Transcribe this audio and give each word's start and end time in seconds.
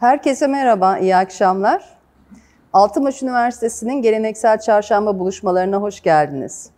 Herkese 0.00 0.46
merhaba, 0.46 0.98
iyi 0.98 1.16
akşamlar. 1.16 1.84
Altınbaş 2.72 3.22
Üniversitesi'nin 3.22 4.02
geleneksel 4.02 4.60
çarşamba 4.60 5.18
buluşmalarına 5.18 5.76
hoş 5.76 6.00
geldiniz. 6.02 6.70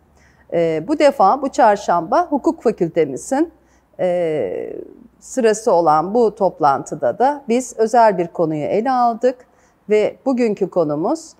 Ee, 0.53 0.83
bu 0.87 0.99
defa 0.99 1.41
bu 1.41 1.49
çarşamba 1.49 2.27
hukuk 2.29 2.63
fakültemizin 2.63 3.53
e, 3.99 4.73
sırası 5.19 5.71
olan 5.71 6.13
bu 6.13 6.35
toplantıda 6.35 7.19
da 7.19 7.43
biz 7.49 7.73
özel 7.77 8.17
bir 8.17 8.27
konuyu 8.27 8.63
ele 8.63 8.91
aldık 8.91 9.45
ve 9.89 10.15
bugünkü 10.25 10.69
konumuz 10.69 11.31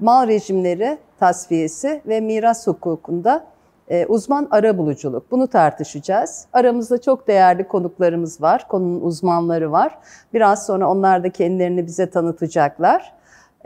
mal 0.00 0.28
rejimleri 0.28 0.98
tasfiyesi 1.20 2.02
ve 2.06 2.20
miras 2.20 2.66
hukukunda 2.66 3.44
e, 3.90 4.06
uzman 4.06 4.48
ara 4.50 4.78
buluculuk. 4.78 5.30
Bunu 5.30 5.46
tartışacağız. 5.46 6.46
Aramızda 6.52 7.00
çok 7.00 7.28
değerli 7.28 7.68
konuklarımız 7.68 8.42
var, 8.42 8.68
konunun 8.68 9.00
uzmanları 9.00 9.72
var. 9.72 9.98
Biraz 10.34 10.66
sonra 10.66 10.90
onlar 10.90 11.24
da 11.24 11.30
kendilerini 11.30 11.86
bize 11.86 12.10
tanıtacaklar. 12.10 13.12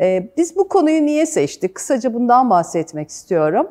E, 0.00 0.28
biz 0.36 0.56
bu 0.56 0.68
konuyu 0.68 1.06
niye 1.06 1.26
seçtik? 1.26 1.74
Kısaca 1.74 2.14
bundan 2.14 2.50
bahsetmek 2.50 3.08
istiyorum. 3.08 3.68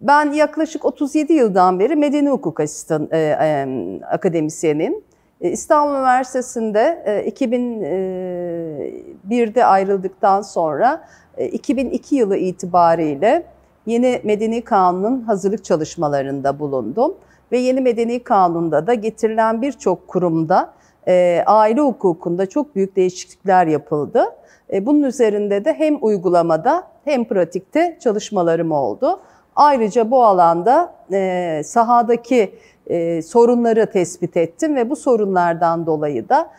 Ben 0.00 0.32
yaklaşık 0.32 0.84
37 0.84 1.32
yıldan 1.32 1.78
beri 1.78 1.96
medeni 1.96 2.30
hukuk 2.30 2.60
asistan 2.60 3.08
e, 3.12 3.18
e, 3.18 3.66
akademisyenim. 4.10 4.94
E, 5.40 5.50
İstanbul 5.50 5.94
Üniversitesi'nde 5.94 7.02
e, 7.06 7.30
2001'de 7.30 9.64
ayrıldıktan 9.64 10.42
sonra 10.42 11.04
e, 11.36 11.48
2002 11.48 12.16
yılı 12.16 12.36
itibariyle 12.36 13.44
yeni 13.86 14.20
medeni 14.24 14.62
kanunun 14.64 15.20
hazırlık 15.20 15.64
çalışmalarında 15.64 16.58
bulundum. 16.58 17.14
Ve 17.52 17.58
yeni 17.58 17.80
medeni 17.80 18.22
kanunda 18.22 18.86
da 18.86 18.94
getirilen 18.94 19.62
birçok 19.62 20.08
kurumda 20.08 20.72
e, 21.08 21.42
aile 21.46 21.80
hukukunda 21.80 22.46
çok 22.46 22.76
büyük 22.76 22.96
değişiklikler 22.96 23.66
yapıldı. 23.66 24.24
E, 24.72 24.86
bunun 24.86 25.02
üzerinde 25.02 25.64
de 25.64 25.72
hem 25.72 25.98
uygulamada 26.00 26.82
hem 27.04 27.24
pratikte 27.24 27.98
çalışmalarım 28.00 28.72
oldu. 28.72 29.20
Ayrıca 29.56 30.10
bu 30.10 30.24
alanda 30.24 30.94
e, 31.12 31.62
sahadaki 31.64 32.54
e, 32.86 33.22
sorunları 33.22 33.90
tespit 33.90 34.36
ettim 34.36 34.76
ve 34.76 34.90
bu 34.90 34.96
sorunlardan 34.96 35.86
dolayı 35.86 36.28
da 36.28 36.50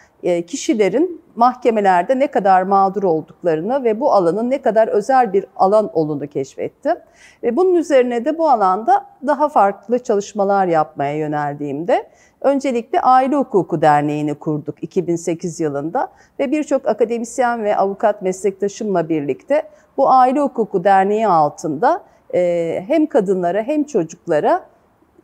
kişilerin 0.47 1.21
mahkemelerde 1.35 2.19
ne 2.19 2.27
kadar 2.27 2.63
mağdur 2.63 3.03
olduklarını 3.03 3.83
ve 3.83 3.99
bu 3.99 4.11
alanın 4.11 4.49
ne 4.49 4.61
kadar 4.61 4.87
özel 4.87 5.33
bir 5.33 5.45
alan 5.55 5.89
olduğunu 5.93 6.27
keşfettim. 6.27 6.95
Ve 7.43 7.55
bunun 7.55 7.75
üzerine 7.75 8.25
de 8.25 8.37
bu 8.37 8.49
alanda 8.49 9.05
daha 9.27 9.49
farklı 9.49 9.99
çalışmalar 9.99 10.67
yapmaya 10.67 11.17
yöneldiğimde 11.17 12.07
öncelikle 12.41 13.01
Aile 13.01 13.35
Hukuku 13.35 13.81
Derneği'ni 13.81 14.35
kurduk 14.35 14.83
2008 14.83 15.59
yılında 15.59 16.07
ve 16.39 16.51
birçok 16.51 16.87
akademisyen 16.87 17.63
ve 17.63 17.77
avukat 17.77 18.21
meslektaşımla 18.21 19.09
birlikte 19.09 19.63
bu 19.97 20.09
Aile 20.09 20.39
Hukuku 20.39 20.83
Derneği 20.83 21.27
altında 21.27 22.03
e, 22.33 22.83
hem 22.87 23.05
kadınlara 23.05 23.63
hem 23.63 23.83
çocuklara 23.83 24.70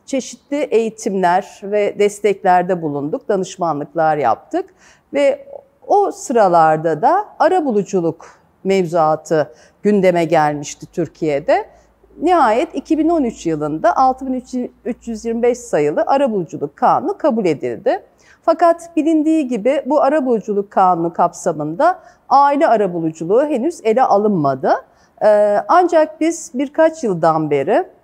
çeşitli 0.08 0.56
eğitimler 0.56 1.60
ve 1.62 1.98
desteklerde 1.98 2.82
bulunduk, 2.82 3.28
danışmanlıklar 3.28 4.16
yaptık 4.16 4.74
ve 5.14 5.48
o 5.86 6.10
sıralarda 6.10 7.02
da 7.02 7.24
ara 7.38 7.64
buluculuk 7.64 8.26
mevzuatı 8.64 9.52
gündeme 9.82 10.24
gelmişti 10.24 10.86
Türkiye'de. 10.92 11.68
Nihayet 12.22 12.74
2013 12.74 13.46
yılında 13.46 13.96
6325 13.96 15.58
sayılı 15.58 16.04
arabuluculuk 16.06 16.76
kanunu 16.76 17.18
kabul 17.18 17.44
edildi. 17.44 18.02
Fakat 18.42 18.96
bilindiği 18.96 19.48
gibi 19.48 19.82
bu 19.86 20.02
arabuluculuk 20.02 20.70
kanunu 20.70 21.12
kapsamında 21.12 22.00
aile 22.28 22.68
arabuluculuğu 22.68 23.44
henüz 23.44 23.80
ele 23.84 24.02
alınmadı. 24.02 24.72
Ee, 25.24 25.58
ancak 25.68 26.20
biz 26.20 26.50
birkaç 26.54 27.04
yıldan 27.04 27.50
beri 27.50 27.97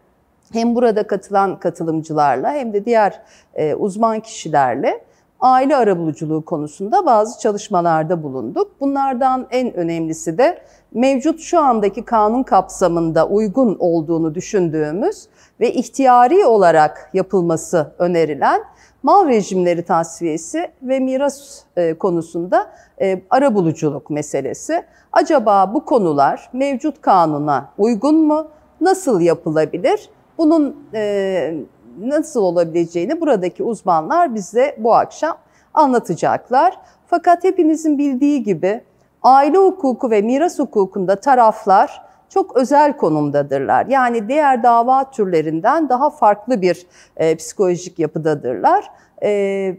hem 0.52 0.74
burada 0.74 1.06
katılan 1.06 1.58
katılımcılarla 1.58 2.52
hem 2.52 2.72
de 2.72 2.84
diğer 2.84 3.22
e, 3.54 3.74
uzman 3.74 4.20
kişilerle 4.20 5.04
aile 5.40 5.76
arabuluculuğu 5.76 6.44
konusunda 6.44 7.06
bazı 7.06 7.40
çalışmalarda 7.40 8.22
bulunduk. 8.22 8.70
Bunlardan 8.80 9.46
en 9.50 9.74
önemlisi 9.74 10.38
de 10.38 10.58
mevcut 10.94 11.40
şu 11.40 11.60
andaki 11.60 12.04
kanun 12.04 12.42
kapsamında 12.42 13.28
uygun 13.28 13.76
olduğunu 13.78 14.34
düşündüğümüz 14.34 15.26
ve 15.60 15.72
ihtiyari 15.72 16.46
olarak 16.46 17.10
yapılması 17.14 17.92
önerilen 17.98 18.62
mal 19.02 19.28
rejimleri 19.28 19.82
tasfiyesi 19.82 20.70
ve 20.82 21.00
miras 21.00 21.60
e, 21.76 21.94
konusunda 21.94 22.66
e, 23.00 23.22
arabuluculuk 23.30 24.10
meselesi. 24.10 24.84
Acaba 25.12 25.74
bu 25.74 25.84
konular 25.84 26.50
mevcut 26.52 27.00
kanuna 27.00 27.72
uygun 27.78 28.26
mu? 28.26 28.48
Nasıl 28.80 29.20
yapılabilir? 29.20 30.10
Bunun 30.38 30.76
e, 30.94 31.54
nasıl 32.00 32.42
olabileceğini 32.42 33.20
buradaki 33.20 33.62
uzmanlar 33.62 34.34
bize 34.34 34.76
bu 34.78 34.94
akşam 34.94 35.36
anlatacaklar. 35.74 36.78
Fakat 37.06 37.44
hepinizin 37.44 37.98
bildiği 37.98 38.42
gibi 38.42 38.80
aile 39.22 39.58
hukuku 39.58 40.10
ve 40.10 40.22
miras 40.22 40.58
hukukunda 40.58 41.16
taraflar 41.16 42.02
çok 42.28 42.56
özel 42.56 42.96
konumdadırlar. 42.96 43.86
Yani 43.86 44.28
diğer 44.28 44.62
dava 44.62 45.10
türlerinden 45.10 45.88
daha 45.88 46.10
farklı 46.10 46.62
bir 46.62 46.86
e, 47.16 47.36
psikolojik 47.36 47.98
yapıdadırlar. 47.98 48.90
E, 49.22 49.30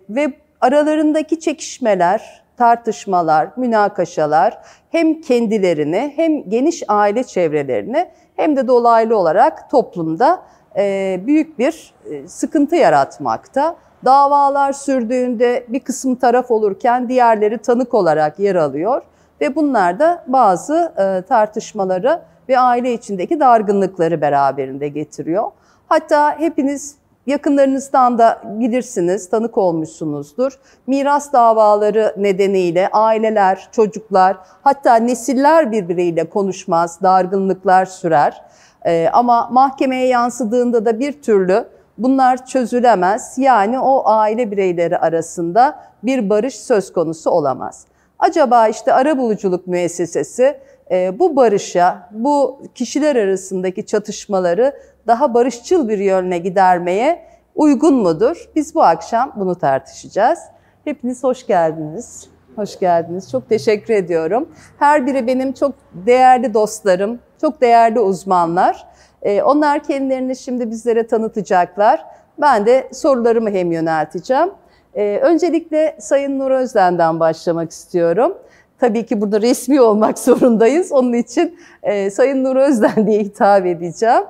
ve 0.10 0.34
aralarındaki 0.62 1.40
çekişmeler, 1.40 2.44
tartışmalar, 2.58 3.50
münakaşalar 3.58 4.58
hem 4.92 5.22
kendilerini 5.22 6.14
hem 6.16 6.50
geniş 6.50 6.84
aile 6.88 7.24
çevrelerini 7.24 8.08
hem 8.36 8.56
de 8.56 8.68
dolaylı 8.68 9.18
olarak 9.18 9.70
toplumda 9.70 10.42
e, 10.78 11.20
büyük 11.26 11.60
bir 11.60 11.94
e, 12.10 12.28
sıkıntı 12.28 12.76
yaratmakta. 12.76 13.76
Davalar 14.06 14.74
sürdüğünde 14.74 15.66
bir 15.68 15.80
kısım 15.80 16.16
taraf 16.16 16.52
olurken 16.52 17.10
diğerleri 17.10 17.58
tanık 17.58 17.94
olarak 17.94 18.40
yer 18.40 18.56
alıyor 18.56 19.02
ve 19.42 19.56
bunlar 19.56 20.00
da 20.00 20.24
bazı 20.28 20.94
e, 20.98 21.28
tartışmaları 21.28 22.22
ve 22.50 22.60
aile 22.60 22.94
içindeki 22.94 23.40
dargınlıkları 23.40 24.22
beraberinde 24.22 24.88
getiriyor. 24.88 25.52
Hatta 25.90 26.40
hepiniz 26.40 26.96
yakınlarınızdan 27.28 28.18
da 28.18 28.42
bilirsiniz, 28.46 29.30
tanık 29.30 29.58
olmuşsunuzdur. 29.58 30.60
Miras 30.88 31.34
davaları 31.34 32.16
nedeniyle 32.18 32.90
aileler, 32.92 33.68
çocuklar, 33.72 34.38
hatta 34.64 34.96
nesiller 34.96 35.72
birbiriyle 35.72 36.30
konuşmaz, 36.30 37.02
dargınlıklar 37.02 37.86
sürer. 37.86 38.42
Ee, 38.86 39.10
ama 39.14 39.50
mahkemeye 39.52 40.08
yansıdığında 40.08 40.86
da 40.86 41.00
bir 41.00 41.22
türlü 41.22 41.66
bunlar 41.98 42.46
çözülemez. 42.46 43.38
Yani 43.38 43.80
o 43.80 44.02
aile 44.06 44.52
bireyleri 44.52 44.98
arasında 44.98 45.80
bir 46.04 46.30
barış 46.30 46.56
söz 46.56 46.94
konusu 46.94 47.30
olamaz. 47.30 47.86
Acaba 48.20 48.68
işte 48.68 48.94
arabuluculuk 48.94 49.68
müessesesi 49.68 50.58
e, 50.92 51.20
bu 51.20 51.36
barışa, 51.36 52.10
bu 52.12 52.62
kişiler 52.76 53.16
arasındaki 53.16 53.86
çatışmaları 53.86 54.74
daha 55.08 55.34
barışçıl 55.34 55.90
bir 55.90 55.98
yönle 55.98 56.38
gidermeye 56.38 57.26
uygun 57.56 57.94
mudur? 57.94 58.50
Biz 58.56 58.76
bu 58.76 58.84
akşam 58.84 59.34
bunu 59.36 59.56
tartışacağız. 59.56 60.40
Hepiniz 60.86 61.24
hoş 61.24 61.48
geldiniz. 61.48 62.30
Hoş 62.56 62.80
geldiniz. 62.80 63.32
Çok 63.32 63.50
teşekkür 63.50 63.94
ediyorum. 63.94 64.50
Her 64.80 65.08
biri 65.08 65.28
benim 65.28 65.54
çok 65.54 65.76
değerli 65.94 66.54
dostlarım, 66.54 67.20
çok 67.42 67.62
değerli 67.62 68.00
uzmanlar. 68.00 68.88
Ee, 69.22 69.42
onlar 69.42 69.84
kendilerini 69.84 70.36
şimdi 70.36 70.72
bizlere 70.72 71.08
tanıtacaklar. 71.08 72.06
Ben 72.42 72.66
de 72.66 72.90
sorularımı 72.94 73.50
hem 73.50 73.72
yönelteceğim. 73.72 74.50
Ee, 74.96 75.20
öncelikle 75.24 75.98
Sayın 76.00 76.40
Nur 76.40 76.52
Özden'den 76.52 77.20
başlamak 77.20 77.72
istiyorum. 77.72 78.38
Tabii 78.80 79.06
ki 79.06 79.22
burada 79.22 79.42
resmi 79.42 79.82
olmak 79.82 80.20
zorundayız. 80.26 80.92
Onun 80.92 81.14
için 81.14 81.60
e, 81.84 82.10
Sayın 82.10 82.44
Nur 82.44 82.56
Özden 82.56 83.08
diye 83.08 83.20
hitap 83.20 83.66
edeceğim. 83.66 84.24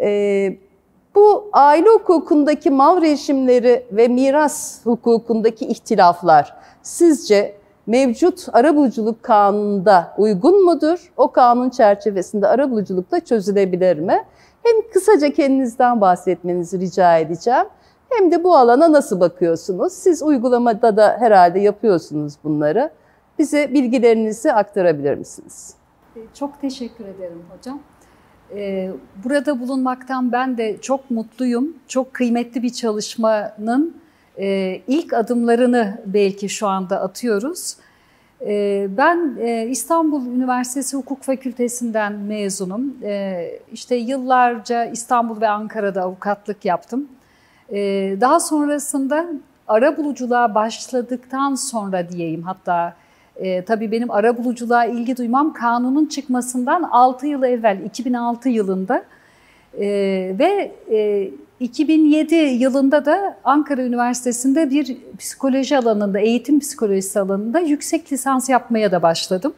E, 0.00 0.58
bu 1.14 1.48
aile 1.52 1.88
hukukundaki 1.88 2.70
mal 2.70 3.02
rejimleri 3.02 3.86
ve 3.92 4.08
miras 4.08 4.86
hukukundaki 4.86 5.66
ihtilaflar 5.66 6.56
sizce 6.82 7.54
mevcut 7.86 8.46
arabuluculuk 8.52 9.22
kanununda 9.22 10.14
uygun 10.18 10.64
mudur? 10.64 11.12
O 11.16 11.32
kanun 11.32 11.70
çerçevesinde 11.70 12.48
arabuluculukla 12.48 13.20
çözülebilir 13.20 13.98
mi? 13.98 14.24
Hem 14.62 14.90
kısaca 14.92 15.32
kendinizden 15.32 16.00
bahsetmenizi 16.00 16.80
rica 16.80 17.18
edeceğim. 17.18 17.66
Hem 18.08 18.32
de 18.32 18.44
bu 18.44 18.56
alana 18.56 18.92
nasıl 18.92 19.20
bakıyorsunuz? 19.20 19.92
Siz 19.92 20.22
uygulamada 20.22 20.96
da 20.96 21.16
herhalde 21.18 21.60
yapıyorsunuz 21.60 22.34
bunları. 22.44 22.90
Bize 23.38 23.74
bilgilerinizi 23.74 24.52
aktarabilir 24.52 25.14
misiniz? 25.14 25.74
Çok 26.34 26.60
teşekkür 26.60 27.04
ederim 27.04 27.42
hocam. 27.56 27.80
Ee, 28.54 28.90
burada 29.24 29.60
bulunmaktan 29.60 30.32
ben 30.32 30.58
de 30.58 30.80
çok 30.80 31.10
mutluyum. 31.10 31.76
Çok 31.88 32.14
kıymetli 32.14 32.62
bir 32.62 32.70
çalışmanın 32.72 33.96
e, 34.38 34.80
ilk 34.86 35.12
adımlarını 35.12 36.02
belki 36.06 36.48
şu 36.48 36.66
anda 36.68 37.00
atıyoruz. 37.00 37.76
Ee, 38.46 38.86
ben 38.96 39.36
e, 39.40 39.66
İstanbul 39.66 40.26
Üniversitesi 40.26 40.96
Hukuk 40.96 41.22
Fakültesinden 41.22 42.12
mezunum. 42.12 42.96
Ee, 43.02 43.60
işte 43.72 43.96
yıllarca 43.96 44.84
İstanbul 44.84 45.40
ve 45.40 45.48
Ankara'da 45.48 46.02
avukatlık 46.02 46.64
yaptım. 46.64 47.08
Daha 48.20 48.40
sonrasında 48.40 49.26
ara 49.68 49.96
buluculuğa 49.96 50.54
başladıktan 50.54 51.54
sonra 51.54 52.08
diyeyim 52.08 52.42
hatta 52.42 52.96
e, 53.36 53.64
tabii 53.64 53.90
benim 53.92 54.10
ara 54.10 54.38
buluculuğa 54.38 54.84
ilgi 54.84 55.16
duymam 55.16 55.52
kanunun 55.52 56.06
çıkmasından 56.06 56.82
6 56.82 57.26
yıl 57.26 57.42
evvel 57.42 57.78
2006 57.86 58.48
yılında 58.48 59.04
e, 59.78 59.86
ve 60.38 60.72
e, 60.90 61.30
2007 61.60 62.34
yılında 62.34 63.04
da 63.04 63.36
Ankara 63.44 63.82
Üniversitesi'nde 63.82 64.70
bir 64.70 64.96
psikoloji 65.18 65.78
alanında, 65.78 66.20
eğitim 66.20 66.60
psikolojisi 66.60 67.20
alanında 67.20 67.60
yüksek 67.60 68.12
lisans 68.12 68.48
yapmaya 68.48 68.92
da 68.92 69.02
başladım. 69.02 69.54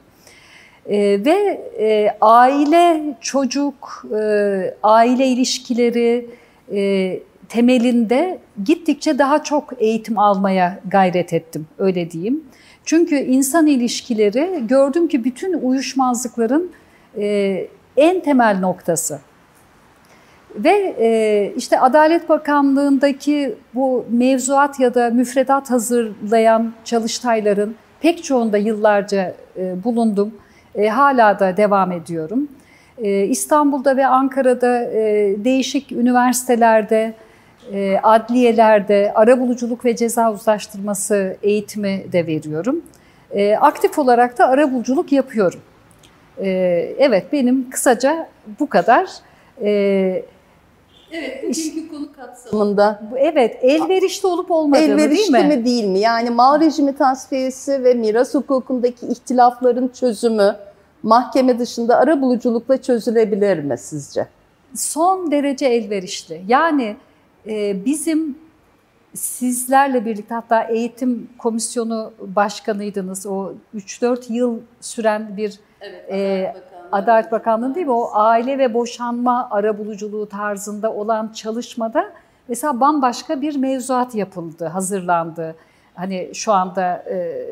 E, 0.86 1.24
ve 1.24 1.60
e, 1.78 2.16
aile, 2.20 3.14
çocuk, 3.20 4.06
e, 4.20 4.74
aile 4.82 5.26
ilişkileri 5.26 6.26
e, 6.72 7.20
temelinde 7.48 8.38
gittikçe 8.64 9.18
daha 9.18 9.44
çok 9.44 9.72
eğitim 9.78 10.18
almaya 10.18 10.80
gayret 10.90 11.32
ettim, 11.32 11.66
öyle 11.78 12.10
diyeyim. 12.10 12.44
Çünkü 12.86 13.16
insan 13.16 13.66
ilişkileri 13.66 14.62
gördüm 14.66 15.08
ki 15.08 15.24
bütün 15.24 15.52
uyuşmazlıkların 15.52 16.70
e, 17.18 17.68
en 17.96 18.20
temel 18.20 18.58
noktası. 18.58 19.18
Ve 20.54 20.94
e, 21.00 21.52
işte 21.56 21.80
Adalet 21.80 22.28
Bakanlığı'ndaki 22.28 23.54
bu 23.74 24.06
mevzuat 24.10 24.80
ya 24.80 24.94
da 24.94 25.10
müfredat 25.10 25.70
hazırlayan 25.70 26.72
çalıştayların 26.84 27.76
pek 28.00 28.24
çoğunda 28.24 28.58
yıllarca 28.58 29.34
e, 29.56 29.84
bulundum. 29.84 30.34
E, 30.74 30.88
hala 30.88 31.38
da 31.38 31.56
devam 31.56 31.92
ediyorum. 31.92 32.48
E, 32.98 33.24
İstanbul'da 33.24 33.96
ve 33.96 34.06
Ankara'da 34.06 34.84
e, 34.84 35.34
değişik 35.44 35.92
üniversitelerde, 35.92 37.14
e, 37.72 37.98
adliyelerde 38.02 39.12
arabuluculuk 39.14 39.84
ve 39.84 39.96
ceza 39.96 40.32
uzlaştırması 40.32 41.36
eğitimi 41.42 42.04
de 42.12 42.26
veriyorum. 42.26 42.82
E, 43.30 43.56
aktif 43.56 43.98
olarak 43.98 44.38
da 44.38 44.48
arabuluculuk 44.48 45.12
yapıyorum. 45.12 45.60
E, 46.38 46.48
evet 46.98 47.32
benim 47.32 47.70
kısaca 47.70 48.28
bu 48.60 48.68
kadar. 48.68 49.10
Evet. 49.60 50.24
Evet, 51.12 51.42
bugünkü 51.42 51.88
konu 51.88 52.12
kapsamında. 52.12 53.02
Evet, 53.16 53.58
elverişli 53.62 54.26
olup 54.26 54.50
olmadığını 54.50 54.84
elverişli 54.84 55.32
değil 55.34 55.46
mi? 55.46 55.56
mi 55.56 55.64
değil 55.64 55.84
mi? 55.84 55.98
Yani 55.98 56.30
mal 56.30 56.60
rejimi 56.60 56.96
tasfiyesi 56.96 57.84
ve 57.84 57.94
miras 57.94 58.34
hukukundaki 58.34 59.06
ihtilafların 59.06 59.88
çözümü 59.88 60.56
mahkeme 61.02 61.58
dışında 61.58 61.96
ara 61.96 62.22
buluculukla 62.22 62.82
çözülebilir 62.82 63.58
mi 63.58 63.78
sizce? 63.78 64.26
Son 64.74 65.30
derece 65.30 65.66
elverişli. 65.66 66.42
Yani 66.48 66.96
bizim 67.84 68.38
sizlerle 69.14 70.04
birlikte 70.04 70.34
hatta 70.34 70.62
eğitim 70.62 71.28
komisyonu 71.38 72.12
başkanıydınız. 72.20 73.26
O 73.26 73.52
3-4 73.74 74.32
yıl 74.32 74.60
süren 74.80 75.36
bir 75.36 75.60
evet, 75.80 76.12
e, 76.12 76.54
Adalet 76.92 77.32
Bakanlığı 77.32 77.74
değil 77.74 77.86
mi? 77.86 77.92
O 77.92 78.10
aile 78.12 78.58
ve 78.58 78.74
boşanma 78.74 79.48
arabuluculuğu 79.50 80.28
tarzında 80.28 80.92
olan 80.92 81.32
çalışmada 81.32 82.12
mesela 82.48 82.80
bambaşka 82.80 83.40
bir 83.40 83.56
mevzuat 83.56 84.14
yapıldı, 84.14 84.66
hazırlandı. 84.66 85.56
Hani 85.94 86.30
şu 86.34 86.52
anda 86.52 87.04
e, 87.10 87.46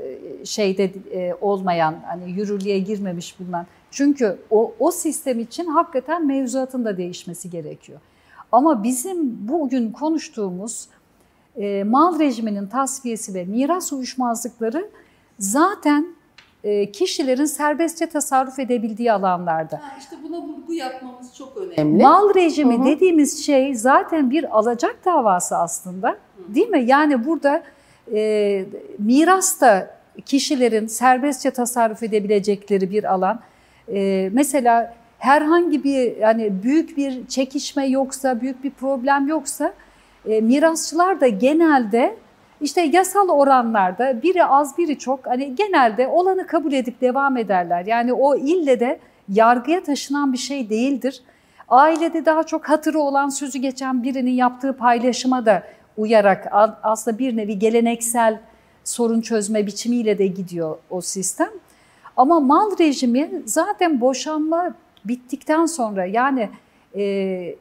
şeyde 0.44 0.84
e, 1.12 1.34
olmayan, 1.40 1.94
hani 2.06 2.30
yürürlüğe 2.30 2.78
girmemiş 2.78 3.40
bulunan. 3.40 3.66
Çünkü 3.90 4.38
o, 4.50 4.74
o 4.78 4.90
sistem 4.90 5.40
için 5.40 5.66
hakikaten 5.66 6.26
mevzuatın 6.26 6.84
da 6.84 6.96
değişmesi 6.96 7.50
gerekiyor. 7.50 8.00
Ama 8.54 8.82
bizim 8.82 9.48
bugün 9.48 9.92
konuştuğumuz 9.92 10.88
e, 11.56 11.84
mal 11.84 12.18
rejiminin 12.18 12.66
tasfiyesi 12.66 13.34
ve 13.34 13.44
miras 13.44 13.92
uyuşmazlıkları 13.92 14.90
zaten 15.38 16.06
e, 16.64 16.92
kişilerin 16.92 17.44
serbestçe 17.44 18.06
tasarruf 18.06 18.58
edebildiği 18.58 19.12
alanlarda. 19.12 19.76
Ha, 19.76 19.96
işte 19.98 20.16
buna 20.22 20.40
vurgu 20.40 20.74
yapmamız 20.74 21.36
çok 21.36 21.56
önemli. 21.56 22.02
Mal 22.02 22.34
rejimi 22.34 22.78
Hı-hı. 22.78 22.84
dediğimiz 22.84 23.46
şey 23.46 23.74
zaten 23.74 24.30
bir 24.30 24.58
alacak 24.58 25.04
davası 25.04 25.56
aslında 25.56 26.08
Hı. 26.08 26.54
değil 26.54 26.68
mi? 26.68 26.84
Yani 26.86 27.26
burada 27.26 27.62
e, 28.12 28.64
miras 28.98 29.60
da 29.60 29.96
kişilerin 30.26 30.86
serbestçe 30.86 31.50
tasarruf 31.50 32.02
edebilecekleri 32.02 32.90
bir 32.90 33.14
alan. 33.14 33.40
E, 33.88 34.30
mesela 34.32 34.94
herhangi 35.24 35.84
bir 35.84 36.16
yani 36.16 36.62
büyük 36.62 36.96
bir 36.96 37.26
çekişme 37.26 37.86
yoksa, 37.86 38.40
büyük 38.40 38.64
bir 38.64 38.70
problem 38.70 39.28
yoksa 39.28 39.72
e, 40.26 40.40
mirasçılar 40.40 41.20
da 41.20 41.28
genelde 41.28 42.16
işte 42.60 42.80
yasal 42.80 43.28
oranlarda 43.28 44.22
biri 44.22 44.44
az 44.44 44.78
biri 44.78 44.98
çok 44.98 45.26
hani 45.26 45.54
genelde 45.54 46.08
olanı 46.08 46.46
kabul 46.46 46.72
edip 46.72 47.00
devam 47.00 47.36
ederler. 47.36 47.86
Yani 47.86 48.12
o 48.12 48.36
ille 48.36 48.80
de 48.80 48.98
yargıya 49.28 49.82
taşınan 49.82 50.32
bir 50.32 50.38
şey 50.38 50.70
değildir. 50.70 51.22
Ailede 51.68 52.26
daha 52.26 52.42
çok 52.42 52.68
hatırı 52.68 52.98
olan 52.98 53.28
sözü 53.28 53.58
geçen 53.58 54.02
birinin 54.02 54.30
yaptığı 54.30 54.76
paylaşıma 54.76 55.46
da 55.46 55.62
uyarak 55.96 56.48
aslında 56.82 57.18
bir 57.18 57.36
nevi 57.36 57.58
geleneksel 57.58 58.40
sorun 58.84 59.20
çözme 59.20 59.66
biçimiyle 59.66 60.18
de 60.18 60.26
gidiyor 60.26 60.76
o 60.90 61.00
sistem. 61.00 61.48
Ama 62.16 62.40
mal 62.40 62.78
rejimi 62.78 63.42
zaten 63.44 64.00
boşanma 64.00 64.74
bittikten 65.04 65.66
sonra 65.66 66.04
yani 66.04 66.50
e, 66.96 67.02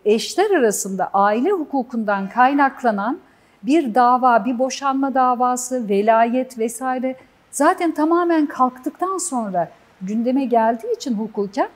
eşler 0.06 0.51
arasında 0.51 1.10
aile 1.13 1.51
hukukundan 1.51 2.30
kaynaklanan 2.30 3.19
bir 3.63 3.95
dava, 3.95 4.45
bir 4.45 4.60
boşanma 4.60 5.13
davası, 5.13 5.90
velayet 5.90 6.57
vesaire 6.60 7.16
zaten 7.51 7.92
tamamen 7.92 8.45
kalktıktan 8.45 9.18
sonra 9.18 9.72
gündeme 10.01 10.45
geldiği 10.45 10.95
için 10.95 11.13
hukuken 11.13 11.69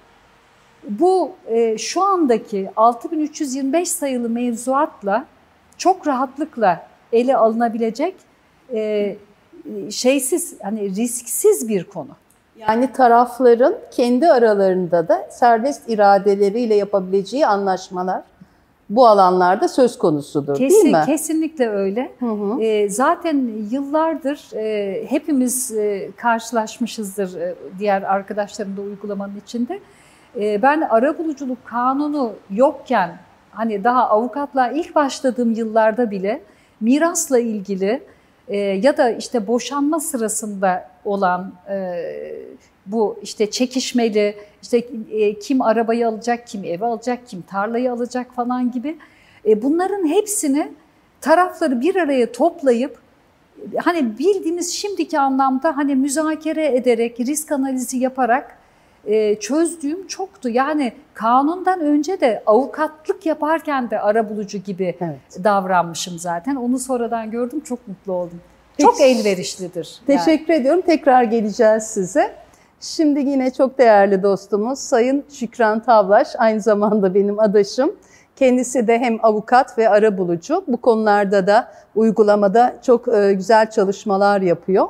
bu 0.89 1.31
e, 1.47 1.77
şu 1.77 2.03
andaki 2.03 2.69
6325 2.75 3.89
sayılı 3.89 4.29
mevzuatla 4.29 5.25
çok 5.77 6.07
rahatlıkla 6.07 6.87
ele 7.11 7.37
alınabilecek 7.37 8.15
e, 8.73 9.15
şeysiz 9.89 10.55
hani 10.61 10.95
risksiz 10.95 11.69
bir 11.69 11.83
konu. 11.83 12.15
Yani 12.57 12.91
tarafların 12.93 13.75
kendi 13.91 14.31
aralarında 14.31 15.07
da 15.07 15.27
serbest 15.29 15.89
iradeleriyle 15.89 16.75
yapabileceği 16.75 17.47
anlaşmalar 17.47 18.21
bu 18.89 19.07
alanlarda 19.07 19.67
söz 19.67 19.97
konusudur 19.97 20.55
Kesin, 20.55 20.83
değil 20.83 20.95
mi? 20.95 21.03
Kesinlikle 21.05 21.69
öyle. 21.69 22.11
Hı 22.19 22.25
hı. 22.25 22.61
E, 22.61 22.89
zaten 22.89 23.49
yıllardır 23.71 24.55
e, 24.55 25.05
hepimiz 25.09 25.71
e, 25.71 26.11
karşılaşmışızdır 26.17 27.39
e, 27.39 27.55
diğer 27.79 28.01
arkadaşlarım 28.01 28.77
da 28.77 28.81
uygulamanın 28.81 29.41
içinde. 29.45 29.79
E, 30.39 30.61
ben 30.61 30.81
arabuluculuk 30.81 31.65
kanunu 31.65 32.33
yokken 32.49 33.17
hani 33.51 33.83
daha 33.83 34.09
avukatlığa 34.09 34.71
ilk 34.71 34.95
başladığım 34.95 35.51
yıllarda 35.51 36.11
bile 36.11 36.41
mirasla 36.79 37.39
ilgili 37.39 38.03
e, 38.47 38.57
ya 38.57 38.97
da 38.97 39.09
işte 39.09 39.47
boşanma 39.47 39.99
sırasında 39.99 40.89
olan 41.07 41.53
e, 41.69 42.03
bu 42.85 43.19
işte 43.21 43.51
çekişmeli, 43.51 44.35
işte 44.61 44.77
e, 45.11 45.39
kim 45.39 45.61
arabayı 45.61 46.07
alacak, 46.07 46.47
kim 46.47 46.63
evi 46.63 46.85
alacak, 46.85 47.27
kim 47.27 47.41
tarlayı 47.41 47.91
alacak 47.91 48.33
falan 48.33 48.71
gibi. 48.71 48.97
E, 49.45 49.61
bunların 49.61 50.07
hepsini 50.07 50.71
tarafları 51.21 51.81
bir 51.81 51.95
araya 51.95 52.31
toplayıp 52.31 52.97
hani 53.77 54.19
bildiğimiz 54.19 54.73
şimdiki 54.73 55.19
anlamda 55.19 55.77
hani 55.77 55.95
müzakere 55.95 56.75
ederek, 56.75 57.19
risk 57.19 57.51
analizi 57.51 57.97
yaparak 57.97 58.57
e, 59.05 59.39
çözdüğüm 59.39 60.07
çoktu. 60.07 60.49
Yani 60.49 60.93
kanundan 61.13 61.79
önce 61.79 62.21
de 62.21 62.43
avukatlık 62.45 63.25
yaparken 63.25 63.89
de 63.89 63.99
arabulucu 63.99 64.57
gibi 64.57 64.95
evet. 65.01 65.43
davranmışım 65.43 66.19
zaten. 66.19 66.55
Onu 66.55 66.79
sonradan 66.79 67.31
gördüm, 67.31 67.59
çok 67.59 67.87
mutlu 67.87 68.13
oldum. 68.13 68.41
Çok 68.81 69.01
elverişlidir. 69.01 70.01
Teşekkür 70.07 70.53
yani. 70.53 70.61
ediyorum. 70.61 70.81
Tekrar 70.81 71.23
geleceğiz 71.23 71.83
size. 71.83 72.35
Şimdi 72.79 73.19
yine 73.19 73.53
çok 73.53 73.77
değerli 73.77 74.23
dostumuz 74.23 74.79
Sayın 74.79 75.23
Şükran 75.29 75.83
Tavlaş, 75.83 76.27
aynı 76.37 76.61
zamanda 76.61 77.13
benim 77.13 77.39
adaşım. 77.39 77.95
Kendisi 78.35 78.87
de 78.87 78.99
hem 78.99 79.25
avukat 79.25 79.77
ve 79.77 79.89
ara 79.89 80.17
bulucu. 80.17 80.63
Bu 80.67 80.77
konularda 80.77 81.47
da 81.47 81.71
uygulamada 81.95 82.75
çok 82.85 83.07
e, 83.07 83.33
güzel 83.33 83.69
çalışmalar 83.71 84.41
yapıyor. 84.41 84.87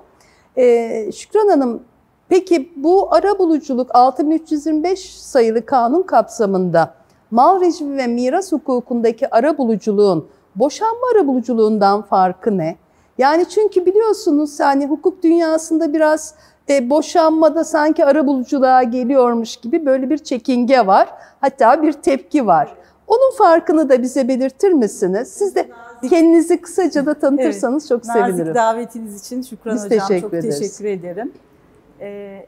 E, 0.57 1.11
Şükran 1.11 1.47
Hanım, 1.47 1.83
peki 2.29 2.71
bu 2.75 3.15
ara 3.15 3.39
buluculuk 3.39 3.95
6325 3.95 5.15
sayılı 5.15 5.65
kanun 5.65 6.03
kapsamında 6.03 6.93
mal 7.31 7.61
rejimi 7.61 7.97
ve 7.97 8.07
miras 8.07 8.51
hukukundaki 8.51 9.35
ara 9.35 9.57
buluculuğun 9.57 10.27
boşanma 10.55 11.07
ara 11.15 11.27
buluculuğundan 11.27 12.01
farkı 12.01 12.57
ne? 12.57 12.75
Yani 13.17 13.49
çünkü 13.49 13.85
biliyorsunuz 13.85 14.59
yani 14.59 14.87
hukuk 14.87 15.23
dünyasında 15.23 15.93
biraz 15.93 16.35
e, 16.69 16.89
boşanmada 16.89 17.63
sanki 17.63 18.05
arabuluculuğa 18.05 18.83
geliyormuş 18.83 19.57
gibi 19.57 19.85
böyle 19.85 20.09
bir 20.09 20.17
çekinge 20.17 20.87
var. 20.87 21.09
Hatta 21.41 21.81
bir 21.81 21.93
tepki 21.93 22.47
var. 22.47 22.75
Onun 23.07 23.37
farkını 23.37 23.89
da 23.89 24.01
bize 24.01 24.27
belirtir 24.27 24.71
misiniz? 24.71 25.27
Siz 25.27 25.55
de 25.55 25.69
kendinizi 26.09 26.61
kısaca 26.61 27.05
da 27.05 27.13
tanıtırsanız 27.13 27.83
evet, 27.83 27.89
çok 27.89 28.05
sevinirim. 28.05 28.39
Nazik 28.39 28.55
davetiniz 28.55 29.21
için 29.21 29.41
Şükran 29.41 29.75
Biz 29.75 29.85
Hocam 29.85 29.99
teşekkür 29.99 30.21
çok 30.21 30.33
ederiz. 30.33 30.59
teşekkür 30.59 30.85
ederim. 30.85 31.31
Ee, 32.01 32.45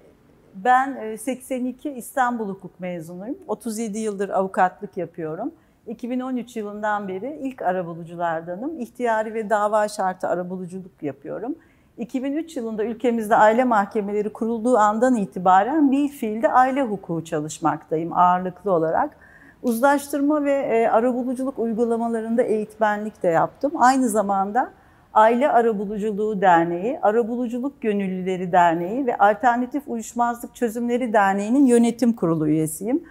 ben 0.55 1.15
82 1.15 1.91
İstanbul 1.91 2.49
Hukuk 2.49 2.79
mezunuyum. 2.79 3.37
37 3.47 3.99
yıldır 3.99 4.29
avukatlık 4.29 4.97
yapıyorum. 4.97 5.51
2013 5.89 6.55
yılından 6.55 7.07
beri 7.07 7.39
ilk 7.41 7.61
arabuluculardanım. 7.61 8.79
İhtiyari 8.79 9.33
ve 9.33 9.49
dava 9.49 9.87
şartı 9.87 10.27
arabuluculuk 10.27 11.03
yapıyorum. 11.03 11.55
2003 11.97 12.57
yılında 12.57 12.83
ülkemizde 12.83 13.35
aile 13.35 13.63
mahkemeleri 13.63 14.33
kurulduğu 14.33 14.77
andan 14.77 15.15
itibaren 15.15 15.91
bir 15.91 16.07
fiilde 16.09 16.51
aile 16.51 16.83
hukuku 16.83 17.25
çalışmaktayım 17.25 18.13
ağırlıklı 18.13 18.71
olarak. 18.71 19.17
Uzlaştırma 19.63 20.43
ve 20.43 20.53
e, 20.53 20.87
arabuluculuk 20.87 21.59
uygulamalarında 21.59 22.41
eğitmenlik 22.43 23.23
de 23.23 23.27
yaptım. 23.27 23.71
Aynı 23.75 24.09
zamanda 24.09 24.71
Aile 25.13 25.51
Arabuluculuğu 25.51 26.41
Derneği, 26.41 26.99
Arabuluculuk 27.01 27.81
Gönüllüleri 27.81 28.51
Derneği 28.51 29.07
ve 29.07 29.17
Alternatif 29.17 29.83
Uyuşmazlık 29.87 30.55
Çözümleri 30.55 31.13
Derneği'nin 31.13 31.65
yönetim 31.65 32.13
kurulu 32.13 32.47
üyesiyim. 32.47 33.03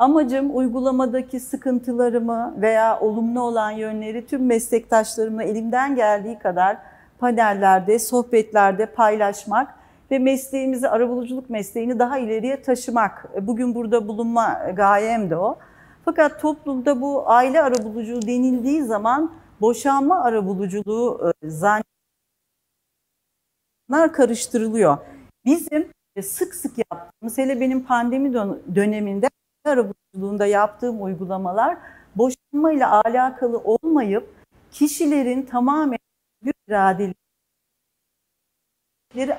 Amacım 0.00 0.56
uygulamadaki 0.56 1.40
sıkıntılarımı 1.40 2.54
veya 2.60 3.00
olumlu 3.00 3.40
olan 3.40 3.70
yönleri 3.70 4.26
tüm 4.26 4.46
meslektaşlarımla 4.46 5.42
elimden 5.42 5.96
geldiği 5.96 6.38
kadar 6.38 6.76
panellerde, 7.18 7.98
sohbetlerde 7.98 8.86
paylaşmak 8.86 9.74
ve 10.10 10.18
mesleğimizi, 10.18 10.88
arabuluculuk 10.88 11.50
mesleğini 11.50 11.98
daha 11.98 12.18
ileriye 12.18 12.62
taşımak. 12.62 13.28
Bugün 13.46 13.74
burada 13.74 14.08
bulunma 14.08 14.70
gayem 14.76 15.30
de 15.30 15.36
o. 15.36 15.58
Fakat 16.04 16.40
toplumda 16.40 17.00
bu 17.00 17.30
aile 17.30 17.62
arabuluculuğu 17.62 18.22
denildiği 18.22 18.82
zaman 18.82 19.32
boşanma 19.60 20.22
arabuluculuğu 20.22 21.32
e, 21.42 21.50
zannedilenler 21.50 21.92
karıştırılıyor. 24.12 24.98
Bizim 25.44 25.88
sık 26.22 26.54
sık 26.54 26.78
yaptığımız, 26.78 27.38
hele 27.38 27.60
benim 27.60 27.84
pandemi 27.84 28.34
döneminde 28.74 29.30
arabuluculuğunda 29.64 30.46
yaptığım 30.46 31.02
uygulamalar 31.02 31.78
boşanma 32.16 32.72
ile 32.72 32.86
alakalı 32.86 33.58
olmayıp 33.58 34.34
kişilerin 34.70 35.42
tamamen 35.42 35.98
iradeleri 36.68 37.14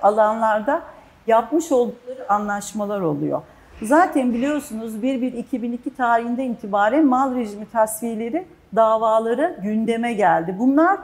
alanlarda 0.02 0.84
yapmış 1.28 1.72
oldukları 1.72 2.32
anlaşmalar 2.32 3.02
oluyor. 3.02 3.42
Zaten 3.82 4.34
biliyorsunuz 4.34 4.96
1-1-2002 4.96 5.96
tarihinde 5.98 6.46
itibaren 6.46 7.06
mal 7.06 7.36
rejimi 7.36 7.70
tasfiyeleri 7.70 8.48
davaları 8.76 9.60
gündeme 9.64 10.14
geldi. 10.14 10.56
Bunlar 10.60 11.00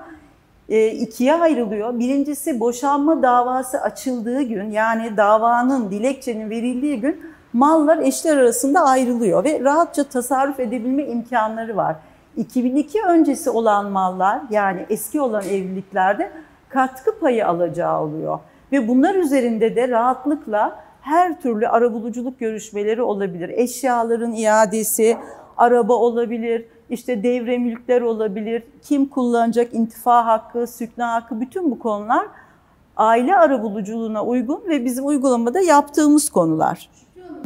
e, 0.70 0.88
ikiye 0.88 1.36
ayrılıyor. 1.36 2.00
Birincisi 2.00 2.60
boşanma 2.60 3.24
davası 3.24 3.82
açıldığı 3.82 4.42
gün 4.42 4.72
yani 4.72 5.18
davanın, 5.18 5.92
dilekçenin 5.92 6.50
verildiği 6.50 7.00
gün 7.00 7.26
mallar 7.58 7.98
eşler 7.98 8.38
arasında 8.38 8.82
ayrılıyor 8.82 9.44
ve 9.44 9.60
rahatça 9.60 10.04
tasarruf 10.04 10.60
edebilme 10.60 11.04
imkanları 11.04 11.78
var. 11.78 11.96
2002 12.36 13.04
öncesi 13.04 13.50
olan 13.50 13.92
mallar 13.92 14.42
yani 14.50 14.86
eski 14.90 15.22
olan 15.22 15.44
evliliklerde 15.44 16.32
katkı 16.70 17.20
payı 17.20 17.48
alacağı 17.48 18.02
oluyor. 18.02 18.40
Ve 18.72 18.88
bunlar 18.88 19.16
üzerinde 19.16 19.76
de 19.76 19.90
rahatlıkla 19.90 20.80
her 21.02 21.42
türlü 21.42 21.68
arabuluculuk 21.68 22.40
görüşmeleri 22.40 23.02
olabilir. 23.02 23.50
Eşyaların 23.50 24.32
iadesi, 24.32 25.18
araba 25.58 25.94
olabilir, 25.94 26.66
işte 26.90 27.24
devre 27.24 27.58
mülkler 27.58 28.02
olabilir, 28.02 28.64
kim 28.82 29.06
kullanacak 29.06 29.74
intifa 29.74 30.26
hakkı, 30.26 30.68
sükna 30.68 31.14
hakkı 31.14 31.42
bütün 31.42 31.72
bu 31.72 31.80
konular 31.80 32.28
aile 32.98 33.36
arabuluculuğuna 33.36 34.26
uygun 34.26 34.64
ve 34.68 34.86
bizim 34.86 35.06
uygulamada 35.06 35.60
yaptığımız 35.60 36.30
konular. 36.30 36.90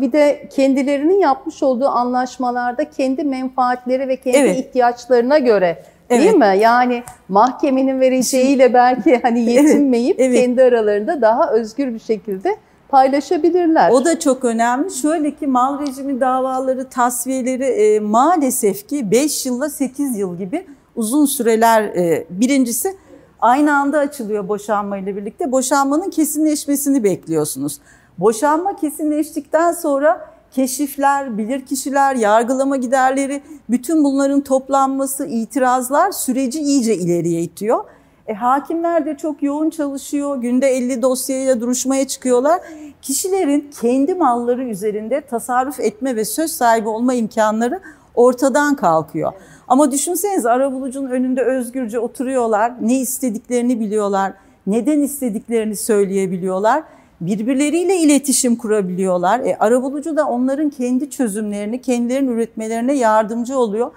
Bir 0.01 0.12
de 0.12 0.50
kendilerinin 0.55 1.20
yapmış 1.20 1.63
olduğu 1.63 1.88
anlaşmalarda 1.88 2.89
kendi 2.89 3.24
menfaatleri 3.24 4.08
ve 4.08 4.15
kendi 4.15 4.38
evet. 4.38 4.60
ihtiyaçlarına 4.60 5.38
göre 5.38 5.84
değil 6.10 6.22
evet. 6.24 6.38
mi? 6.38 6.58
Yani 6.60 7.03
mahkemenin 7.29 8.00
vereceğiyle 8.00 8.74
belki 8.74 9.20
hani 9.22 9.39
yetinmeyip 9.51 10.20
evet. 10.20 10.29
Evet. 10.29 10.41
kendi 10.41 10.63
aralarında 10.63 11.22
daha 11.22 11.51
özgür 11.51 11.93
bir 11.93 12.00
şekilde 12.00 12.58
paylaşabilirler. 12.89 13.91
O 13.91 14.05
da 14.05 14.20
çok 14.20 14.46
önemli. 14.46 14.91
Şöyle 14.91 15.36
ki 15.36 15.48
mal 15.48 15.79
rejimi 15.79 16.22
davaları, 16.22 16.89
tasfiyeleri 16.89 17.63
e, 17.63 18.00
maalesef 18.00 18.88
ki 18.88 19.12
5 19.12 19.46
yılla 19.46 19.70
8 19.70 20.17
yıl 20.17 20.38
gibi 20.38 20.65
uzun 20.96 21.25
süreler 21.25 21.84
e, 21.84 22.25
birincisi 22.29 22.96
aynı 23.39 23.75
anda 23.75 24.00
açılıyor 24.00 24.48
boşanma 24.48 24.98
ile 24.98 25.15
birlikte. 25.15 25.51
Boşanmanın 25.51 26.10
kesinleşmesini 26.10 27.03
bekliyorsunuz. 27.03 27.79
Boşanma 28.18 28.75
kesinleştikten 28.75 29.72
sonra 29.72 30.32
keşifler, 30.51 31.38
bilirkişiler, 31.38 32.15
yargılama 32.15 32.75
giderleri, 32.75 33.41
bütün 33.70 34.03
bunların 34.03 34.41
toplanması, 34.41 35.25
itirazlar 35.25 36.12
süreci 36.12 36.60
iyice 36.60 36.96
ileriye 36.96 37.41
itiyor. 37.41 37.84
E, 38.27 38.34
hakimler 38.34 39.06
de 39.06 39.18
çok 39.18 39.44
yoğun 39.44 39.70
çalışıyor. 39.70 40.38
Günde 40.38 40.68
50 40.68 41.01
dosyayla 41.01 41.62
duruşmaya 41.62 42.08
çıkıyorlar. 42.08 42.62
Kişilerin 43.01 43.72
kendi 43.82 44.13
malları 44.13 44.63
üzerinde 44.63 45.22
tasarruf 45.22 45.80
etme 45.80 46.15
ve 46.15 46.25
söz 46.25 46.51
sahibi 46.51 46.89
olma 46.89 47.13
imkanları 47.13 47.80
ortadan 48.15 48.75
kalkıyor. 48.75 49.34
Ama 49.68 49.91
düşünseniz 49.91 50.46
arabulucunun 50.46 51.10
önünde 51.10 51.41
özgürce 51.41 52.00
oturuyorlar. 52.00 52.74
Ne 52.82 53.00
istediklerini 53.00 53.80
biliyorlar. 53.80 54.34
Neden 54.68 55.00
istediklerini 55.00 55.75
söyleyebiliyorlar. 55.75 56.84
Birbirleriyle 57.22 57.98
iletişim 57.98 58.56
kurabiliyorlar. 58.56 59.40
E, 59.40 59.58
arabulucu 59.60 60.18
da 60.18 60.28
onların 60.28 60.70
kendi 60.70 61.10
çözümlerini, 61.10 61.82
kendilerinin 61.82 62.32
üretmelerine 62.32 62.94
yardımcı 62.94 63.60
oluyor. 63.60 63.92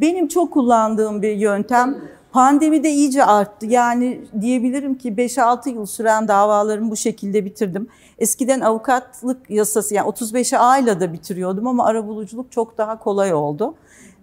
Benim 0.00 0.28
çok 0.28 0.52
kullandığım 0.52 1.22
bir 1.22 1.32
yöntem 1.32 1.96
Pandemi 2.36 2.84
de 2.84 2.90
iyice 2.90 3.24
arttı. 3.24 3.66
Yani 3.66 4.20
diyebilirim 4.40 4.94
ki 4.94 5.12
5-6 5.12 5.68
yıl 5.70 5.86
süren 5.86 6.28
davalarımı 6.28 6.90
bu 6.90 6.96
şekilde 6.96 7.44
bitirdim. 7.44 7.88
Eskiden 8.18 8.60
avukatlık 8.60 9.50
yasası 9.50 9.94
yani 9.94 10.08
35'e 10.08 10.58
ayla 10.58 11.00
da 11.00 11.12
bitiriyordum 11.12 11.66
ama 11.66 11.86
arabuluculuk 11.86 12.52
çok 12.52 12.78
daha 12.78 12.98
kolay 12.98 13.34
oldu. 13.34 13.74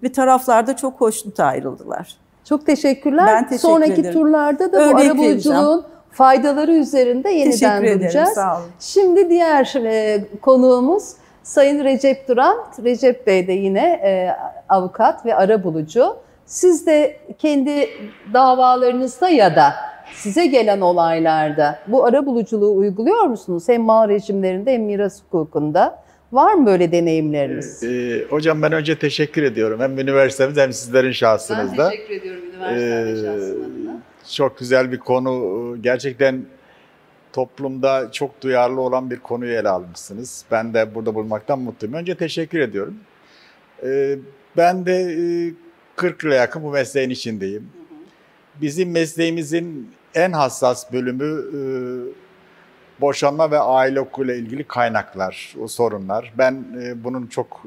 Ve 0.04 0.12
taraflar 0.12 0.68
da 0.68 0.76
çok 0.76 1.02
hoşnut 1.02 1.40
ayrıldılar. 1.40 2.18
Çok 2.46 2.66
teşekkürler. 2.66 3.28
Ben 3.28 3.44
teşekkür 3.44 3.62
Sonraki 3.62 4.02
ederim. 4.02 4.14
turlarda 4.14 4.72
da 4.72 4.78
Örnek 4.78 4.96
bu 4.96 5.00
arabuluculuğun 5.00 5.84
faydaları 6.14 6.74
üzerinde 6.74 7.30
yeniden 7.30 7.82
teşekkür 7.82 8.00
duracağız. 8.00 8.16
Ederim, 8.16 8.36
sağ 8.36 8.58
olun. 8.58 8.66
Şimdi 8.80 9.30
diğer 9.30 9.74
e, 9.86 10.26
konuğumuz 10.42 11.04
Sayın 11.44 11.84
Recep 11.84 12.28
Duran. 12.28 12.58
Recep 12.84 13.28
Bey 13.28 13.48
de 13.48 13.54
yine 13.54 13.86
e, 14.04 14.36
avukat 14.70 15.26
ve 15.26 15.36
arabulucu. 15.36 16.16
Siz 16.46 16.88
de 16.88 17.18
kendi 17.38 17.90
davalarınızda 18.34 19.30
ya 19.30 19.56
da 19.56 19.74
size 20.14 20.46
gelen 20.46 20.82
olaylarda 20.82 21.80
bu 21.88 22.06
ara 22.06 22.26
buluculuğu 22.26 22.76
uyguluyor 22.76 23.24
musunuz? 23.24 23.64
Hem 23.68 23.82
mal 23.82 24.10
rejimlerinde 24.10 24.74
hem 24.74 24.84
miras 24.84 25.22
hukukunda. 25.24 26.04
Var 26.32 26.54
mı 26.54 26.66
böyle 26.66 26.92
deneyimleriniz? 26.92 27.84
Ee, 27.84 28.26
hocam 28.30 28.62
ben 28.62 28.72
önce 28.72 29.00
teşekkür 29.00 29.44
ediyorum. 29.44 29.80
Hem 29.80 30.00
üniversitemiz 30.00 30.58
hem 30.58 30.74
sizlerin 30.74 31.12
şahsınızda. 31.12 31.84
Ben 31.84 31.90
teşekkür 31.90 32.14
ediyorum 32.14 32.42
üniversite 32.54 33.12
ee, 33.12 33.16
şahsım 33.16 33.64
Çok 34.32 34.58
güzel 34.58 34.92
bir 34.92 35.00
konu. 35.00 35.78
Gerçekten 35.82 36.46
toplumda 37.34 38.12
çok 38.12 38.42
duyarlı 38.42 38.82
olan 38.82 39.10
bir 39.10 39.20
konuyu 39.20 39.54
ele 39.54 39.70
almışsınız. 39.70 40.46
Ben 40.52 40.74
de 40.74 40.96
burada 40.96 41.16
bulmaktan 41.16 41.60
mutluyum. 41.60 41.96
Önce 41.96 42.18
teşekkür 42.18 42.60
ediyorum. 42.60 42.96
Ee, 43.84 44.18
ben 44.58 44.86
de 44.86 44.94
e, 44.94 45.54
40 45.96 46.24
yıla 46.24 46.36
yakın 46.36 46.64
bu 46.64 46.72
mesleğin 46.72 47.10
içindeyim. 47.10 47.70
Bizim 48.62 48.92
mesleğimizin 48.92 49.92
en 50.16 50.32
hassas 50.32 50.94
bölümü 50.94 51.44
e, 51.58 51.62
boşanma 53.02 53.52
ve 53.52 53.60
aile 53.60 54.00
hukukuyla 54.00 54.36
ilgili 54.36 54.64
kaynaklar, 54.64 55.56
o 55.62 55.68
sorunlar. 55.68 56.34
Ben 56.38 56.66
e, 56.82 57.04
bunun 57.04 57.28
çok 57.28 57.64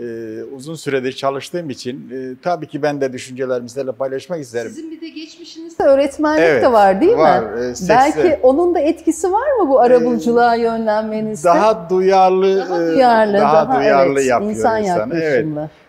e, 0.00 0.44
uzun 0.44 0.74
süredir 0.74 1.12
çalıştığım 1.12 1.70
için 1.70 2.10
tabii 2.42 2.66
ki 2.66 2.82
ben 2.82 3.00
de 3.00 3.12
düşüncelerimi 3.12 3.68
sizinle 3.68 3.92
paylaşmak 3.92 4.40
isterim. 4.40 4.70
Sizin 4.70 4.90
bir 4.90 5.00
de 5.00 5.08
geçmişinizde 5.08 5.82
öğretmenlik 5.82 6.42
evet, 6.42 6.62
de 6.62 6.72
var 6.72 7.00
değil 7.00 7.16
var. 7.16 7.42
mi? 7.42 7.60
E, 7.60 7.88
Belki 7.88 8.38
onun 8.42 8.74
da 8.74 8.80
etkisi 8.80 9.32
var 9.32 9.52
mı 9.60 9.68
bu 9.68 9.80
arabuluculuğa 9.80 10.56
e, 10.56 10.60
yönlenmenizde? 10.60 11.48
Daha 11.48 11.90
duyarlı, 11.90 12.58
daha 12.58 12.78
duyarlı, 12.78 13.38
daha, 13.38 13.68
daha 13.68 13.80
duyarlı 13.80 14.20
evet, 14.20 14.30
yapıyor 14.30 14.50
insan 14.50 14.82
insanı. 14.82 15.14
Evet. 15.14 15.46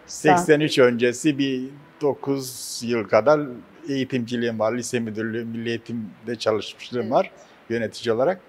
83 0.08 0.40
83 0.40 0.80
öncesi 0.80 1.38
bir 1.38 1.70
9 2.02 2.82
yıl 2.86 3.04
kadar 3.04 3.42
eğitimciliğim 3.90 4.60
var. 4.60 4.78
Lise 4.78 5.00
müdürlüğü, 5.00 5.46
milli 5.46 5.70
eğitimde 5.70 6.36
çalışmışlığım 6.40 7.02
evet. 7.02 7.12
var 7.12 7.32
yönetici 7.70 8.14
olarak. 8.14 8.40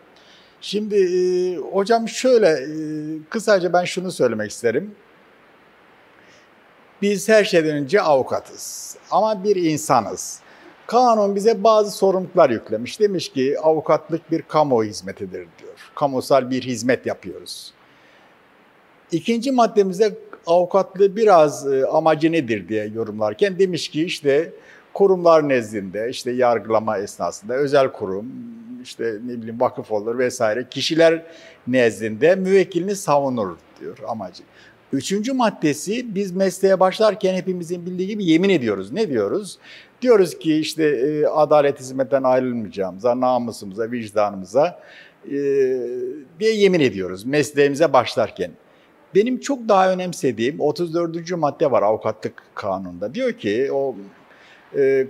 Şimdi 0.60 0.96
e, 0.96 1.56
hocam 1.56 2.08
şöyle 2.08 2.48
e, 2.48 2.68
kısaca 3.30 3.72
ben 3.72 3.84
şunu 3.84 4.12
söylemek 4.12 4.50
isterim. 4.50 4.94
Biz 7.02 7.28
her 7.28 7.44
şeyden 7.44 7.76
önce 7.76 8.02
avukatız 8.02 8.96
ama 9.10 9.44
bir 9.44 9.56
insanız. 9.56 10.40
Kanun 10.86 11.36
bize 11.36 11.64
bazı 11.64 11.90
sorumluluklar 11.90 12.50
yüklemiş. 12.50 13.00
Demiş 13.00 13.28
ki 13.28 13.60
avukatlık 13.60 14.30
bir 14.30 14.42
kamu 14.42 14.84
hizmetidir 14.84 15.46
diyor. 15.58 15.90
Kamusal 15.94 16.50
bir 16.50 16.62
hizmet 16.62 17.06
yapıyoruz. 17.06 17.72
İkinci 19.12 19.52
maddemizde 19.52 20.18
avukatlığı 20.46 21.16
biraz 21.16 21.72
e, 21.72 21.86
amacı 21.86 22.32
nedir 22.32 22.68
diye 22.68 22.86
yorumlarken 22.86 23.58
demiş 23.58 23.88
ki 23.88 24.04
işte 24.04 24.52
kurumlar 24.94 25.48
nezdinde 25.48 26.08
işte 26.10 26.30
yargılama 26.30 26.98
esnasında 26.98 27.54
özel 27.54 27.92
kurum 27.92 28.26
işte 28.82 29.04
ne 29.04 29.36
bileyim 29.36 29.60
vakıf 29.60 29.92
olur 29.92 30.18
vesaire 30.18 30.66
kişiler 30.70 31.22
nezdinde 31.66 32.34
müvekkilini 32.34 32.96
savunur 32.96 33.56
diyor 33.80 33.98
amacı. 34.08 34.42
Üçüncü 34.92 35.32
maddesi 35.32 36.14
biz 36.14 36.32
mesleğe 36.32 36.80
başlarken 36.80 37.34
hepimizin 37.34 37.86
bildiği 37.86 38.08
gibi 38.08 38.24
yemin 38.24 38.48
ediyoruz. 38.48 38.92
Ne 38.92 39.08
diyoruz? 39.08 39.58
Diyoruz 40.02 40.38
ki 40.38 40.56
işte 40.56 40.84
e, 40.84 41.26
adalet 41.26 41.80
hizmetten 41.80 42.22
ayrılmayacağımıza, 42.22 43.20
namusumuza, 43.20 43.90
vicdanımıza 43.90 44.80
e, 45.26 45.30
diye 46.40 46.54
yemin 46.54 46.80
ediyoruz 46.80 47.24
mesleğimize 47.24 47.92
başlarken. 47.92 48.50
Benim 49.14 49.40
çok 49.40 49.68
daha 49.68 49.92
önemsediğim 49.92 50.60
34. 50.60 51.32
madde 51.32 51.70
var 51.70 51.82
avukatlık 51.82 52.42
kanununda. 52.54 53.14
Diyor 53.14 53.32
ki 53.32 53.72
o 53.72 53.96
e, 54.76 55.06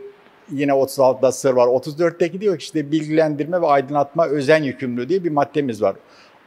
yine 0.53 0.73
36'da 0.73 1.33
sır 1.33 1.53
var. 1.53 1.67
34'teki 1.67 2.41
diyor 2.41 2.59
ki 2.59 2.63
işte 2.63 2.93
bilgilendirme 2.93 3.63
ve 3.63 3.67
aydınlatma 3.67 4.27
özen 4.27 4.63
yükümlülüğü 4.63 5.09
diye 5.09 5.25
bir 5.25 5.31
maddemiz 5.31 5.83
var. 5.83 5.97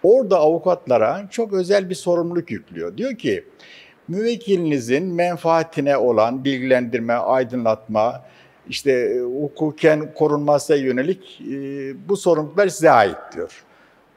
Orada 0.03 0.37
avukatlara 0.37 1.27
çok 1.31 1.53
özel 1.53 1.89
bir 1.89 1.95
sorumluluk 1.95 2.51
yüklüyor. 2.51 2.97
Diyor 2.97 3.15
ki 3.15 3.43
müvekkilinizin 4.07 5.03
menfaatine 5.03 5.97
olan 5.97 6.43
bilgilendirme, 6.43 7.13
aydınlatma, 7.13 8.21
işte 8.69 8.91
e, 8.91 9.19
hukuken 9.19 10.13
korunmasına 10.13 10.77
yönelik 10.77 11.41
e, 11.41 11.53
bu 12.09 12.17
sorumluluklar 12.17 12.67
size 12.67 12.91
ait 12.91 13.17
diyor. 13.35 13.63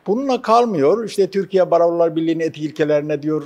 Bununla 0.07 0.43
kalmıyor. 0.43 1.05
İşte 1.05 1.31
Türkiye 1.31 1.71
Barolar 1.71 2.17
Birliği'nin 2.17 2.45
etik 2.45 2.65
ilkelerine 2.65 3.23
diyor 3.23 3.45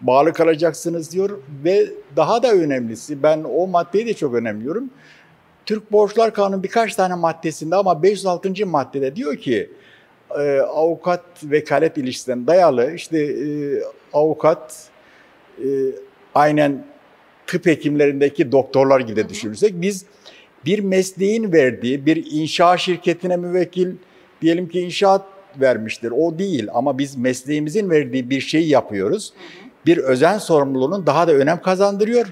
bağlı 0.00 0.32
kalacaksınız 0.32 1.12
diyor 1.12 1.30
ve 1.64 1.86
daha 2.16 2.42
da 2.42 2.52
önemlisi 2.52 3.22
ben 3.22 3.44
o 3.54 3.66
maddeyi 3.66 4.06
de 4.06 4.14
çok 4.14 4.34
önemliyorum. 4.34 4.90
Türk 5.66 5.92
Borçlar 5.92 6.34
Kanunu 6.34 6.62
birkaç 6.62 6.94
tane 6.94 7.14
maddesinde 7.14 7.76
ama 7.76 8.02
506. 8.02 8.66
maddede 8.66 9.16
diyor 9.16 9.36
ki 9.36 9.70
e, 10.38 10.60
avukat 10.60 11.24
vekalet 11.44 11.98
ilişkisinden 11.98 12.46
dayalı 12.46 12.92
işte 12.94 13.18
e, 13.18 13.46
avukat 14.12 14.88
e, 15.58 15.66
aynen 16.34 16.84
tıp 17.46 17.66
hekimlerindeki 17.66 18.52
doktorlar 18.52 19.00
gibi 19.00 19.28
düşünürsek 19.28 19.80
biz 19.80 20.06
bir 20.64 20.78
mesleğin 20.78 21.52
verdiği 21.52 22.06
bir 22.06 22.26
inşaat 22.30 22.80
şirketine 22.80 23.36
müvekkil 23.36 23.92
diyelim 24.42 24.68
ki 24.68 24.80
inşaat 24.80 25.22
vermiştir. 25.60 26.10
O 26.10 26.38
değil 26.38 26.68
ama 26.74 26.98
biz 26.98 27.16
mesleğimizin 27.16 27.90
verdiği 27.90 28.30
bir 28.30 28.40
şeyi 28.40 28.68
yapıyoruz. 28.68 29.32
Bir 29.86 29.98
özen 29.98 30.38
sorumluluğunun 30.38 31.06
daha 31.06 31.28
da 31.28 31.32
önem 31.32 31.62
kazandırıyor 31.62 32.26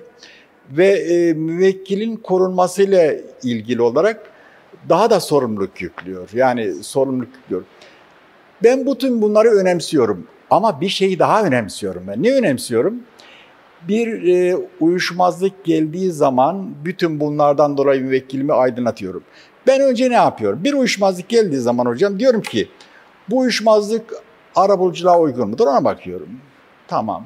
ve 0.71 0.89
e, 0.89 1.33
müvekkilin 1.33 2.17
korunmasıyla 2.17 3.15
ilgili 3.43 3.83
olarak 3.83 4.31
daha 4.89 5.11
da 5.11 5.21
sorumluluk 5.21 5.83
yüklüyor. 5.83 6.29
Yani 6.33 6.75
sorumluluk 6.75 7.29
yüklüyor. 7.37 7.63
Ben 8.64 8.87
bütün 8.87 9.23
bunları 9.23 9.49
önemsiyorum 9.49 10.26
ama 10.50 10.81
bir 10.81 10.88
şeyi 10.88 11.19
daha 11.19 11.42
önemsiyorum 11.42 12.03
ben. 12.09 12.22
Ne 12.22 12.35
önemsiyorum? 12.35 12.94
Bir 13.88 14.35
e, 14.35 14.57
uyuşmazlık 14.81 15.64
geldiği 15.64 16.12
zaman 16.12 16.70
bütün 16.85 17.20
bunlardan 17.20 17.77
dolayı 17.77 18.03
müvekkilimi 18.03 18.53
aydınlatıyorum. 18.53 19.22
Ben 19.66 19.81
önce 19.81 20.11
ne 20.11 20.14
yapıyorum? 20.14 20.64
Bir 20.64 20.72
uyuşmazlık 20.72 21.29
geldiği 21.29 21.61
zaman 21.61 21.87
hocam 21.87 22.18
diyorum 22.18 22.42
ki 22.42 22.68
bu 23.31 23.38
uyuşmazlık 23.38 24.14
arabuluculuğa 24.57 25.20
uygun 25.20 25.48
mudur 25.48 25.66
ona 25.66 25.85
bakıyorum. 25.85 26.29
Tamam. 26.88 27.25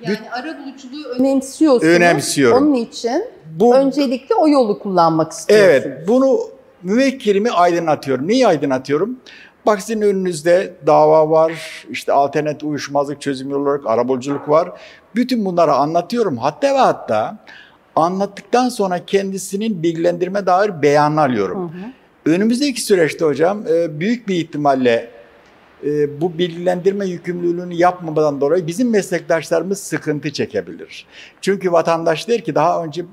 Yani 0.00 0.30
arabuluculuğu 0.30 1.08
önemsiyorsunuz. 1.18 1.92
Önemsiyorum. 1.92 2.68
Onun 2.68 2.74
için 2.74 3.24
bu, 3.50 3.76
öncelikle 3.76 4.34
o 4.34 4.48
yolu 4.48 4.78
kullanmak 4.78 5.32
istiyorsunuz. 5.32 5.82
Evet. 5.86 6.08
Bunu 6.08 6.38
müvekkilimi 6.82 7.50
aydınlatıyorum. 7.50 8.28
Neyi 8.28 8.46
aydınlatıyorum? 8.46 9.18
Bak 9.66 9.80
sizin 9.80 10.00
önünüzde 10.00 10.74
dava 10.86 11.30
var, 11.30 11.84
işte 11.90 12.12
alternatif 12.12 12.68
uyuşmazlık 12.68 13.20
çözüm 13.20 13.50
yolu 13.50 13.62
olarak 13.62 13.86
arabuluculuk 13.86 14.48
var. 14.48 14.70
Bütün 15.14 15.44
bunları 15.44 15.72
anlatıyorum. 15.72 16.36
Hatta 16.36 16.74
ve 16.74 16.78
hatta 16.78 17.38
anlattıktan 17.96 18.68
sonra 18.68 19.04
kendisinin 19.06 19.82
bilgilendirme 19.82 20.46
dair 20.46 20.82
beyanını 20.82 21.20
alıyorum. 21.20 21.72
Hı 21.72 21.78
hı. 21.78 22.34
Önümüzdeki 22.34 22.80
süreçte 22.80 23.24
hocam 23.24 23.66
e, 23.66 24.00
büyük 24.00 24.28
bir 24.28 24.34
ihtimalle 24.34 25.10
e, 25.84 26.20
bu 26.20 26.38
bilgilendirme 26.38 27.06
yükümlülüğünü 27.06 27.74
yapmamadan 27.74 28.40
dolayı 28.40 28.66
bizim 28.66 28.90
meslektaşlarımız 28.90 29.80
sıkıntı 29.80 30.32
çekebilir. 30.32 31.06
Çünkü 31.40 31.72
vatandaş 31.72 32.28
der 32.28 32.44
ki 32.44 32.54
daha 32.54 32.84
önce 32.84 33.04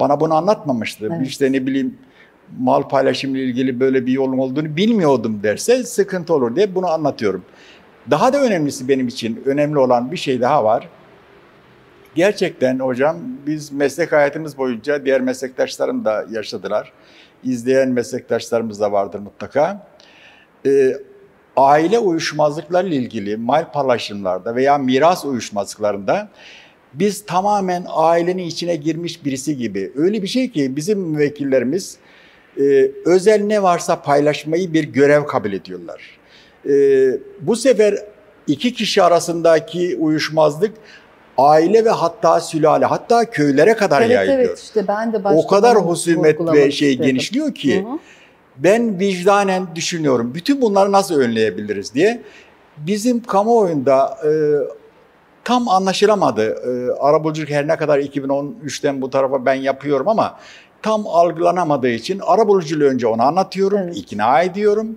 bana 0.00 0.20
bunu 0.20 0.34
anlatmamıştı. 0.34 1.08
Evet. 1.12 1.26
İşte 1.26 1.52
ne 1.52 1.66
bileyim 1.66 1.98
mal 2.58 2.82
paylaşımı 2.82 3.38
ile 3.38 3.44
ilgili 3.44 3.80
böyle 3.80 4.06
bir 4.06 4.12
yolun 4.12 4.38
olduğunu 4.38 4.76
bilmiyordum 4.76 5.40
derse 5.42 5.84
sıkıntı 5.84 6.34
olur 6.34 6.56
diye 6.56 6.74
bunu 6.74 6.86
anlatıyorum. 6.86 7.44
Daha 8.10 8.32
da 8.32 8.42
önemlisi 8.42 8.88
benim 8.88 9.08
için 9.08 9.42
önemli 9.46 9.78
olan 9.78 10.12
bir 10.12 10.16
şey 10.16 10.40
daha 10.40 10.64
var. 10.64 10.88
Gerçekten 12.14 12.78
hocam 12.78 13.16
biz 13.46 13.72
meslek 13.72 14.12
hayatımız 14.12 14.58
boyunca 14.58 15.04
diğer 15.04 15.20
meslektaşlarım 15.20 16.04
da 16.04 16.26
yaşadılar. 16.30 16.92
İzleyen 17.44 17.88
meslektaşlarımız 17.88 18.80
da 18.80 18.92
vardır 18.92 19.18
mutlaka. 19.18 19.86
Ee, 20.66 20.92
aile 21.56 21.98
uyuşmazlıklarıyla 21.98 22.96
ilgili 22.96 23.36
mal 23.36 23.72
paylaşımlarda 23.72 24.56
veya 24.56 24.78
miras 24.78 25.24
uyuşmazlıklarında 25.24 26.28
biz 26.94 27.26
tamamen 27.26 27.84
ailenin 27.88 28.42
içine 28.42 28.76
girmiş 28.76 29.24
birisi 29.24 29.56
gibi. 29.56 29.92
Öyle 29.96 30.22
bir 30.22 30.28
şey 30.28 30.50
ki 30.50 30.76
bizim 30.76 30.98
müvekkillerimiz 30.98 31.98
e, 32.60 32.90
özel 33.04 33.40
ne 33.40 33.62
varsa 33.62 34.02
paylaşmayı 34.02 34.72
bir 34.72 34.84
görev 34.84 35.24
kabul 35.24 35.52
ediyorlar. 35.52 36.18
E, 36.68 36.72
bu 37.40 37.56
sefer 37.56 37.98
iki 38.46 38.74
kişi 38.74 39.02
arasındaki 39.02 39.96
uyuşmazlık 40.00 40.72
aile 41.38 41.84
ve 41.84 41.90
hatta 41.90 42.40
sülale 42.40 42.84
hatta 42.84 43.30
köylere 43.30 43.76
kadar 43.76 44.00
evet, 44.00 44.10
yayılıyor. 44.10 44.38
Evet 44.38 44.58
işte 44.58 44.88
ben 44.88 45.12
de 45.12 45.20
O 45.24 45.46
kadar 45.46 45.76
husumet 45.76 46.40
ve 46.40 46.70
şey 46.70 46.92
istedim. 46.92 47.10
genişliyor 47.10 47.54
ki 47.54 47.84
hı 47.84 47.88
hı. 47.88 47.98
ben 48.56 48.98
vicdanen 48.98 49.66
düşünüyorum 49.74 50.34
bütün 50.34 50.60
bunları 50.60 50.92
nasıl 50.92 51.20
önleyebiliriz 51.20 51.94
diye. 51.94 52.22
Bizim 52.76 53.22
kamuoyunda 53.22 54.18
e, 54.24 54.30
tam 55.44 55.68
anlaşılamadı. 55.68 56.42
E, 56.42 56.92
arabuluculuk 57.00 57.50
her 57.50 57.68
ne 57.68 57.76
kadar 57.76 57.98
2013'ten 57.98 59.02
bu 59.02 59.10
tarafa 59.10 59.46
ben 59.46 59.54
yapıyorum 59.54 60.08
ama 60.08 60.38
tam 60.84 61.06
algılanamadığı 61.06 61.90
için 61.90 62.18
arabuluculuğu 62.18 62.84
önce 62.84 63.06
ona 63.06 63.24
anlatıyorum, 63.24 63.78
evet. 63.78 63.96
ikna 63.96 64.42
ediyorum. 64.42 64.96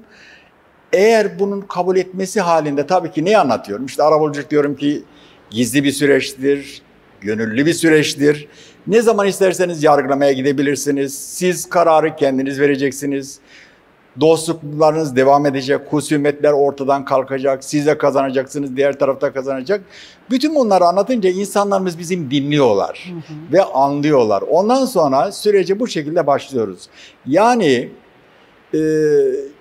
Eğer 0.93 1.39
bunun 1.39 1.61
kabul 1.61 1.97
etmesi 1.97 2.41
halinde 2.41 2.87
tabii 2.87 3.11
ki 3.11 3.25
ne 3.25 3.37
anlatıyorum? 3.37 3.85
İşte 3.85 4.03
arabuluculuk 4.03 4.51
diyorum 4.51 4.75
ki 4.75 5.03
gizli 5.49 5.83
bir 5.83 5.91
süreçtir, 5.91 6.81
gönüllü 7.21 7.65
bir 7.65 7.73
süreçtir. 7.73 8.47
Ne 8.87 9.01
zaman 9.01 9.27
isterseniz 9.27 9.83
yargılamaya 9.83 10.31
gidebilirsiniz. 10.31 11.17
Siz 11.17 11.69
kararı 11.69 12.15
kendiniz 12.15 12.59
vereceksiniz. 12.59 13.39
Dostluklarınız 14.19 15.15
devam 15.15 15.45
edecek, 15.45 15.81
husumetler 15.89 16.51
ortadan 16.51 17.05
kalkacak, 17.05 17.63
siz 17.63 17.85
de 17.85 17.97
kazanacaksınız, 17.97 18.75
diğer 18.75 18.99
tarafta 18.99 19.33
kazanacak. 19.33 19.81
Bütün 20.29 20.55
bunları 20.55 20.85
anlatınca 20.85 21.29
insanlarımız 21.29 21.99
bizim 21.99 22.31
dinliyorlar 22.31 23.11
hı 23.13 23.33
hı. 23.33 23.53
ve 23.53 23.63
anlıyorlar. 23.63 24.41
Ondan 24.41 24.85
sonra 24.85 25.31
sürece 25.31 25.79
bu 25.79 25.87
şekilde 25.87 26.27
başlıyoruz. 26.27 26.89
Yani 27.25 27.89
e, 28.73 28.77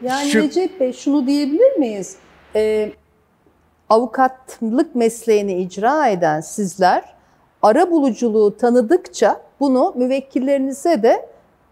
yani 0.03 0.31
şu... 0.31 0.43
Recep 0.43 0.81
Bey 0.81 0.93
şunu 0.93 1.27
diyebilir 1.27 1.77
miyiz? 1.77 2.17
E, 2.55 2.93
avukatlık 3.89 4.95
mesleğini 4.95 5.63
icra 5.63 6.09
eden 6.09 6.41
sizler 6.41 7.05
ara 7.63 7.91
buluculuğu 7.91 8.57
tanıdıkça 8.57 9.41
bunu 9.61 9.93
müvekkillerinize 9.97 11.03
de 11.03 11.29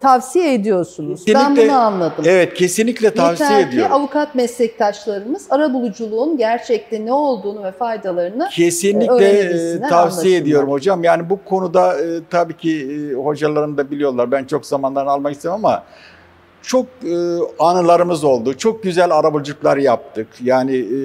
tavsiye 0.09 0.55
ediyorsunuz. 0.55 1.25
ben 1.29 1.33
Kesinlikle- 1.35 1.69
bunu 1.69 1.77
anladım. 1.79 2.25
Evet 2.27 2.55
kesinlikle 2.55 3.15
tavsiye 3.15 3.49
Yeter 3.51 3.65
ki 3.71 3.75
ediyorum. 3.75 3.93
avukat 3.93 4.35
meslektaşlarımız 4.35 5.47
arabuluculuğun 5.51 6.37
gerçekte 6.37 7.05
ne 7.07 7.13
olduğunu 7.13 7.65
ve 7.65 7.73
faydalarını 7.73 8.49
Kesinlikle 8.53 9.13
öğrenebilsinler, 9.13 9.87
e, 9.87 9.91
tavsiye 9.91 10.37
ediyorum 10.39 10.71
hocam. 10.71 11.05
Yani 11.05 11.31
bu 11.31 11.39
konuda 11.45 12.01
e, 12.01 12.05
tabii 12.31 12.57
ki 12.57 12.99
e, 13.13 13.15
hocalarım 13.15 13.77
da 13.77 13.91
biliyorlar. 13.91 14.31
Ben 14.31 14.45
çok 14.45 14.67
zamanlarını 14.67 15.11
almak 15.11 15.33
istemem 15.33 15.55
ama 15.55 15.83
çok 16.63 16.87
e, 16.87 17.17
anılarımız 17.59 18.25
oldu. 18.25 18.55
Çok 18.59 18.83
güzel 18.83 19.11
arabuluculuklar 19.11 19.77
yaptık. 19.77 20.29
Yani 20.43 20.77
e, 20.77 20.99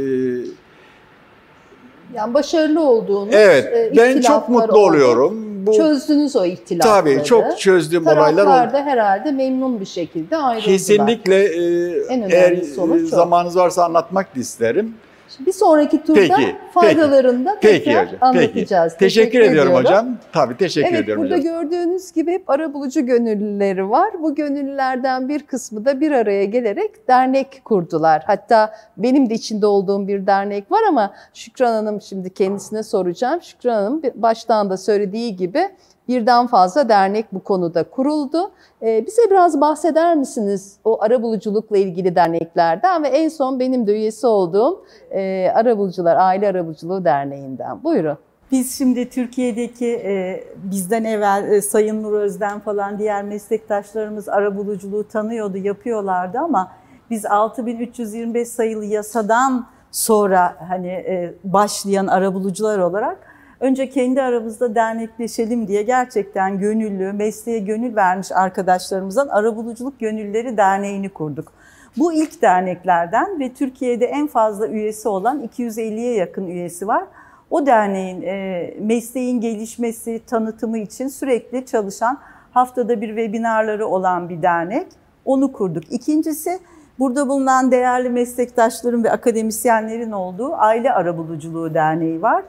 yani 2.15 2.33
başarılı 2.33 2.81
olduğunuz 2.81 3.33
evet 3.33 3.65
e, 3.65 3.97
ben 3.97 4.21
çok 4.21 4.49
mutlu 4.49 4.71
oldu. 4.79 4.79
oluyorum. 4.89 5.48
Bu 5.69 5.75
Çözdünüz 5.77 6.35
o 6.35 6.45
ihtilafları. 6.45 7.15
tabii 7.15 7.23
çok 7.23 7.59
çözdüğüm 7.59 8.07
olaylar 8.07 8.45
Taraflar 8.45 8.73
da 8.73 8.81
herhalde 8.81 9.31
memnun 9.31 9.79
bir 9.79 9.85
şekilde 9.85 10.37
ayrıldılar. 10.37 10.65
Kesinlikle 10.73 11.43
e, 11.45 11.91
En 12.09 12.21
eğer 12.29 12.61
sonuç 12.61 13.01
e, 13.03 13.05
zamanınız 13.05 13.55
varsa 13.55 13.85
anlatmak 13.85 14.27
isterim. 14.35 14.93
Bir 15.39 15.51
sonraki 15.51 16.03
turda 16.03 16.19
Peki, 16.19 16.55
faydalarını 16.73 17.45
da 17.45 17.57
Peki 17.61 17.83
tekrar 17.83 18.05
hocam. 18.07 18.17
anlatacağız. 18.21 18.93
Peki. 18.93 18.99
Teşekkür, 18.99 19.39
ediyorum 19.39 19.51
ediyorum. 19.67 19.85
hocam. 19.85 20.17
Tabii 20.33 20.57
teşekkür 20.57 20.89
Evet 20.89 21.03
ediyorum 21.03 21.23
burada 21.23 21.37
hocam. 21.37 21.53
gördüğünüz 21.53 22.11
gibi 22.11 22.31
hep 22.31 22.49
arabulucu 22.49 23.05
gönüllüleri 23.05 23.89
var. 23.89 24.09
Bu 24.21 24.35
gönüllülerden 24.35 25.29
bir 25.29 25.39
kısmı 25.43 25.85
da 25.85 26.01
bir 26.01 26.11
araya 26.11 26.45
gelerek 26.45 27.07
dernek 27.07 27.61
kurdular. 27.65 28.23
Hatta 28.27 28.73
benim 28.97 29.29
de 29.29 29.33
içinde 29.33 29.65
olduğum 29.65 30.07
bir 30.07 30.27
dernek 30.27 30.71
var 30.71 30.81
ama 30.87 31.13
Şükran 31.33 31.73
Hanım 31.73 32.01
şimdi 32.01 32.33
kendisine 32.33 32.83
soracağım. 32.83 33.41
Şükran 33.41 33.73
Hanım 33.83 34.01
baştan 34.15 34.69
da 34.69 34.77
söylediği 34.77 35.35
gibi 35.35 35.69
birden 36.09 36.47
fazla 36.47 36.89
dernek 36.89 37.33
bu 37.33 37.43
konuda 37.43 37.83
kuruldu. 37.83 38.51
Ee, 38.81 39.05
bize 39.07 39.21
biraz 39.29 39.61
bahseder 39.61 40.15
misiniz 40.15 40.77
o 40.83 41.03
arabuluculukla 41.03 41.77
ilgili 41.77 42.15
derneklerden 42.15 43.03
ve 43.03 43.07
en 43.07 43.29
son 43.29 43.59
benim 43.59 43.87
de 43.87 43.91
üyesi 43.91 44.27
olduğum 44.27 44.85
e, 45.11 45.51
Arabulucular 45.55 46.15
Aile 46.15 46.47
Arabuluculuğu 46.47 47.05
Derneği'nden. 47.05 47.83
Buyurun. 47.83 48.17
Biz 48.51 48.77
şimdi 48.77 49.09
Türkiye'deki 49.09 49.87
e, 49.87 50.43
bizden 50.55 51.03
evvel 51.03 51.51
e, 51.51 51.61
Sayın 51.61 52.03
Nur 52.03 52.13
Özden 52.13 52.59
falan 52.59 52.99
diğer 52.99 53.23
meslektaşlarımız 53.23 54.29
arabuluculuğu 54.29 55.07
tanıyordu, 55.07 55.57
yapıyorlardı 55.57 56.39
ama 56.39 56.71
biz 57.09 57.25
6325 57.25 58.47
sayılı 58.47 58.85
yasadan 58.85 59.65
sonra 59.91 60.55
hani 60.69 60.87
e, 60.87 61.33
başlayan 61.43 62.07
arabulucular 62.07 62.79
olarak 62.79 63.28
önce 63.59 63.89
kendi 63.89 64.21
aramızda 64.21 64.75
dernekleşelim 64.75 65.67
diye 65.67 65.83
gerçekten 65.83 66.59
gönüllü, 66.59 67.13
mesleğe 67.13 67.59
gönül 67.59 67.95
vermiş 67.95 68.31
arkadaşlarımızdan 68.31 69.27
Arabuluculuk 69.27 69.99
Gönülleri 69.99 70.57
Derneği'ni 70.57 71.09
kurduk. 71.09 71.51
Bu 71.97 72.13
ilk 72.13 72.41
derneklerden 72.41 73.39
ve 73.39 73.53
Türkiye'de 73.53 74.05
en 74.05 74.27
fazla 74.27 74.67
üyesi 74.67 75.09
olan 75.09 75.47
250'ye 75.47 76.13
yakın 76.13 76.47
üyesi 76.47 76.87
var. 76.87 77.03
O 77.49 77.65
derneğin 77.65 78.21
e, 78.21 78.73
mesleğin 78.79 79.41
gelişmesi, 79.41 80.21
tanıtımı 80.27 80.77
için 80.77 81.07
sürekli 81.07 81.65
çalışan, 81.65 82.17
haftada 82.51 83.01
bir 83.01 83.07
webinarları 83.07 83.87
olan 83.87 84.29
bir 84.29 84.41
dernek. 84.41 84.87
Onu 85.25 85.51
kurduk. 85.51 85.83
İkincisi, 85.91 86.59
burada 86.99 87.29
bulunan 87.29 87.71
değerli 87.71 88.09
meslektaşların 88.09 89.03
ve 89.03 89.11
akademisyenlerin 89.11 90.11
olduğu 90.11 90.55
Aile 90.55 90.93
Arabuluculuğu 90.93 91.73
Derneği 91.73 92.21
var. 92.21 92.43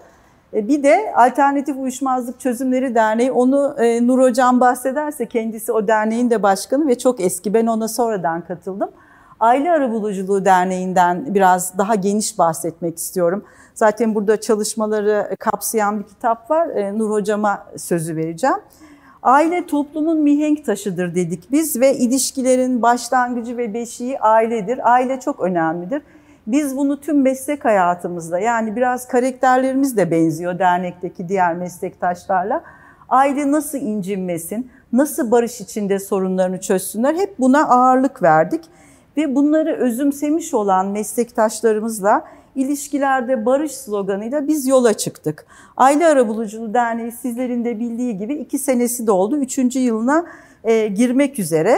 E, 0.54 0.68
Bir 0.68 0.82
de 0.82 1.12
Alternatif 1.16 1.76
Uyuşmazlık 1.76 2.40
Çözümleri 2.40 2.94
Derneği, 2.94 3.32
onu 3.32 3.76
e, 3.78 4.06
Nur 4.06 4.18
Hocam 4.18 4.60
bahsederse 4.60 5.26
kendisi 5.26 5.72
o 5.72 5.88
derneğin 5.88 6.30
de 6.30 6.42
başkanı 6.42 6.88
ve 6.88 6.98
çok 6.98 7.20
eski. 7.20 7.54
Ben 7.54 7.66
ona 7.66 7.88
sonradan 7.88 8.40
katıldım. 8.40 8.90
Aile 9.40 9.72
Arabuluculuğu 9.72 10.44
Derneği'nden 10.44 11.34
biraz 11.34 11.78
daha 11.78 11.94
geniş 11.94 12.38
bahsetmek 12.38 12.98
istiyorum. 12.98 13.44
Zaten 13.74 14.14
burada 14.14 14.40
çalışmaları 14.40 15.36
kapsayan 15.38 15.98
bir 15.98 16.04
kitap 16.04 16.50
var. 16.50 16.68
E, 16.68 16.98
Nur 16.98 17.10
Hocam'a 17.10 17.66
sözü 17.76 18.16
vereceğim. 18.16 18.56
Aile 19.22 19.66
toplumun 19.66 20.18
mihenk 20.18 20.64
taşıdır 20.64 21.14
dedik 21.14 21.52
biz 21.52 21.80
ve 21.80 21.96
ilişkilerin 21.96 22.82
başlangıcı 22.82 23.56
ve 23.56 23.74
beşiği 23.74 24.20
ailedir. 24.20 24.92
Aile 24.92 25.20
çok 25.20 25.40
önemlidir. 25.40 26.02
Biz 26.46 26.76
bunu 26.76 27.00
tüm 27.00 27.22
meslek 27.22 27.64
hayatımızda 27.64 28.38
yani 28.38 28.76
biraz 28.76 29.08
karakterlerimiz 29.08 29.96
de 29.96 30.10
benziyor 30.10 30.58
dernekteki 30.58 31.28
diğer 31.28 31.56
meslektaşlarla. 31.56 32.62
Aile 33.08 33.52
nasıl 33.52 33.78
incinmesin, 33.78 34.70
nasıl 34.92 35.30
barış 35.30 35.60
içinde 35.60 35.98
sorunlarını 35.98 36.60
çözsünler 36.60 37.14
hep 37.14 37.38
buna 37.38 37.68
ağırlık 37.68 38.22
verdik. 38.22 38.64
Ve 39.16 39.34
bunları 39.34 39.76
özümsemiş 39.76 40.54
olan 40.54 40.86
meslektaşlarımızla 40.86 42.24
ilişkilerde 42.54 43.46
barış 43.46 43.72
sloganıyla 43.72 44.48
biz 44.48 44.66
yola 44.66 44.92
çıktık. 44.94 45.46
Aile 45.76 46.06
Arabuluculuğu 46.06 46.74
Derneği 46.74 47.12
sizlerin 47.12 47.64
de 47.64 47.80
bildiği 47.80 48.18
gibi 48.18 48.34
iki 48.34 48.58
senesi 48.58 49.06
doldu. 49.06 49.36
Üçüncü 49.36 49.78
yılına 49.78 50.24
e, 50.64 50.86
girmek 50.86 51.38
üzere. 51.38 51.76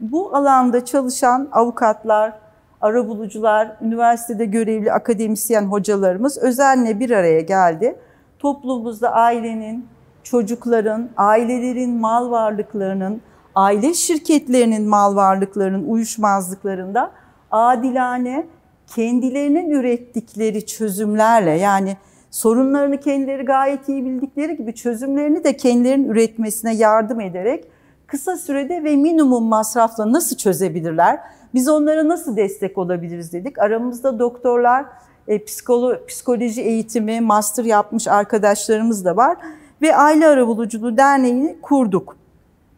Bu 0.00 0.36
alanda 0.36 0.84
çalışan 0.84 1.48
avukatlar, 1.52 2.32
arabulucular, 2.80 3.76
üniversitede 3.82 4.44
görevli 4.44 4.92
akademisyen 4.92 5.62
hocalarımız 5.62 6.38
özenle 6.38 7.00
bir 7.00 7.10
araya 7.10 7.40
geldi. 7.40 7.96
Toplumumuzda 8.38 9.12
ailenin, 9.12 9.86
çocukların, 10.22 11.08
ailelerin 11.16 11.90
mal 11.90 12.30
varlıklarının, 12.30 13.20
aile 13.54 13.94
şirketlerinin 13.94 14.88
mal 14.88 15.16
varlıklarının 15.16 15.88
uyuşmazlıklarında 15.88 17.10
adilane 17.50 18.46
kendilerinin 18.94 19.70
ürettikleri 19.70 20.66
çözümlerle 20.66 21.50
yani 21.50 21.96
sorunlarını 22.30 23.00
kendileri 23.00 23.44
gayet 23.44 23.88
iyi 23.88 24.04
bildikleri 24.04 24.56
gibi 24.56 24.74
çözümlerini 24.74 25.44
de 25.44 25.56
kendilerinin 25.56 26.08
üretmesine 26.08 26.74
yardım 26.74 27.20
ederek 27.20 27.64
kısa 28.06 28.36
sürede 28.36 28.84
ve 28.84 28.96
minimum 28.96 29.44
masrafla 29.44 30.12
nasıl 30.12 30.36
çözebilirler? 30.36 31.20
Biz 31.54 31.68
onlara 31.68 32.08
nasıl 32.08 32.36
destek 32.36 32.78
olabiliriz 32.78 33.32
dedik. 33.32 33.58
Aramızda 33.58 34.18
doktorlar, 34.18 34.86
e, 35.28 35.44
psikolo, 35.44 36.06
psikoloji 36.06 36.62
eğitimi, 36.62 37.20
master 37.20 37.64
yapmış 37.64 38.08
arkadaşlarımız 38.08 39.04
da 39.04 39.16
var 39.16 39.36
ve 39.82 39.96
Aile 39.96 40.26
Arabuluculuğu 40.26 40.96
Derneği'ni 40.96 41.56
kurduk. 41.62 42.16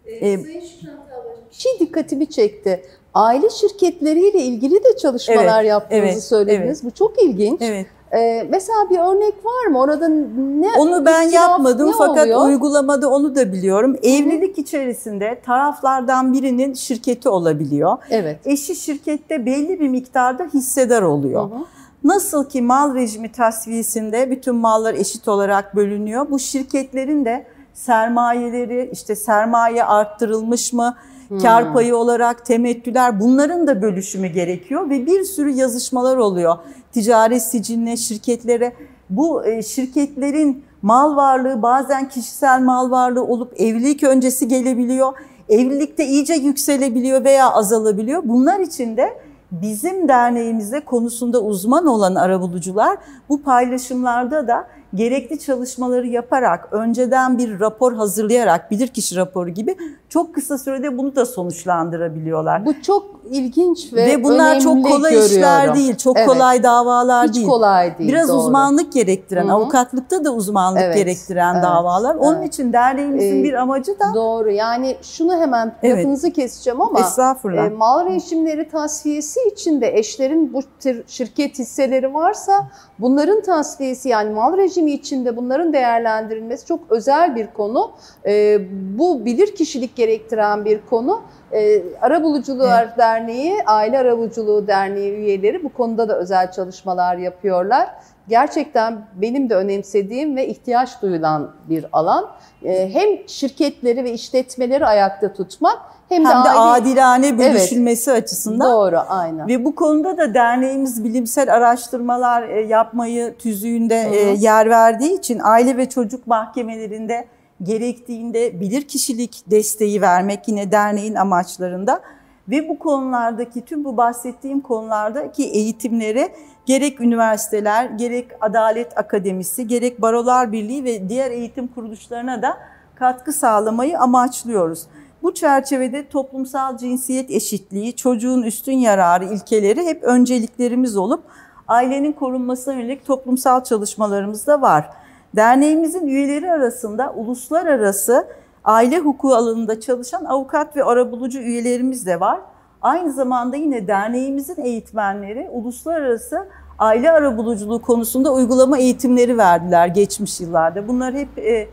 Ee, 0.06 0.38
Sayın 0.38 0.60
Şükran 0.60 0.92
Ablacığım, 0.92 1.44
bir 1.50 1.56
şey 1.56 1.72
dikkatimi 1.80 2.26
çekti. 2.26 2.82
Aile 3.14 3.50
şirketleriyle 3.50 4.38
ilgili 4.38 4.84
de 4.84 4.96
çalışmalar 4.96 5.60
Evet, 5.60 5.70
yaptığınızı 5.70 6.06
evet, 6.06 6.24
söylediniz. 6.24 6.84
Bu 6.84 6.90
çok 6.90 7.22
ilginç. 7.22 7.62
Evet. 7.62 7.86
Ee, 8.12 8.46
mesela 8.50 8.90
bir 8.90 8.98
örnek 8.98 9.34
var 9.44 9.66
mı? 9.70 9.78
Orada 9.80 10.08
ne 10.08 10.72
Onu 10.78 11.06
ben 11.06 11.26
ihtilaf 11.26 11.50
yapmadım 11.50 11.92
fakat 11.98 12.24
oluyor? 12.24 12.46
uygulamada 12.46 13.10
onu 13.10 13.36
da 13.36 13.52
biliyorum. 13.52 13.96
Evlilik 14.02 14.58
içerisinde 14.58 15.40
taraflardan 15.46 16.32
birinin 16.32 16.74
şirketi 16.74 17.28
olabiliyor. 17.28 17.96
Evet. 18.10 18.38
Eşi 18.44 18.76
şirkette 18.76 19.46
belli 19.46 19.80
bir 19.80 19.88
miktarda 19.88 20.44
hissedar 20.54 21.02
oluyor. 21.02 21.50
Hı 21.50 21.54
hı. 21.54 21.58
Nasıl 22.04 22.48
ki 22.48 22.62
mal 22.62 22.94
rejimi 22.94 23.32
tasfiyesinde 23.32 24.30
bütün 24.30 24.54
mallar 24.54 24.94
eşit 24.94 25.28
olarak 25.28 25.76
bölünüyor. 25.76 26.30
Bu 26.30 26.38
şirketlerin 26.38 27.24
de 27.24 27.46
sermayeleri 27.74 28.90
işte 28.92 29.16
sermaye 29.16 29.84
arttırılmış 29.84 30.72
mı, 30.72 30.96
kar 31.42 31.72
payı 31.72 31.96
olarak 31.96 32.46
temettüler 32.46 33.20
bunların 33.20 33.66
da 33.66 33.82
bölüşümü 33.82 34.26
gerekiyor 34.28 34.90
ve 34.90 35.06
bir 35.06 35.24
sürü 35.24 35.50
yazışmalar 35.50 36.16
oluyor. 36.16 36.56
Ticaret 36.92 37.42
siciline, 37.42 37.96
şirketlere 37.96 38.72
bu 39.10 39.46
e, 39.46 39.62
şirketlerin 39.62 40.64
mal 40.82 41.16
varlığı 41.16 41.62
bazen 41.62 42.08
kişisel 42.08 42.60
mal 42.60 42.90
varlığı 42.90 43.24
olup 43.24 43.60
evlilik 43.60 44.02
öncesi 44.02 44.48
gelebiliyor. 44.48 45.12
Evlilikte 45.48 46.06
iyice 46.06 46.34
yükselebiliyor 46.34 47.24
veya 47.24 47.50
azalabiliyor. 47.50 48.22
Bunlar 48.24 48.60
için 48.60 48.96
de 48.96 49.20
bizim 49.50 50.08
derneğimizde 50.08 50.84
konusunda 50.84 51.42
uzman 51.42 51.86
olan 51.86 52.14
arabulucular 52.14 52.98
bu 53.28 53.42
paylaşımlarda 53.42 54.48
da 54.48 54.66
gerekli 54.94 55.38
çalışmaları 55.38 56.06
yaparak, 56.06 56.68
önceden 56.72 57.38
bir 57.38 57.60
rapor 57.60 57.94
hazırlayarak, 57.94 58.70
bilirkişi 58.70 59.16
raporu 59.16 59.50
gibi 59.50 59.76
çok 60.08 60.34
kısa 60.34 60.58
sürede 60.58 60.98
bunu 60.98 61.16
da 61.16 61.26
sonuçlandırabiliyorlar. 61.26 62.66
Bu 62.66 62.82
çok 62.82 63.20
ilginç 63.30 63.92
ve, 63.92 64.06
Ve, 64.06 64.24
bunlar 64.24 64.60
çok 64.60 64.72
önemli 64.72 64.88
kolay 64.88 65.10
görüyorum. 65.12 65.36
işler 65.36 65.74
değil, 65.74 65.96
çok 65.96 66.16
Evet. 66.16 66.28
kolay 66.28 66.62
davalar 66.62 67.28
Hiç 67.28 67.34
değil. 67.34 67.46
kolay 67.46 67.98
değil. 67.98 68.10
Biraz 68.10 68.28
doğru. 68.28 68.36
uzmanlık 68.38 68.92
gerektiren, 68.92 69.44
Hı 69.44 69.48
hı. 69.48 69.52
avukatlıkta 69.54 70.24
da 70.24 70.30
uzmanlık 70.34 70.82
Evet, 70.82 70.94
gerektiren 70.96 71.54
evet, 71.54 71.64
davalar. 71.64 72.14
Onun 72.14 72.38
evet. 72.38 72.48
için 72.54 72.72
derneğimizin 72.72 73.40
Ee, 73.40 73.44
bir 73.44 73.54
amacı 73.54 73.92
da 74.00 74.14
Doğru. 74.14 74.50
Yani 74.50 74.96
şunu 75.02 75.40
hemen 75.40 75.74
Evet. 75.82 75.98
lafınızı 75.98 76.30
keseceğim 76.30 76.80
ama 76.80 77.00
estağfurullah. 77.00 77.66
e, 77.66 77.68
mal 77.68 78.06
rejimleri 78.06 78.68
tasfiyesi 78.68 79.40
için 79.52 79.80
de 79.80 79.98
eşlerin 79.98 80.52
bu 80.52 80.60
tür 80.80 81.04
şirket 81.06 81.58
hisseleri 81.58 82.14
varsa 82.14 82.52
bunların 83.00 83.42
tasfiyesi 83.42 84.08
yani 84.08 84.30
mal 84.30 84.56
rejimi 84.56 84.92
içinde 84.92 85.36
bunların 85.36 85.72
değerlendirilmesi 85.72 86.66
çok 86.66 86.80
özel 86.90 87.36
bir 87.36 87.46
konu. 87.46 87.92
E, 88.26 88.58
bu 88.98 89.24
bilir 89.24 89.54
kişilik 89.54 89.96
gerektiren 89.96 90.64
bir 90.64 90.80
konu. 90.90 91.22
E, 91.52 91.82
Arabulucular 92.00 92.84
evet. 92.84 92.98
Derneği, 92.98 93.56
Aile 93.66 93.98
Arabuluculuğu 93.98 94.66
Derneği 94.66 95.12
üyeleri 95.12 95.64
bu 95.64 95.68
konuda 95.68 96.08
da 96.08 96.18
özel 96.18 96.52
çalışmalar 96.52 97.16
yapıyorlar. 97.16 97.90
Gerçekten 98.28 99.06
benim 99.14 99.50
de 99.50 99.54
önemsediğim 99.54 100.36
ve 100.36 100.46
ihtiyaç 100.46 101.02
duyulan 101.02 101.50
bir 101.68 101.86
alan. 101.92 102.30
E, 102.64 102.90
hem 102.94 103.28
şirketleri 103.28 104.04
ve 104.04 104.12
işletmeleri 104.12 104.86
ayakta 104.86 105.32
tutmak 105.32 105.78
hem, 106.10 106.24
hem 106.24 106.40
de, 106.40 106.44
de 106.44 106.50
adilane 106.50 107.38
bölüşülmesi 107.38 108.10
evet, 108.10 108.22
açısından. 108.22 108.72
Doğru, 108.72 108.98
aynen. 109.08 109.48
Ve 109.48 109.64
bu 109.64 109.74
konuda 109.74 110.18
da 110.18 110.34
derneğimiz 110.34 111.04
bilimsel 111.04 111.54
araştırmalar 111.54 112.48
e, 112.48 112.60
yapmayı 112.60 113.34
tüzüğünde 113.38 114.04
Hı 114.04 114.08
-hı. 114.08 114.14
E, 114.14 114.36
yer 114.38 114.70
verdiği 114.70 115.18
için 115.18 115.40
aile 115.42 115.76
ve 115.76 115.88
çocuk 115.88 116.26
mahkemelerinde 116.26 117.26
gerektiğinde 117.62 118.60
bilir 118.60 118.82
kişilik 118.82 119.50
desteği 119.50 120.00
vermek 120.00 120.48
yine 120.48 120.72
derneğin 120.72 121.14
amaçlarında 121.14 122.00
ve 122.48 122.68
bu 122.68 122.78
konulardaki 122.78 123.64
tüm 123.64 123.84
bu 123.84 123.96
bahsettiğim 123.96 124.60
konulardaki 124.60 125.44
eğitimleri 125.44 126.28
gerek 126.66 127.00
üniversiteler, 127.00 127.84
gerek 127.84 128.28
Adalet 128.40 128.98
Akademisi, 128.98 129.66
gerek 129.66 130.02
Barolar 130.02 130.52
Birliği 130.52 130.84
ve 130.84 131.08
diğer 131.08 131.30
eğitim 131.30 131.68
kuruluşlarına 131.68 132.42
da 132.42 132.56
katkı 132.94 133.32
sağlamayı 133.32 133.98
amaçlıyoruz. 133.98 134.86
Bu 135.22 135.34
çerçevede 135.34 136.08
toplumsal 136.08 136.76
cinsiyet 136.76 137.30
eşitliği, 137.30 137.96
çocuğun 137.96 138.42
üstün 138.42 138.72
yararı 138.72 139.24
ilkeleri 139.24 139.86
hep 139.86 140.02
önceliklerimiz 140.02 140.96
olup 140.96 141.22
ailenin 141.68 142.12
korunmasına 142.12 142.74
yönelik 142.74 143.06
toplumsal 143.06 143.64
çalışmalarımız 143.64 144.46
da 144.46 144.60
var. 144.60 144.90
Derneğimizin 145.36 146.06
üyeleri 146.06 146.52
arasında 146.52 147.12
uluslararası 147.16 148.26
aile 148.64 148.98
hukuku 148.98 149.34
alanında 149.34 149.80
çalışan 149.80 150.24
avukat 150.24 150.76
ve 150.76 150.84
arabulucu 150.84 151.38
üyelerimiz 151.38 152.06
de 152.06 152.20
var. 152.20 152.40
Aynı 152.82 153.12
zamanda 153.12 153.56
yine 153.56 153.86
derneğimizin 153.86 154.62
eğitmenleri 154.62 155.48
uluslararası 155.52 156.46
aile 156.78 157.10
arabuluculuğu 157.10 157.82
konusunda 157.82 158.32
uygulama 158.32 158.78
eğitimleri 158.78 159.38
verdiler 159.38 159.86
geçmiş 159.86 160.40
yıllarda. 160.40 160.88
Bunlar 160.88 161.14
hep 161.14 161.38
e, 161.38 161.68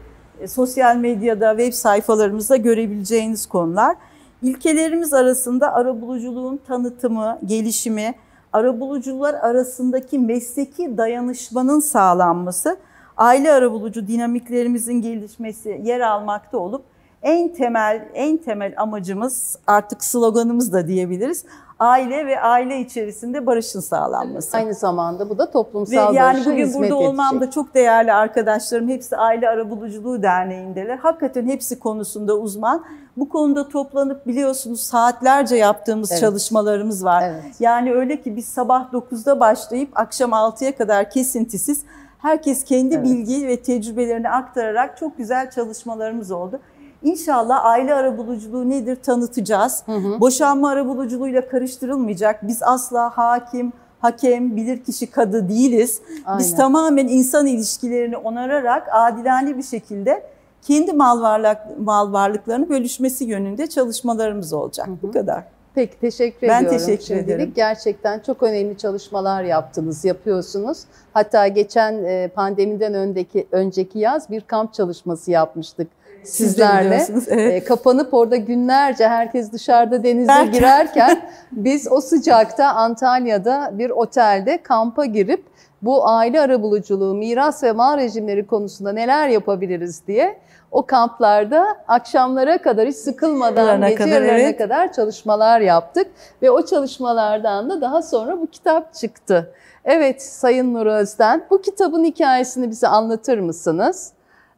sosyal 0.47 0.95
medyada, 0.95 1.57
web 1.57 1.73
sayfalarımızda 1.73 2.55
görebileceğiniz 2.55 3.45
konular. 3.45 3.95
İlkelerimiz 4.41 5.13
arasında 5.13 5.73
arabuluculuğun 5.73 6.59
tanıtımı, 6.67 7.39
gelişimi, 7.45 8.15
arabulucular 8.53 9.33
arasındaki 9.33 10.19
mesleki 10.19 10.97
dayanışmanın 10.97 11.79
sağlanması, 11.79 12.77
aile 13.17 13.51
arabulucu 13.51 14.07
dinamiklerimizin 14.07 15.01
gelişmesi 15.01 15.81
yer 15.83 15.99
almakta 15.99 16.57
olup 16.57 16.83
en 17.27 17.53
temel 17.53 18.07
en 18.13 18.37
temel 18.37 18.73
amacımız 18.77 19.57
artık 19.67 20.03
sloganımız 20.03 20.73
da 20.73 20.87
diyebiliriz. 20.87 21.45
Aile 21.79 22.25
ve 22.25 22.41
aile 22.41 22.79
içerisinde 22.79 23.45
barışın 23.45 23.79
sağlanması. 23.79 24.57
Aynı 24.57 24.73
zamanda 24.73 25.29
bu 25.29 25.37
da 25.37 25.51
toplumsal 25.51 26.13
ve 26.13 26.17
yani 26.17 26.45
bugün 26.45 26.73
burada 26.73 26.95
olmam 26.95 27.41
da 27.41 27.51
çok 27.51 27.73
değerli 27.73 28.13
arkadaşlarım 28.13 28.89
hepsi 28.89 29.17
Aile 29.17 29.49
Arabuluculuğu 29.49 30.23
Derneği'ndeler. 30.23 30.97
Hakikaten 30.97 31.47
hepsi 31.47 31.79
konusunda 31.79 32.37
uzman. 32.37 32.83
Bu 33.17 33.29
konuda 33.29 33.69
toplanıp 33.69 34.27
biliyorsunuz 34.27 34.81
saatlerce 34.81 35.55
yaptığımız 35.55 36.11
evet. 36.11 36.21
çalışmalarımız 36.21 37.05
var. 37.05 37.23
Evet. 37.25 37.55
Yani 37.59 37.93
öyle 37.93 38.21
ki 38.21 38.35
biz 38.35 38.45
sabah 38.45 38.93
9'da 38.93 39.39
başlayıp 39.39 39.89
akşam 39.95 40.31
6'ya 40.31 40.75
kadar 40.75 41.09
kesintisiz 41.09 41.83
herkes 42.19 42.63
kendi 42.63 42.95
evet. 42.95 43.05
bilgi 43.05 43.47
ve 43.47 43.61
tecrübelerini 43.61 44.29
aktararak 44.29 44.97
çok 44.97 45.17
güzel 45.17 45.51
çalışmalarımız 45.51 46.31
oldu. 46.31 46.59
İnşallah 47.03 47.65
aile 47.65 47.93
arabuluculuğu 47.93 48.69
nedir 48.69 48.95
tanıtacağız. 48.95 49.83
Hı 49.85 49.91
hı. 49.91 50.19
Boşanma 50.19 50.69
arabuluculuğuyla 50.69 51.47
karıştırılmayacak. 51.47 52.47
Biz 52.47 52.63
asla 52.63 53.17
hakim, 53.17 53.73
hakem, 53.99 54.55
bilirkişi 54.55 55.11
kadı 55.11 55.49
değiliz. 55.49 56.01
Aynen. 56.25 56.39
Biz 56.39 56.55
tamamen 56.55 57.07
insan 57.07 57.45
ilişkilerini 57.45 58.17
onararak 58.17 58.87
adilane 58.91 59.57
bir 59.57 59.63
şekilde 59.63 60.23
kendi 60.61 60.93
mal, 60.93 61.21
varlık, 61.21 61.57
mal 61.79 62.13
varlıklarını 62.13 62.69
bölüşmesi 62.69 63.23
yönünde 63.23 63.67
çalışmalarımız 63.67 64.53
olacak. 64.53 64.87
Hı 64.87 64.91
hı. 64.91 64.97
Bu 65.03 65.11
kadar. 65.11 65.43
Peki 65.75 65.99
teşekkür 65.99 66.47
ben 66.47 66.59
ediyorum. 66.59 66.79
Ben 66.79 66.85
teşekkür 66.85 67.05
Şimdilik 67.05 67.29
ederim. 67.29 67.53
Gerçekten 67.55 68.19
çok 68.19 68.43
önemli 68.43 68.77
çalışmalar 68.77 69.43
yaptınız, 69.43 70.05
yapıyorsunuz. 70.05 70.83
Hatta 71.13 71.47
geçen 71.47 72.03
e, 72.03 72.27
pandemiden 72.27 72.93
öndeki 72.93 73.47
önceki 73.51 73.99
yaz 73.99 74.29
bir 74.29 74.41
kamp 74.41 74.73
çalışması 74.73 75.31
yapmıştık 75.31 75.87
sizlerle. 76.27 77.05
Evet. 77.27 77.53
E, 77.53 77.63
kapanıp 77.63 78.13
orada 78.13 78.35
günlerce 78.35 79.07
herkes 79.07 79.51
dışarıda 79.51 80.03
denize 80.03 80.27
Belki. 80.27 80.51
girerken 80.51 81.29
biz 81.51 81.91
o 81.91 82.01
sıcakta 82.01 82.67
Antalya'da 82.67 83.71
bir 83.73 83.89
otelde 83.89 84.63
kampa 84.63 85.05
girip 85.05 85.43
bu 85.81 86.07
aile 86.07 86.41
arabuluculuğu, 86.41 87.13
miras 87.13 87.63
ve 87.63 87.71
mal 87.71 87.97
rejimleri 87.97 88.47
konusunda 88.47 88.93
neler 88.93 89.27
yapabiliriz 89.27 90.07
diye 90.07 90.39
o 90.71 90.85
kamplarda 90.85 91.65
akşamlara 91.87 92.61
kadar 92.61 92.87
hiç 92.87 92.95
sıkılmadan 92.95 93.81
gece 93.81 93.95
kadar, 93.95 94.21
evet. 94.21 94.57
kadar 94.57 94.93
çalışmalar 94.93 95.61
yaptık 95.61 96.07
ve 96.41 96.51
o 96.51 96.65
çalışmalardan 96.65 97.69
da 97.69 97.81
daha 97.81 98.01
sonra 98.01 98.39
bu 98.39 98.47
kitap 98.47 98.93
çıktı. 98.93 99.53
Evet 99.85 100.23
Sayın 100.23 100.73
Nur 100.73 100.85
Özden 100.85 101.45
bu 101.49 101.61
kitabın 101.61 102.03
hikayesini 102.03 102.69
bize 102.69 102.87
anlatır 102.87 103.39
mısınız? 103.39 104.11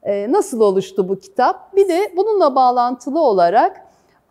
Ee, 0.03 0.31
nasıl 0.31 0.61
oluştu 0.61 1.09
bu 1.09 1.19
kitap? 1.19 1.75
Bir 1.75 1.89
de 1.89 2.13
bununla 2.17 2.55
bağlantılı 2.55 3.19
olarak 3.19 3.81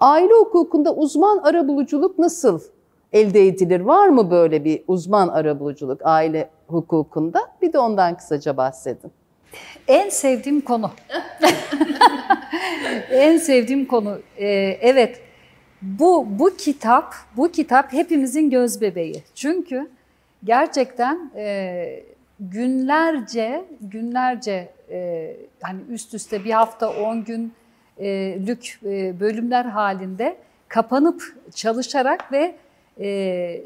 aile 0.01 0.33
hukukunda 0.33 0.95
uzman 0.95 1.39
arabuluculuk 1.39 2.19
nasıl 2.19 2.61
elde 3.13 3.47
edilir? 3.47 3.81
Var 3.81 4.09
mı 4.09 4.31
böyle 4.31 4.65
bir 4.65 4.85
uzman 4.89 5.29
arabuluculuk 5.29 6.01
aile 6.05 6.51
hukukunda? 6.67 7.41
Bir 7.63 7.73
de 7.73 7.79
ondan 7.79 8.17
kısaca 8.17 8.57
bahsedin. 8.57 9.13
En 9.89 10.09
sevdiğim 10.09 10.61
konu. 10.61 10.91
en 13.11 13.39
sevdiğim 13.39 13.87
konu. 13.87 14.19
Ee, 14.39 14.47
evet. 14.81 15.21
Bu 15.83 16.27
bu 16.29 16.57
kitap, 16.57 17.15
bu 17.37 17.53
kitap 17.53 17.93
hepimizin 17.93 18.51
göz 18.51 18.81
bebeği. 18.81 19.23
Çünkü 19.35 19.91
gerçekten 20.45 21.31
e, 21.37 22.05
günlerce 22.41 23.65
günlerce 23.81 24.73
e, 24.91 25.37
hani 25.63 25.81
üst 25.91 26.15
üste 26.15 26.45
bir 26.45 26.51
hafta 26.51 26.91
10 26.91 27.25
günlük 27.25 28.81
e, 28.85 29.21
bölümler 29.21 29.65
halinde 29.65 30.37
kapanıp 30.69 31.37
çalışarak 31.55 32.33
ve 32.33 32.55
e, 33.01 33.61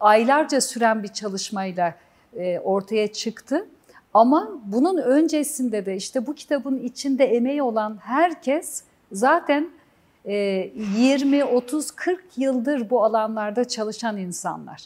aylarca 0.00 0.60
süren 0.60 1.02
bir 1.02 1.08
çalışmayla 1.08 1.94
e, 2.36 2.58
ortaya 2.58 3.12
çıktı. 3.12 3.66
Ama 4.14 4.50
bunun 4.64 4.96
öncesinde 4.96 5.86
de 5.86 5.96
işte 5.96 6.26
bu 6.26 6.34
kitabın 6.34 6.78
içinde 6.78 7.24
emeği 7.24 7.62
olan 7.62 7.98
herkes 8.02 8.82
zaten 9.12 9.68
20, 10.24 11.44
30, 11.44 11.90
40 11.90 12.24
yıldır 12.36 12.90
bu 12.90 13.04
alanlarda 13.04 13.68
çalışan 13.68 14.16
insanlar. 14.16 14.82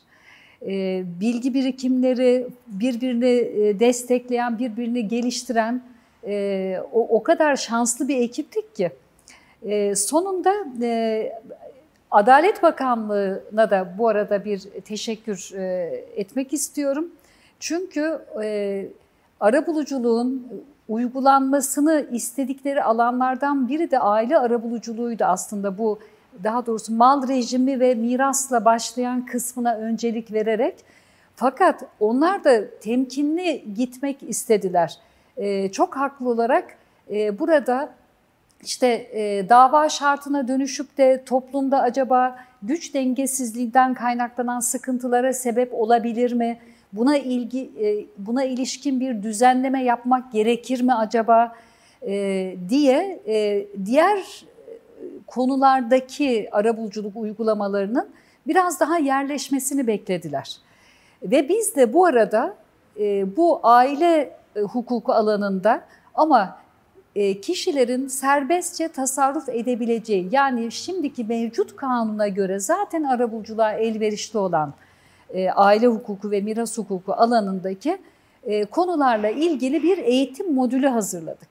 E, 0.67 1.05
bilgi 1.21 1.55
birikimleri 1.55 2.47
birbirini 2.67 3.27
e, 3.27 3.81
destekleyen, 3.81 4.59
birbirini 4.59 5.09
geliştiren 5.09 5.83
e, 6.27 6.77
o, 6.93 7.09
o 7.09 7.23
kadar 7.23 7.57
şanslı 7.57 8.09
bir 8.09 8.17
ekiptik 8.17 8.75
ki. 8.77 8.91
Sonunda 9.97 10.55
Adalet 12.11 12.63
Bakanlığı'na 12.63 13.71
da 13.71 13.95
bu 13.99 14.09
arada 14.09 14.45
bir 14.45 14.61
teşekkür 14.85 15.51
etmek 16.17 16.53
istiyorum. 16.53 17.09
Çünkü 17.61 18.19
arabuluculuğun 19.41 20.49
uygulanmasını 20.89 22.07
istedikleri 22.13 22.83
alanlardan 22.83 23.69
biri 23.69 23.91
de 23.91 23.99
aile 23.99 24.39
arabuluculuğuydu 24.39 25.25
aslında 25.25 25.79
bu 25.79 25.99
daha 26.45 26.67
doğrusu 26.67 26.95
mal 26.95 27.29
rejimi 27.29 27.81
ve 27.81 27.95
mirasla 27.95 28.65
başlayan 28.65 29.27
kısmına 29.27 29.75
öncelik 29.75 30.33
vererek 30.33 30.75
fakat 31.37 31.85
onlar 32.01 32.45
da 32.45 32.79
temkinli 32.81 33.65
gitmek 33.75 34.23
istediler. 34.23 34.99
Ee, 35.37 35.73
çok 35.73 35.97
haklı 35.97 36.29
olarak 36.29 36.77
e, 37.11 37.39
burada 37.39 37.89
işte 38.63 38.87
e, 39.13 39.49
dava 39.49 39.89
şartına 39.89 40.49
dönüşüp 40.49 40.99
de 40.99 41.25
toplumda 41.25 41.81
acaba 41.81 42.39
güç 42.63 42.95
dengesizliğinden 42.95 43.95
kaynaklanan 43.95 44.61
sıkıntılara 44.61 45.33
sebep 45.33 45.75
olabilir 45.75 46.33
mi? 46.33 46.59
Buna 46.93 47.19
ilgi 47.19 47.71
e, 47.81 48.07
buna 48.19 48.45
ilişkin 48.45 49.01
bir 49.01 49.23
düzenleme 49.23 49.85
yapmak 49.85 50.33
gerekir 50.33 50.81
mi 50.81 50.95
acaba 50.95 51.57
e, 52.07 52.55
diye 52.69 53.21
e, 53.27 53.67
diğer 53.85 54.45
konulardaki 55.31 56.49
arabuluculuk 56.53 57.17
uygulamalarının 57.17 58.09
biraz 58.47 58.81
daha 58.81 58.99
yerleşmesini 58.99 59.87
beklediler. 59.87 60.57
Ve 61.23 61.49
biz 61.49 61.77
de 61.77 61.93
bu 61.93 62.07
arada 62.07 62.55
e, 63.01 63.37
bu 63.37 63.61
aile 63.63 64.37
e, 64.57 64.61
hukuku 64.61 65.13
alanında 65.13 65.85
ama 66.15 66.57
e, 67.15 67.41
kişilerin 67.41 68.09
serbestçe 68.09 68.89
tasarruf 68.89 69.49
edebileceği 69.49 70.29
yani 70.33 70.73
şimdiki 70.73 71.25
mevcut 71.25 71.77
kanuna 71.77 72.29
göre 72.29 72.59
zaten 72.59 73.03
arabuluculuğa 73.03 73.73
elverişli 73.73 74.39
olan 74.39 74.75
e, 75.35 75.51
aile 75.51 75.87
hukuku 75.87 76.31
ve 76.31 76.41
miras 76.41 76.79
hukuku 76.79 77.13
alanındaki 77.13 77.99
e, 78.45 78.65
konularla 78.65 79.29
ilgili 79.29 79.83
bir 79.83 79.99
eğitim 79.99 80.55
modülü 80.55 80.87
hazırladık. 80.87 81.49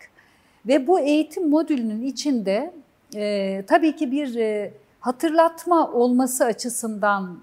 Ve 0.68 0.88
bu 0.88 1.00
eğitim 1.00 1.50
modülünün 1.50 2.02
içinde 2.02 2.74
e, 3.16 3.64
tabii 3.68 3.96
ki 3.96 4.12
bir 4.12 4.36
e, 4.36 4.74
hatırlatma 5.00 5.92
olması 5.92 6.46
açısından 6.46 7.40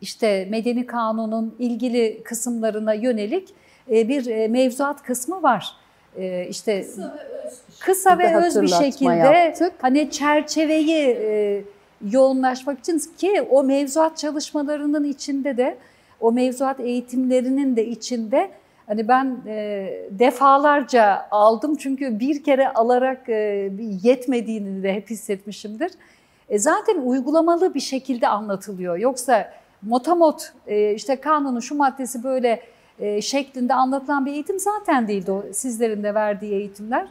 işte 0.00 0.46
medeni 0.50 0.86
kanunun 0.86 1.54
ilgili 1.58 2.22
kısımlarına 2.24 2.94
yönelik 2.94 3.48
e, 3.90 4.08
bir 4.08 4.26
e, 4.26 4.48
mevzuat 4.48 5.02
kısmı 5.02 5.42
var. 5.42 5.76
E, 6.16 6.46
işte 6.48 6.86
kısa 7.80 8.18
ve 8.18 8.36
öz, 8.36 8.62
bir 8.62 8.68
şekilde 8.68 9.14
yaptık. 9.14 9.72
hani 9.82 10.10
çerçeveyi 10.10 11.16
e, 11.20 11.64
yoğunlaşmak 12.10 12.78
için 12.78 13.02
ki 13.18 13.42
o 13.50 13.62
mevzuat 13.62 14.16
çalışmalarının 14.18 15.04
içinde 15.04 15.56
de 15.56 15.78
o 16.20 16.32
mevzuat 16.32 16.80
eğitimlerinin 16.80 17.76
de 17.76 17.86
içinde 17.86 18.50
hani 18.86 19.08
ben 19.08 19.36
e, 19.46 19.88
defalarca 20.10 21.26
aldım 21.30 21.74
çünkü 21.76 22.20
bir 22.20 22.44
kere 22.44 22.72
alarak 22.72 23.28
e, 23.28 23.72
yetmediğini 24.02 24.82
de 24.82 24.94
hep 24.94 25.10
hissetmişimdir. 25.10 25.92
E, 26.48 26.58
zaten 26.58 26.98
uygulamalı 26.98 27.74
bir 27.74 27.80
şekilde 27.80 28.28
anlatılıyor. 28.28 28.96
Yoksa 28.96 29.52
motamot 29.82 30.52
e, 30.66 30.94
işte 30.94 31.16
kanunun 31.16 31.60
şu 31.60 31.74
maddesi 31.74 32.24
böyle 32.24 32.62
e, 32.98 33.22
şeklinde 33.22 33.74
anlatılan 33.74 34.26
bir 34.26 34.32
eğitim 34.32 34.58
zaten 34.58 35.08
değildi 35.08 35.32
o 35.32 35.44
sizlerin 35.52 36.02
de 36.02 36.14
verdiği 36.14 36.52
eğitimler. 36.52 37.06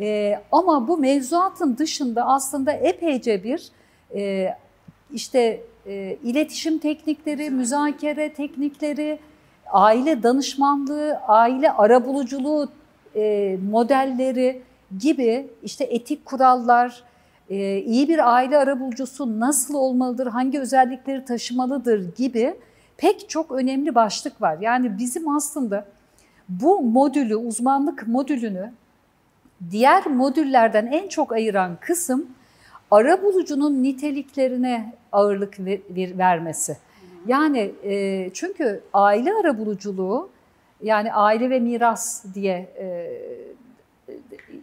E, 0.00 0.40
ama 0.52 0.88
bu 0.88 0.98
mevzuatın 0.98 1.76
dışında 1.76 2.26
aslında 2.26 2.72
epeyce 2.72 3.44
bir 3.44 3.68
e, 4.14 4.54
işte 5.12 5.60
e, 5.86 6.16
iletişim 6.24 6.78
teknikleri, 6.78 7.50
müzakere 7.50 8.32
teknikleri, 8.32 9.18
aile 9.74 10.22
danışmanlığı, 10.22 11.18
aile 11.28 11.72
arabuluculuğu 11.72 12.68
e, 13.16 13.56
modelleri 13.70 14.62
gibi 14.98 15.46
işte 15.62 15.84
etik 15.84 16.24
kurallar, 16.24 17.02
e, 17.50 17.78
iyi 17.78 18.08
bir 18.08 18.34
aile 18.34 18.58
arabulucusu 18.58 19.40
nasıl 19.40 19.74
olmalıdır, 19.74 20.26
hangi 20.26 20.60
özellikleri 20.60 21.24
taşımalıdır 21.24 22.16
gibi 22.16 22.54
pek 22.96 23.30
çok 23.30 23.52
önemli 23.52 23.94
başlık 23.94 24.42
var. 24.42 24.58
Yani 24.60 24.98
bizim 24.98 25.28
aslında 25.28 25.86
bu 26.48 26.82
modülü, 26.82 27.36
uzmanlık 27.36 28.08
modülünü 28.08 28.72
diğer 29.70 30.06
modüllerden 30.06 30.86
en 30.86 31.08
çok 31.08 31.32
ayıran 31.32 31.76
kısım 31.80 32.26
arabulucunun 32.90 33.82
niteliklerine 33.82 34.92
ağırlık 35.12 35.60
ver, 35.60 35.78
vermesi. 36.18 36.76
Yani 37.26 37.72
e, 37.84 38.30
çünkü 38.32 38.80
aile 38.92 39.34
arabuluculuğu 39.34 40.28
yani 40.82 41.12
aile 41.12 41.50
ve 41.50 41.60
miras 41.60 42.24
diye 42.34 42.68
e, 42.78 43.10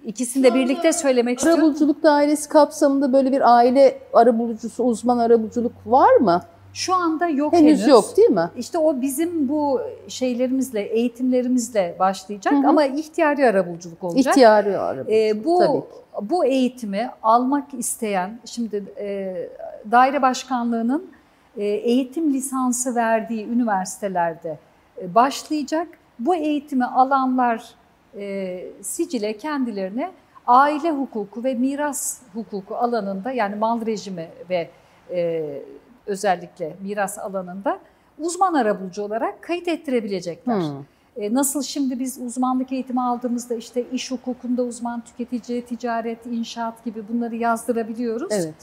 ikisini 0.05 0.43
de 0.43 0.53
birlikte 0.53 0.93
söylemek 0.93 1.37
istiyorum. 1.37 1.63
Arabuluculuk 1.63 2.03
dairesi 2.03 2.49
kapsamında 2.49 3.13
böyle 3.13 3.31
bir 3.31 3.55
aile 3.55 3.99
arabulucusu, 4.13 4.83
uzman 4.83 5.17
arabuluculuk 5.17 5.73
var 5.85 6.15
mı? 6.15 6.41
Şu 6.73 6.95
anda 6.95 7.27
yok 7.27 7.53
henüz. 7.53 7.79
Henüz 7.79 7.87
yok 7.87 8.17
değil 8.17 8.29
mi? 8.29 8.49
İşte 8.57 8.77
o 8.77 9.01
bizim 9.01 9.49
bu 9.49 9.81
şeylerimizle, 10.07 10.81
eğitimlerimizle 10.81 11.95
başlayacak 11.99 12.53
hı 12.53 12.57
hı. 12.57 12.67
ama 12.67 12.85
ihtiyari 12.85 13.47
arabuluculuk 13.47 14.03
olacak. 14.03 14.25
İhtiyari 14.35 14.77
arabuluculuk 14.77 15.11
ee, 15.13 15.43
bu, 15.43 15.59
tabii 15.59 15.79
ki. 15.79 16.29
Bu 16.29 16.45
eğitimi 16.45 17.09
almak 17.23 17.73
isteyen, 17.73 18.39
şimdi 18.45 18.83
e, 18.97 19.35
daire 19.91 20.21
başkanlığının 20.21 20.99
e, 20.99 21.20
eğitim 21.57 22.33
lisansı 22.33 22.95
verdiği 22.95 23.47
üniversitelerde 23.47 24.59
e, 25.01 25.15
başlayacak. 25.15 25.87
Bu 26.19 26.35
eğitimi 26.35 26.85
alanlar 26.85 27.75
e, 28.17 28.63
sicile 28.81 29.37
kendilerine 29.37 30.11
aile 30.47 30.91
hukuku 30.91 31.43
ve 31.43 31.53
miras 31.53 32.21
hukuku 32.33 32.75
alanında 32.75 33.31
yani 33.31 33.55
mal 33.55 33.85
rejimi 33.85 34.27
ve 34.49 34.69
e, 35.11 35.61
özellikle 36.05 36.75
miras 36.81 37.19
alanında 37.19 37.79
uzman 38.19 38.53
arabulucu 38.53 39.03
olarak 39.03 39.41
kayıt 39.41 39.67
ettirebilecekler. 39.67 40.61
Hmm. 40.61 40.85
E, 41.17 41.33
nasıl 41.33 41.61
şimdi 41.61 41.99
biz 41.99 42.17
uzmanlık 42.17 42.71
eğitimi 42.71 43.01
aldığımızda 43.01 43.55
işte 43.55 43.83
iş 43.91 44.11
hukukunda 44.11 44.63
uzman 44.63 45.01
tüketici, 45.01 45.65
ticaret, 45.65 46.25
inşaat 46.25 46.85
gibi 46.85 47.07
bunları 47.09 47.35
yazdırabiliyoruz. 47.35 48.31
Evet. 48.31 48.55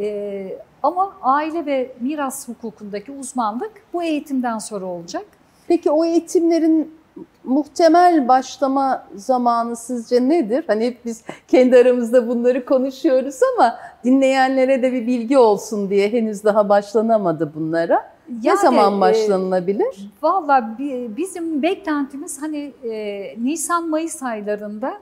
E, 0.00 0.58
ama 0.82 1.12
aile 1.22 1.66
ve 1.66 1.90
miras 2.00 2.48
hukukundaki 2.48 3.12
uzmanlık 3.12 3.72
bu 3.92 4.02
eğitimden 4.02 4.58
sonra 4.58 4.84
olacak. 4.86 5.24
Peki 5.68 5.90
o 5.90 6.04
eğitimlerin 6.04 6.98
muhtemel 7.44 8.28
başlama 8.28 9.06
zamanı 9.14 9.76
sizce 9.76 10.28
nedir? 10.28 10.64
Hani 10.66 10.86
hep 10.86 11.04
biz 11.04 11.24
kendi 11.48 11.76
aramızda 11.76 12.28
bunları 12.28 12.64
konuşuyoruz 12.64 13.40
ama 13.54 13.78
dinleyenlere 14.04 14.82
de 14.82 14.92
bir 14.92 15.06
bilgi 15.06 15.38
olsun 15.38 15.90
diye 15.90 16.12
henüz 16.12 16.44
daha 16.44 16.68
başlanamadı 16.68 17.52
bunlara. 17.54 18.18
Yani, 18.42 18.56
ne 18.58 18.62
zaman 18.62 18.98
e, 18.98 19.00
başlanılabilir? 19.00 19.84
E, 19.84 20.22
Valla 20.22 20.76
bizim 21.16 21.62
beklentimiz 21.62 22.42
hani 22.42 22.72
e, 22.84 23.34
Nisan-Mayıs 23.44 24.22
aylarında 24.22 24.94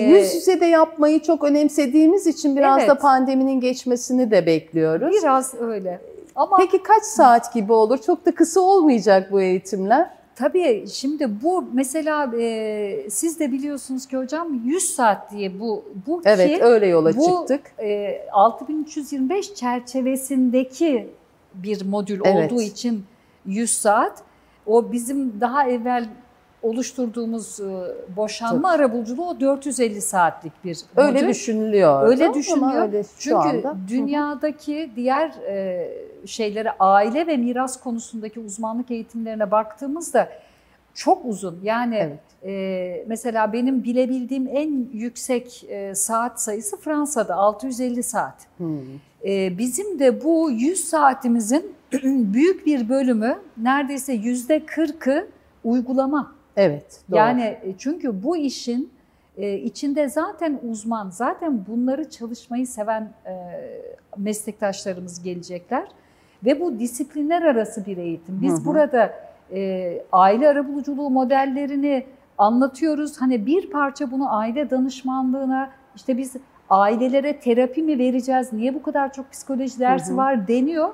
Yüz 0.00 0.34
yüze 0.34 0.60
de 0.60 0.66
yapmayı 0.66 1.22
çok 1.22 1.44
önemsediğimiz 1.44 2.26
için 2.26 2.56
biraz 2.56 2.78
evet. 2.78 2.90
da 2.90 2.98
pandeminin 2.98 3.60
geçmesini 3.60 4.30
de 4.30 4.46
bekliyoruz. 4.46 5.16
Biraz 5.22 5.54
öyle. 5.54 6.00
Ama 6.36 6.56
Peki 6.56 6.82
kaç 6.82 7.02
saat 7.02 7.54
gibi 7.54 7.72
olur? 7.72 7.98
Çok 7.98 8.26
da 8.26 8.34
kısa 8.34 8.60
olmayacak 8.60 9.32
bu 9.32 9.40
eğitimler. 9.40 10.10
Tabii 10.36 10.84
şimdi 10.88 11.42
bu 11.42 11.64
mesela 11.72 12.30
e, 12.38 13.06
siz 13.10 13.40
de 13.40 13.52
biliyorsunuz 13.52 14.06
ki 14.06 14.16
hocam 14.16 14.54
100 14.64 14.94
saat 14.94 15.30
diye 15.30 15.60
bu 15.60 15.84
bu 16.06 16.22
evet, 16.24 16.58
ki 16.58 16.64
öyle 16.64 16.86
yola 16.86 17.16
bu, 17.16 17.24
çıktık. 17.24 17.60
E, 17.78 18.20
6325 18.32 19.54
çerçevesindeki 19.54 21.08
bir 21.54 21.86
modül 21.86 22.20
evet. 22.24 22.52
olduğu 22.52 22.62
için 22.62 23.04
100 23.46 23.70
saat. 23.70 24.22
O 24.66 24.92
bizim 24.92 25.40
daha 25.40 25.68
evvel 25.68 26.08
oluşturduğumuz 26.64 27.60
e, 27.60 27.66
boşanma 28.16 28.72
Tabii. 28.72 28.82
arabuluculuğu 28.82 29.28
o 29.28 29.40
450 29.40 30.00
saatlik 30.00 30.64
bir 30.64 30.78
öyle 30.96 31.18
modül. 31.18 31.28
düşünülüyor. 31.28 32.08
Öyle 32.08 32.34
düşünülüyor. 32.34 32.82
Öyle 32.82 33.04
Çünkü 33.18 33.36
anda. 33.36 33.76
dünyadaki 33.88 34.90
diğer 34.96 35.28
e, 35.28 35.88
şeylere 36.26 36.72
aile 36.78 37.26
ve 37.26 37.36
miras 37.36 37.80
konusundaki 37.80 38.40
uzmanlık 38.40 38.90
eğitimlerine 38.90 39.50
baktığımızda 39.50 40.28
çok 40.94 41.24
uzun. 41.24 41.60
Yani 41.62 41.96
evet. 41.96 42.52
e, 42.52 43.04
mesela 43.08 43.52
benim 43.52 43.84
bilebildiğim 43.84 44.48
en 44.52 44.88
yüksek 44.92 45.64
e, 45.68 45.94
saat 45.94 46.40
sayısı 46.40 46.76
Fransa'da 46.76 47.34
650 47.34 48.02
saat. 48.02 48.46
Hmm. 48.56 48.78
E, 49.24 49.58
bizim 49.58 49.98
de 49.98 50.24
bu 50.24 50.50
100 50.50 50.84
saatimizin 50.84 51.74
büyük 52.32 52.66
bir 52.66 52.88
bölümü 52.88 53.38
neredeyse 53.56 54.12
yüzde 54.12 54.58
40'ı 54.58 55.26
uygulama. 55.64 56.33
Evet. 56.56 57.00
Doğru. 57.10 57.18
Yani 57.18 57.42
e, 57.42 57.74
çünkü 57.78 58.22
bu 58.22 58.36
işin 58.36 58.92
e, 59.36 59.54
içinde 59.54 60.08
zaten 60.08 60.58
uzman, 60.70 61.10
zaten 61.10 61.64
bunları 61.68 62.10
çalışmayı 62.10 62.66
seven 62.66 63.02
e, 63.26 63.34
meslektaşlarımız 64.16 65.22
gelecekler. 65.22 65.88
Ve 66.44 66.60
bu 66.60 66.78
disiplinler 66.78 67.42
arası 67.42 67.86
bir 67.86 67.96
eğitim. 67.96 68.42
Biz 68.42 68.52
hı 68.52 68.56
hı. 68.56 68.64
burada 68.64 69.14
aile 70.12 70.48
arabuluculuğu 70.48 71.10
modellerini 71.10 72.06
anlatıyoruz. 72.38 73.20
Hani 73.20 73.46
bir 73.46 73.70
parça 73.70 74.10
bunu 74.10 74.36
aile 74.36 74.70
danışmanlığına, 74.70 75.70
işte 75.96 76.18
biz 76.18 76.36
ailelere 76.70 77.40
terapi 77.40 77.82
mi 77.82 77.98
vereceğiz, 77.98 78.52
niye 78.52 78.74
bu 78.74 78.82
kadar 78.82 79.12
çok 79.12 79.32
psikoloji 79.32 79.80
dersi 79.80 80.08
hı 80.08 80.12
hı. 80.12 80.16
var 80.16 80.48
deniyor. 80.48 80.90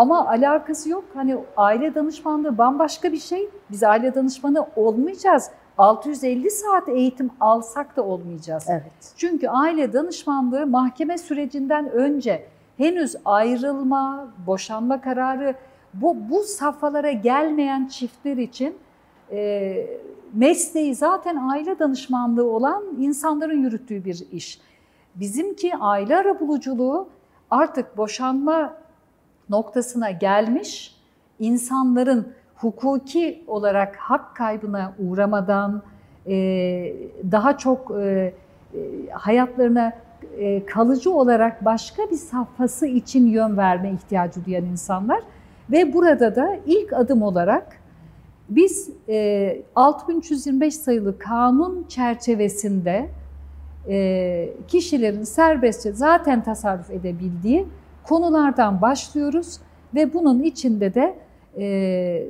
Ama 0.00 0.28
alakası 0.28 0.90
yok. 0.90 1.04
Hani 1.14 1.38
aile 1.56 1.94
danışmanlığı 1.94 2.58
bambaşka 2.58 3.12
bir 3.12 3.18
şey. 3.18 3.48
Biz 3.70 3.82
aile 3.82 4.14
danışmanı 4.14 4.66
olmayacağız. 4.76 5.50
650 5.78 6.50
saat 6.50 6.88
eğitim 6.88 7.30
alsak 7.40 7.96
da 7.96 8.02
olmayacağız. 8.02 8.66
Evet. 8.68 9.14
Çünkü 9.16 9.48
aile 9.48 9.92
danışmanlığı 9.92 10.66
mahkeme 10.66 11.18
sürecinden 11.18 11.90
önce 11.90 12.46
henüz 12.76 13.16
ayrılma, 13.24 14.28
boşanma 14.46 15.00
kararı 15.00 15.54
bu, 15.94 16.16
bu 16.30 16.42
safhalara 16.42 17.10
gelmeyen 17.12 17.86
çiftler 17.86 18.36
için 18.36 18.74
e, 19.32 19.86
mesleği 20.32 20.94
zaten 20.94 21.36
aile 21.36 21.78
danışmanlığı 21.78 22.50
olan 22.50 22.84
insanların 22.98 23.62
yürüttüğü 23.62 24.04
bir 24.04 24.26
iş. 24.32 24.60
Bizimki 25.14 25.76
aile 25.76 26.16
arabuluculuğu 26.16 27.08
artık 27.50 27.96
boşanma 27.96 28.80
noktasına 29.50 30.10
gelmiş, 30.10 30.94
insanların 31.38 32.32
hukuki 32.56 33.44
olarak 33.46 33.96
hak 33.96 34.36
kaybına 34.36 34.94
uğramadan, 34.98 35.82
e, 36.26 36.32
daha 37.32 37.58
çok 37.58 37.90
e, 37.90 38.34
e, 38.74 38.78
hayatlarına 39.10 39.92
kalıcı 40.66 41.12
olarak 41.12 41.64
başka 41.64 42.10
bir 42.10 42.16
safhası 42.16 42.86
için 42.86 43.26
yön 43.26 43.56
verme 43.56 43.90
ihtiyacı 43.92 44.44
duyan 44.44 44.64
insanlar. 44.64 45.22
Ve 45.70 45.92
burada 45.92 46.36
da 46.36 46.56
ilk 46.66 46.92
adım 46.92 47.22
olarak 47.22 47.76
biz 48.48 48.90
e, 49.08 49.62
6325 49.76 50.74
sayılı 50.74 51.18
kanun 51.18 51.86
çerçevesinde 51.88 53.08
kişilerin 54.68 55.24
serbestçe 55.24 55.92
zaten 55.92 56.44
tasarruf 56.44 56.90
edebildiği 56.90 57.66
konulardan 58.04 58.82
başlıyoruz 58.82 59.60
ve 59.94 60.14
bunun 60.14 60.42
içinde 60.42 60.94
de 60.94 61.14
e, 61.58 62.26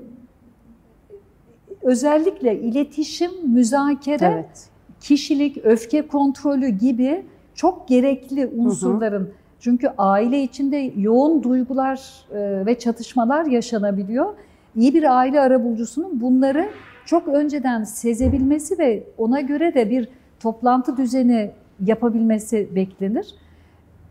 özellikle 1.83 2.61
iletişim, 2.61 3.31
müzakere, 3.45 4.25
Evet. 4.25 4.68
kişilik, 5.01 5.64
öfke 5.64 6.07
kontrolü 6.07 6.68
gibi 6.68 7.25
çok 7.55 7.89
gerekli 7.89 8.47
unsurların 8.47 9.31
çünkü 9.61 9.89
aile 9.99 10.43
içinde 10.43 10.93
yoğun 10.97 11.43
duygular 11.43 12.25
e, 12.33 12.66
ve 12.66 12.79
çatışmalar 12.79 13.47
yaşanabiliyor. 13.47 14.35
İyi 14.77 14.95
bir 14.95 15.16
aile 15.18 15.41
arabulucusunun 15.41 16.21
bunları 16.21 16.68
çok 17.07 17.29
önceden 17.29 17.85
sezebilmesi 17.85 18.79
ve 18.79 19.03
ona 19.18 19.41
göre 19.41 19.75
de 19.75 19.91
bir 19.91 20.09
toplantı 20.41 20.97
düzeni 20.97 21.51
yapabilmesi 21.85 22.68
beklenir. 22.75 23.35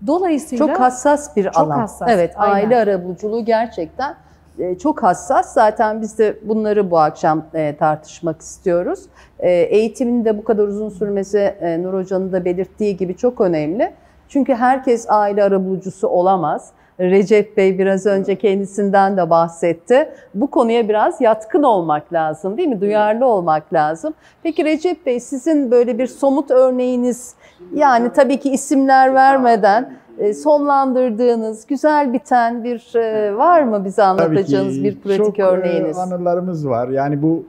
Dolayısıyla 0.07 0.67
Çok 0.67 0.79
hassas 0.79 1.35
bir 1.35 1.43
Çok 1.43 1.57
alan. 1.57 1.79
hassas, 1.79 2.07
Evet, 2.11 2.33
aynen. 2.37 2.53
aile 2.55 2.77
arabuluculuğu 2.77 3.45
gerçekten 3.45 4.15
e, 4.59 4.77
çok 4.77 5.03
hassas. 5.03 5.53
Zaten 5.53 6.01
biz 6.01 6.17
de 6.19 6.37
bunları 6.43 6.91
bu 6.91 6.99
akşam 6.99 7.43
e, 7.53 7.75
tartışmak 7.77 8.41
istiyoruz. 8.41 8.99
E, 9.39 9.51
Eğitimin 9.51 10.25
de 10.25 10.37
bu 10.37 10.43
kadar 10.43 10.63
uzun 10.67 10.89
sürmesi 10.89 11.55
Nur 11.81 11.93
Hoca'nın 11.93 12.31
da 12.31 12.45
belirttiği 12.45 12.97
gibi 12.97 13.17
çok 13.17 13.41
önemli. 13.41 13.91
Çünkü 14.29 14.53
herkes 14.55 15.05
aile 15.09 15.43
arabulucusu 15.43 16.07
olamaz. 16.07 16.69
Recep 16.99 17.57
Bey 17.57 17.79
biraz 17.79 18.05
önce 18.05 18.35
kendisinden 18.35 19.17
de 19.17 19.29
bahsetti. 19.29 20.09
Bu 20.35 20.47
konuya 20.47 20.89
biraz 20.89 21.21
yatkın 21.21 21.63
olmak 21.63 22.13
lazım 22.13 22.57
değil 22.57 22.69
mi? 22.69 22.81
Duyarlı 22.81 23.25
olmak 23.25 23.73
lazım. 23.73 24.13
Peki 24.43 24.65
Recep 24.65 25.05
Bey 25.05 25.19
sizin 25.19 25.71
böyle 25.71 25.97
bir 25.97 26.07
somut 26.07 26.51
örneğiniz 26.51 27.35
yani 27.73 28.13
tabii 28.13 28.39
ki 28.39 28.51
isimler 28.51 29.13
vermeden 29.13 29.93
e, 30.19 30.33
sonlandırdığınız, 30.33 31.67
güzel 31.67 32.13
biten 32.13 32.63
bir 32.63 32.95
e, 32.95 33.37
var 33.37 33.63
mı 33.63 33.85
bize 33.85 34.03
anlatacağınız 34.03 34.83
bir 34.83 34.95
pratik 34.99 35.25
çok, 35.25 35.39
e, 35.39 35.43
örneğiniz? 35.43 35.97
anılarımız 35.97 36.67
var. 36.67 36.89
Yani 36.89 37.21
bu 37.21 37.45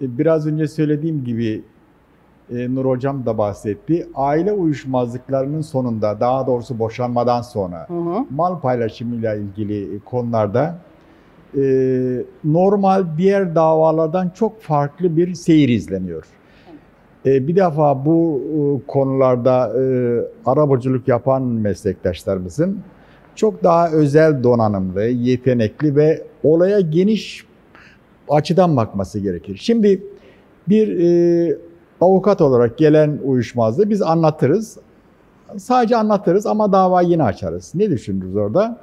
biraz 0.00 0.46
önce 0.46 0.68
söylediğim 0.68 1.24
gibi 1.24 1.64
e, 2.54 2.74
Nur 2.74 2.84
Hocam 2.84 3.26
da 3.26 3.38
bahsetti. 3.38 4.08
Aile 4.14 4.52
uyuşmazlıklarının 4.52 5.60
sonunda, 5.60 6.20
daha 6.20 6.46
doğrusu 6.46 6.78
boşanmadan 6.78 7.42
sonra 7.42 7.88
Hı 7.88 7.94
hı. 7.94 8.24
mal 8.30 8.60
paylaşımıyla 8.60 9.34
ilgili 9.34 10.00
konularda 10.04 10.78
e, 11.56 11.62
normal 12.44 13.04
diğer 13.18 13.54
davalardan 13.54 14.28
çok 14.28 14.60
farklı 14.60 15.16
bir 15.16 15.34
seyir 15.34 15.68
izleniyor. 15.68 16.24
E, 17.26 17.48
bir 17.48 17.56
defa 17.56 18.04
bu 18.04 18.42
e, 18.42 18.86
konularda 18.86 19.72
e, 19.80 19.84
arabacılık 20.46 21.08
yapan 21.08 21.42
meslektaşlarımızın 21.42 22.78
çok 23.34 23.64
daha 23.64 23.90
özel 23.90 24.42
donanımlı, 24.42 25.02
yetenekli 25.02 25.96
ve 25.96 26.22
olaya 26.42 26.80
geniş 26.80 27.46
açıdan 28.28 28.76
bakması 28.76 29.18
gerekir. 29.18 29.56
Şimdi 29.60 30.02
bir 30.68 31.00
e, 31.00 31.56
avukat 32.02 32.40
olarak 32.40 32.78
gelen 32.78 33.18
uyuşmazlığı 33.24 33.90
biz 33.90 34.02
anlatırız. 34.02 34.78
Sadece 35.56 35.96
anlatırız 35.96 36.46
ama 36.46 36.72
davayı 36.72 37.08
yine 37.08 37.22
açarız. 37.22 37.72
Ne 37.74 37.90
düşünürüz 37.90 38.36
orada? 38.36 38.78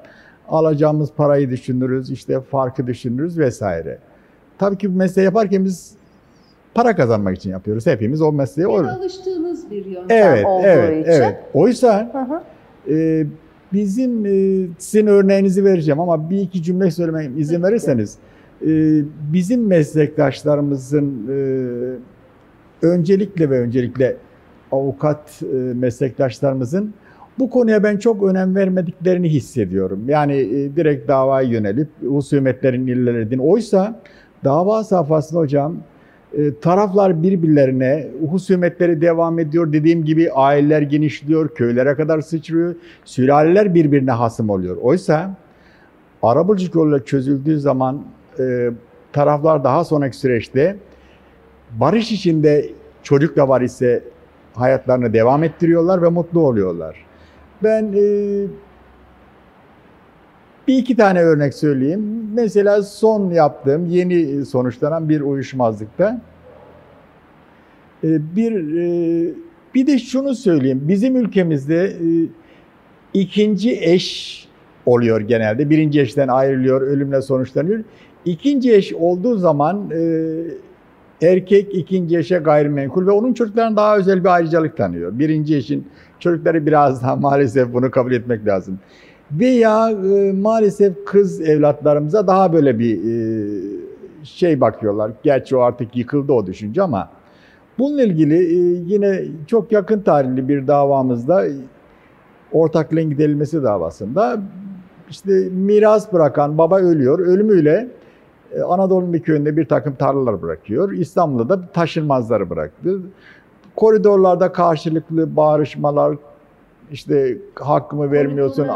Alacağımız 0.49 1.11
parayı 1.17 1.49
düşünürüz, 1.49 2.11
işte 2.11 2.41
farkı 2.41 2.87
düşünürüz 2.87 3.39
vesaire. 3.39 3.99
Tabii 4.59 4.77
ki 4.77 4.93
bu 4.93 4.97
mesleği 4.97 5.25
yaparken 5.25 5.65
biz 5.65 5.93
para 6.73 6.95
kazanmak 6.95 7.37
için 7.37 7.49
yapıyoruz. 7.49 7.87
Hepimiz 7.87 8.21
o 8.21 8.31
mesleği 8.31 8.67
Ve 8.67 8.71
o. 8.71 8.83
alıştığınız 8.87 9.71
bir 9.71 9.85
yöntem 9.85 10.17
Evet, 10.17 10.45
olduğu 10.45 10.65
evet, 10.67 11.01
için. 11.07 11.11
evet. 11.11 11.35
Oysa 11.53 12.09
Hı 12.13 12.33
hı. 12.33 12.41
e, 12.93 13.25
bizim 13.73 14.25
e, 14.25 14.67
sizin 14.77 15.07
örneğinizi 15.07 15.65
vereceğim 15.65 15.99
ama 15.99 16.29
bir 16.29 16.37
iki 16.39 16.63
cümle 16.63 16.91
söylemeye 16.91 17.31
izin 17.37 17.63
verirseniz 17.63 18.17
e, 18.61 18.67
bizim 19.33 19.67
meslektaşlarımızın 19.67 21.27
e, 21.29 21.37
öncelikle 22.81 23.49
ve 23.49 23.59
öncelikle 23.59 24.17
avukat 24.71 25.41
e, 25.53 25.55
meslektaşlarımızın 25.55 26.93
bu 27.39 27.49
konuya 27.49 27.83
ben 27.83 27.97
çok 27.97 28.23
önem 28.23 28.55
vermediklerini 28.55 29.29
hissediyorum. 29.29 30.03
Yani 30.07 30.35
e, 30.35 30.75
direkt 30.75 31.07
davaya 31.07 31.49
yönelip 31.49 31.87
husumetlerin 32.07 32.87
illerledin. 32.87 33.37
Oysa 33.37 34.01
dava 34.43 34.83
safhasında 34.83 35.39
hocam 35.39 35.75
e, 36.37 36.59
taraflar 36.61 37.23
birbirlerine 37.23 38.07
husumetleri 38.29 39.01
devam 39.01 39.39
ediyor. 39.39 39.73
Dediğim 39.73 40.05
gibi 40.05 40.31
aileler 40.31 40.81
genişliyor, 40.81 41.49
köylere 41.55 41.95
kadar 41.95 42.21
sıçrıyor. 42.21 42.75
Sülaleler 43.05 43.73
birbirine 43.73 44.11
hasım 44.11 44.49
oluyor. 44.49 44.77
Oysa 44.81 45.35
arabuluculuk 46.23 46.75
yoluyla 46.75 47.05
çözüldüğü 47.05 47.59
zaman 47.59 48.03
taraflar 49.13 49.63
daha 49.63 49.83
sonraki 49.83 50.17
süreçte 50.17 50.75
barış 51.71 52.11
içinde 52.11 52.69
çocuk 53.03 53.35
da 53.35 53.49
var 53.49 53.61
ise 53.61 54.03
hayatlarını 54.53 55.13
devam 55.13 55.43
ettiriyorlar 55.43 56.01
ve 56.01 56.09
mutlu 56.09 56.39
oluyorlar. 56.39 57.05
Ben 57.63 57.83
e, 57.83 58.45
bir 60.67 60.77
iki 60.77 60.95
tane 60.95 61.21
örnek 61.21 61.53
söyleyeyim. 61.53 62.29
Mesela 62.33 62.83
son 62.83 63.29
yaptığım 63.29 63.85
yeni 63.85 64.45
sonuçlanan 64.45 65.09
bir 65.09 65.21
uyuşmazlıkta 65.21 66.21
e, 68.03 68.35
bir 68.35 68.77
e, 68.77 69.33
bir 69.75 69.87
de 69.87 69.99
şunu 69.99 70.35
söyleyeyim. 70.35 70.81
Bizim 70.83 71.15
ülkemizde 71.15 71.85
e, 71.85 72.07
ikinci 73.13 73.79
eş 73.81 74.39
oluyor 74.85 75.21
genelde. 75.21 75.69
Birinci 75.69 76.01
eşten 76.01 76.27
ayrılıyor, 76.27 76.81
ölümle 76.81 77.21
sonuçlanıyor. 77.21 77.83
İkinci 78.25 78.73
eş 78.73 78.93
olduğu 78.93 79.37
zaman 79.37 79.91
e, 79.91 79.99
erkek 81.21 81.75
ikinci 81.75 82.17
eşe 82.17 82.37
gayrimenkul 82.37 83.07
ve 83.07 83.11
onun 83.11 83.33
çocuklarına 83.33 83.75
daha 83.75 83.97
özel 83.97 84.23
bir 84.23 84.29
ayrıcalık 84.29 84.77
tanıyor. 84.77 85.19
Birinci 85.19 85.55
eşin 85.55 85.87
çocukları 86.19 86.65
biraz 86.65 87.03
daha 87.03 87.15
maalesef 87.29 87.73
bunu 87.73 87.91
kabul 87.91 88.11
etmek 88.11 88.45
lazım. 88.47 88.79
Veya 89.31 89.91
e, 89.91 90.31
maalesef 90.31 91.05
kız 91.05 91.41
evlatlarımıza 91.41 92.27
daha 92.27 92.53
böyle 92.53 92.79
bir 92.79 92.97
e, 92.97 93.19
şey 94.23 94.61
bakıyorlar. 94.61 95.11
Gerçi 95.23 95.55
o 95.55 95.59
artık 95.59 95.95
yıkıldı 95.95 96.33
o 96.33 96.47
düşünce 96.47 96.81
ama 96.81 97.09
bununla 97.79 98.03
ilgili 98.03 98.35
e, 98.35 98.83
yine 98.85 99.21
çok 99.47 99.71
yakın 99.71 100.01
tarihli 100.01 100.49
bir 100.49 100.67
davamızda 100.67 101.45
ortaklığın 102.51 103.09
giderilmesi 103.09 103.63
davasında 103.63 104.41
işte 105.09 105.31
miras 105.51 106.13
bırakan 106.13 106.57
baba 106.57 106.79
ölüyor. 106.79 107.19
Ölümüyle 107.19 107.71
e, 107.71 107.98
Anadolu'nun 108.69 109.13
bir 109.13 109.19
köyünde 109.21 109.57
bir 109.57 109.65
takım 109.65 109.95
tarlalar 109.95 110.41
bırakıyor. 110.41 110.91
İstanbul'da 110.91 111.49
da 111.49 111.67
taşınmazları 111.73 112.49
bıraktı. 112.49 112.99
Koridorlarda 113.75 114.51
karşılıklı 114.51 115.35
bağırışmalar, 115.35 116.15
işte 116.91 117.37
hakkımı 117.59 118.11
vermiyorsun, 118.11 118.67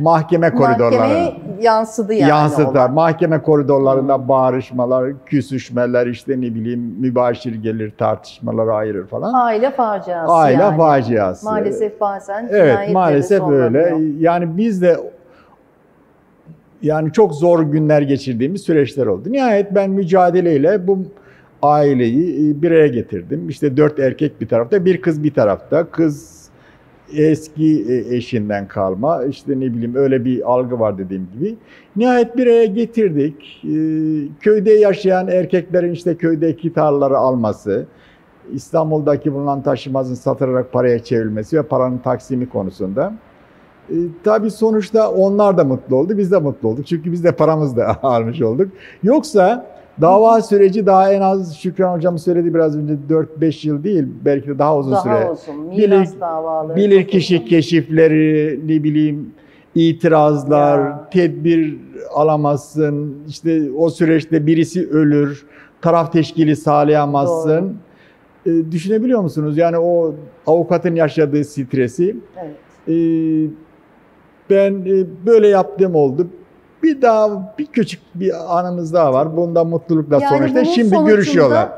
mahkeme 0.00 0.50
koridorları 0.54 0.98
Mahkemeye 1.00 1.36
yansıdı 1.60 2.14
yani. 2.14 2.30
yansıtar. 2.30 2.64
olay. 2.84 2.88
Mahkeme 2.94 3.42
koridorlarında 3.42 4.28
bağırışmalar, 4.28 5.12
küsüşmeler, 5.26 6.06
işte 6.06 6.32
ne 6.32 6.54
bileyim 6.54 6.80
mübaşir 6.80 7.54
gelir 7.54 7.92
tartışmaları 7.98 8.74
ayırır 8.74 9.06
falan. 9.06 9.32
Aile 9.34 9.70
faciası 9.70 10.32
Aile 10.32 10.62
yani. 10.62 10.76
faciası. 10.76 11.44
Maalesef 11.46 12.00
bazen 12.00 12.48
Evet 12.50 12.92
maalesef 12.92 13.42
öyle. 13.50 13.96
Yani 14.18 14.56
biz 14.56 14.82
de 14.82 14.96
yani 16.84 17.12
çok 17.12 17.34
zor 17.34 17.62
günler 17.62 18.02
geçirdiğimiz 18.02 18.62
süreçler 18.62 19.06
oldu. 19.06 19.32
Nihayet 19.32 19.74
ben 19.74 19.90
mücadeleyle 19.90 20.86
bu 20.86 20.98
aileyi 21.62 22.50
e, 22.50 22.62
bir 22.62 22.70
araya 22.70 22.86
getirdim. 22.86 23.48
İşte 23.48 23.76
dört 23.76 23.98
erkek 23.98 24.40
bir 24.40 24.48
tarafta, 24.48 24.84
bir 24.84 25.00
kız 25.00 25.22
bir 25.22 25.34
tarafta. 25.34 25.84
Kız 25.90 26.44
eski 27.16 27.86
e, 27.88 28.16
eşinden 28.16 28.68
kalma, 28.68 29.24
işte 29.24 29.60
ne 29.60 29.74
bileyim 29.74 29.94
öyle 29.94 30.24
bir 30.24 30.52
algı 30.52 30.80
var 30.80 30.98
dediğim 30.98 31.28
gibi. 31.34 31.56
Nihayet 31.96 32.36
bir 32.36 32.46
araya 32.46 32.64
getirdik. 32.64 33.64
E, 33.64 33.76
Köyde 34.40 34.72
yaşayan 34.72 35.28
erkeklerin 35.28 35.92
işte 35.92 36.14
köydeki 36.16 36.72
tarlaları 36.72 37.18
alması, 37.18 37.86
İstanbul'daki 38.52 39.34
bulunan 39.34 39.62
taşımazın 39.62 40.14
satılarak 40.14 40.72
paraya 40.72 40.98
çevrilmesi 40.98 41.58
ve 41.58 41.62
paranın 41.62 41.98
taksimi 41.98 42.48
konusunda. 42.48 43.14
E, 43.90 43.94
tabii 44.24 44.50
sonuçta 44.50 45.10
onlar 45.10 45.58
da 45.58 45.64
mutlu 45.64 45.96
oldu, 45.96 46.18
biz 46.18 46.32
de 46.32 46.38
mutlu 46.38 46.68
olduk. 46.68 46.86
Çünkü 46.86 47.12
biz 47.12 47.24
de 47.24 47.32
paramızı 47.32 47.76
da 47.76 47.96
almış 48.02 48.42
olduk. 48.42 48.68
Yoksa 49.02 49.66
Dava 50.00 50.42
süreci 50.42 50.86
daha 50.86 51.12
en 51.12 51.20
az 51.20 51.56
Şükran 51.56 51.96
hocam 51.96 52.18
söyledi 52.18 52.54
biraz 52.54 52.76
önce 52.76 52.94
4-5 53.40 53.68
yıl 53.68 53.84
değil 53.84 54.04
belki 54.24 54.48
de 54.48 54.58
daha 54.58 54.76
uzun 54.78 54.92
Daha 54.92 55.02
süre. 55.02 55.30
uzun. 55.30 55.64
Miras 55.66 56.12
Bilir- 56.14 56.20
davaları. 56.20 56.76
Bilir 56.76 57.06
kişi 57.08 57.44
keşifleri, 57.44 58.60
ne 58.66 58.84
bileyim 58.84 59.30
itirazlar, 59.74 60.78
Ya. 60.78 61.08
tedbir 61.12 61.76
alamazsın. 62.14 63.14
İşte 63.28 63.62
o 63.76 63.90
süreçte 63.90 64.46
birisi 64.46 64.88
ölür, 64.90 65.46
taraf 65.82 66.12
teşkili 66.12 66.56
sağlayamazsın. 66.56 67.76
Ee, 68.46 68.50
düşünebiliyor 68.72 69.20
musunuz? 69.20 69.58
Yani 69.58 69.78
o 69.78 70.14
avukatın 70.46 70.94
yaşadığı 70.94 71.44
stresi. 71.44 72.16
Evet. 72.42 72.54
Ee, 72.88 72.92
ben 74.50 74.72
e, 74.72 75.26
böyle 75.26 75.48
yaptığım 75.48 75.94
oldu. 75.94 76.26
Bir 76.82 77.02
daha 77.02 77.54
bir 77.58 77.66
küçük 77.66 78.00
bir 78.14 78.58
anımız 78.58 78.92
daha 78.94 79.12
var. 79.12 79.36
Bunda 79.36 79.64
mutlulukla 79.64 80.20
sonuçta 80.20 80.60
bunun 80.60 80.64
şimdi 80.64 81.04
görüşüyorlar. 81.04 81.68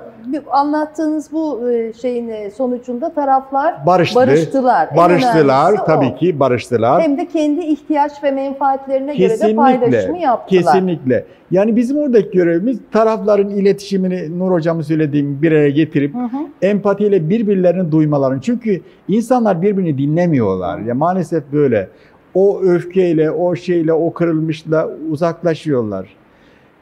Anlattığınız 0.51 1.33
bu 1.33 1.71
e, 1.71 1.93
şeyin 1.93 2.29
e, 2.29 2.51
sonucunda 2.51 3.13
taraflar 3.15 3.87
Barıştı. 3.87 4.17
barıştılar. 4.17 4.97
Barıştılar 4.97 5.87
tabii 5.87 6.13
o. 6.15 6.17
ki 6.17 6.41
barıştılar. 6.41 7.03
Hem 7.03 7.19
de 7.19 7.27
kendi 7.29 7.61
ihtiyaç 7.61 8.13
ve 8.25 8.31
menfaatlerine 8.31 9.17
göre 9.17 9.29
de 9.29 9.33
Kesinlikle. 9.33 9.57
paylaşımı 9.57 10.19
yaptılar. 10.19 10.63
Kesinlikle. 10.63 11.25
Yani 11.51 11.77
bizim 11.77 11.99
oradaki 11.99 12.31
görevimiz 12.31 12.79
tarafların 12.93 13.49
iletişimini 13.51 14.39
Nur 14.39 14.51
hocamın 14.53 14.83
söylediğim 14.83 15.43
bir 15.43 15.53
araya 15.53 15.71
getirip 15.71 16.15
Hı 16.15 16.19
hı. 16.19 16.37
empatiyle 16.63 17.31
birbirlerini 17.31 17.93
duymalarını. 17.93 18.41
Çünkü 18.41 18.81
insanlar 19.09 19.63
birbirini 19.63 19.99
dinlemiyorlar. 19.99 20.79
Ya 20.79 20.95
maalesef 20.95 21.45
böyle. 21.53 21.89
O 22.37 22.61
öfkeyle, 22.63 23.31
o 23.31 23.57
şeyle, 23.57 23.93
o 23.93 24.13
kırılmışla 24.13 24.91
uzaklaşıyorlar. 25.11 26.17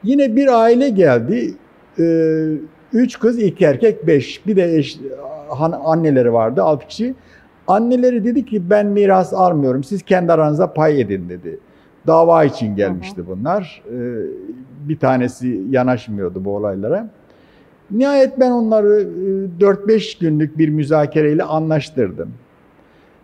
Yine 0.03 0.35
bir 0.35 0.61
aile 0.61 0.89
geldi. 0.89 1.53
Ee, 1.99 2.47
üç 2.93 3.19
kız, 3.19 3.39
iki 3.39 3.65
erkek, 3.65 4.07
beş. 4.07 4.47
Bir 4.47 4.55
de 4.55 4.77
eş, 4.77 4.99
anneleri 5.83 6.33
vardı, 6.33 6.63
altı 6.63 6.87
kişi. 6.87 7.15
Anneleri 7.67 8.25
dedi 8.25 8.45
ki 8.45 8.69
ben 8.69 8.85
miras 8.85 9.33
almıyorum. 9.33 9.83
Siz 9.83 10.03
kendi 10.03 10.33
aranızda 10.33 10.73
pay 10.73 11.01
edin 11.01 11.29
dedi. 11.29 11.59
Dava 12.07 12.43
için 12.43 12.75
gelmişti 12.75 13.27
bunlar. 13.27 13.83
Ee, 13.91 13.95
bir 14.89 14.99
tanesi 14.99 15.61
yanaşmıyordu 15.69 16.45
bu 16.45 16.55
olaylara. 16.55 17.09
Nihayet 17.91 18.39
ben 18.39 18.51
onları 18.51 19.01
e, 19.59 19.63
4-5 19.63 20.19
günlük 20.19 20.57
bir 20.57 20.69
müzakereyle 20.69 21.43
anlaştırdım. 21.43 22.29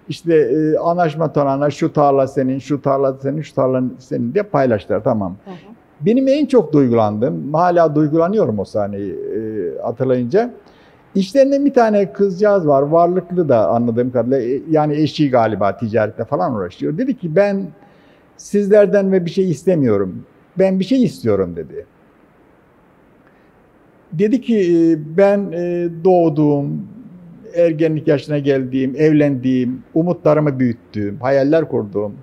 İşte 0.09 0.35
e, 0.35 0.77
anlaşma 0.77 1.33
tonağına 1.33 1.69
şu 1.69 1.93
tarla 1.93 2.27
senin, 2.27 2.59
şu 2.59 2.81
tarla 2.81 3.13
senin, 3.13 3.41
şu 3.41 3.55
tarla 3.55 3.83
senin 3.99 4.33
diye 4.33 4.43
paylaştılar 4.43 5.03
tamam. 5.03 5.35
Hı 5.45 5.51
hı. 5.51 5.55
Benim 6.01 6.27
en 6.27 6.45
çok 6.45 6.73
duygulandığım, 6.73 7.53
hala 7.53 7.95
duygulanıyorum 7.95 8.59
o 8.59 8.65
sahneyi 8.65 9.13
e, 9.13 9.41
hatırlayınca. 9.81 10.53
İşlerinde 11.15 11.65
bir 11.65 11.73
tane 11.73 12.13
kızcağız 12.13 12.67
var, 12.67 12.81
varlıklı 12.81 13.49
da 13.49 13.69
anladığım 13.69 14.11
kadarıyla. 14.11 14.57
E, 14.57 14.61
Yani 14.69 14.95
eşi 14.95 15.29
galiba 15.29 15.77
ticarette 15.77 16.25
falan 16.25 16.55
uğraşıyor. 16.55 16.97
Dedi 16.97 17.17
ki 17.17 17.35
ben 17.35 17.67
sizlerden 18.37 19.11
ve 19.11 19.25
bir 19.25 19.31
şey 19.31 19.51
istemiyorum. 19.51 20.23
Ben 20.59 20.79
bir 20.79 20.85
şey 20.85 21.03
istiyorum 21.03 21.55
dedi. 21.55 21.85
Dedi 24.13 24.41
ki 24.41 24.57
e, 24.57 25.17
ben 25.17 25.51
e, 25.51 25.89
doğduğum, 26.03 26.87
ergenlik 27.55 28.07
yaşına 28.07 28.39
geldiğim, 28.39 28.95
evlendiğim, 28.97 29.83
umutlarımı 29.93 30.59
büyüttüğüm, 30.59 31.17
hayaller 31.17 31.67
kurduğum, 31.67 32.13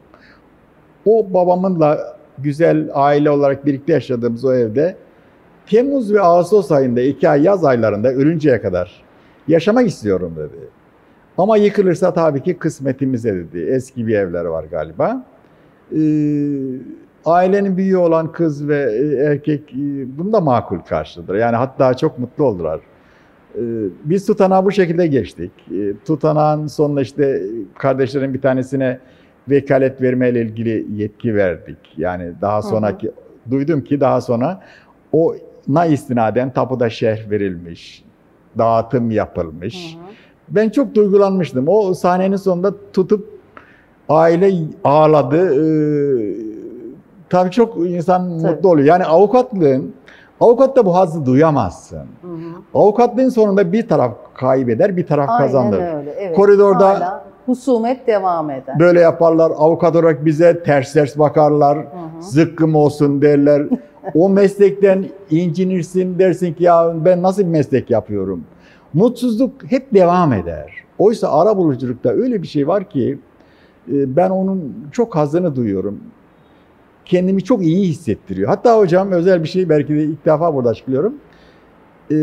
o 1.07 1.35
babamınla 1.35 2.19
güzel 2.39 2.91
aile 2.95 3.31
olarak 3.31 3.67
birlikte 3.67 3.93
yaşadığımız 3.93 4.45
o 4.45 4.55
evde 4.55 4.97
Temmuz 5.67 6.15
ve 6.15 6.21
Ağustos 6.21 6.73
ayında, 6.73 7.01
iki 7.01 7.29
ay 7.29 7.43
yaz 7.43 7.65
aylarında 7.65 8.09
ölünceye 8.09 8.61
kadar 8.61 9.03
yaşamak 9.49 9.89
istiyorum 9.89 10.35
dedi. 10.37 10.69
Ama 11.39 11.57
yıkılırsa 11.57 12.15
tabii 12.15 12.43
ki 12.43 12.59
kısmetimize 12.59 13.35
dedi. 13.35 13.59
Eski 13.59 14.07
bir 14.07 14.15
evler 14.15 14.45
var 14.45 14.65
galiba. 14.65 15.27
Ee, 15.93 15.99
ailenin 17.25 17.77
büyüğü 17.77 17.97
olan 17.97 18.33
kız 18.33 18.69
ve 18.69 18.93
e, 18.93 19.25
erkek 19.25 19.73
e, 19.73 20.19
bunu 20.19 20.33
da 20.33 20.41
makul 20.41 20.79
karşıladılar. 20.79 21.37
Yani 21.39 21.57
hatta 21.57 21.95
çok 21.95 22.19
mutlu 22.19 22.45
oldular. 22.45 22.81
Ee, 23.59 23.89
Biz 24.05 24.27
tutanağı 24.27 24.65
bu 24.65 24.73
şekilde 24.73 25.07
geçtik. 25.07 25.51
Ee, 25.73 25.93
Tutanağın 26.07 26.67
sonunda 26.67 27.01
işte 27.01 27.43
kardeşlerin 27.79 28.35
bir 28.35 28.41
tanesine 28.41 28.99
vekalet 29.51 30.03
vermeyle 30.03 30.43
ilgili 30.43 30.87
yetki 30.97 31.35
verdik. 31.35 31.79
Yani 31.97 32.33
daha 32.41 32.63
sonraki 32.63 33.11
duydum 33.51 33.85
ki 33.85 34.01
daha 34.01 34.21
sonra 34.21 34.61
o 35.13 35.35
na 35.69 35.87
istinaden 35.87 36.53
tapuda 36.53 36.91
şerh 36.91 37.31
verilmiş, 37.31 38.05
dağıtım 38.59 39.11
yapılmış. 39.11 39.95
Hı 39.95 39.99
hı. 39.99 40.03
Ben 40.49 40.69
çok 40.71 40.95
duygulanmıştım. 40.95 41.65
O 41.69 41.95
sahnenin 41.95 42.37
sonunda 42.37 42.75
tutup 42.93 43.39
aile 44.09 44.53
ağladı. 44.85 45.55
Ee, 45.55 46.37
tabii 47.31 47.51
çok 47.51 47.77
insan 47.77 48.39
Tabii. 48.41 48.53
mutlu 48.55 48.69
oluyor. 48.69 48.87
Yani 48.87 49.05
avukatlığın, 49.05 49.93
avukatta 50.41 50.87
bu 50.87 50.95
hazzı 50.95 51.27
duyamazsın. 51.27 51.97
Hı 51.97 52.29
hı. 52.29 52.39
Avukatlığın 52.75 53.29
sonunda 53.29 53.73
bir 53.73 53.89
taraf 53.89 54.13
kaybeder, 54.35 54.97
bir 54.97 55.07
taraf 55.07 55.39
kazanır. 55.39 55.79
Aynen 55.79 55.97
öyle. 55.97 56.11
Evet. 56.11 56.37
Koridorda- 56.39 56.85
Hala 56.95 57.25
husumet 57.47 58.07
devam 58.07 58.51
eder. 58.51 58.79
Böyle 58.79 59.01
yaparlar. 59.01 59.53
Avukat 59.57 59.97
olarak 59.97 60.25
bize 60.25 60.63
ters 60.63 60.93
ters 60.93 61.19
bakarlar. 61.19 61.79
Hı 61.79 61.83
hı. 61.83 62.23
Zıkkım 62.23 62.75
olsun 62.75 63.23
derler. 63.23 63.63
o 64.15 64.29
meslekten 64.29 65.05
incinirsin 65.31 66.19
dersin 66.19 66.55
ki 66.55 66.65
ya 66.65 66.93
ben 67.05 67.23
nasıl 67.23 67.43
bir 67.43 67.49
meslek 67.49 67.91
yapıyorum. 67.91 68.45
Mutsuzluk 68.95 69.53
hep 69.71 69.95
devam 69.95 70.33
eder. 70.33 70.73
Oysa 70.99 71.41
ara 71.41 71.57
buluculukta 71.57 72.09
öyle 72.11 72.43
bir 72.43 72.47
şey 72.47 72.69
var 72.69 72.85
ki 72.91 73.19
e, 73.93 74.17
ben 74.17 74.31
onun 74.31 74.75
çok 74.93 75.17
hazzını 75.17 75.57
duyuyorum. 75.57 76.01
Kendimi 77.09 77.45
çok 77.45 77.63
iyi 77.63 77.89
hissettiriyor. 77.89 78.49
Hatta 78.49 78.79
hocam 78.79 79.13
özel 79.13 79.43
bir 79.43 79.49
şey 79.49 79.69
belki 79.69 79.95
de 79.95 80.03
ilk 80.05 80.27
defa 80.27 80.55
burada 80.55 80.69
açıklıyorum. 80.69 81.15
E, 82.11 82.17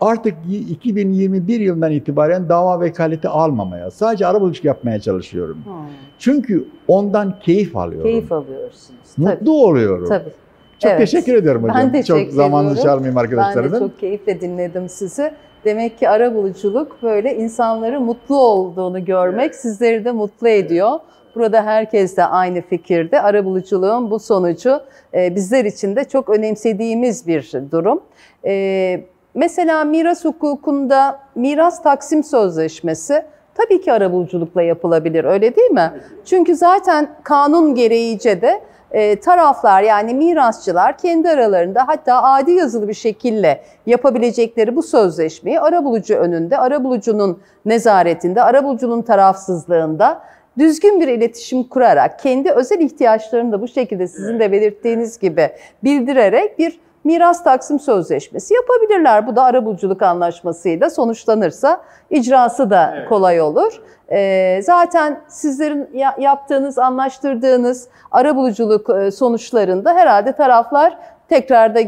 Artık 0.00 0.34
2021 0.70 1.60
yılından 1.60 1.92
itibaren 1.92 2.48
dava 2.48 2.80
vekaleti 2.80 3.28
almamaya, 3.28 3.90
sadece 3.90 4.26
arabuluculuk 4.26 4.64
yapmaya 4.64 5.00
çalışıyorum. 5.00 5.56
Hı. 5.56 5.70
Çünkü 6.18 6.64
ondan 6.88 7.38
keyif 7.40 7.76
alıyorum. 7.76 8.10
Keyif 8.10 8.32
alıyorsunuz. 8.32 9.14
Tabii. 9.16 9.26
Mutlu 9.26 9.64
oluyorum. 9.64 10.08
Tabii. 10.08 10.30
Çok 10.78 10.90
Evet. 10.90 11.00
teşekkür 11.00 11.34
ediyorum 11.34 11.62
hocam. 11.62 11.76
Ben 11.76 11.92
teşekkür 11.92 12.24
çok 12.24 12.32
zamanınızı 12.32 12.80
ediyorum. 12.80 13.04
çalmayayım 13.04 13.52
Ben 13.56 13.72
de 13.72 13.78
çok 13.78 14.00
keyifle 14.00 14.40
dinledim 14.40 14.88
sizi. 14.88 15.32
Demek 15.64 15.98
ki 15.98 16.08
arabuluculuk 16.08 17.02
böyle 17.02 17.36
insanların 17.36 18.02
mutlu 18.02 18.38
olduğunu 18.38 19.04
görmek 19.04 19.54
sizleri 19.54 20.04
de 20.04 20.12
mutlu 20.12 20.48
ediyor. 20.48 20.90
Burada 21.34 21.62
herkes 21.64 22.16
de 22.16 22.24
aynı 22.24 22.62
fikirde. 22.62 23.20
Arabuluculuğun 23.20 24.10
bu 24.10 24.18
sonucu 24.18 24.80
e, 25.14 25.34
bizler 25.34 25.64
için 25.64 25.96
de 25.96 26.04
çok 26.04 26.28
önemsediğimiz 26.28 27.26
bir 27.26 27.54
durum. 27.70 28.02
E, 28.44 29.04
mesela 29.34 29.84
miras 29.84 30.24
hukukunda 30.24 31.20
miras 31.34 31.82
taksim 31.82 32.24
sözleşmesi 32.24 33.24
tabii 33.54 33.80
ki 33.80 33.92
arabuluculukla 33.92 34.62
yapılabilir 34.62 35.24
öyle 35.24 35.56
değil 35.56 35.70
mi? 35.70 35.92
Çünkü 36.24 36.56
zaten 36.56 37.08
kanun 37.22 37.74
gereğice 37.74 38.42
de 38.42 38.60
e, 38.94 39.20
taraflar 39.20 39.82
yani 39.82 40.14
mirasçılar 40.14 40.98
kendi 40.98 41.28
aralarında 41.28 41.88
hatta 41.88 42.22
adi 42.22 42.52
yazılı 42.52 42.88
bir 42.88 42.94
şekilde 42.94 43.60
yapabilecekleri 43.86 44.76
bu 44.76 44.82
sözleşmeyi 44.82 45.60
arabulucu 45.60 46.14
önünde, 46.14 46.58
arabulucunun 46.58 47.40
nezaretinde, 47.64 48.42
arabulucunun 48.42 49.02
tarafsızlığında 49.02 50.20
düzgün 50.58 51.00
bir 51.00 51.08
iletişim 51.08 51.64
kurarak 51.64 52.18
kendi 52.18 52.50
özel 52.50 52.80
ihtiyaçlarını 52.80 53.52
da 53.52 53.62
bu 53.62 53.68
şekilde 53.68 54.08
sizin 54.08 54.40
de 54.40 54.52
belirttiğiniz 54.52 55.18
gibi 55.18 55.50
bildirerek 55.84 56.58
bir 56.58 56.80
miras 57.04 57.44
taksim 57.44 57.80
sözleşmesi 57.80 58.54
yapabilirler. 58.54 59.26
Bu 59.26 59.36
da 59.36 59.42
arabuluculuk 59.42 60.02
anlaşmasıyla 60.02 60.90
sonuçlanırsa 60.90 61.80
icrası 62.10 62.70
da 62.70 62.94
kolay 63.08 63.40
olur. 63.40 63.82
Ee, 64.12 64.60
zaten 64.62 65.20
sizlerin 65.28 65.88
ya- 65.94 66.16
yaptığınız, 66.18 66.78
anlaştırdığınız 66.78 67.88
arabuluculuk 68.12 68.90
e, 68.90 69.10
sonuçlarında 69.10 69.94
herhalde 69.94 70.32
taraflar 70.32 70.98
tekrar 71.28 71.74
da 71.74 71.78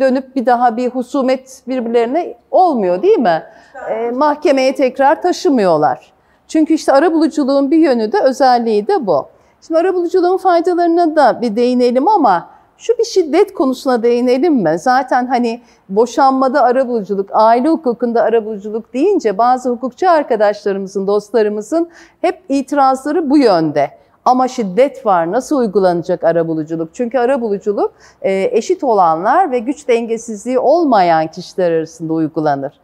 dönüp 0.00 0.36
bir 0.36 0.46
daha 0.46 0.76
bir 0.76 0.90
husumet 0.90 1.62
birbirlerine 1.68 2.34
olmuyor 2.50 3.02
değil 3.02 3.18
mi? 3.18 3.42
Ee, 3.90 4.10
mahkemeye 4.10 4.74
tekrar 4.74 5.22
taşımıyorlar. 5.22 6.12
Çünkü 6.48 6.74
işte 6.74 6.92
arabuluculuğun 6.92 7.70
bir 7.70 7.78
yönü 7.78 8.12
de 8.12 8.20
özelliği 8.20 8.88
de 8.88 9.06
bu. 9.06 9.26
Şimdi 9.66 9.80
arabuluculuğun 9.80 10.36
faydalarına 10.36 11.16
da 11.16 11.40
bir 11.42 11.56
değinelim 11.56 12.08
ama 12.08 12.48
şu 12.78 12.98
bir 12.98 13.04
şiddet 13.04 13.54
konusuna 13.54 14.02
değinelim 14.02 14.54
mi? 14.54 14.78
Zaten 14.78 15.26
hani 15.26 15.62
boşanmada 15.88 16.62
arabuluculuk, 16.62 17.30
aile 17.32 17.68
hukukunda 17.68 18.22
arabuluculuk 18.22 18.94
deyince 18.94 19.38
bazı 19.38 19.70
hukukçu 19.70 20.10
arkadaşlarımızın, 20.10 21.06
dostlarımızın 21.06 21.88
hep 22.20 22.42
itirazları 22.48 23.30
bu 23.30 23.38
yönde. 23.38 23.90
Ama 24.24 24.48
şiddet 24.48 25.06
var. 25.06 25.32
Nasıl 25.32 25.56
uygulanacak 25.56 26.24
arabuluculuk? 26.24 26.94
Çünkü 26.94 27.18
arabuluculuk 27.18 27.92
eşit 28.22 28.84
olanlar 28.84 29.50
ve 29.50 29.58
güç 29.58 29.88
dengesizliği 29.88 30.58
olmayan 30.58 31.26
kişiler 31.26 31.72
arasında 31.72 32.12
uygulanır. 32.12 32.80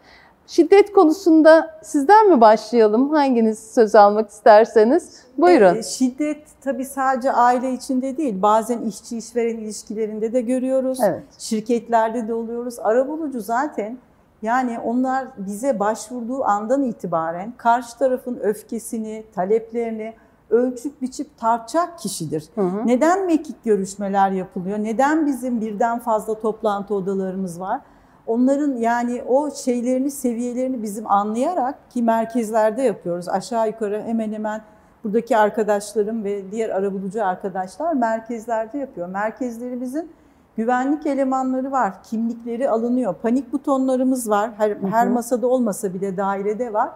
Şiddet 0.50 0.92
konusunda 0.92 1.78
sizden 1.82 2.30
mi 2.30 2.40
başlayalım? 2.40 3.10
Hanginiz 3.10 3.58
söz 3.58 3.94
almak 3.94 4.30
isterseniz? 4.30 5.22
Buyurun. 5.38 5.74
E, 5.74 5.82
şiddet 5.82 6.46
tabii 6.60 6.84
sadece 6.84 7.32
aile 7.32 7.72
içinde 7.72 8.16
değil. 8.16 8.42
Bazen 8.42 8.82
işçi 8.82 9.18
işveren 9.18 9.56
ilişkilerinde 9.56 10.32
de 10.32 10.40
görüyoruz. 10.40 10.98
Evet. 11.04 11.22
Şirketlerde 11.38 12.28
de 12.28 12.34
oluyoruz. 12.34 12.78
Arabulucu 12.78 13.40
zaten 13.40 13.98
yani 14.42 14.78
onlar 14.78 15.26
bize 15.38 15.78
başvurduğu 15.80 16.44
andan 16.44 16.82
itibaren 16.82 17.52
karşı 17.56 17.98
tarafın 17.98 18.38
öfkesini, 18.42 19.24
taleplerini 19.34 20.14
ölçüp 20.50 21.02
biçip 21.02 21.38
tartacak 21.38 21.98
kişidir. 21.98 22.44
Hı 22.54 22.60
hı. 22.60 22.86
Neden 22.86 23.26
mekik 23.26 23.64
görüşmeler 23.64 24.30
yapılıyor? 24.30 24.78
Neden 24.78 25.26
bizim 25.26 25.60
birden 25.60 25.98
fazla 25.98 26.40
toplantı 26.40 26.94
odalarımız 26.94 27.60
var? 27.60 27.80
Onların 28.26 28.76
yani 28.76 29.22
o 29.28 29.50
şeylerini, 29.50 30.10
seviyelerini 30.10 30.82
bizim 30.82 31.10
anlayarak 31.10 31.90
ki 31.90 32.02
merkezlerde 32.02 32.82
yapıyoruz. 32.82 33.28
Aşağı 33.28 33.66
yukarı 33.66 34.02
hemen 34.02 34.32
hemen 34.32 34.60
buradaki 35.04 35.36
arkadaşlarım 35.36 36.24
ve 36.24 36.50
diğer 36.50 36.70
arabulucu 36.70 37.24
arkadaşlar 37.24 37.94
merkezlerde 37.94 38.78
yapıyor. 38.78 39.08
Merkezlerimizin 39.08 40.10
güvenlik 40.56 41.06
elemanları 41.06 41.72
var, 41.72 42.02
kimlikleri 42.02 42.70
alınıyor, 42.70 43.14
panik 43.14 43.52
butonlarımız 43.52 44.30
var. 44.30 44.50
Her, 44.56 44.76
her 44.90 45.08
masada 45.08 45.46
olmasa 45.46 45.94
bile 45.94 46.16
dairede 46.16 46.72
var. 46.72 46.90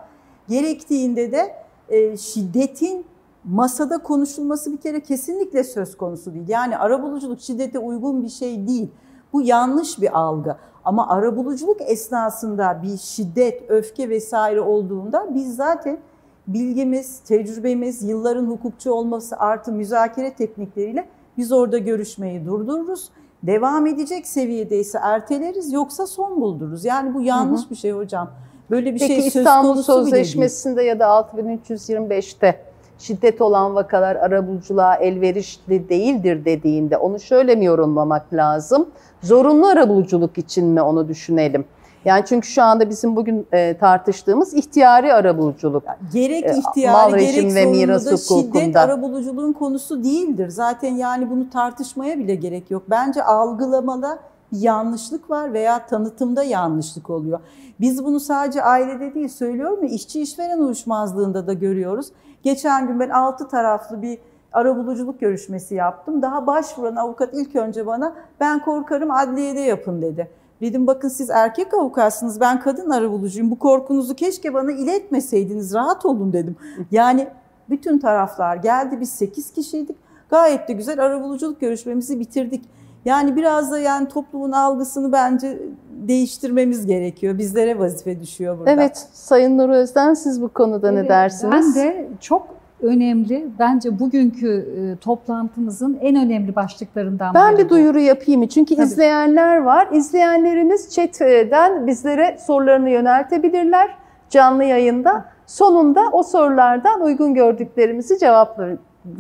Gerektiğinde 0.49 1.33
de 1.33 1.55
e, 1.89 2.17
şiddetin 2.17 3.07
masada 3.45 3.99
konuşulması 3.99 4.73
bir 4.73 4.77
kere 4.77 5.01
kesinlikle 5.01 5.65
söz 5.65 5.97
konusu 5.97 6.35
değil. 6.35 6.49
Yani 6.49 6.79
arabuluculuk 6.79 7.41
şiddete 7.41 7.79
uygun 7.79 8.23
bir 8.23 8.29
şey 8.29 8.67
değil. 8.67 8.91
Bu 9.35 9.43
yanlış 9.43 10.01
bir 10.01 10.19
algı. 10.19 10.57
Ama 10.85 11.09
arabuluculuk 11.09 11.81
esnasında 11.81 12.81
bir 12.83 12.97
şiddet, 12.97 13.71
öfke 13.71 14.09
vesaire 14.09 14.61
olduğunda 14.61 15.27
biz 15.35 15.57
zaten 15.57 15.99
bilgimiz, 16.47 17.19
tecrübemiz, 17.19 18.03
yılların 18.03 18.47
hukukçu 18.47 18.93
olması 18.93 19.37
artı 19.37 19.73
müzakere 19.73 20.35
teknikleriyle 20.35 21.07
biz 21.39 21.53
orada 21.53 21.79
görüşmeyi 21.79 22.47
durdururuz. 22.47 23.09
Devam 23.43 23.87
edecek 23.87 24.27
seviyedeyse 24.27 24.99
erteleriz 25.03 25.73
yoksa 25.73 26.07
son 26.07 26.41
buldururuz. 26.41 26.85
Yani 26.85 27.15
bu 27.15 27.23
yanlış 27.23 27.61
Hı 27.61 27.67
hı. 27.67 27.71
bir 27.71 27.77
şey 27.77 27.93
hocam. 27.93 28.31
Böyle 28.71 28.95
bir 28.95 28.99
Peki 28.99 29.15
şey 29.15 29.23
söz 29.23 29.37
İstanbul 29.37 29.69
konusu. 29.69 29.93
Sözleşmesi'nde 29.93 30.83
ya 30.83 30.99
da 30.99 31.05
6325'te 31.05 32.74
şiddet 32.99 33.41
olan 33.41 33.75
vakalar 33.75 34.17
arabuluculuğa 34.17 34.95
elverişli 34.95 35.89
değildir 35.89 36.45
dediğinde 36.45 36.97
onu 36.97 37.21
şöyle 37.21 37.55
mi 37.55 37.65
yorumlamak 37.65 38.33
lazım? 38.33 38.87
Zorunlu 39.23 39.67
arabuluculuk 39.67 40.39
için 40.39 40.67
mi 40.67 40.83
onu 40.83 41.09
düşünelim? 41.09 41.65
Yani 42.05 42.25
çünkü 42.27 42.49
şu 42.49 42.63
anda 42.63 42.91
bizim 42.91 43.17
bugün 43.17 43.47
e, 43.53 43.77
tartıştığımız 43.81 44.55
ihtiyari 44.55 45.13
arabuluculuk. 45.15 45.83
Gerek 46.13 46.45
E, 46.45 46.49
mal 46.53 46.59
ihtiyari 46.59 47.15
rejim 47.15 47.49
gerek 47.49 47.55
ve 47.55 47.67
miras 47.67 48.03
zorunlu 48.03 48.13
da 48.13 48.17
şiddet 48.23 48.55
hukukunda. 48.55 48.81
arabuluculuğun 48.81 49.53
konusu 49.53 50.05
değildir. 50.05 50.49
Zaten 50.49 50.95
yani 50.95 51.31
bunu 51.31 51.51
tartışmaya 51.51 52.19
bile 52.19 52.35
gerek 52.35 52.71
yok. 52.71 52.83
Bence 52.91 53.23
algılamada 53.25 54.19
yanlışlık 54.53 55.31
var 55.31 55.53
veya 55.53 55.87
tanıtımda 55.87 56.43
yanlışlık 56.43 57.11
oluyor. 57.11 57.41
Biz 57.81 58.05
bunu 58.05 58.21
sadece 58.21 58.63
ailede 58.63 59.15
değil 59.15 59.29
söylüyorum 59.29 59.83
ya 59.83 59.89
işçi 59.89 60.23
işveren 60.23 60.59
uyuşmazlığında 60.59 61.47
da 61.47 61.53
görüyoruz. 61.53 62.07
Geçen 62.45 62.87
gün 62.87 63.01
ben 63.01 63.11
altı 63.11 63.49
taraflı 63.49 64.03
bir 64.03 64.19
arabuluculuk 64.53 65.21
görüşmesi 65.21 65.75
yaptım. 65.75 66.23
Daha 66.23 66.47
başvuran 66.47 66.97
avukat 66.97 67.35
ilk 67.35 67.57
önce 67.57 67.87
bana 67.87 68.15
ben 68.41 68.63
korkarım 68.63 69.11
adliyede 69.11 69.61
yapın 69.61 70.03
dedi. 70.03 70.31
Dedim 70.61 70.87
bakın 70.87 71.09
siz 71.09 71.31
erkek 71.31 71.75
avukatsınız 71.75 72.41
ben 72.41 72.61
kadın 72.61 72.91
arabulucuyum 72.91 73.51
bu 73.51 73.59
korkunuzu 73.59 74.15
keşke 74.15 74.55
bana 74.55 74.73
iletmeseydiniz 74.73 75.75
rahat 75.75 76.07
olun 76.07 76.33
dedim. 76.33 76.57
Yani 76.91 77.29
bütün 77.71 77.99
taraflar 77.99 78.57
geldi 78.57 79.01
biz 79.01 79.11
8 79.11 79.53
kişiydik 79.53 79.97
gayet 80.31 80.69
de 80.69 80.73
güzel 80.73 81.05
arabuluculuk 81.05 81.61
görüşmemizi 81.61 82.21
bitirdik. 82.21 82.65
Yani 83.05 83.37
biraz 83.37 83.71
da 83.71 83.79
yani 83.79 84.09
toplumun 84.09 84.53
algısını 84.53 85.13
bence 85.13 85.59
değiştirmemiz 85.91 86.87
gerekiyor. 86.87 87.39
Bizlere 87.39 87.79
vazife 87.79 88.21
düşüyor 88.21 88.59
burada. 88.59 88.71
Evet, 88.71 89.09
Sayın 89.13 89.59
Nur 89.59 89.69
Özden 89.69 90.15
siz 90.15 90.43
bu 90.43 90.49
konuda 90.49 90.91
ne 90.91 90.99
Evet, 90.99 91.09
dersiniz? 91.11 91.77
Ben 91.77 91.83
de 91.85 92.09
çok 92.21 92.47
önemli, 92.83 93.47
bence 93.59 93.99
bugünkü 93.99 94.49
e, 94.49 94.97
toplantımızın 94.97 95.99
en 96.01 96.17
önemli 96.17 96.57
başlıklarından 96.57 97.35
Ben 97.35 97.53
biri 97.55 97.59
bir 97.59 97.65
bu. 97.65 97.71
duyuru 97.71 97.99
yapayım 98.01 98.41
mı? 98.41 98.49
Çünkü 98.49 98.77
Tabii. 98.77 98.87
izleyenler 98.87 99.57
var. 99.63 99.89
İzleyenlerimiz 99.93 100.95
chatten 100.95 101.87
bizlere 101.87 102.39
sorularını 102.47 102.91
yöneltebilirler 102.91 103.91
canlı 104.31 104.65
yayında. 104.65 105.25
Sonunda 105.47 106.01
o 106.13 106.23
sorulardan 106.23 107.01
uygun 107.01 107.35
gördüklerimizi 107.35 108.19
cevaplar, 108.19 108.71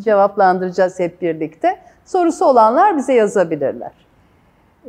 cevaplandıracağız 0.00 1.00
hep 1.00 1.22
birlikte. 1.22 1.78
Sorusu 2.04 2.44
olanlar 2.44 2.96
bize 2.96 3.12
yazabilirler. 3.12 3.92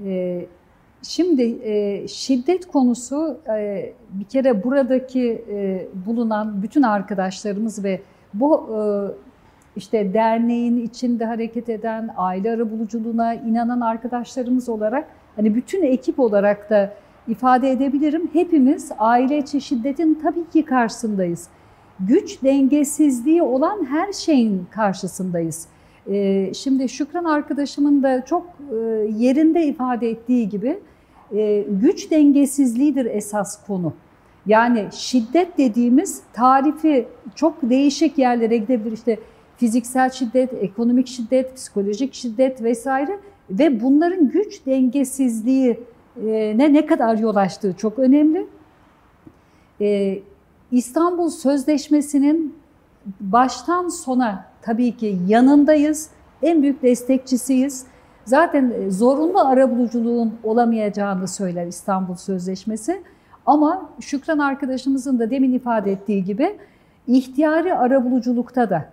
Ee, 0.05 0.45
Şimdi 1.07 1.59
e, 1.63 2.07
şiddet 2.07 2.67
konusu 2.67 3.37
e, 3.49 3.93
bir 4.09 4.23
kere 4.23 4.63
buradaki 4.63 5.45
e, 5.49 5.87
bulunan 6.05 6.63
bütün 6.63 6.83
arkadaşlarımız 6.83 7.83
ve 7.83 8.01
bu 8.33 8.69
işte 9.75 10.13
derneğin 10.13 10.77
içinde 10.77 11.25
hareket 11.25 11.69
eden, 11.69 12.09
aile 12.17 12.51
arabuluculuğuna 12.51 13.33
inanan 13.33 13.81
arkadaşlarımız 13.81 14.69
olarak 14.69 15.07
hani 15.35 15.55
bütün 15.55 15.83
ekip 15.83 16.19
olarak 16.19 16.69
da 16.69 16.93
ifade 17.27 17.71
edebilirim. 17.71 18.29
Hepimiz 18.33 18.91
aile 18.99 19.37
içi 19.37 19.61
şiddetin 19.61 20.19
tabii 20.23 20.49
ki 20.49 20.65
karşısındayız. 20.65 21.47
Güç 21.99 22.43
dengesizliği 22.43 23.43
olan 23.43 23.85
her 23.85 24.13
şeyin 24.13 24.65
karşısındayız. 24.71 25.67
Ee, 26.09 26.51
Şimdi 26.53 26.89
Şükran 26.89 27.23
arkadaşımın 27.23 28.03
da 28.03 28.25
çok 28.25 28.45
e, 28.71 28.75
yerinde 29.17 29.65
ifade 29.65 30.09
ettiği 30.09 30.49
gibi 30.49 30.79
e, 31.35 31.65
güç 31.81 32.11
dengesizliğidir 32.11 33.05
esas 33.05 33.65
konu. 33.67 33.93
Yani 34.45 34.85
şiddet 34.91 35.57
dediğimiz 35.57 36.21
tarifi 36.33 37.07
çok 37.35 37.53
değişik 37.63 38.17
yerlere 38.17 38.57
gidebilir. 38.57 38.91
İşte 38.91 39.19
fiziksel 39.57 40.09
şiddet, 40.09 40.53
ekonomik 40.53 41.07
şiddet, 41.07 41.55
psikolojik 41.55 42.13
şiddet 42.13 42.63
vesaire 42.63 43.19
ve 43.49 43.81
bunların 43.81 44.29
güç 44.29 44.65
dengesizliği 44.65 45.79
ne 46.55 46.73
ne 46.73 46.85
kadar 46.85 47.17
yol 47.17 47.35
açtığı 47.35 47.73
çok 47.77 47.99
önemli. 47.99 48.47
İstanbul 50.71 51.29
Sözleşmesi'nin 51.29 52.55
baştan 53.19 53.87
sona 53.87 54.45
tabii 54.61 54.97
ki 54.97 55.17
yanındayız, 55.27 56.09
en 56.41 56.61
büyük 56.61 56.83
destekçisiyiz. 56.83 57.85
Zaten 58.25 58.71
e, 58.71 58.91
zorunlu 58.91 59.39
arabuluculuğun 59.39 60.33
olamayacağını 60.43 61.27
söyler 61.27 61.67
İstanbul 61.67 62.15
Sözleşmesi. 62.15 63.03
Ama 63.45 63.89
Şükran 63.99 64.39
arkadaşımızın 64.39 65.19
da 65.19 65.31
demin 65.31 65.53
ifade 65.53 65.91
ettiği 65.91 66.23
gibi 66.23 66.57
ihtiyari 67.07 67.73
arabuluculukta 67.73 68.69
da 68.69 68.89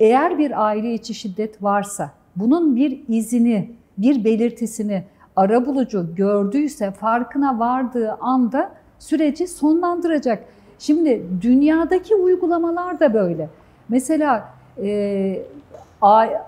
eğer 0.00 0.38
bir 0.38 0.66
aile 0.66 0.94
içi 0.94 1.14
şiddet 1.14 1.62
varsa 1.62 2.10
bunun 2.36 2.76
bir 2.76 3.02
izini, 3.08 3.70
bir 3.98 4.24
belirtisini 4.24 5.04
arabulucu 5.36 6.14
gördüyse 6.14 6.90
farkına 6.90 7.58
vardığı 7.58 8.12
anda 8.12 8.72
süreci 8.98 9.46
sonlandıracak. 9.46 10.44
Şimdi 10.78 11.22
dünyadaki 11.42 12.14
uygulamalar 12.14 13.00
da 13.00 13.14
böyle. 13.14 13.48
Mesela 13.88 14.48
e, 14.82 15.42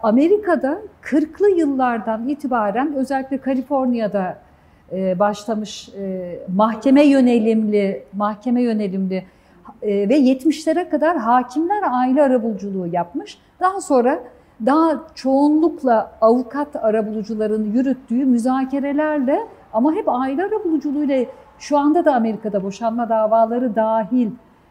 Amerika'da 0.02 0.78
40'lı 1.02 1.50
yıllardan 1.50 2.28
itibaren 2.28 2.94
özellikle 2.94 3.38
Kaliforniya'da 3.38 4.38
e, 4.92 5.18
başlamış 5.18 5.88
e, 5.88 6.38
mahkeme 6.56 7.04
yönelimli 7.04 8.04
mahkeme 8.12 8.62
yönelimli 8.62 9.24
e, 9.82 10.08
ve 10.08 10.20
70'lere 10.20 10.88
kadar 10.88 11.16
hakimler 11.16 11.82
aile 11.90 12.22
arabuluculuğu 12.22 12.86
yapmış. 12.86 13.38
Daha 13.60 13.80
sonra 13.80 14.20
daha 14.66 15.04
çoğunlukla 15.14 16.12
avukat 16.20 16.76
arabulucuların 16.76 17.72
yürüttüğü 17.72 18.24
müzakerelerle 18.24 19.40
ama 19.72 19.92
hep 19.92 20.08
aile 20.08 20.44
arabuluculuğuyla 20.44 21.24
şu 21.60 21.78
anda 21.78 22.04
da 22.04 22.14
Amerika'da 22.14 22.62
boşanma 22.62 23.08
davaları 23.08 23.76
dahil 23.76 24.30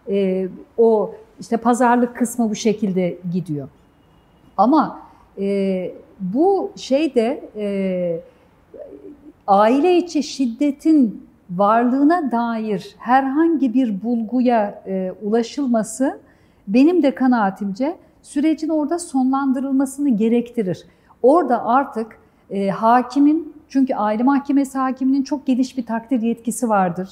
e, 0.10 0.48
o 0.78 1.12
işte 1.40 1.58
pazarlık 1.58 2.16
kısmı 2.16 2.50
bu 2.50 2.56
şekilde 2.56 3.18
gidiyor. 3.34 3.68
Ama 4.58 5.00
e, 5.40 5.92
bu 6.20 6.72
şeyde 6.76 7.50
e, 7.56 8.22
aile 9.48 9.98
içi 9.98 10.24
şiddetin 10.24 11.30
varlığına 11.50 12.32
dair 12.32 12.96
herhangi 12.98 13.74
bir 13.74 14.04
bulguya 14.04 14.84
e, 14.88 15.14
ulaşılması 15.22 16.20
benim 16.68 17.04
de 17.04 17.16
kanaatimce 17.16 17.98
sürecin 18.22 18.70
orada 18.70 19.00
sonlandırılmasını 19.00 20.10
gerektirir. 20.10 20.86
Orada 21.24 21.66
artık 21.66 22.20
e, 22.50 22.70
hakimin, 22.70 23.54
çünkü 23.70 23.96
aile 23.96 24.24
mahkemesi 24.24 24.78
hakiminin 24.78 25.24
çok 25.24 25.48
geniş 25.48 25.78
bir 25.78 25.86
takdir 25.86 26.22
yetkisi 26.22 26.70
vardır. 26.70 27.10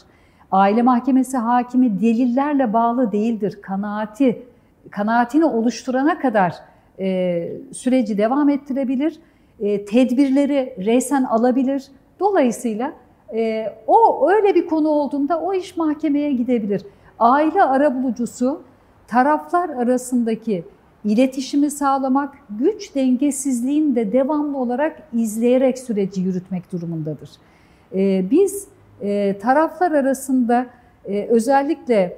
Aile 0.51 0.81
mahkemesi 0.81 1.37
hakimi 1.37 2.01
delillerle 2.01 2.73
bağlı 2.73 3.11
değildir. 3.11 3.59
Kanaati, 3.61 4.45
kanaatini 4.91 5.45
oluşturana 5.45 6.19
kadar 6.19 6.55
e, 6.99 7.49
süreci 7.71 8.17
devam 8.17 8.49
ettirebilir. 8.49 9.19
E, 9.59 9.85
tedbirleri 9.85 10.75
reysen 10.85 11.23
alabilir. 11.23 11.87
Dolayısıyla 12.19 12.93
e, 13.33 13.73
o 13.87 14.29
öyle 14.29 14.55
bir 14.55 14.65
konu 14.67 14.87
olduğunda 14.87 15.41
o 15.41 15.53
iş 15.53 15.77
mahkemeye 15.77 16.33
gidebilir. 16.33 16.81
Aile 17.19 17.63
arabulucusu 17.63 18.61
taraflar 19.07 19.69
arasındaki 19.69 20.63
iletişimi 21.07 21.71
sağlamak, 21.71 22.37
güç 22.49 22.95
dengesizliğini 22.95 23.95
de 23.95 24.11
devamlı 24.11 24.57
olarak 24.57 25.03
izleyerek 25.13 25.79
süreci 25.79 26.21
yürütmek 26.21 26.71
durumundadır. 26.71 27.29
E, 27.95 28.31
biz 28.31 28.67
e, 29.01 29.37
taraflar 29.39 29.91
arasında 29.91 30.65
e, 31.05 31.27
özellikle 31.27 32.17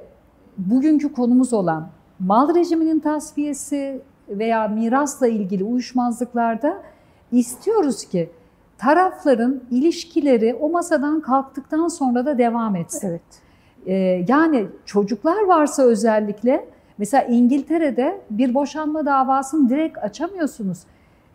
bugünkü 0.58 1.12
konumuz 1.12 1.52
olan 1.52 1.88
mal 2.18 2.54
rejiminin 2.54 3.00
tasfiyesi 3.00 4.00
veya 4.28 4.68
mirasla 4.68 5.28
ilgili 5.28 5.64
uyuşmazlıklarda 5.64 6.82
istiyoruz 7.32 8.04
ki 8.04 8.30
tarafların 8.78 9.60
ilişkileri 9.70 10.54
o 10.54 10.70
masadan 10.70 11.20
kalktıktan 11.20 11.88
sonra 11.88 12.26
da 12.26 12.38
devam 12.38 12.76
etsin. 12.76 13.08
Evet. 13.08 13.22
Ee, 13.86 14.24
yani 14.28 14.66
çocuklar 14.86 15.44
varsa 15.44 15.82
özellikle 15.82 16.66
mesela 17.00 17.22
İngiltere'de 17.22 18.20
bir 18.30 18.54
boşanma 18.54 19.06
davasını 19.06 19.68
direkt 19.68 19.98
açamıyorsunuz. 19.98 20.78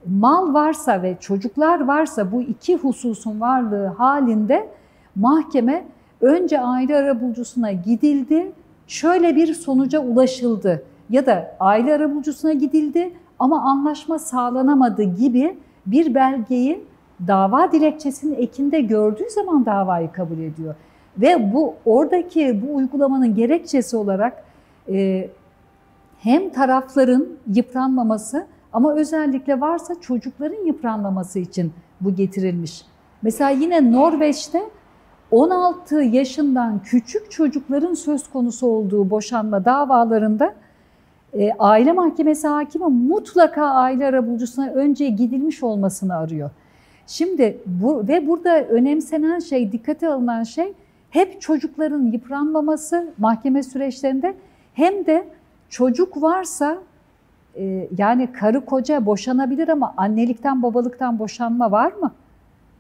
Mal 0.08 0.54
varsa 0.54 1.02
ve 1.02 1.18
çocuklar 1.20 1.86
varsa 1.86 2.32
bu 2.32 2.42
iki 2.42 2.76
hususun 2.76 3.42
varlığı 3.42 3.86
halinde 3.86 4.68
mahkeme 5.16 5.86
önce 6.22 6.62
aile 6.62 6.96
arabulucusuna 6.96 7.72
gidildi, 7.72 8.52
şöyle 8.88 9.36
bir 9.36 9.54
sonuca 9.54 10.00
ulaşıldı 10.00 10.84
ya 11.10 11.26
da 11.26 11.56
aile 11.60 11.94
arabulucusuna 11.94 12.54
gidildi 12.54 13.14
ama 13.40 13.62
anlaşma 13.62 14.20
sağlanamadı 14.20 15.04
gibi 15.04 15.58
bir 15.86 16.16
belgeyi 16.16 16.84
dava 17.28 17.72
dilekçesinin 17.72 18.36
ekinde 18.36 18.82
gördüğü 18.82 19.30
zaman 19.30 19.66
davayı 19.66 20.12
kabul 20.12 20.40
ediyor. 20.40 20.76
Ve 21.18 21.54
bu 21.54 21.74
oradaki 21.86 22.62
bu 22.62 22.76
uygulamanın 22.76 23.36
gerekçesi 23.36 23.98
olarak 23.98 24.44
e, 24.90 25.28
hem 26.26 26.50
tarafların 26.50 27.28
yıpranmaması 27.54 28.46
ama 28.74 28.96
özellikle 28.96 29.62
varsa 29.62 30.02
çocukların 30.02 30.66
yıpranmaması 30.66 31.40
için 31.40 31.74
bu 32.02 32.16
getirilmiş. 32.16 32.86
Mesela 33.22 33.50
yine 33.50 33.92
Norveç'te 33.92 34.62
16 35.32 35.96
yaşından 35.96 36.80
küçük 36.84 37.32
çocukların 37.32 37.94
söz 37.94 38.30
konusu 38.30 38.68
olduğu 38.68 39.10
boşanma 39.10 39.66
davalarında 39.66 40.54
e, 41.34 41.52
aile 41.60 41.92
mahkemesi 41.92 42.48
hakimi 42.48 42.86
mutlaka 42.86 43.66
aile 43.66 44.06
arabulucusuna 44.06 44.70
önce 44.70 45.10
gidilmiş 45.10 45.64
olmasını 45.64 46.16
arıyor. 46.16 46.50
Şimdi 47.08 47.58
bu 47.66 48.08
ve 48.08 48.28
burada 48.28 48.64
önemsenen 48.64 49.40
şey, 49.40 49.72
dikkate 49.72 50.10
alınan 50.10 50.44
şey 50.44 50.74
hep 51.10 51.42
çocukların 51.42 52.04
yıpranmaması 52.04 53.14
mahkeme 53.18 53.64
süreçlerinde 53.64 54.36
hem 54.74 55.06
de 55.06 55.35
çocuk 55.76 56.22
varsa 56.22 56.78
e, 57.56 57.88
yani 57.98 58.32
karı 58.32 58.66
koca 58.66 59.06
boşanabilir 59.06 59.68
ama 59.68 59.94
annelikten 59.98 60.64
babalıktan 60.64 61.20
boşanma 61.20 61.72
var 61.72 61.92
mı? 61.92 62.12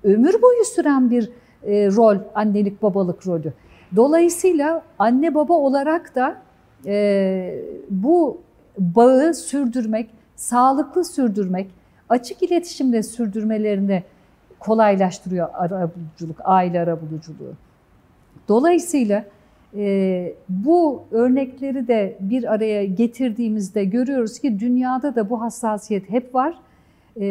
Ömür 0.03 0.41
boyu 0.41 0.65
süren 0.75 1.11
bir 1.11 1.31
e, 1.63 1.87
rol 1.87 2.17
annelik 2.35 2.81
babalık 2.81 3.27
rolü. 3.27 3.53
Dolayısıyla 3.95 4.81
anne 4.99 5.35
baba 5.35 5.53
olarak 5.53 6.15
da 6.15 6.35
e, 6.85 7.59
bu 7.89 8.37
bağı 8.77 9.33
sürdürmek, 9.33 10.09
sağlıklı 10.35 11.05
sürdürmek, 11.05 11.71
açık 12.09 12.43
iletişimde 12.43 13.03
sürdürmelerini 13.03 14.03
kolaylaştırıyor 14.59 15.49
arabuluculuk, 15.53 16.37
aile 16.43 16.79
arabuluculuğu. 16.79 17.53
Dolayısıyla 18.47 19.25
e, 19.77 20.33
bu 20.49 21.03
örnekleri 21.11 21.87
de 21.87 22.17
bir 22.19 22.53
araya 22.53 22.85
getirdiğimizde 22.85 23.85
görüyoruz 23.85 24.39
ki 24.39 24.59
dünyada 24.59 25.15
da 25.15 25.29
bu 25.29 25.41
hassasiyet 25.41 26.09
hep 26.09 26.35
var. 26.35 26.55
E, 27.17 27.25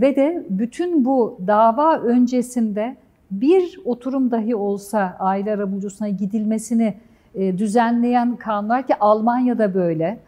ve 0.00 0.16
de 0.16 0.44
bütün 0.50 1.04
bu 1.04 1.38
dava 1.46 1.98
öncesinde 1.98 2.96
bir 3.30 3.80
oturum 3.84 4.30
dahi 4.30 4.56
olsa 4.56 5.16
aile 5.18 5.52
arabulucusuna 5.52 6.08
gidilmesini 6.08 6.94
e, 7.34 7.58
düzenleyen 7.58 8.36
kanunlar 8.36 8.86
ki 8.86 8.94
Almanya'da 9.00 9.74
böyle. 9.74 10.18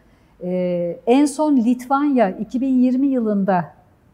E, 0.43 0.97
en 1.07 1.25
son 1.25 1.57
Litvanya 1.57 2.29
2020 2.29 3.07
yılında 3.07 3.65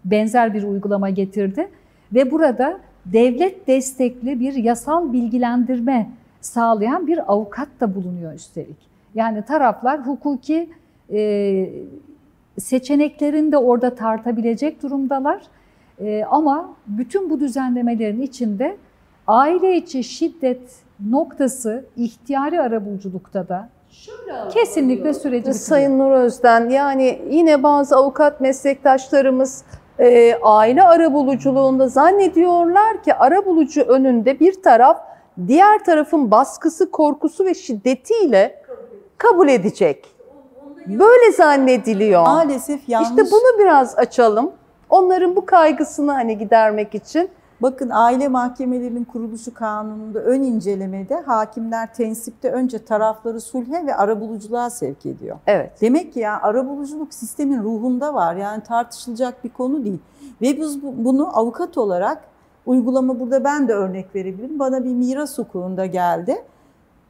benzer 0.05 0.53
bir 0.53 0.63
uygulama 0.63 1.09
getirdi 1.09 1.67
ve 2.13 2.31
burada 2.31 2.79
devlet 3.05 3.67
destekli 3.67 4.39
bir 4.39 4.53
yasal 4.53 5.13
bilgilendirme 5.13 6.09
sağlayan 6.41 7.07
bir 7.07 7.33
avukat 7.33 7.67
da 7.79 7.95
bulunuyor 7.95 8.33
üstelik. 8.33 8.77
Yani 9.15 9.41
taraflar 9.41 10.07
hukuki 10.07 10.69
e, 11.11 11.69
seçeneklerini 12.59 13.51
de 13.51 13.57
orada 13.57 13.95
tartabilecek 13.95 14.83
durumdalar. 14.83 15.41
E, 15.99 16.23
ama 16.23 16.69
bütün 16.87 17.29
bu 17.29 17.39
düzenlemelerin 17.39 18.21
içinde 18.21 18.77
aile 19.27 19.77
içi 19.77 20.03
şiddet 20.03 20.61
noktası 21.09 21.85
ihtiyari 21.95 22.61
arabuluculukta 22.61 23.47
da 23.47 23.69
kesinlikle 24.49 25.13
süreci 25.13 25.37
bitiriyor. 25.37 25.59
Sayın 25.59 25.99
Nur 25.99 26.11
Özden 26.11 26.69
yani 26.69 27.21
yine 27.29 27.63
bazı 27.63 27.95
avukat 27.95 28.41
meslektaşlarımız 28.41 29.63
e, 29.99 30.35
aile 30.35 30.83
arabuluculuğunda 30.83 31.87
zannediyorlar 31.87 33.03
ki 33.03 33.13
arabulucu 33.13 33.81
önünde 33.81 34.39
bir 34.39 34.61
taraf 34.61 35.06
diğer 35.47 35.83
tarafın 35.83 36.31
baskısı, 36.31 36.91
korkusu 36.91 37.45
ve 37.45 37.53
şiddetiyle 37.53 38.63
kabul 39.17 39.47
edecek. 39.47 40.15
Böyle 40.87 41.31
zannediliyor. 41.31 42.21
Maalesef 42.21 42.89
yanlış. 42.89 43.09
İşte 43.09 43.21
bunu 43.31 43.59
biraz 43.59 43.97
açalım. 43.97 44.51
Onların 44.89 45.35
bu 45.35 45.45
kaygısını 45.45 46.11
hani 46.11 46.37
gidermek 46.37 46.95
için. 46.95 47.29
Bakın 47.61 47.89
aile 47.93 48.27
mahkemelerinin 48.27 49.03
kuruluşu 49.03 49.53
kanununda 49.53 50.19
ön 50.19 50.41
incelemede 50.41 51.15
hakimler 51.15 51.93
tensipte 51.93 52.51
önce 52.51 52.85
tarafları 52.85 53.41
sulhe 53.41 53.85
ve 53.85 53.95
arabuluculuğa 53.95 54.69
sevk 54.69 55.05
ediyor. 55.05 55.37
Evet. 55.47 55.71
Demek 55.81 56.13
ki 56.13 56.19
ya 56.19 56.41
arabuluculuk 56.41 57.13
sistemin 57.13 57.63
ruhunda 57.63 58.13
var. 58.13 58.35
Yani 58.35 58.63
tartışılacak 58.63 59.43
bir 59.43 59.49
konu 59.49 59.85
değil. 59.85 59.99
Ve 60.41 60.57
biz 60.57 60.83
bu- 60.83 60.93
bunu 61.05 61.37
avukat 61.39 61.77
olarak 61.77 62.21
uygulama 62.67 63.19
burada 63.19 63.43
ben 63.43 63.67
de 63.67 63.73
örnek 63.73 64.15
verebilirim. 64.15 64.59
Bana 64.59 64.83
bir 64.83 64.93
miras 64.93 65.37
hukukunda 65.37 65.85
geldi. 65.85 66.35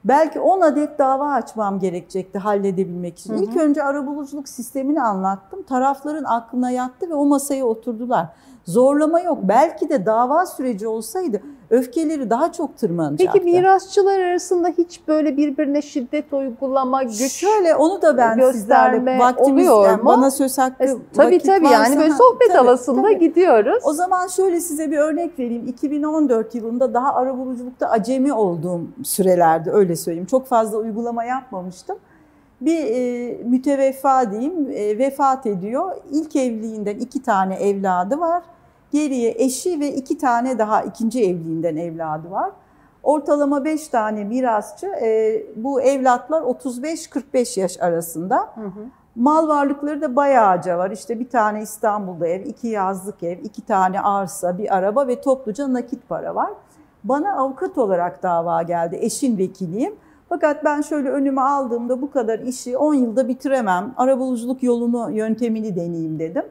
Belki 0.05 0.39
10 0.39 0.61
adet 0.61 0.99
dava 0.99 1.33
açmam 1.33 1.79
gerekecekti 1.79 2.39
halledebilmek 2.39 3.19
için. 3.19 3.33
İlk 3.33 3.57
önce 3.57 3.83
arabuluculuk 3.83 4.49
sistemini 4.49 5.01
anlattım. 5.01 5.63
Tarafların 5.63 6.23
aklına 6.23 6.71
yattı 6.71 7.09
ve 7.09 7.13
o 7.13 7.25
masaya 7.25 7.65
oturdular. 7.65 8.27
Zorlama 8.65 9.19
yok. 9.19 9.37
Belki 9.43 9.89
de 9.89 10.05
dava 10.05 10.45
süreci 10.45 10.87
olsaydı 10.87 11.41
öfkeleri 11.69 12.29
daha 12.29 12.51
çok 12.51 12.77
tırmanacaktı. 12.77 13.39
Peki 13.39 13.45
mirasçılar 13.45 14.19
arasında 14.19 14.67
hiç 14.77 15.01
böyle 15.07 15.37
birbirine 15.37 15.81
şiddet 15.81 16.33
uygulama, 16.33 17.03
güç 17.03 17.31
Şöyle 17.31 17.75
onu 17.75 18.01
da 18.01 18.17
ben 18.17 18.51
sizlerle 18.51 19.19
vaktimiz 19.19 19.69
oluyor 19.69 19.89
yani 19.91 20.01
mu? 20.01 20.05
bana 20.09 20.31
söz 20.31 20.57
hakkı 20.57 20.83
E, 20.83 20.87
tabii 20.87 21.25
vakit 21.35 21.45
tabii 21.45 21.65
varsa- 21.65 21.73
yani 21.73 21.97
böyle 21.97 22.11
sohbet 22.11 22.47
tabii, 22.47 22.57
havasında 22.57 23.01
tabii. 23.01 23.19
gidiyoruz. 23.19 23.83
O 23.85 23.93
zaman 23.93 24.27
şöyle 24.27 24.59
size 24.61 24.91
bir 24.91 24.97
örnek 24.97 25.39
vereyim. 25.39 25.67
2014 25.67 26.55
yılında 26.55 26.93
daha 26.93 27.13
arabuluculukta 27.13 27.87
acemi 27.89 28.33
olduğum 28.33 28.81
sürelerde 29.03 29.71
öyle 29.71 29.95
söyleyeyim. 29.95 30.27
Çok 30.27 30.47
fazla 30.47 30.77
uygulama 30.77 31.23
yapmamıştım. 31.23 31.97
Bir 32.61 32.77
e, 32.85 33.33
müteveffa 33.43 34.31
diyeyim 34.31 34.69
e, 34.73 34.97
vefat 34.97 35.45
ediyor. 35.45 35.95
İlk 36.11 36.35
evliliğinden 36.35 36.95
iki 36.97 37.21
tane 37.21 37.55
evladı 37.55 38.19
var. 38.19 38.43
Geriye 38.91 39.35
eşi 39.37 39.79
ve 39.79 39.93
iki 39.93 40.17
tane 40.17 40.59
daha 40.59 40.81
ikinci 40.81 41.23
evliliğinden 41.23 41.75
evladı 41.75 42.31
var. 42.31 42.51
Ortalama 43.03 43.65
beş 43.65 43.87
tane 43.87 44.23
mirasçı. 44.23 44.87
E, 44.87 45.43
bu 45.55 45.81
evlatlar 45.81 46.41
35-45 46.41 47.59
yaş 47.59 47.81
arasında. 47.81 48.37
Hı 48.37 48.61
hı. 48.61 48.85
Mal 49.15 49.47
varlıkları 49.47 50.01
da 50.01 50.15
bayağıca 50.15 50.77
var. 50.77 50.91
İşte 50.91 51.19
bir 51.19 51.29
tane 51.29 51.61
İstanbul'da 51.61 52.27
ev, 52.27 52.45
iki 52.45 52.67
yazlık 52.67 53.23
ev, 53.23 53.37
iki 53.43 53.61
tane 53.61 54.01
arsa, 54.01 54.57
bir 54.57 54.75
araba 54.77 55.07
ve 55.07 55.21
topluca 55.21 55.73
nakit 55.73 56.09
para 56.09 56.35
var. 56.35 56.49
Bana 57.03 57.37
avukat 57.37 57.77
olarak 57.77 58.23
dava 58.23 58.61
geldi. 58.61 58.97
Eşin 59.01 59.37
vekiliyim. 59.37 59.95
Fakat 60.29 60.65
ben 60.65 60.81
şöyle 60.81 61.09
önüme 61.09 61.41
aldığımda 61.41 62.01
bu 62.01 62.11
kadar 62.11 62.39
işi 62.39 62.77
10 62.77 62.93
yılda 62.93 63.27
bitiremem. 63.27 63.93
Arabuluculuk 63.97 64.63
yolunu, 64.63 65.11
yöntemini 65.11 65.75
deneyeyim 65.75 66.19
dedim. 66.19 66.43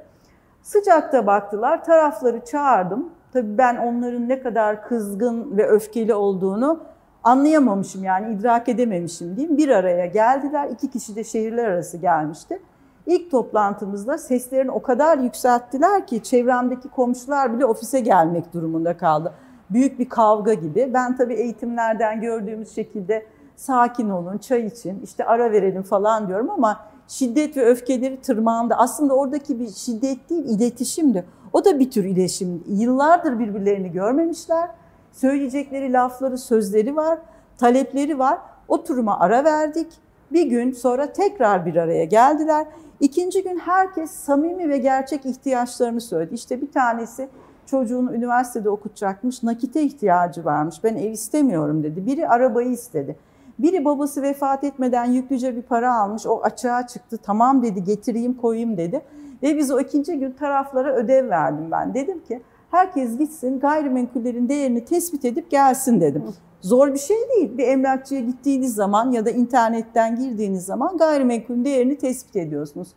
Sıcakta 0.66 1.26
baktılar, 1.26 1.84
tarafları 1.84 2.44
çağırdım. 2.44 3.10
Tabii 3.32 3.58
ben 3.58 3.76
onların 3.76 4.28
ne 4.28 4.40
kadar 4.40 4.82
kızgın 4.82 5.56
ve 5.56 5.66
öfkeli 5.68 6.14
olduğunu 6.14 6.80
anlayamamışım 7.24 8.04
yani 8.04 8.34
idrak 8.34 8.68
edememişim 8.68 9.36
diyeyim. 9.36 9.56
Bir 9.56 9.68
araya 9.68 10.06
geldiler, 10.06 10.68
iki 10.68 10.90
kişi 10.90 11.16
de 11.16 11.24
şehirler 11.24 11.64
arası 11.64 11.96
gelmişti. 11.96 12.62
İlk 13.06 13.30
toplantımızda 13.30 14.18
seslerini 14.18 14.70
o 14.70 14.82
kadar 14.82 15.18
yükselttiler 15.18 16.06
ki 16.06 16.22
çevremdeki 16.22 16.88
komşular 16.88 17.54
bile 17.54 17.66
ofise 17.66 18.00
gelmek 18.00 18.54
durumunda 18.54 18.96
kaldı. 18.96 19.32
Büyük 19.70 19.98
bir 19.98 20.08
kavga 20.08 20.54
gibi. 20.54 20.90
Ben 20.94 21.16
tabii 21.16 21.34
eğitimlerden 21.34 22.20
gördüğümüz 22.20 22.74
şekilde 22.74 23.26
sakin 23.56 24.10
olun, 24.10 24.38
çay 24.38 24.66
için, 24.66 25.00
işte 25.04 25.24
ara 25.24 25.52
verelim 25.52 25.82
falan 25.82 26.28
diyorum 26.28 26.50
ama 26.50 26.80
şiddet 27.09 27.57
ve 27.57 27.64
öfkeleri 27.64 28.20
tırmağımda. 28.20 28.78
Aslında 28.78 29.14
oradaki 29.14 29.61
bir 29.61 29.68
şiddet 29.68 30.30
değil, 30.30 30.44
iletişimdi. 30.44 31.24
O 31.52 31.64
da 31.64 31.78
bir 31.78 31.90
tür 31.90 32.04
iletişim. 32.04 32.64
Yıllardır 32.68 33.38
birbirlerini 33.38 33.92
görmemişler. 33.92 34.70
Söyleyecekleri 35.12 35.92
lafları, 35.92 36.38
sözleri 36.38 36.96
var, 36.96 37.18
talepleri 37.59 38.18
var. 38.18 38.38
Oturuma 38.68 39.20
ara 39.20 39.44
verdik. 39.44 39.86
Bir 40.32 40.46
gün 40.46 40.72
sonra 40.72 41.12
tekrar 41.12 41.66
bir 41.66 41.76
araya 41.76 42.04
geldiler. 42.04 42.66
İkinci 43.00 43.42
gün 43.42 43.59
herkes 43.59 44.11
samimi 44.11 44.68
ve 44.68 44.78
gerçek 44.78 45.26
ihtiyaçlarını 45.26 46.00
söyledi. 46.00 46.34
İşte 46.34 46.62
bir 46.62 46.72
tanesi 46.72 47.28
çocuğunu 47.66 48.14
üniversitede 48.14 48.70
okutacakmış, 48.70 49.42
nakite 49.42 49.82
ihtiyacı 49.82 50.44
varmış. 50.44 50.84
Ben 50.84 50.96
ev 50.96 51.11
istemiyorum 51.11 51.82
dedi. 51.82 52.07
Biri 52.07 52.28
arabayı 52.28 52.70
istedi. 52.70 53.16
Biri 53.59 53.84
babası 53.84 54.22
vefat 54.22 54.64
etmeden 54.64 55.04
yüklüce 55.04 55.57
bir 55.57 55.62
para 55.62 55.94
almış. 55.94 56.26
O 56.26 56.40
açığa 56.42 56.86
çıktı. 56.86 57.18
Tamam 57.22 57.62
dedi 57.62 57.84
getireyim 57.84 58.34
koyayım 58.34 58.76
dedi. 58.76 59.02
Ve 59.42 59.57
biz 59.57 59.70
o 59.70 59.80
ikinci 59.80 60.18
gün 60.18 60.30
taraflara 60.30 60.94
ödev 60.94 61.30
verdim 61.30 61.70
ben. 61.70 61.94
Dedim 61.94 62.24
ki 62.24 62.42
herkes 62.70 63.18
gitsin 63.18 63.61
gayrimenkullerin 63.61 64.48
değerini 64.48 64.84
tespit 64.84 65.24
edip 65.24 65.50
gelsin 65.50 66.00
dedim. 66.00 66.24
Zor 66.61 66.94
bir 66.94 66.98
şey 66.98 67.16
değil. 67.36 67.59
Bir 67.59 67.68
emlakçıya 67.68 68.20
gittiğiniz 68.20 68.74
zaman 68.74 69.11
ya 69.11 69.26
da 69.26 69.30
internetten 69.30 70.16
girdiğiniz 70.16 70.64
zaman 70.64 70.96
gayrimenkulün 70.96 71.64
değerini 71.64 71.98
tespit 71.98 72.36
ediyorsunuz. 72.36 72.88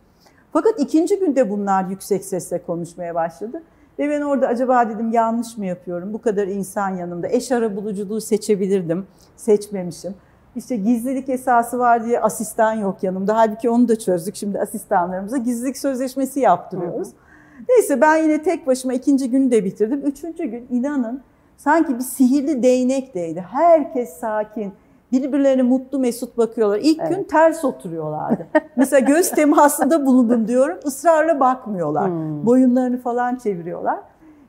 Fakat 0.52 0.80
ikinci 0.80 1.18
günde 1.18 1.50
bunlar 1.50 1.84
yüksek 1.84 2.24
sesle 2.24 2.62
konuşmaya 2.62 3.14
başladı. 3.14 3.62
Ve 3.98 4.10
ben 4.10 4.20
orada 4.20 4.48
acaba 4.48 4.88
dedim 4.88 5.12
yanlış 5.12 5.58
mı 5.58 5.66
yapıyorum? 5.66 6.12
Bu 6.12 6.20
kadar 6.20 6.46
insan 6.46 6.96
yanımda. 6.96 7.28
Eş 7.28 7.52
ara 7.52 7.76
buluculuğu 7.76 8.20
seçebilirdim. 8.20 9.06
Seçmemişim. 9.36 10.14
İşte 10.56 10.76
gizlilik 10.76 11.28
esası 11.28 11.78
var 11.78 12.04
diye 12.04 12.20
asistan 12.20 12.72
yok 12.72 13.02
yanımda. 13.02 13.36
Halbuki 13.36 13.70
onu 13.70 13.88
da 13.88 13.98
çözdük 13.98 14.36
şimdi 14.36 14.60
asistanlarımıza. 14.60 15.36
Gizlilik 15.36 15.78
sözleşmesi 15.78 16.40
yaptırıyoruz. 16.40 17.08
Hı 17.08 17.12
hı. 17.12 17.64
Neyse 17.68 18.00
ben 18.00 18.16
yine 18.16 18.42
tek 18.42 18.66
başıma 18.66 18.94
ikinci 18.94 19.30
günü 19.30 19.50
de 19.50 19.64
bitirdim. 19.64 20.00
Üçüncü 20.04 20.44
gün 20.44 20.66
inanın 20.70 21.22
sanki 21.56 21.94
bir 21.94 22.04
sihirli 22.04 22.62
değnekteydi. 22.62 23.40
Herkes 23.40 24.12
sakin. 24.12 24.72
Birbirlerine 25.12 25.62
mutlu 25.62 25.98
mesut 25.98 26.38
bakıyorlar. 26.38 26.78
İlk 26.82 27.00
evet. 27.00 27.16
gün 27.16 27.24
ters 27.24 27.64
oturuyorlardı. 27.64 28.46
Mesela 28.76 29.00
göz 29.00 29.30
temasında 29.30 30.06
bulundum 30.06 30.48
diyorum. 30.48 30.78
ısrarla 30.84 31.40
bakmıyorlar. 31.40 32.08
Hmm. 32.10 32.46
Boyunlarını 32.46 33.00
falan 33.00 33.36
çeviriyorlar. 33.36 33.98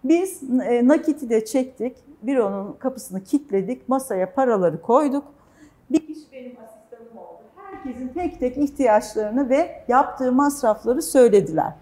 Biz 0.03 0.43
e, 0.63 0.87
nakiti 0.87 1.29
de 1.29 1.45
çektik. 1.45 1.97
Büronun 2.23 2.73
kapısını 2.79 3.23
kilitledik. 3.23 3.89
Masaya 3.89 4.33
paraları 4.33 4.81
koyduk. 4.81 5.23
Bir 5.93 6.07
kişi 6.07 6.31
benim 6.31 6.51
asistanım 6.51 7.17
oldu. 7.17 7.41
Herkesin 7.55 8.07
tek 8.07 8.39
tek 8.39 8.57
ihtiyaçlarını 8.57 9.49
ve 9.49 9.83
yaptığı 9.87 10.31
masrafları 10.31 11.01
söylediler. 11.01 11.73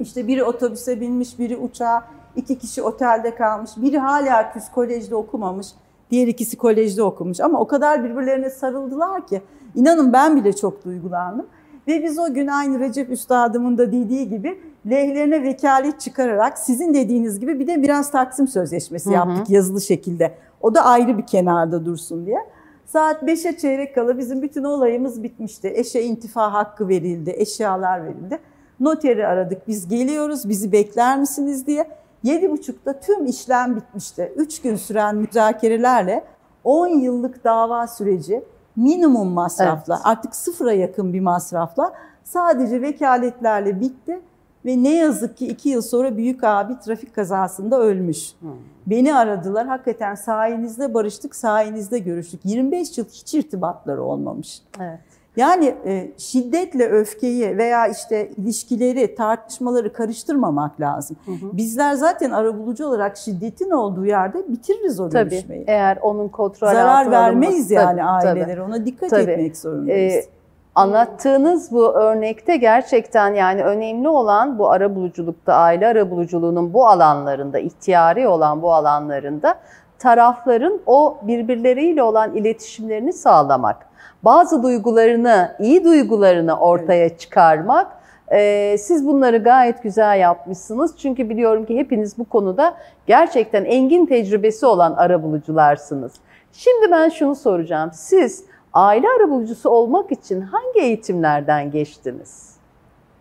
İşte 0.00 0.28
biri 0.28 0.44
otobüse 0.44 1.00
binmiş, 1.00 1.38
biri 1.38 1.56
uçağa, 1.56 2.04
iki 2.36 2.58
kişi 2.58 2.82
otelde 2.82 3.34
kalmış, 3.34 3.70
biri 3.76 3.98
hala 3.98 4.52
küs 4.52 4.70
kolejde 4.70 5.14
okumamış, 5.14 5.66
diğer 6.10 6.26
ikisi 6.26 6.56
kolejde 6.56 7.02
okumuş. 7.02 7.40
Ama 7.40 7.60
o 7.60 7.66
kadar 7.66 8.04
birbirlerine 8.04 8.50
sarıldılar 8.50 9.26
ki 9.26 9.42
inanın 9.74 10.12
ben 10.12 10.36
bile 10.36 10.52
çok 10.52 10.84
duygulandım. 10.84 11.46
Ve 11.88 12.02
biz 12.02 12.18
o 12.18 12.34
gün 12.34 12.46
aynı 12.46 12.80
Recep 12.80 13.10
Üstadımın 13.10 13.78
da 13.78 13.92
dediği 13.92 14.28
gibi 14.28 14.60
lehlerine 14.90 15.42
vekalet 15.42 16.00
çıkararak 16.00 16.58
sizin 16.58 16.94
dediğiniz 16.94 17.40
gibi 17.40 17.58
bir 17.58 17.66
de 17.66 17.82
biraz 17.82 18.10
taksim 18.10 18.48
sözleşmesi 18.48 19.12
yaptık 19.12 19.46
hı 19.46 19.48
hı. 19.48 19.52
yazılı 19.52 19.80
şekilde. 19.80 20.34
O 20.60 20.74
da 20.74 20.84
ayrı 20.84 21.18
bir 21.18 21.26
kenarda 21.26 21.84
dursun 21.86 22.26
diye. 22.26 22.38
Saat 22.86 23.22
5'e 23.22 23.58
çeyrek 23.58 23.94
kala 23.94 24.18
bizim 24.18 24.42
bütün 24.42 24.64
olayımız 24.64 25.22
bitmişti. 25.22 25.72
Eşe 25.74 26.02
intifa 26.02 26.52
hakkı 26.52 26.88
verildi, 26.88 27.34
eşyalar 27.36 28.04
verildi. 28.04 28.38
Noteri 28.80 29.26
aradık, 29.26 29.68
biz 29.68 29.88
geliyoruz, 29.88 30.48
bizi 30.48 30.72
bekler 30.72 31.18
misiniz 31.18 31.66
diye. 31.66 31.88
7.30'da 32.24 33.00
tüm 33.00 33.26
işlem 33.26 33.76
bitmişti. 33.76 34.32
3 34.36 34.62
gün 34.62 34.76
süren 34.76 35.16
müzakerelerle 35.16 36.24
10 36.64 36.88
yıllık 36.88 37.44
dava 37.44 37.86
süreci 37.86 38.44
minimum 38.76 39.28
masrafla, 39.28 39.94
evet. 39.94 40.06
artık 40.06 40.36
sıfıra 40.36 40.72
yakın 40.72 41.12
bir 41.12 41.20
masrafla 41.20 41.92
sadece 42.24 42.82
vekaletlerle 42.82 43.80
bitti 43.80 44.20
ve 44.66 44.82
ne 44.82 44.94
yazık 44.94 45.36
ki 45.36 45.46
iki 45.46 45.68
yıl 45.68 45.82
sonra 45.82 46.16
büyük 46.16 46.44
abi 46.44 46.78
trafik 46.78 47.14
kazasında 47.14 47.80
ölmüş. 47.80 48.32
Hmm. 48.40 48.50
Beni 48.86 49.14
aradılar. 49.14 49.66
Hakikaten 49.66 50.14
sayenizde 50.14 50.94
barıştık, 50.94 51.34
sayenizde 51.36 51.98
görüştük. 51.98 52.40
25 52.44 52.98
yıl 52.98 53.04
hiç 53.04 53.34
irtibatları 53.34 54.02
olmamış. 54.02 54.62
Evet. 54.80 54.98
Yani 55.36 55.74
e, 55.84 56.10
şiddetle 56.18 56.88
öfkeyi 56.88 57.58
veya 57.58 57.88
işte 57.88 58.30
ilişkileri, 58.36 59.14
tartışmaları 59.14 59.92
karıştırmamak 59.92 60.80
lazım. 60.80 61.16
Hı 61.24 61.32
hı. 61.32 61.56
Bizler 61.56 61.94
zaten 61.94 62.30
arabulucu 62.30 62.86
olarak 62.86 63.16
şiddetin 63.16 63.70
olduğu 63.70 64.06
yerde 64.06 64.48
bitiririz 64.48 65.00
o 65.00 65.08
tabii, 65.08 65.30
görüşmeyi. 65.30 65.64
Eğer 65.66 65.98
onun 66.02 66.28
kontrol 66.28 66.68
Zarar 66.68 67.10
vermeyiz 67.10 67.70
yani 67.70 68.00
tabii, 68.00 68.02
ailelere. 68.02 68.62
Ona 68.62 68.86
dikkat 68.86 69.10
tabii. 69.10 69.30
etmek 69.30 69.56
zorundayız. 69.56 70.14
Ee, 70.14 70.35
Anlattığınız 70.76 71.72
bu 71.72 71.92
örnekte 71.94 72.56
gerçekten 72.56 73.34
yani 73.34 73.64
önemli 73.64 74.08
olan 74.08 74.58
bu 74.58 74.70
arabuluculukta, 74.70 75.54
aile 75.54 75.86
arabuluculuğunun 75.86 76.72
bu 76.74 76.86
alanlarında, 76.86 77.58
ihtiyari 77.58 78.28
olan 78.28 78.62
bu 78.62 78.74
alanlarında 78.74 79.54
tarafların 79.98 80.80
o 80.86 81.18
birbirleriyle 81.22 82.02
olan 82.02 82.34
iletişimlerini 82.34 83.12
sağlamak. 83.12 83.86
Bazı 84.22 84.62
duygularını, 84.62 85.56
iyi 85.58 85.84
duygularını 85.84 86.58
ortaya 86.58 87.18
çıkarmak. 87.18 87.86
Ee, 88.32 88.76
siz 88.78 89.06
bunları 89.06 89.38
gayet 89.38 89.82
güzel 89.82 90.20
yapmışsınız. 90.20 90.98
Çünkü 90.98 91.28
biliyorum 91.28 91.66
ki 91.66 91.76
hepiniz 91.76 92.18
bu 92.18 92.24
konuda 92.24 92.74
gerçekten 93.06 93.64
engin 93.64 94.06
tecrübesi 94.06 94.66
olan 94.66 94.92
arabulucularsınız. 94.92 96.12
Şimdi 96.52 96.90
ben 96.90 97.08
şunu 97.08 97.34
soracağım. 97.34 97.90
Siz 97.92 98.44
aile 98.76 99.06
arabulucusu 99.20 99.70
olmak 99.70 100.12
için 100.12 100.40
hangi 100.40 100.80
eğitimlerden 100.80 101.70
geçtiniz? 101.70 102.56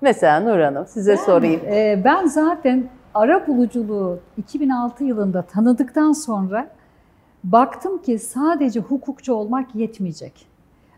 Mesela 0.01 0.39
Nur 0.39 0.59
Hanım 0.59 0.85
size 0.87 1.11
ben, 1.11 1.15
sorayım. 1.15 1.61
E, 1.65 2.01
ben 2.05 2.25
zaten 2.25 2.89
arabuluculuğu 3.13 4.19
2006 4.37 5.03
yılında 5.03 5.41
tanıdıktan 5.41 6.11
sonra 6.11 6.69
baktım 7.43 8.01
ki 8.01 8.19
sadece 8.19 8.79
hukukçu 8.79 9.33
olmak 9.33 9.75
yetmeyecek. 9.75 10.47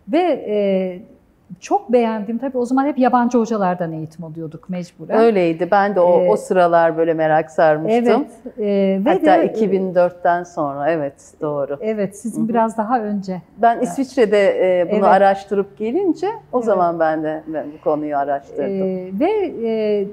Ve 0.07 0.45
e, 0.47 1.16
çok 1.59 1.91
beğendim. 1.91 2.37
Tabii 2.37 2.57
o 2.57 2.65
zaman 2.65 2.85
hep 2.85 2.97
yabancı 2.97 3.37
hocalardan 3.37 3.91
eğitim 3.91 4.25
alıyorduk 4.25 4.69
mecburen. 4.69 5.19
Öyleydi. 5.19 5.67
Ben 5.71 5.95
de 5.95 5.99
o, 5.99 6.21
ee, 6.21 6.29
o 6.29 6.37
sıralar 6.37 6.97
böyle 6.97 7.13
merak 7.13 7.51
sarmıştım. 7.51 8.25
Evet. 8.45 8.59
E, 8.59 9.05
ve 9.05 9.09
Hatta 9.09 9.41
de, 9.41 9.45
2004'ten 9.45 10.43
sonra. 10.43 10.91
Evet 10.91 11.13
doğru. 11.41 11.77
Evet 11.81 12.17
sizin 12.17 12.41
Hı-hı. 12.41 12.49
biraz 12.49 12.77
daha 12.77 12.99
önce. 13.01 13.41
Ben 13.57 13.79
İsviçre'de 13.79 14.39
e, 14.79 14.85
bunu 14.91 14.95
evet. 14.95 15.07
araştırıp 15.07 15.77
gelince 15.77 16.27
o 16.51 16.57
evet. 16.57 16.65
zaman 16.65 16.99
ben 16.99 17.23
de 17.23 17.43
ben 17.47 17.65
bu 17.77 17.83
konuyu 17.83 18.17
araştırdım. 18.17 18.87
E, 18.87 19.11
ve 19.19 19.31
e, 19.69 20.07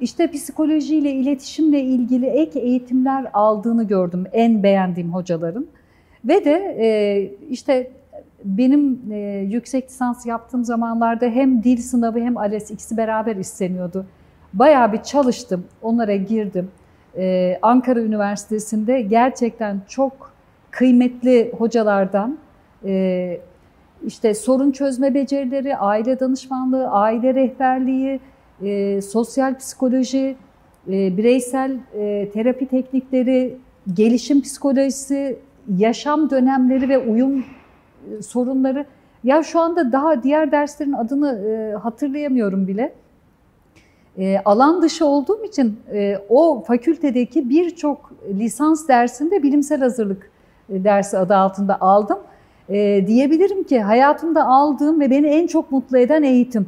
işte 0.00 0.30
psikolojiyle, 0.30 1.10
iletişimle 1.10 1.80
ilgili 1.80 2.26
ek 2.26 2.60
eğitimler 2.60 3.26
aldığını 3.32 3.84
gördüm 3.84 4.24
en 4.32 4.62
beğendiğim 4.62 5.14
hocaların. 5.14 5.66
Ve 6.24 6.44
de 6.44 6.76
e, 6.80 7.30
işte 7.50 7.90
benim 8.44 9.12
e, 9.12 9.16
yüksek 9.50 9.90
lisans 9.90 10.26
yaptığım 10.26 10.64
zamanlarda 10.64 11.26
hem 11.26 11.64
dil 11.64 11.76
sınavı 11.76 12.20
hem 12.20 12.36
ALES 12.36 12.70
ikisi 12.70 12.96
beraber 12.96 13.36
isteniyordu. 13.36 14.06
Bayağı 14.52 14.92
bir 14.92 15.02
çalıştım, 15.02 15.64
onlara 15.82 16.16
girdim. 16.16 16.70
Ee, 17.16 17.58
Ankara 17.62 18.00
Üniversitesi'nde 18.00 19.00
gerçekten 19.00 19.80
çok 19.88 20.32
kıymetli 20.70 21.52
hocalardan 21.58 22.38
e, 22.84 23.40
işte 24.06 24.34
sorun 24.34 24.70
çözme 24.70 25.14
becerileri, 25.14 25.76
aile 25.76 26.20
danışmanlığı, 26.20 26.88
aile 26.90 27.34
rehberliği, 27.34 28.20
e, 28.62 29.00
sosyal 29.02 29.58
psikoloji, 29.58 30.36
e, 30.88 31.16
bireysel 31.16 31.76
e, 31.98 32.30
terapi 32.34 32.66
teknikleri, 32.66 33.56
gelişim 33.94 34.42
psikolojisi, 34.42 35.38
yaşam 35.76 36.30
dönemleri 36.30 36.88
ve 36.88 36.98
uyum 36.98 37.44
sorunları 38.22 38.86
ya 39.24 39.42
şu 39.42 39.60
anda 39.60 39.92
daha 39.92 40.22
diğer 40.22 40.52
derslerin 40.52 40.92
adını 40.92 41.38
e, 41.38 41.76
hatırlayamıyorum 41.76 42.66
bile. 42.66 42.92
E, 44.18 44.38
alan 44.44 44.82
dışı 44.82 45.06
olduğum 45.06 45.44
için 45.44 45.80
e, 45.92 46.18
o 46.28 46.64
fakültedeki 46.66 47.48
birçok 47.48 48.12
lisans 48.28 48.88
dersinde 48.88 49.42
bilimsel 49.42 49.80
hazırlık 49.80 50.30
e, 50.70 50.84
dersi 50.84 51.18
adı 51.18 51.36
altında 51.36 51.80
aldım. 51.80 52.18
E, 52.68 53.06
diyebilirim 53.06 53.64
ki 53.64 53.80
hayatımda 53.80 54.46
aldığım 54.46 55.00
ve 55.00 55.10
beni 55.10 55.26
en 55.26 55.46
çok 55.46 55.72
mutlu 55.72 55.98
eden 55.98 56.22
eğitim. 56.22 56.66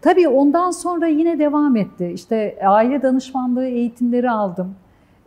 Tabii 0.00 0.28
ondan 0.28 0.70
sonra 0.70 1.06
yine 1.06 1.38
devam 1.38 1.76
etti. 1.76 2.10
İşte 2.14 2.58
aile 2.66 3.02
danışmanlığı 3.02 3.66
eğitimleri 3.66 4.30
aldım. 4.30 4.74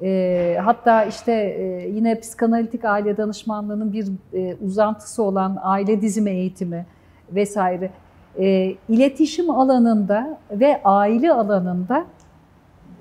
E, 0.03 0.57
hatta 0.63 1.03
işte 1.03 1.31
e, 1.31 1.89
yine 1.89 2.19
psikanalitik 2.19 2.85
aile 2.85 3.17
danışmanlığının 3.17 3.93
bir 3.93 4.07
e, 4.33 4.55
uzantısı 4.65 5.23
olan 5.23 5.57
aile 5.61 6.01
dizimi 6.01 6.29
eğitimi 6.29 6.85
vesaire. 7.31 7.89
E, 8.39 8.75
iletişim 8.89 9.49
alanında 9.49 10.37
ve 10.51 10.81
aile 10.83 11.33
alanında 11.33 12.05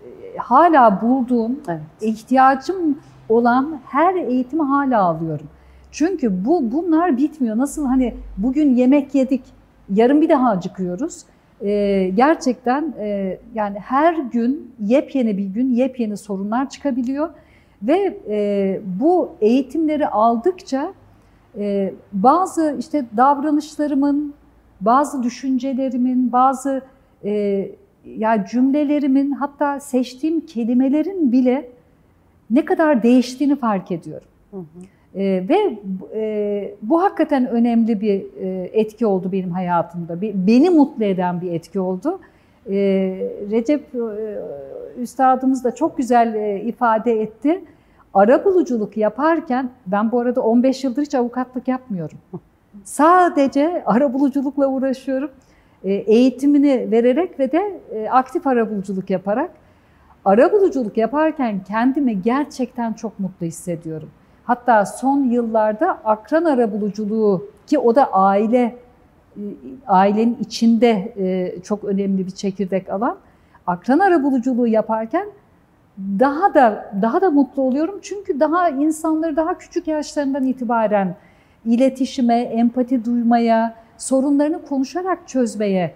e, 0.04 0.36
hala 0.38 1.00
bulduğum, 1.02 1.60
Evet. 1.68 1.80
ihtiyacım 2.00 2.98
olan 3.28 3.80
her 3.88 4.14
eğitimi 4.14 4.62
hala 4.62 5.02
alıyorum. 5.02 5.46
Çünkü 5.90 6.44
bu 6.44 6.72
bunlar 6.72 7.16
bitmiyor. 7.16 7.58
Nasıl 7.58 7.86
hani 7.86 8.14
bugün 8.36 8.74
yemek 8.74 9.14
yedik, 9.14 9.42
yarın 9.94 10.20
bir 10.20 10.28
daha 10.28 10.50
acıkıyoruz. 10.50 11.22
Ee, 11.64 12.12
gerçekten 12.16 12.94
e, 12.98 13.38
yani 13.54 13.78
her 13.78 14.14
gün 14.14 14.74
yepyeni 14.80 15.38
bir 15.38 15.44
gün 15.44 15.70
yepyeni 15.70 16.16
sorunlar 16.16 16.70
çıkabiliyor 16.70 17.30
ve 17.82 18.18
e, 18.28 18.80
bu 19.00 19.32
eğitimleri 19.40 20.08
aldıkça 20.08 20.92
e, 21.58 21.94
bazı 22.12 22.76
işte 22.78 23.04
davranışlarımın, 23.16 24.34
bazı 24.80 25.22
düşüncelerimin, 25.22 26.32
bazı 26.32 26.82
e, 27.24 27.70
ya 28.04 28.46
cümlelerimin 28.46 29.32
hatta 29.32 29.80
seçtiğim 29.80 30.46
kelimelerin 30.46 31.32
bile 31.32 31.68
ne 32.50 32.64
kadar 32.64 33.02
değiştiğini 33.02 33.56
fark 33.56 33.90
ediyorum. 33.90 34.28
Hı 34.50 34.56
hı. 34.56 34.64
E, 35.14 35.44
ve 35.48 35.78
e, 36.14 36.74
bu 36.82 37.02
hakikaten 37.02 37.46
önemli 37.46 38.00
bir 38.00 38.22
e, 38.40 38.70
etki 38.72 39.06
oldu 39.06 39.32
benim 39.32 39.50
hayatımda. 39.50 40.22
Be- 40.22 40.32
beni 40.34 40.70
mutlu 40.70 41.04
eden 41.04 41.40
bir 41.40 41.52
etki 41.52 41.80
oldu. 41.80 42.20
E, 42.66 42.74
Recep 43.50 43.94
e, 43.94 44.38
Üstadımız 45.00 45.64
da 45.64 45.74
çok 45.74 45.96
güzel 45.96 46.34
e, 46.34 46.60
ifade 46.60 47.22
etti. 47.22 47.64
Arabuluculuk 48.14 48.96
yaparken, 48.96 49.70
ben 49.86 50.12
bu 50.12 50.20
arada 50.20 50.42
15 50.42 50.84
yıldır 50.84 51.02
hiç 51.02 51.14
avukatlık 51.14 51.68
yapmıyorum. 51.68 52.18
Sadece 52.84 53.82
arabuluculukla 53.86 54.66
uğraşıyorum. 54.66 55.30
E, 55.84 55.92
eğitimini 55.92 56.90
vererek 56.90 57.38
ve 57.38 57.52
de 57.52 57.80
e, 57.94 58.08
aktif 58.10 58.46
arabuluculuk 58.46 59.10
yaparak. 59.10 59.50
Arabuluculuk 60.24 60.96
yaparken 60.96 61.64
kendimi 61.68 62.22
gerçekten 62.22 62.92
çok 62.92 63.20
mutlu 63.20 63.46
hissediyorum. 63.46 64.08
Hatta 64.50 64.86
son 64.86 65.24
yıllarda 65.24 65.98
akran 66.04 66.44
arabuluculuğu 66.44 67.46
ki 67.66 67.78
o 67.78 67.94
da 67.94 68.12
aile 68.12 68.76
e, 69.36 69.42
ailenin 69.86 70.38
içinde 70.40 71.14
e, 71.16 71.54
çok 71.62 71.84
önemli 71.84 72.26
bir 72.26 72.30
çekirdek 72.30 72.90
alan. 72.90 73.16
Akran 73.66 73.98
arabuluculuğu 73.98 74.66
yaparken 74.66 75.26
daha 75.98 76.54
da 76.54 76.92
daha 77.02 77.20
da 77.20 77.30
mutlu 77.30 77.62
oluyorum 77.62 77.98
çünkü 78.02 78.40
daha 78.40 78.68
insanları 78.68 79.36
daha 79.36 79.58
küçük 79.58 79.86
yaşlarından 79.86 80.44
itibaren 80.44 81.16
iletişime, 81.64 82.40
empati 82.40 83.04
duymaya, 83.04 83.74
sorunlarını 83.98 84.62
konuşarak 84.66 85.28
çözmeye 85.28 85.94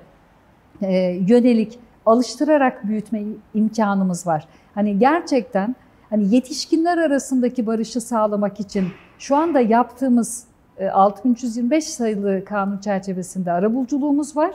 e, 0.82 0.92
yönelik 1.28 1.78
alıştırarak 2.06 2.88
büyütme 2.88 3.22
imkanımız 3.54 4.26
var. 4.26 4.48
Hani 4.74 4.98
gerçekten 4.98 5.76
hani 6.14 6.34
yetişkinler 6.34 6.98
arasındaki 6.98 7.66
barışı 7.66 8.00
sağlamak 8.00 8.60
için 8.60 8.84
şu 9.18 9.36
anda 9.36 9.60
yaptığımız 9.60 10.44
e, 10.78 10.88
6325 10.88 11.84
sayılı 11.84 12.44
kanun 12.44 12.78
çerçevesinde 12.78 13.52
arabuluculuğumuz 13.52 14.36
var. 14.36 14.54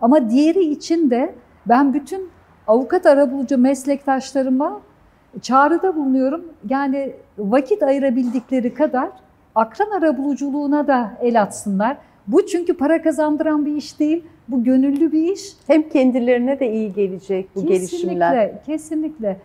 Ama 0.00 0.30
diğeri 0.30 0.64
için 0.64 1.10
de 1.10 1.34
ben 1.66 1.94
bütün 1.94 2.30
avukat 2.66 3.06
arabulucu 3.06 3.58
meslektaşlarıma 3.58 4.80
çağrıda 5.42 5.96
bulunuyorum. 5.96 6.44
Yani 6.68 7.12
vakit 7.38 7.82
ayırabildikleri 7.82 8.74
kadar 8.74 9.08
akran 9.54 9.90
arabuluculuğuna 9.90 10.86
da 10.86 11.12
el 11.22 11.42
atsınlar. 11.42 11.96
Bu 12.26 12.46
çünkü 12.46 12.76
para 12.76 13.02
kazandıran 13.02 13.66
bir 13.66 13.76
iş 13.76 14.00
değil. 14.00 14.24
Bu 14.48 14.64
gönüllü 14.64 15.12
bir 15.12 15.32
iş. 15.32 15.40
Hem 15.66 15.88
kendilerine 15.88 16.60
de 16.60 16.72
iyi 16.72 16.92
gelecek 16.92 17.56
bu 17.56 17.66
gelişimler. 17.66 18.34
Kesinlikle, 18.34 18.62
kesinlikle. 18.66 19.36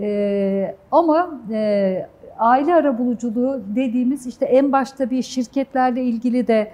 Ee, 0.00 0.74
ama 0.92 1.40
e, 1.50 2.06
aile 2.38 2.74
arabuluculuğu 2.74 3.60
dediğimiz 3.76 4.26
işte 4.26 4.46
en 4.46 4.72
başta 4.72 5.10
bir 5.10 5.22
şirketlerle 5.22 6.02
ilgili 6.02 6.46
de 6.46 6.70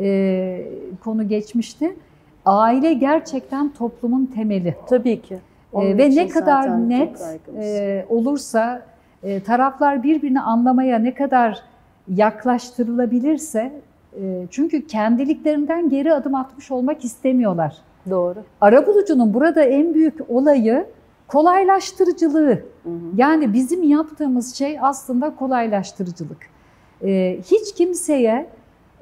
e, 0.00 0.62
konu 1.04 1.28
geçmişti. 1.28 1.96
Aile 2.44 2.92
gerçekten 2.92 3.72
toplumun 3.72 4.26
temeli. 4.26 4.74
Tabii 4.88 5.22
ki. 5.22 5.38
Onun 5.72 5.86
Ee, 5.86 5.98
ve 5.98 6.10
ne 6.10 6.28
kadar 6.28 6.88
net 6.88 7.20
e, 7.56 8.06
olursa 8.08 8.82
e, 9.22 9.40
taraflar 9.40 10.02
birbirini 10.02 10.40
anlamaya 10.40 10.98
ne 10.98 11.14
kadar 11.14 11.62
yaklaştırılabilirse 12.08 13.72
e, 14.16 14.46
çünkü 14.50 14.86
kendiliklerinden 14.86 15.88
geri 15.88 16.14
adım 16.14 16.34
atmış 16.34 16.70
olmak 16.70 17.04
istemiyorlar. 17.04 17.76
Doğru. 18.10 18.38
Arabulucunun 18.60 19.34
burada 19.34 19.62
en 19.62 19.94
büyük 19.94 20.30
olayı 20.30 20.86
kolaylaştırıcılığı. 21.30 22.62
Hı 22.82 22.88
hı. 22.88 22.98
Yani 23.16 23.52
bizim 23.52 23.82
yaptığımız 23.82 24.54
şey 24.54 24.78
aslında 24.80 25.34
kolaylaştırıcılık. 25.34 26.38
Ee, 27.04 27.38
hiç 27.50 27.74
kimseye 27.74 28.46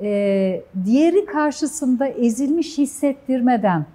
e, 0.03 0.63
diğeri 0.85 1.27
karşısında 1.27 2.07
ezilmiş 2.07 2.79
hissettirmeden, 2.79 3.87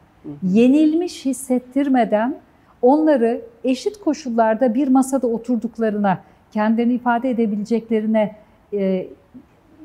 yenilmiş 0.43 1.25
hissettirmeden 1.25 2.35
onları 2.81 3.41
eşit 3.63 3.99
koşullarda 3.99 4.73
bir 4.73 4.87
masada 4.87 5.27
oturduklarına, 5.27 6.19
kendilerini 6.51 6.93
ifade 6.93 7.29
edebileceklerine 7.29 8.35
e, 8.73 9.07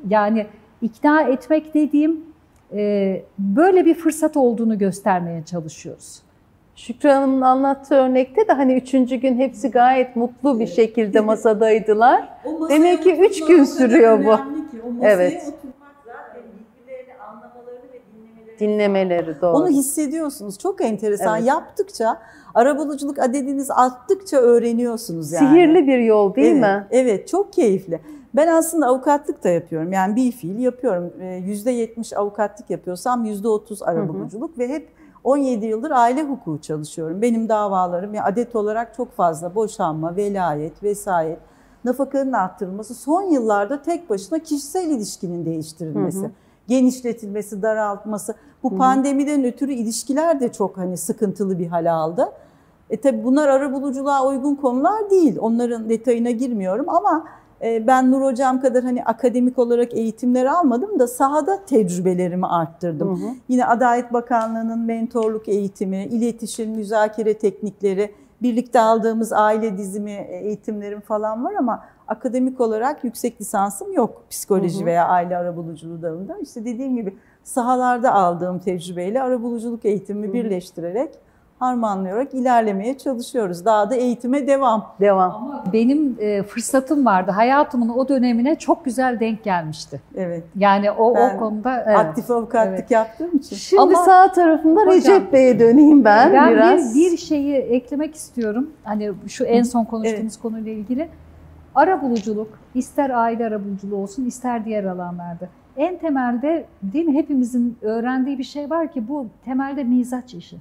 yani 0.09 0.45
ikna 0.81 1.21
etmek 1.21 1.73
dediğim 1.73 2.21
e, 2.73 3.21
böyle 3.39 3.85
bir 3.85 3.95
fırsat 3.95 4.37
olduğunu 4.37 4.77
göstermeye 4.77 5.43
çalışıyoruz. 5.45 6.21
Şükrü 6.79 7.09
Hanım'ın 7.09 7.41
anlattığı 7.41 7.95
örnekte 7.95 8.47
de 8.47 8.53
hani 8.53 8.73
üçüncü 8.73 9.15
gün 9.15 9.37
hepsi 9.37 9.71
gayet 9.71 10.15
mutlu 10.15 10.59
bir 10.59 10.67
şekilde 10.67 11.19
masadaydılar. 11.19 12.29
Demek 12.69 13.03
ki 13.03 13.15
üç 13.15 13.45
gün 13.45 13.63
sürüyor 13.63 14.25
bu. 14.25 14.39
Evet. 15.01 15.43
oturmak 15.47 15.95
zaten 16.05 16.43
birbirlerini 16.43 17.13
anlamalarını 17.13 17.83
ve 17.93 17.99
dinlemelerini 18.13 18.59
Dinlemeleri 18.59 19.41
doğru. 19.41 19.57
Onu 19.57 19.67
hissediyorsunuz. 19.67 20.59
Çok 20.59 20.81
enteresan. 20.81 21.37
Evet. 21.37 21.47
Yaptıkça, 21.47 22.19
arabuluculuk 22.55 23.19
adediniz 23.19 23.71
arttıkça 23.71 24.37
öğreniyorsunuz 24.37 25.31
yani. 25.31 25.49
Sihirli 25.49 25.87
bir 25.87 25.99
yol 25.99 26.35
değil 26.35 26.51
evet, 26.51 26.61
mi? 26.61 26.87
Evet, 26.91 27.27
çok 27.27 27.53
keyifli. 27.53 27.99
Ben 28.33 28.47
aslında 28.47 28.87
avukatlık 28.87 29.43
da 29.43 29.49
yapıyorum. 29.49 29.93
Yani 29.93 30.15
bir 30.15 30.31
fiil 30.31 30.59
yapıyorum. 30.59 31.13
Ee, 31.21 31.25
%70 31.25 32.15
avukatlık 32.15 32.69
yapıyorsam 32.69 33.25
%30 33.25 33.85
arabuluculuk 33.85 34.59
ve 34.59 34.67
hep 34.67 34.98
17 35.29 35.65
yıldır 35.65 35.91
aile 35.91 36.23
hukuku 36.23 36.61
çalışıyorum. 36.61 37.21
Benim 37.21 37.49
davalarım 37.49 38.13
ya 38.13 38.23
adet 38.25 38.55
olarak 38.55 38.95
çok 38.95 39.11
fazla 39.11 39.55
boşanma, 39.55 40.15
velayet, 40.15 40.83
vesayet, 40.83 41.39
nafakanın 41.85 42.33
arttırılması 42.33 42.95
son 42.95 43.21
yıllarda 43.21 43.81
tek 43.81 44.09
başına 44.09 44.39
kişisel 44.39 44.89
ilişkinin 44.89 45.45
değiştirilmesi, 45.45 46.19
Hı 46.19 46.25
hı. 46.25 46.31
genişletilmesi, 46.67 47.61
daraltması. 47.61 48.35
Bu 48.63 48.77
pandemiden 48.77 49.43
ötürü 49.43 49.73
ilişkiler 49.73 50.39
de 50.39 50.51
çok 50.51 50.77
hani 50.77 50.97
sıkıntılı 50.97 51.59
bir 51.59 51.67
hal 51.67 51.93
aldı. 51.93 52.31
E 52.89 52.97
tabi 52.97 53.23
bunlar 53.23 53.47
arabuluculuğa 53.47 54.27
uygun 54.27 54.55
konular 54.55 55.09
değil. 55.09 55.37
Onların 55.39 55.89
detayına 55.89 56.31
girmiyorum 56.31 56.89
ama 56.89 57.25
ben 57.61 58.11
Nur 58.11 58.21
Hocam 58.21 58.61
kadar 58.61 58.83
hani 58.83 59.03
akademik 59.03 59.59
olarak 59.59 59.93
eğitimler 59.93 60.45
almadım 60.45 60.99
da 60.99 61.07
sahada 61.07 61.65
tecrübelerimi 61.65 62.47
arttırdım. 62.47 63.21
Hı 63.21 63.25
hı. 63.27 63.29
Yine 63.49 63.65
Adalet 63.65 64.13
Bakanlığı'nın 64.13 64.79
mentorluk 64.79 65.47
eğitimi, 65.47 66.03
iletişim, 66.05 66.69
müzakere 66.71 67.33
teknikleri, 67.33 68.11
birlikte 68.41 68.79
aldığımız 68.79 69.33
aile 69.33 69.77
dizimi 69.77 70.11
eğitimlerim 70.11 71.01
falan 71.01 71.45
var 71.45 71.53
ama 71.53 71.83
akademik 72.07 72.61
olarak 72.61 73.03
yüksek 73.03 73.41
lisansım 73.41 73.93
yok 73.93 74.23
psikoloji 74.29 74.77
Hı 74.79 74.81
hı. 74.81 74.85
veya 74.85 75.07
aile 75.07 75.37
arabuluculuğu 75.37 76.01
dalında. 76.01 76.37
İşte 76.37 76.65
dediğim 76.65 76.95
gibi 76.95 77.17
sahalarda 77.43 78.13
aldığım 78.13 78.59
tecrübeyle 78.59 79.21
arabuluculuk 79.21 79.85
eğitimimi 79.85 80.27
Hı 80.27 80.29
hı. 80.29 80.33
birleştirerek 80.33 81.09
harmanlayarak 81.59 82.33
ilerlemeye 82.33 82.97
çalışıyoruz. 82.97 83.65
Daha 83.65 83.89
da 83.89 83.95
eğitime 83.95 84.47
devam. 84.47 84.85
Devam. 84.99 85.31
Ama 85.35 85.63
benim 85.73 86.17
e, 86.19 86.43
fırsatım 86.43 87.05
vardı. 87.05 87.31
Hayatımın 87.31 87.89
o 87.89 88.07
dönemine 88.07 88.55
çok 88.55 88.85
güzel 88.85 89.19
denk 89.19 89.43
gelmişti. 89.43 90.01
Evet. 90.15 90.43
Yani 90.55 90.91
o, 90.91 91.15
Ben 91.15 91.35
o 91.35 91.39
konuda 91.39 91.83
evet. 91.87 91.97
Aktif 91.97 92.31
avukatlık 92.31 92.73
Evet. 92.79 92.91
yaptığım 92.91 93.37
için. 93.37 93.55
Şimdi 93.55 93.81
Ama- 93.81 93.95
sağ 94.05 94.31
tarafında 94.31 94.79
Hocam, 94.79 94.93
Recep 94.95 95.33
Bey'e 95.33 95.59
döneyim 95.59 96.05
ben, 96.05 96.33
Ben 96.33 96.51
biraz. 96.51 96.95
bir, 96.95 97.11
bir 97.11 97.17
şeyi 97.17 97.55
eklemek 97.55 98.15
istiyorum. 98.15 98.69
Hani 98.83 99.11
şu 99.27 99.45
en 99.45 99.63
son 99.63 99.85
konuştuğumuz 99.85 100.37
konuyla 100.37 100.71
ilgili. 100.71 101.09
Ara 101.75 102.01
buluculuk, 102.01 102.47
ister 102.75 103.09
aile 103.09 103.45
ara 103.45 103.65
buluculuğu 103.65 103.95
olsun, 103.95 104.25
ister 104.25 104.65
diğer 104.65 104.83
alanlarda. 104.83 105.47
En 105.77 105.97
temelde 105.97 106.65
değil 106.83 107.05
mi 107.05 107.13
hepimizin 107.13 107.77
öğrendiği 107.81 108.37
bir 108.37 108.43
şey 108.43 108.69
var 108.69 108.91
ki 108.91 109.07
bu 109.07 109.27
temelde 109.45 109.83
mizaç 109.83 110.33
işi. 110.33 110.57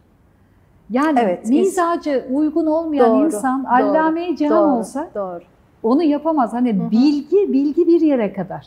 Yani 0.90 1.20
Evet, 1.20 1.48
mizacı 1.48 2.24
uygun 2.32 2.66
olmayan 2.66 3.10
Doğru, 3.10 3.26
insan 3.26 3.64
doğru, 3.64 3.72
allame 3.72 4.36
cihan 4.36 4.70
Doğru, 4.70 4.78
olsa 4.78 5.08
Doğru. 5.14 5.40
onu 5.82 6.02
yapamaz. 6.02 6.52
Hani 6.52 6.72
Hı 6.74 6.82
hı. 6.86 6.90
bilgi 6.90 7.52
bilgi 7.52 7.86
bir 7.86 8.00
yere 8.00 8.32
kadar. 8.32 8.66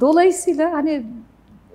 Dolayısıyla 0.00 0.72
hani 0.72 1.02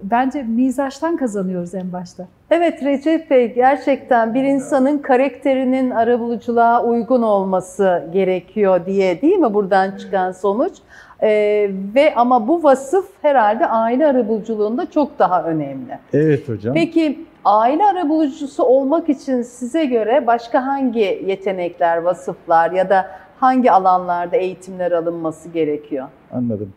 bence 0.03 0.43
mizaçtan 0.43 1.17
kazanıyoruz 1.17 1.75
en 1.75 1.93
başta. 1.93 2.27
Evet 2.51 2.83
Recep 2.83 3.29
Bey 3.31 3.53
gerçekten 3.53 4.33
bir 4.33 4.43
insanın 4.43 4.97
karakterinin 4.97 5.89
arabuluculuğa 5.91 6.83
uygun 6.83 7.21
olması 7.21 8.09
gerekiyor 8.13 8.85
diye 8.85 9.21
değil 9.21 9.37
mi 9.37 9.53
buradan 9.53 9.91
çıkan 9.97 10.31
sonuç? 10.31 10.73
Ee, 11.21 11.71
ve 11.95 12.15
ama 12.15 12.47
bu 12.47 12.63
vasıf 12.63 13.09
herhalde 13.21 13.67
aile 13.67 14.07
arabuluculuğunda 14.07 14.91
çok 14.91 15.19
daha 15.19 15.43
önemli. 15.43 15.99
Evet 16.13 16.49
hocam. 16.49 16.73
Peki 16.73 17.25
aile 17.47 17.85
arabulucusu 17.85 18.63
olmak 18.63 19.09
için 19.09 19.41
size 19.41 19.85
göre 19.85 20.27
başka 20.27 20.65
hangi 20.65 21.23
yetenekler, 21.25 21.97
vasıflar 21.97 22.71
ya 22.71 22.89
da 22.89 23.07
hangi 23.39 23.71
alanlarda 23.71 24.35
eğitimler 24.35 24.91
alınması 24.91 25.49
gerekiyor? 25.49 26.07
Anladım. 26.31 26.73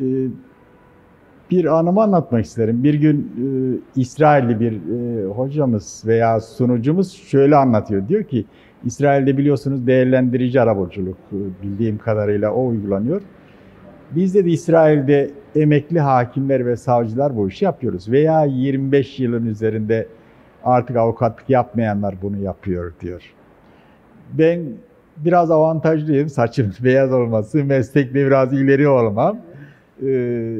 Ee, 0.00 0.04
bir 1.50 1.64
anımı 1.64 2.02
anlatmak 2.02 2.44
isterim. 2.44 2.84
Bir 2.84 2.94
gün 2.94 3.32
e, 3.96 4.00
İsrailli 4.00 4.60
bir 4.60 4.72
e, 4.72 5.26
hocamız 5.26 6.02
veya 6.06 6.40
sunucumuz 6.40 7.12
şöyle 7.12 7.56
anlatıyor. 7.56 8.08
Diyor 8.08 8.24
ki 8.24 8.44
İsrail'de 8.84 9.38
biliyorsunuz 9.38 9.86
değerlendirici 9.86 10.60
arabuluculuk 10.60 11.16
e, 11.32 11.38
bildiğim 11.62 11.98
kadarıyla 11.98 12.52
o 12.52 12.66
uygulanıyor. 12.66 13.22
Biz 14.10 14.34
de 14.34 14.40
İsrail'de 14.40 15.30
emekli 15.56 16.00
hakimler 16.00 16.66
ve 16.66 16.76
savcılar 16.76 17.36
bu 17.36 17.48
işi 17.48 17.64
yapıyoruz. 17.64 18.10
Veya 18.10 18.44
25 18.44 19.20
yılın 19.20 19.46
üzerinde 19.46 20.08
artık 20.64 20.96
avukatlık 20.96 21.50
yapmayanlar 21.50 22.14
bunu 22.22 22.38
yapıyor 22.38 22.92
diyor. 23.00 23.34
Ben 24.32 24.60
biraz 25.16 25.50
avantajlıyım. 25.50 26.28
Saçım 26.28 26.72
beyaz 26.84 27.12
olması, 27.12 27.64
meslekte 27.64 28.14
biraz 28.14 28.52
ileri 28.52 28.88
olmam. 28.88 29.38
Ee, 30.06 30.56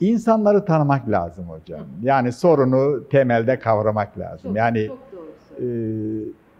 insanları 0.00 0.64
tanımak 0.64 1.10
lazım 1.10 1.44
hocam. 1.48 1.86
Yani 2.02 2.32
sorunu 2.32 3.08
temelde 3.08 3.58
kavramak 3.58 4.18
lazım. 4.18 4.56
yani 4.56 4.90
e, 5.60 5.66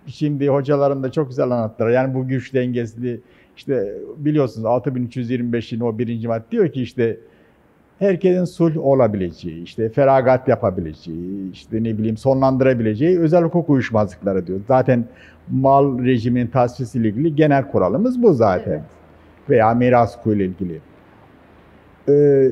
şimdi 0.06 0.48
hocalarım 0.48 1.02
da 1.02 1.12
çok 1.12 1.28
güzel 1.28 1.44
anlattılar. 1.44 1.90
Yani 1.90 2.14
bu 2.14 2.28
güç 2.28 2.54
dengesini 2.54 3.20
işte 3.58 3.94
biliyorsunuz 4.16 4.66
6325'in 4.66 5.80
o 5.80 5.98
birinci 5.98 6.28
madde 6.28 6.44
diyor 6.50 6.72
ki 6.72 6.82
işte 6.82 7.16
herkesin 7.98 8.44
sulh 8.44 8.76
olabileceği, 8.76 9.62
işte 9.62 9.88
feragat 9.88 10.48
yapabileceği, 10.48 11.52
işte 11.52 11.82
ne 11.84 11.98
bileyim 11.98 12.16
sonlandırabileceği 12.16 13.18
özel 13.18 13.42
hukuk 13.44 13.70
uyuşmazlıkları 13.70 14.46
diyor. 14.46 14.60
Zaten 14.68 15.04
mal 15.50 16.04
rejiminin 16.04 16.46
tasfisiyle 16.46 17.08
ilgili 17.08 17.36
genel 17.36 17.70
kuralımız 17.70 18.22
bu 18.22 18.32
zaten. 18.32 18.70
Evet. 18.72 18.82
Veya 19.50 19.74
miras 19.74 20.14
hukukuyla 20.14 20.44
ilgili. 20.44 20.80
Ee, 22.08 22.48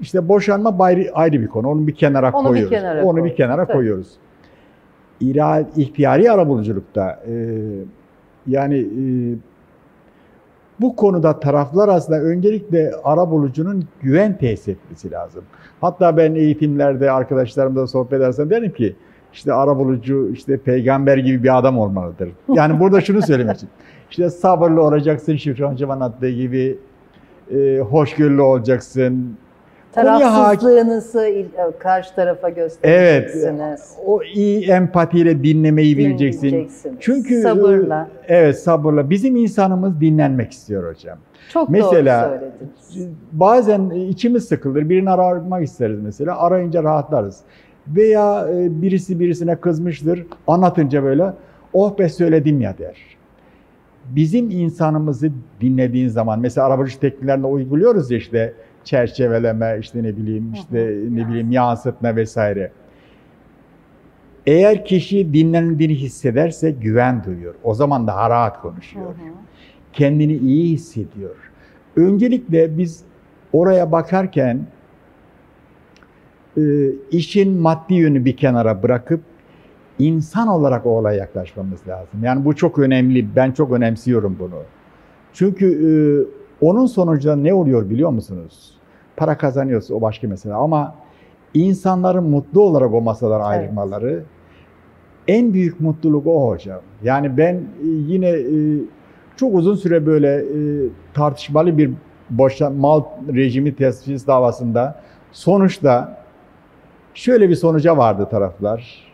işte 0.00 0.28
boşanma 0.28 0.76
ayrı, 0.78 1.10
ayrı 1.14 1.40
bir 1.40 1.48
konu. 1.48 1.68
Onu 1.68 1.86
bir 1.86 1.94
kenara 1.94 2.32
Onu 2.32 2.44
bir 2.44 2.48
koyuyoruz. 2.48 2.70
kenara 2.70 3.04
Onu 3.04 3.24
bir 3.24 3.36
kenara 3.36 3.66
tabii. 3.66 3.76
koyuyoruz. 3.76 4.12
İra, 5.20 5.66
ihtiyari 5.76 6.30
arabuluculukta 6.30 7.22
e, 7.28 7.34
yani 8.46 8.78
e, 8.78 9.02
bu 10.80 10.96
konuda 10.96 11.40
taraflar 11.40 11.88
arasında 11.88 12.20
öncelikle 12.20 12.92
arabulucunun 13.04 13.84
güven 14.02 14.38
tesis 14.38 14.68
etmesi 14.68 15.10
lazım. 15.10 15.44
Hatta 15.80 16.16
ben 16.16 16.34
eğitimlerde 16.34 17.10
arkadaşlarımla 17.10 17.86
sohbet 17.86 18.12
edersem 18.12 18.50
derim 18.50 18.72
ki 18.72 18.96
işte 19.32 19.52
arabulucu 19.52 20.30
işte 20.32 20.56
peygamber 20.56 21.18
gibi 21.18 21.42
bir 21.42 21.58
adam 21.58 21.78
olmalıdır. 21.78 22.28
Yani 22.48 22.80
burada 22.80 23.00
şunu 23.00 23.22
söylemek 23.22 23.56
için. 23.56 23.68
İşte 24.10 24.30
sabırlı 24.30 24.82
olacaksın 24.82 25.36
Şifre 25.36 25.64
Hocam 25.64 25.90
anlattığı 25.90 26.30
gibi 26.30 26.78
e, 27.54 27.78
hoşgörülü 27.78 28.40
olacaksın. 28.40 29.36
Tarafsızlığınızı 29.94 31.24
e, 31.26 31.46
karşı 31.78 32.14
tarafa 32.14 32.48
göstereceksiniz. 32.48 33.94
O 34.06 34.22
iyi 34.22 34.64
empatiyle 34.70 35.44
dinlemeyi 35.44 35.98
bileceksin. 35.98 36.48
Dinleyeceksiniz. 36.48 36.96
Çünkü 37.00 37.42
sabırla. 37.42 38.08
e, 38.28 38.36
evet 38.36 38.58
sabırla. 38.58 39.10
Bizim 39.10 39.36
insanımız 39.36 40.00
dinlenmek 40.00 40.52
istiyor 40.52 40.94
hocam. 40.94 41.18
Çok 41.52 41.68
mesela- 41.68 42.30
doğru 42.30 42.38
söylediniz. 42.38 43.14
Bazen 43.32 43.90
içimiz 43.90 44.44
sıkılır. 44.44 44.88
Birini 44.88 45.10
aramak 45.10 45.64
isteriz 45.64 46.00
mesela. 46.00 46.38
Arayınca 46.38 46.82
rahatlarız. 46.82 47.40
Veya 47.88 48.48
e, 48.52 48.82
birisi 48.82 49.20
birisine 49.20 49.56
kızmıştır. 49.56 50.26
Anlatınca 50.46 51.02
böyle 51.02 51.32
oh 51.72 51.98
be 51.98 52.08
söyledim 52.08 52.60
ya 52.60 52.78
der. 52.78 52.96
Bizim 54.08 54.50
insanımızı 54.50 55.30
dinlediğin 55.60 56.08
zaman 56.08 56.40
mesela 56.40 56.66
arabacı 56.66 57.00
tekniklerini 57.00 57.46
uyguluyoruz 57.46 58.10
ya 58.10 58.18
işte 58.18 58.54
çerçeveleme, 58.84 59.78
işte 59.80 60.02
ne 60.02 60.16
bileyim 60.16 60.52
işte 60.54 60.98
ne 61.10 61.28
bileyim 61.28 61.52
yansıtma 61.52 62.16
vesaire. 62.16 62.72
Eğer 64.46 64.84
kişi 64.84 65.34
dinlenildiğini 65.34 65.94
hissederse 65.94 66.70
güven 66.70 67.24
duyuyor. 67.24 67.54
O 67.62 67.74
zaman 67.74 68.06
daha 68.06 68.30
rahat 68.30 68.60
konuşuyor. 68.60 69.14
Kendini 69.92 70.36
iyi 70.36 70.72
hissediyor. 70.72 71.36
Öncelikle 71.96 72.78
biz 72.78 73.04
oraya 73.52 73.92
bakarken 73.92 74.66
işin 77.10 77.52
maddi 77.52 77.94
yönü 77.94 78.24
bir 78.24 78.36
kenara 78.36 78.82
bırakıp 78.82 79.20
insan 79.98 80.48
olarak 80.48 80.86
o 80.86 80.90
olaya 80.90 81.18
yaklaşmamız 81.18 81.88
lazım. 81.88 82.20
Yani 82.22 82.44
bu 82.44 82.56
çok 82.56 82.78
önemli. 82.78 83.36
Ben 83.36 83.52
çok 83.52 83.72
önemsiyorum 83.72 84.36
bunu. 84.38 84.62
Çünkü 85.32 86.28
onun 86.60 86.86
sonucunda 86.86 87.36
ne 87.36 87.54
oluyor 87.54 87.90
biliyor 87.90 88.10
musunuz? 88.10 88.73
Para 89.16 89.38
kazanıyoruz 89.38 89.90
o 89.90 90.00
başka 90.00 90.28
mesele 90.28 90.54
ama 90.54 90.94
insanların 91.54 92.24
mutlu 92.24 92.62
olarak 92.62 92.94
o 92.94 93.00
masadan 93.00 93.40
Evet. 93.40 93.46
ayrılmaları 93.46 94.24
en 95.28 95.52
büyük 95.52 95.80
mutluluk 95.80 96.26
o 96.26 96.48
hocam. 96.48 96.80
Yani 97.02 97.36
ben 97.36 97.54
e, 97.54 97.60
yine 97.82 98.28
e, 98.28 98.46
çok 99.36 99.54
uzun 99.54 99.74
süre 99.74 100.06
böyle 100.06 100.34
e, 100.36 100.88
tartışmalı 101.14 101.78
bir 101.78 101.90
boşa 102.30 102.70
mal 102.70 103.02
rejimi 103.34 103.74
tespit 103.76 104.26
davasında 104.26 105.00
sonuçta 105.32 106.16
şöyle 107.14 107.48
bir 107.48 107.54
sonuca 107.54 107.96
vardı 107.96 108.28
taraflar. 108.30 109.04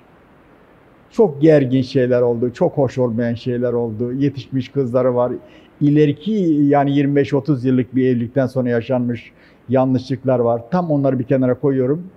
Çok 1.11 1.43
gergin 1.43 1.83
şeyler 1.83 2.23
oldu, 2.23 2.53
çok 2.53 2.73
hoş 2.79 2.99
olmayan 2.99 3.35
şeyler 3.35 3.73
oldu. 3.73 4.13
Yetişmiş 4.13 4.69
kızları 4.69 5.15
var. 5.15 5.33
İleriki 5.81 6.33
yani 6.61 6.91
25-30 6.91 7.67
yıllık 7.67 7.97
bir 7.97 8.07
evlilikten 8.07 8.47
sonra 8.47 8.69
yaşanmış 8.69 9.33
yanlışlıklar 9.71 10.39
var. 10.39 10.63
Tam 10.71 10.91
onları 10.91 11.19
bir 11.19 11.25
kenara 11.25 11.55
koyuyorum. 11.55 12.11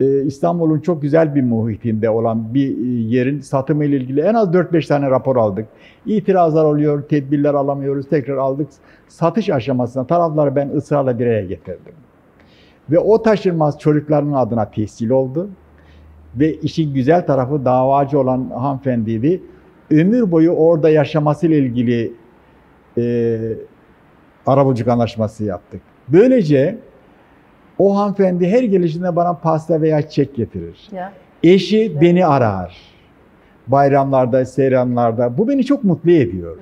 Ee, 0.00 0.22
İstanbul'un 0.22 0.80
çok 0.80 1.02
güzel 1.02 1.34
bir 1.34 1.42
muhitinde 1.42 2.10
olan 2.10 2.54
bir 2.54 2.68
e, 2.68 3.00
yerin 3.16 3.40
satımı 3.40 3.84
ile 3.84 3.96
ilgili 3.96 4.20
en 4.20 4.34
az 4.34 4.48
4-5 4.48 4.88
tane 4.88 5.10
rapor 5.10 5.36
aldık. 5.36 5.66
İtirazlar 6.06 6.64
oluyor, 6.64 7.02
tedbirler 7.02 7.54
alamıyoruz, 7.54 8.08
tekrar 8.08 8.36
aldık. 8.36 8.68
Satış 9.08 9.50
aşamasında 9.50 10.06
tarafları 10.06 10.56
ben 10.56 10.68
ısrarla 10.68 11.18
bir 11.18 11.26
araya 11.26 11.44
getirdim. 11.44 11.94
Ve 12.90 12.98
o 12.98 13.22
taşınmaz 13.22 13.78
çocukların 13.78 14.32
adına 14.32 14.70
tescil 14.70 15.10
oldu. 15.10 15.50
Ve 16.36 16.54
işin 16.54 16.94
güzel 16.94 17.26
tarafı 17.26 17.64
davacı 17.64 18.18
olan 18.18 18.50
hanımefendiydi. 18.50 19.42
Ömür 19.90 20.30
boyu 20.30 20.50
orada 20.50 20.90
yaşamasıyla 20.90 21.56
ilgili 21.56 22.12
e, 22.98 23.38
arabuluculuk 24.46 24.88
anlaşması 24.88 25.44
yaptık. 25.44 25.80
Böylece 26.12 26.78
o 27.78 27.96
hanımefendi 27.96 28.48
her 28.48 28.62
gelişinde 28.62 29.16
bana 29.16 29.32
pasta 29.34 29.80
veya 29.80 30.02
çiçek 30.02 30.34
getirir. 30.34 30.88
Ya. 30.92 31.12
Eşi 31.42 32.00
beni 32.00 32.26
arar. 32.26 32.76
Bayramlarda, 33.66 34.44
seyranlarda. 34.44 35.38
Bu 35.38 35.48
beni 35.48 35.64
çok 35.64 35.84
mutlu 35.84 36.10
ediyor. 36.10 36.56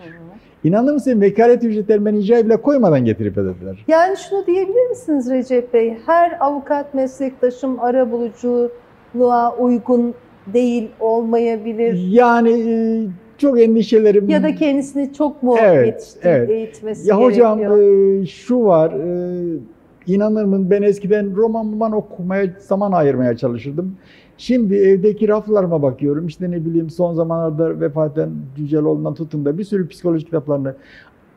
İnanır 0.64 0.92
mısın 0.92 1.20
vekalet 1.20 1.64
ücretlerini 1.64 2.04
ben 2.04 2.14
icra 2.14 2.44
bile 2.44 2.56
koymadan 2.56 3.04
getirip 3.04 3.38
ödediler. 3.38 3.84
Yani 3.88 4.16
şunu 4.16 4.46
diyebilir 4.46 4.88
misiniz 4.90 5.30
Recep 5.30 5.74
Bey? 5.74 5.98
Her 6.06 6.36
avukat 6.40 6.94
meslektaşım 6.94 7.80
arabuluculuğa 7.80 9.56
uygun 9.58 10.14
değil, 10.46 10.88
olmayabilir. 11.00 12.08
Yani 12.10 12.50
e, 12.50 13.06
çok 13.40 13.60
endişelerim 13.60 14.28
Ya 14.28 14.42
da 14.42 14.54
kendisini 14.54 15.12
çok 15.12 15.42
mu 15.42 15.56
Evet, 15.60 15.86
yetiştirip 15.86 16.26
evet. 16.26 16.50
eğitmesi 16.50 17.08
Ya 17.08 17.18
hocam 17.20 17.58
gerekiyor? 17.58 18.22
e, 18.22 18.26
şu 18.26 18.64
var, 18.64 18.92
e, 18.92 19.58
inanır 20.06 20.44
mısın 20.44 20.70
ben 20.70 20.82
eskiden 20.82 21.36
roman 21.36 21.64
roman 21.72 21.92
okumaya 21.92 22.46
zaman 22.58 22.92
ayırmaya 22.92 23.36
çalışırdım. 23.36 23.96
Şimdi 24.38 24.74
evdeki 24.76 25.28
raflarıma 25.28 25.82
bakıyorum. 25.82 26.26
İşte 26.26 26.50
ne 26.50 26.64
bileyim 26.64 26.90
son 26.90 27.14
zamanlarda 27.14 27.80
vefat 27.80 28.18
eden 28.18 28.30
Cüceloğlu'ndan 28.56 29.14
tutun 29.14 29.44
da 29.44 29.58
bir 29.58 29.64
sürü 29.64 29.88
psikoloji 29.88 30.24
kitaplarını 30.24 30.74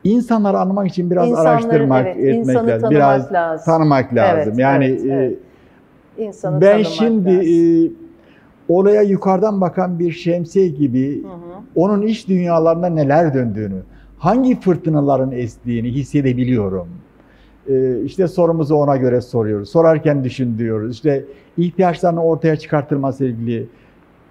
insanları 0.04 0.58
anlamak 0.58 0.88
için 0.88 1.10
biraz 1.10 1.28
İnsanları, 1.28 1.48
araştırmak, 1.48 2.06
evet, 2.06 2.16
etmek 2.36 2.56
lazım. 2.56 2.66
tanımak 2.66 2.90
Biraz 2.90 3.32
lazım. 3.32 3.64
tanımak 3.64 4.14
lazım. 4.14 4.42
Evet, 4.52 4.58
yani 4.58 4.84
evet, 4.84 5.04
e, 5.04 5.08
evet. 5.12 5.38
İnsanı 6.18 6.60
ben 6.60 6.82
şimdi 6.82 7.36
lazım. 7.36 7.94
e, 8.00 8.03
olaya 8.68 9.02
yukarıdan 9.02 9.60
bakan 9.60 9.98
bir 9.98 10.12
şemsiye 10.12 10.68
gibi 10.68 11.22
Hı 11.22 11.28
hı. 11.28 11.32
onun 11.74 12.02
iç 12.02 12.28
dünyalarında 12.28 12.86
neler 12.88 13.34
döndüğünü, 13.34 13.82
hangi 14.18 14.60
fırtınaların 14.60 15.32
estiğini 15.32 15.88
hissedebiliyorum. 15.88 16.88
Ee, 17.68 18.00
işte 18.04 18.28
sorumuzu 18.28 18.74
ona 18.74 18.96
göre 18.96 19.20
soruyoruz. 19.20 19.68
Sorarken 19.68 20.24
düşündürüyoruz. 20.24 20.92
İşte 20.94 21.24
ihtiyaçlarını 21.56 22.24
ortaya 22.24 22.56
çıkartılması 22.56 23.24
ilgili, 23.24 23.66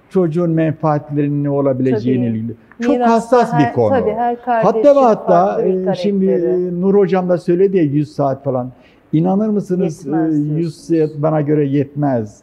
çocuğun 0.10 0.50
menfaatlerinin 0.50 1.44
ne 1.44 1.50
olabileceğine 1.50 2.28
Tabii. 2.28 2.38
ilgili. 2.38 2.54
Çok 2.82 2.92
Mirasta 2.96 3.14
hassas 3.14 3.54
bir 3.60 3.64
her- 3.64 3.74
konu. 3.74 3.90
Tabii 3.90 4.12
her 4.12 4.36
Hatta 4.46 4.96
ve 4.96 5.00
hatta 5.00 5.62
bir 5.66 5.88
e, 5.88 5.96
şimdi 5.96 6.26
e, 6.26 6.82
Nur 6.82 6.96
Hocam 6.96 7.30
da 7.30 7.38
söyledi 7.38 7.78
ya 7.78 7.84
100 7.84 8.16
saat 8.16 8.44
falan. 8.44 8.72
İnanır 9.14 9.48
mısınız 9.50 10.06
Yetmez 10.06 10.40
e, 10.40 10.44
diyorsunuz. 10.44 10.90
100 10.90 11.10
saat 11.10 11.22
bana 11.22 11.42
göre 11.42 11.66
yetmez. 11.68 12.42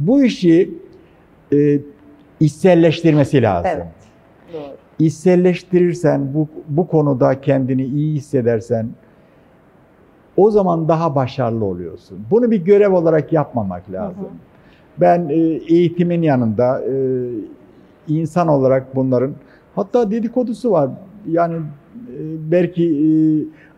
Bu 0.00 0.22
işi 0.22 0.70
e, 1.52 1.80
içselleştirmesi 2.40 3.42
lazım. 3.42 3.70
Evet. 3.74 3.86
Doğru. 4.52 4.76
İçselleştirirsen, 4.98 6.34
bu, 6.34 6.48
bu 6.68 6.86
konuda 6.86 7.40
kendini 7.40 7.84
iyi 7.84 8.14
hissedersen 8.14 8.88
o 10.36 10.50
zaman 10.50 10.88
daha 10.88 11.14
başarılı 11.14 11.64
oluyorsun. 11.64 12.18
Bunu 12.30 12.50
bir 12.50 12.64
görev 12.64 12.92
olarak 12.92 13.32
yapmamak 13.32 13.92
lazım. 13.92 14.24
hı. 14.24 14.28
Ben 15.00 15.28
e, 15.28 15.34
eğitimin 15.74 16.22
yanında 16.22 16.84
e, 16.84 16.94
insan 18.08 18.48
olarak 18.48 18.96
bunların 18.96 19.32
hatta 19.74 20.10
dedikodusu 20.10 20.70
var. 20.70 20.90
Yani 21.28 21.54
e, 21.56 21.60
belki 22.50 22.84
e, 22.84 23.08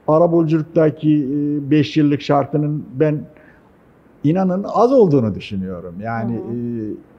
arabuluculuktaki 0.08 1.26
5 1.70 1.96
yıllık 1.96 2.22
şartının 2.22 2.84
ben 2.94 3.20
inanın 4.24 4.64
az 4.74 4.92
olduğunu 4.92 5.34
düşünüyorum. 5.34 5.94
Yani 6.00 6.34
Hı 6.34 6.38
hı. 6.38 6.54
e, 6.54 7.09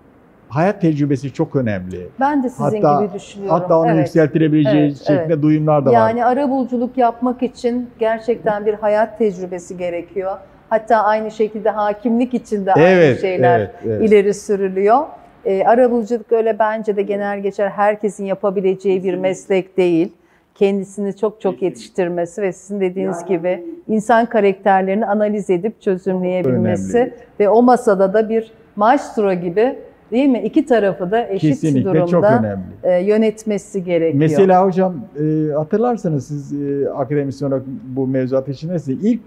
hayat 0.51 0.81
tecrübesi 0.81 1.33
çok 1.33 1.55
önemli. 1.55 2.07
Ben 2.19 2.43
de 2.43 2.49
sizin 2.49 2.63
Hatta- 2.63 3.05
gibi 3.05 3.13
düşünüyorum. 3.13 3.59
Hatta 3.59 3.79
onu 3.79 3.87
Evet. 3.87 3.97
yükseltilebileceği 3.99 4.85
Evet, 4.87 4.97
şeklinde 4.97 5.23
evet. 5.33 5.41
duyumlar 5.41 5.85
da 5.85 5.89
var. 5.89 5.93
Yani 5.93 6.25
arabuluculuk 6.25 6.97
yapmak 6.97 7.43
için 7.43 7.89
gerçekten 7.99 8.65
bir 8.65 8.73
hayat 8.73 9.17
tecrübesi 9.17 9.77
gerekiyor. 9.77 10.37
Hatta 10.69 10.97
aynı 11.03 11.31
şekilde 11.31 11.69
hakimlik 11.69 12.33
için 12.33 12.65
de 12.65 12.73
aynı 12.73 12.85
Evet, 12.87 13.21
şeyler 13.21 13.59
evet, 13.59 13.71
evet. 13.85 14.09
ileri 14.09 14.33
sürülüyor. 14.33 14.99
E, 15.45 15.63
arabuluculuk 15.63 16.31
öyle 16.31 16.59
bence 16.59 16.95
de 16.95 17.01
genel 17.01 17.39
geçer 17.39 17.69
herkesin 17.69 18.25
yapabileceği 18.25 19.03
bir 19.03 19.15
meslek 19.15 19.77
değil. 19.77 20.11
Kendisini 20.55 21.15
çok 21.17 21.41
çok 21.41 21.61
yetiştirmesi 21.61 22.41
ve 22.41 22.53
sizin 22.53 22.81
dediğiniz 22.81 23.25
gibi 23.25 23.63
insan 23.87 24.25
karakterlerini 24.25 25.05
analiz 25.05 25.49
edip 25.49 25.81
çözümleyebilmesi 25.81 26.97
Önemli. 26.97 27.13
ve 27.39 27.49
o 27.49 27.61
masada 27.61 28.13
da 28.13 28.29
bir 28.29 28.51
maestro 28.75 29.33
gibi 29.33 29.75
değil 30.11 30.29
mi? 30.29 30.41
İki 30.45 30.65
tarafı 30.65 31.11
da 31.11 31.27
eşit 31.27 31.49
Kesinlikle 31.49 31.89
durumda 31.89 32.07
çok 32.07 32.23
önemli. 32.23 32.63
e, 32.83 33.03
yönetmesi 33.03 33.83
gerekiyor. 33.83 34.19
Mesela 34.19 34.65
hocam 34.65 34.93
e, 35.19 35.51
hatırlarsanız 35.53 36.27
siz 36.27 36.53
e, 36.61 36.89
akademisyen 36.89 37.47
olarak 37.49 37.63
bu 37.95 38.07
mevzuat 38.07 38.49
içindesiniz. 38.49 39.03
İlk 39.05 39.21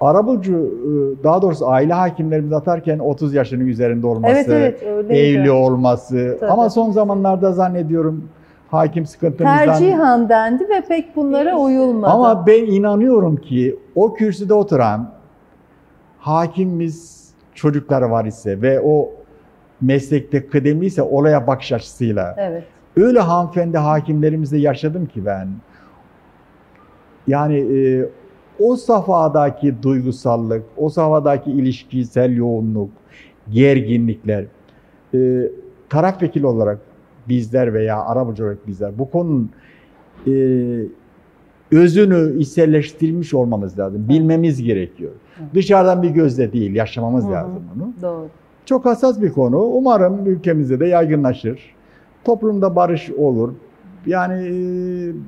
arabulucu 0.00 0.54
e, 0.56 1.24
daha 1.24 1.42
doğrusu 1.42 1.68
aile 1.68 1.92
hakimlerimiz 1.92 2.52
atarken 2.52 2.98
30 2.98 3.34
yaşının 3.34 3.66
üzerinde 3.66 4.06
olması, 4.06 4.34
Evet 4.34 4.48
evet 4.48 4.82
öyleydi. 4.82 5.38
evli 5.38 5.50
olması 5.50 6.36
Tabii. 6.40 6.50
ama 6.50 6.70
son 6.70 6.90
zamanlarda 6.90 7.52
zannediyorum 7.52 8.28
hakim 8.68 9.06
sıkıntımızdan 9.06 9.58
Tercihan 9.66 10.28
dendi 10.28 10.64
ve 10.68 10.80
pek 10.88 11.16
bunlara 11.16 11.56
uyulmadı. 11.56 12.12
Ama 12.12 12.46
ben 12.46 12.64
inanıyorum 12.66 13.36
ki 13.36 13.78
o 13.94 14.14
kürsüde 14.14 14.54
oturan 14.54 15.10
hakimimiz 16.18 17.26
çocukları 17.54 18.10
var 18.10 18.24
ise 18.24 18.62
ve 18.62 18.80
o 18.84 19.10
meslekte 19.80 20.46
kıdemliyse 20.46 21.02
olaya 21.02 21.46
bakış 21.46 21.72
açısıyla 21.72 22.34
Evet. 22.38 22.64
öyle 22.96 23.20
hanımefendi 23.20 23.78
hakimlerimizle 23.78 24.58
yaşadım 24.58 25.06
ki 25.06 25.26
ben. 25.26 25.48
Yani 27.26 27.56
e, 27.56 28.08
o 28.60 28.76
safhadaki 28.76 29.74
duygusallık, 29.82 30.62
o 30.76 30.88
safhadaki 30.88 31.50
ilişkisel 31.50 32.36
yoğunluk, 32.36 32.90
gerginlikler, 33.50 34.44
e, 35.14 35.42
taraf 35.88 36.22
vekili 36.22 36.46
olarak 36.46 36.78
bizler 37.28 37.74
veya 37.74 38.04
arabacı 38.04 38.44
olarak 38.44 38.66
bizler 38.66 38.98
bu 38.98 39.10
konunun 39.10 39.50
e, 40.26 40.32
özünü 41.72 42.38
içselleştirilmiş 42.38 43.34
olmamız 43.34 43.78
lazım. 43.78 44.08
Bilmemiz 44.08 44.62
gerekiyor. 44.62 45.12
Dışarıdan 45.54 46.02
bir 46.02 46.10
gözle 46.10 46.52
değil, 46.52 46.74
yaşamamız 46.74 47.24
Hı 47.24 47.28
hı. 47.28 47.32
lazım 47.32 47.62
bunu. 47.74 47.92
Doğru. 48.02 48.28
Çok 48.66 48.84
hassas 48.84 49.20
bir 49.20 49.32
konu. 49.32 49.58
Umarım 49.58 50.26
ülkemizde 50.26 50.80
de 50.80 50.86
yaygınlaşır. 50.86 51.74
Toplumda 52.24 52.76
barış 52.76 53.10
olur. 53.10 53.52
Yani 54.06 54.34
e, 54.34 54.50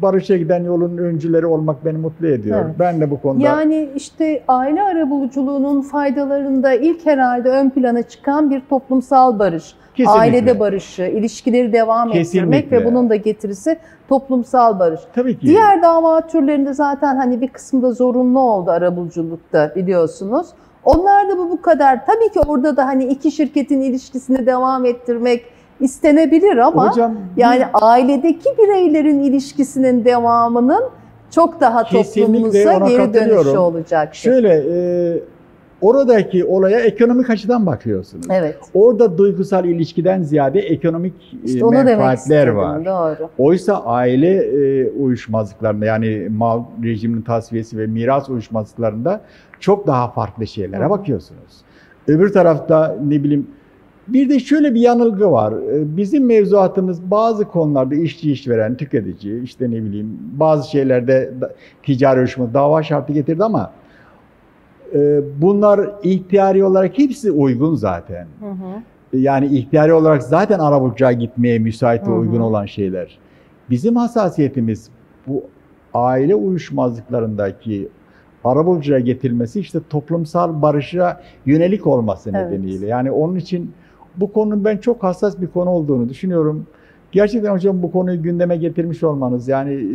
barışa 0.02 0.36
giden 0.36 0.64
yolun 0.64 0.98
öncüleri 0.98 1.46
olmak 1.46 1.84
beni 1.84 1.98
mutlu 1.98 2.26
ediyor. 2.26 2.64
Evet. 2.64 2.74
Ben 2.78 3.00
de 3.00 3.10
bu 3.10 3.20
konuda 3.20 3.44
Yani 3.44 3.88
işte 3.96 4.42
aile 4.48 4.82
arabuluculuğunun 4.82 5.80
faydalarında 5.80 6.72
ilk 6.74 7.06
herhalde 7.06 7.48
ön 7.48 7.70
plana 7.70 8.02
çıkan 8.02 8.50
bir 8.50 8.62
toplumsal 8.70 9.38
barış. 9.38 9.74
kesinlikle. 9.94 10.20
Ailede 10.20 10.60
barışı, 10.60 11.02
ilişkileri 11.02 11.72
devam 11.72 12.08
ettirmek 12.08 12.24
Kesinlikle. 12.24 12.76
ve 12.76 12.84
bunun 12.84 13.10
da 13.10 13.16
getirisi 13.16 13.78
toplumsal 14.08 14.78
barış. 14.78 15.00
Tabii 15.14 15.38
ki. 15.38 15.46
Diğer 15.46 15.82
dava 15.82 16.26
türlerinde 16.26 16.72
zaten 16.72 17.16
hani 17.16 17.40
bir 17.40 17.48
kısmında 17.48 17.92
zorunlu 17.92 18.40
oldu 18.40 18.70
arabuluculukta 18.70 19.72
biliyorsunuz. 19.76 20.46
Onlar 20.88 21.28
da 21.28 21.38
bu 21.38 21.50
bu 21.50 21.62
kadar. 21.62 22.06
Tabii 22.06 22.32
ki 22.32 22.40
orada 22.40 22.76
da 22.76 22.86
hani 22.86 23.04
iki 23.04 23.30
şirketin 23.30 23.80
ilişkisini 23.80 24.46
devam 24.46 24.84
ettirmek 24.84 25.44
istenebilir 25.80 26.56
ama 26.56 26.90
Hocam 26.90 27.16
yani 27.36 27.66
ailedeki 27.72 28.48
bireylerin 28.58 29.20
ilişkisinin 29.20 30.04
devamının 30.04 30.84
çok 31.30 31.60
daha 31.60 31.84
toplumumuza 31.84 32.74
geri 32.74 33.14
dönüşü 33.14 33.58
olacak. 33.58 34.14
şöyle 34.14 34.54
e, 34.54 35.20
oradaki 35.80 36.44
olaya 36.44 36.80
ekonomik 36.80 37.30
açıdan 37.30 37.66
bakıyorsunuz. 37.66 38.26
Evet. 38.30 38.56
Orada 38.74 39.18
duygusal 39.18 39.64
ilişkiden 39.64 40.22
ziyade 40.22 40.60
ekonomik 40.60 41.14
e, 41.32 41.36
İşte 41.44 41.60
demek 41.60 41.84
menfaatler 41.84 42.46
var. 42.48 42.84
Doğru. 42.84 43.28
Oysa 43.38 43.84
aile 43.84 44.36
e, 44.36 44.90
uyuşmazlıklarında 44.90 45.84
yani 45.84 46.28
mal 46.36 46.62
rejiminin 46.84 47.22
tasfiyesi 47.22 47.78
ve 47.78 47.86
miras 47.86 48.28
uyuşmazlıklarında 48.28 49.20
çok 49.60 49.86
daha 49.86 50.08
farklı 50.10 50.46
şeylere 50.46 50.84
Hı 50.84 50.90
bakıyorsunuz. 50.90 51.52
Öbür 52.08 52.32
tarafta 52.32 52.96
ne 53.06 53.24
bileyim 53.24 53.46
bir 54.08 54.28
de 54.28 54.40
şöyle 54.40 54.74
bir 54.74 54.80
yanılgı 54.80 55.30
var. 55.30 55.52
E, 55.52 55.96
Bizim 55.96 56.26
mevzuatımız 56.26 57.10
bazı 57.10 57.44
konularda 57.44 57.94
işçi 57.94 58.32
işveren, 58.32 58.76
tüketici, 58.76 59.42
işte 59.42 59.70
ne 59.70 59.84
bileyim 59.84 60.18
bazı 60.32 60.70
şeylerde 60.70 61.30
ticari 61.82 62.18
uyuşma, 62.18 62.54
dava 62.54 62.82
şartı 62.82 63.12
getirdi 63.12 63.44
ama 63.44 63.60
e, 63.60 63.87
bunlar 65.40 65.90
ihtiyari 66.02 66.64
olarak 66.64 66.98
hepsi 66.98 67.30
uygun 67.30 67.74
zaten. 67.74 68.26
Hı 68.40 68.50
hı. 68.50 69.18
Yani 69.18 69.46
ihtiyari 69.46 69.92
olarak 69.92 70.22
zaten 70.22 70.58
arabulucuya 70.58 71.12
gitmeye 71.12 71.58
müsait 71.58 72.06
ve 72.06 72.12
uygun 72.12 72.40
olan 72.40 72.66
şeyler. 72.66 73.18
Bizim 73.70 73.96
hassasiyetimiz 73.96 74.90
bu 75.26 75.42
aile 75.94 76.34
uyuşmazlıklarındaki 76.34 77.88
arabulucuya 78.44 78.98
getirilmesi 78.98 79.60
işte 79.60 79.78
toplumsal 79.90 80.62
barışa 80.62 81.20
yönelik 81.46 81.86
olması 81.86 82.30
Evet. 82.34 82.50
nedeniyle. 82.50 82.86
Yani 82.86 83.10
onun 83.10 83.36
için 83.36 83.72
bu 84.16 84.32
konunun 84.32 84.64
ben 84.64 84.76
çok 84.76 85.02
hassas 85.02 85.40
bir 85.40 85.46
konu 85.46 85.70
olduğunu 85.70 86.08
düşünüyorum. 86.08 86.66
Gerçekten 87.12 87.52
hocam 87.52 87.82
bu 87.82 87.92
konuyu 87.92 88.22
gündeme 88.22 88.56
getirmiş 88.56 89.02
olmanız 89.02 89.48
yani 89.48 89.72
e, 89.72 89.88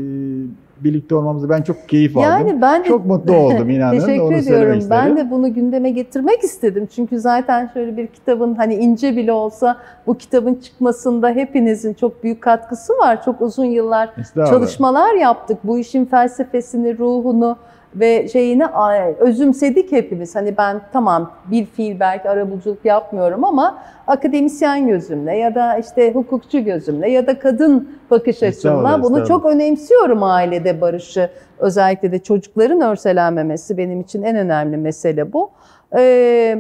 birlikte 0.79 1.15
olmamızı 1.15 1.49
ben 1.49 1.61
çok 1.61 1.89
keyif 1.89 2.17
aldım. 2.17 2.29
Yani 2.29 2.61
ben 2.61 2.83
de 2.83 2.87
Çok 2.87 3.05
mutlu 3.05 3.35
oldum 3.35 3.69
inanın. 3.69 3.99
Teşekkür 3.99 4.21
Onu 4.21 4.33
ediyorum. 4.33 4.79
Ben 4.89 5.17
de 5.17 5.31
bunu 5.31 5.53
gündeme 5.53 5.89
getirmek 5.89 6.43
istedim. 6.43 6.87
Çünkü 6.95 7.19
zaten 7.19 7.69
şöyle 7.73 7.97
bir 7.97 8.07
kitabın 8.07 8.55
hani 8.55 8.75
ince 8.75 9.15
bile 9.15 9.31
olsa 9.31 9.77
bu 10.07 10.17
kitabın 10.17 10.55
çıkmasında 10.55 11.29
hepinizin 11.29 11.93
çok 11.93 12.23
büyük 12.23 12.41
katkısı 12.41 12.93
var. 12.93 13.23
Çok 13.25 13.41
uzun 13.41 13.65
yıllar 13.65 14.09
çalışmalar 14.35 15.13
yaptık. 15.13 15.57
Bu 15.63 15.79
işin 15.79 16.05
felsefesini, 16.05 16.97
ruhunu 16.97 17.57
ve 17.95 18.27
şeyini 18.27 18.65
özümsedik 19.19 19.91
hepimiz. 19.91 20.35
Hani 20.35 20.57
ben 20.57 20.81
tamam 20.93 21.31
bir 21.51 21.65
fiil 21.65 21.99
belki 21.99 22.29
arabuluculuk 22.29 22.85
yapmıyorum 22.85 23.43
ama 23.43 23.77
akademisyen 24.07 24.87
gözümle 24.87 25.37
ya 25.37 25.55
da 25.55 25.77
işte 25.77 26.11
hukukçu 26.13 26.63
gözümle 26.63 27.09
ya 27.11 27.27
da 27.27 27.39
kadın 27.39 27.89
bakış 28.11 28.43
açımla 28.43 29.03
bunu 29.03 29.15
çok 29.27 29.45
önemsiyorum 29.45 30.23
ailede 30.23 30.81
barışı. 30.81 31.29
Özellikle 31.59 32.11
de 32.11 32.19
çocukların 32.19 32.81
örselenmemesi 32.81 33.77
benim 33.77 34.01
için 34.01 34.23
en 34.23 34.35
önemli 34.35 34.77
mesele 34.77 35.33
bu. 35.33 35.49
Ee, 35.97 36.57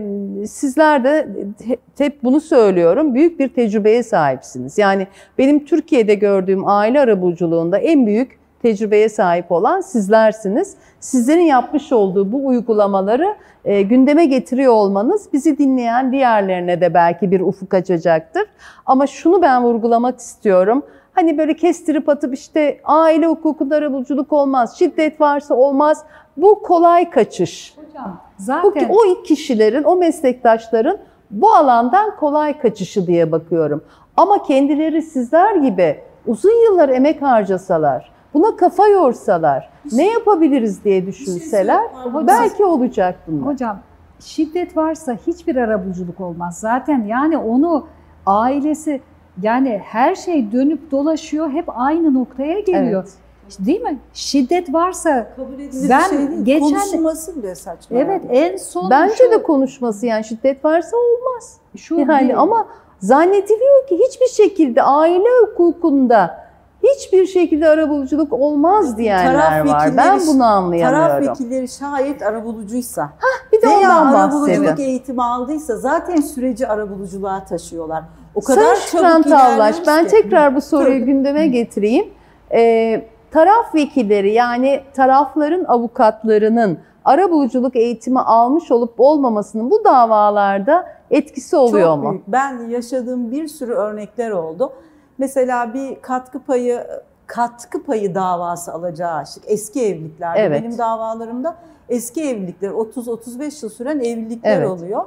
sizler 0.47 1.03
de 1.03 1.27
he- 1.67 1.77
hep 2.05 2.23
bunu 2.23 2.41
söylüyorum. 2.41 3.15
Büyük 3.15 3.39
bir 3.39 3.47
tecrübeye 3.53 4.03
sahipsiniz. 4.03 4.77
Yani 4.77 5.07
benim 5.37 5.65
Türkiye'de 5.65 6.15
gördüğüm 6.15 6.67
aile 6.67 6.99
arabuluculuğunda 6.99 7.77
en 7.77 8.05
büyük 8.05 8.42
tecrübeye 8.63 9.09
sahip 9.09 9.51
olan 9.51 9.81
sizlersiniz. 9.81 10.75
Sizlerin 10.99 11.41
yapmış 11.41 11.91
olduğu 11.91 12.31
bu 12.31 12.47
uygulamaları 12.47 13.35
e, 13.65 13.81
gündeme 13.81 14.25
getiriyor 14.25 14.73
olmanız 14.73 15.33
bizi 15.33 15.57
dinleyen 15.57 16.11
diğerlerine 16.11 16.81
de 16.81 16.93
belki 16.93 17.31
bir 17.31 17.41
ufuk 17.41 17.73
açacaktır. 17.73 18.43
Ama 18.85 19.07
şunu 19.07 19.41
ben 19.41 19.63
vurgulamak 19.63 20.19
istiyorum. 20.19 20.83
Hani 21.13 21.37
böyle 21.37 21.55
kestirip 21.55 22.09
atıp 22.09 22.33
işte 22.33 22.81
aile 22.83 23.27
hukukunda 23.27 23.75
arabuluculuk 23.75 24.33
olmaz, 24.33 24.79
şiddet 24.79 25.21
varsa 25.21 25.55
olmaz. 25.55 26.05
Bu 26.37 26.61
kolay 26.61 27.09
kaçış. 27.09 27.77
Hocam 27.77 28.21
Bu 28.39 28.43
zaten 28.43 28.89
o 28.89 29.23
kişilerin, 29.23 29.83
o 29.83 29.95
meslektaşların 29.95 30.97
bu 31.31 31.53
alandan 31.53 32.15
kolay 32.15 32.59
kaçışı 32.59 33.07
diye 33.07 33.31
bakıyorum. 33.31 33.83
Ama 34.17 34.43
kendileri 34.43 35.01
sizler 35.01 35.55
gibi 35.55 35.99
uzun 36.27 36.65
yıllar 36.65 36.89
emek 36.89 37.21
harcasalar, 37.21 38.11
buna 38.33 38.55
kafa 38.55 38.87
yorsalar, 38.87 39.69
ne 39.91 40.11
yapabiliriz 40.11 40.83
diye 40.83 41.05
düşünseler 41.05 41.81
belki 42.27 42.65
olacak 42.65 43.15
bunlar. 43.27 43.53
Hocam 43.53 43.79
şiddet 44.19 44.77
varsa 44.77 45.17
hiçbir 45.27 45.55
arabuluculuk 45.55 46.19
olmaz. 46.21 46.59
Zaten 46.59 47.03
yani 47.05 47.37
onu 47.37 47.87
ailesi 48.25 49.01
yani 49.41 49.81
her 49.85 50.15
şey 50.15 50.51
dönüp 50.51 50.91
dolaşıyor 50.91 51.49
hep 51.49 51.65
aynı 51.67 52.13
noktaya 52.13 52.59
geliyor. 52.59 53.03
Evet. 53.03 53.17
Değil 53.59 53.81
mi? 53.81 53.97
Şiddet 54.13 54.73
varsa 54.73 55.27
Kabul 55.35 55.53
edilir 55.53 55.89
Ben 55.89 56.11
bir 56.11 56.17
şey 56.17 56.27
değil. 56.29 56.43
geçen- 56.45 56.69
Konuşulması 56.69 57.35
bile 57.43 57.55
saçma. 57.55 57.97
evet 57.99 58.21
en 58.29 58.57
son 58.57 58.89
Bence 58.89 59.15
şu, 59.15 59.31
de 59.31 59.43
konuşması 59.43 60.05
yani 60.05 60.23
şiddet 60.23 60.65
varsa 60.65 60.97
olmaz. 60.97 61.57
şu 61.77 61.95
Yani 61.99 62.29
bir- 62.29 62.41
ama 62.41 62.67
zannediliyor 62.99 63.87
ki 63.89 63.99
hiçbir 64.07 64.43
şekilde 64.43 64.83
aile 64.83 65.27
hukukunda 65.41 66.42
hiçbir 66.83 67.25
şekilde 67.25 67.67
arabuluculuk 67.69 68.33
olmaz 68.33 68.97
diyenler 68.97 69.33
Taraf 69.33 69.67
var. 69.67 69.97
Ben 69.97 70.19
bunu 70.27 70.39
Taraf 70.39 70.51
anlayamıyorum. 70.63 71.27
vekilleri 71.27 71.67
şayet 71.67 72.21
arabulucuysa 72.21 73.09
Bir 73.53 73.61
de 73.61 73.67
veya 73.67 73.95
arabuluculuk 73.95 74.79
eğitimi 74.79 75.23
aldıysa 75.23 75.75
zaten 75.77 76.15
süreci 76.15 76.67
arabuluculuğa 76.67 77.43
taşıyorlar. 77.45 78.03
O 78.35 78.41
kadar 78.41 78.75
Sayın 78.75 79.05
çabuk 79.13 79.25
ilerliyoruz 79.27 79.81
ben 79.87 80.07
tekrar 80.07 80.55
bu 80.55 80.61
soruyu 80.61 80.99
Tabii. 80.99 81.05
gündeme 81.05 81.47
getireyim. 81.47 82.05
Ee, 82.53 83.05
taraf 83.31 83.75
vekilleri 83.75 84.33
yani 84.33 84.81
tarafların 84.93 85.65
avukatlarının 85.67 86.77
arabuluculuk 87.05 87.75
eğitimi 87.75 88.19
almış 88.19 88.71
olup 88.71 88.93
olmamasının 88.97 89.71
bu 89.71 89.83
davalarda 89.83 90.85
etkisi 91.11 91.55
oluyor 91.55 91.87
Çok 91.95 92.03
mu? 92.03 92.11
büyük. 92.11 92.27
Ben 92.27 92.69
yaşadığım 92.69 93.31
bir 93.31 93.47
sürü 93.47 93.71
örnekler 93.73 94.31
oldu. 94.31 94.73
Mesela 95.17 95.73
bir 95.73 96.01
katkı 96.01 96.39
payı 96.39 96.87
katkı 97.27 97.83
payı 97.83 98.15
davası 98.15 98.73
alacağı 98.73 99.13
aşık 99.13 99.43
eski 99.47 99.85
evliliklerde 99.85 100.39
Evet. 100.39 100.63
benim 100.63 100.77
davalarımda 100.77 101.55
eski 101.89 102.21
evlilikler 102.23 102.69
30-35 102.69 103.63
yıl 103.65 103.69
süren 103.69 103.99
evlilikler 103.99 104.57
Evet. 104.57 104.69
oluyor. 104.69 105.03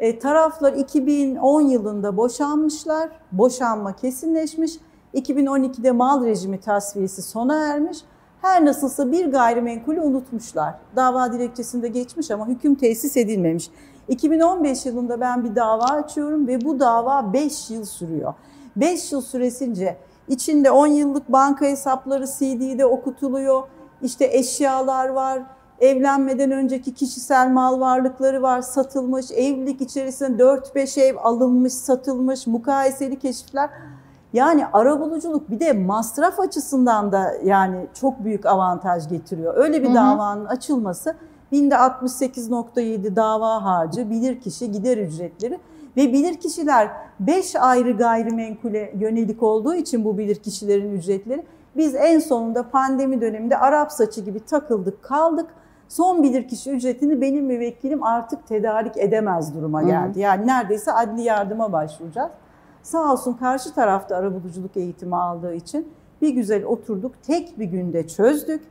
E, 0.00 0.18
taraflar 0.18 0.72
2010 0.72 1.60
yılında 1.60 2.16
boşanmışlar. 2.16 3.08
Boşanma 3.32 3.96
kesinleşmiş. 3.96 4.72
2012'de 5.14 5.90
mal 5.92 6.24
rejimi 6.24 6.60
tasfiyesi 6.60 7.22
sona 7.22 7.66
ermiş. 7.72 7.98
Her 8.42 8.64
nasılsa 8.64 9.12
bir 9.12 9.32
gayrimenkulü 9.32 10.00
unutmuşlar. 10.00 10.74
Dava 10.96 11.32
dilekçesinde 11.32 11.88
geçmiş 11.88 12.30
ama 12.30 12.48
hüküm 12.48 12.74
tesis 12.74 13.16
edilmemiş. 13.16 13.70
2015 14.08 14.86
yılında 14.86 15.20
ben 15.20 15.44
bir 15.44 15.56
dava 15.56 15.84
açıyorum 15.84 16.46
ve 16.46 16.60
bu 16.64 16.80
dava 16.80 17.32
5 17.32 17.70
yıl 17.70 17.84
sürüyor. 17.84 18.34
5 18.80 19.12
yıl 19.12 19.20
süresince 19.20 19.96
içinde 20.28 20.70
10 20.70 20.86
yıllık 20.86 21.32
banka 21.32 21.64
hesapları 21.66 22.26
CD'de 22.26 22.86
okutuluyor. 22.86 23.62
İşte 24.02 24.24
eşyalar 24.32 25.08
var, 25.08 25.42
evlenmeden 25.80 26.50
önceki 26.50 26.94
kişisel 26.94 27.50
mal 27.50 27.80
varlıkları 27.80 28.42
var, 28.42 28.62
satılmış, 28.62 29.30
evlilik 29.30 29.80
içerisinde 29.80 30.42
4-5 30.42 31.00
ev 31.00 31.16
alınmış, 31.22 31.72
satılmış, 31.72 32.46
mukayeseli 32.46 33.18
keşifler. 33.18 33.70
Yani 34.32 34.66
arabuluculuk 34.72 35.50
bir 35.50 35.60
de 35.60 35.72
masraf 35.72 36.40
açısından 36.40 37.12
da 37.12 37.34
yani 37.44 37.86
çok 38.00 38.24
büyük 38.24 38.46
avantaj 38.46 39.08
getiriyor. 39.08 39.56
Öyle 39.56 39.82
bir 39.82 39.88
Hı 39.88 39.90
hı. 39.90 39.94
davanın 39.94 40.44
açılması 40.44 41.14
binde 41.52 41.74
68.7 41.74 43.16
dava 43.16 43.64
harcı, 43.64 44.10
bilirkişi 44.10 44.72
gider 44.72 44.98
ücretleri 44.98 45.58
ve 45.98 46.12
bilirkişiler 46.12 46.88
5 47.20 47.56
ayrı 47.56 47.96
gayrimenkule 47.96 48.92
yönelik 48.98 49.42
olduğu 49.42 49.74
için 49.74 50.04
bu 50.04 50.18
bilirkişilerin 50.18 50.92
ücretleri 50.92 51.44
biz 51.76 51.94
en 51.94 52.18
sonunda 52.18 52.70
pandemi 52.70 53.20
döneminde 53.20 53.58
Arap 53.58 53.92
saçı 53.92 54.20
gibi 54.20 54.40
takıldık 54.40 55.02
kaldık. 55.02 55.46
Son 55.88 56.22
bilirkişi 56.22 56.70
ücretini 56.70 57.20
benim 57.20 57.44
müvekkilim 57.44 58.02
artık 58.02 58.46
tedarik 58.46 58.96
edemez 58.96 59.54
duruma 59.54 59.80
Hı 59.80 59.84
hı. 59.84 59.88
geldi. 59.88 60.20
Yani 60.20 60.46
neredeyse 60.46 60.92
adli 60.92 61.22
yardıma 61.22 61.72
başvuracağız. 61.72 62.30
Sağ 62.82 63.12
olsun 63.12 63.32
karşı 63.32 63.74
tarafta 63.74 64.16
arabuluculuk 64.16 64.76
eğitimi 64.76 65.16
aldığı 65.16 65.54
için 65.54 65.88
bir 66.22 66.28
güzel 66.30 66.64
oturduk. 66.64 67.12
Tek 67.22 67.58
bir 67.58 67.64
günde 67.64 68.08
çözdük. 68.08 68.62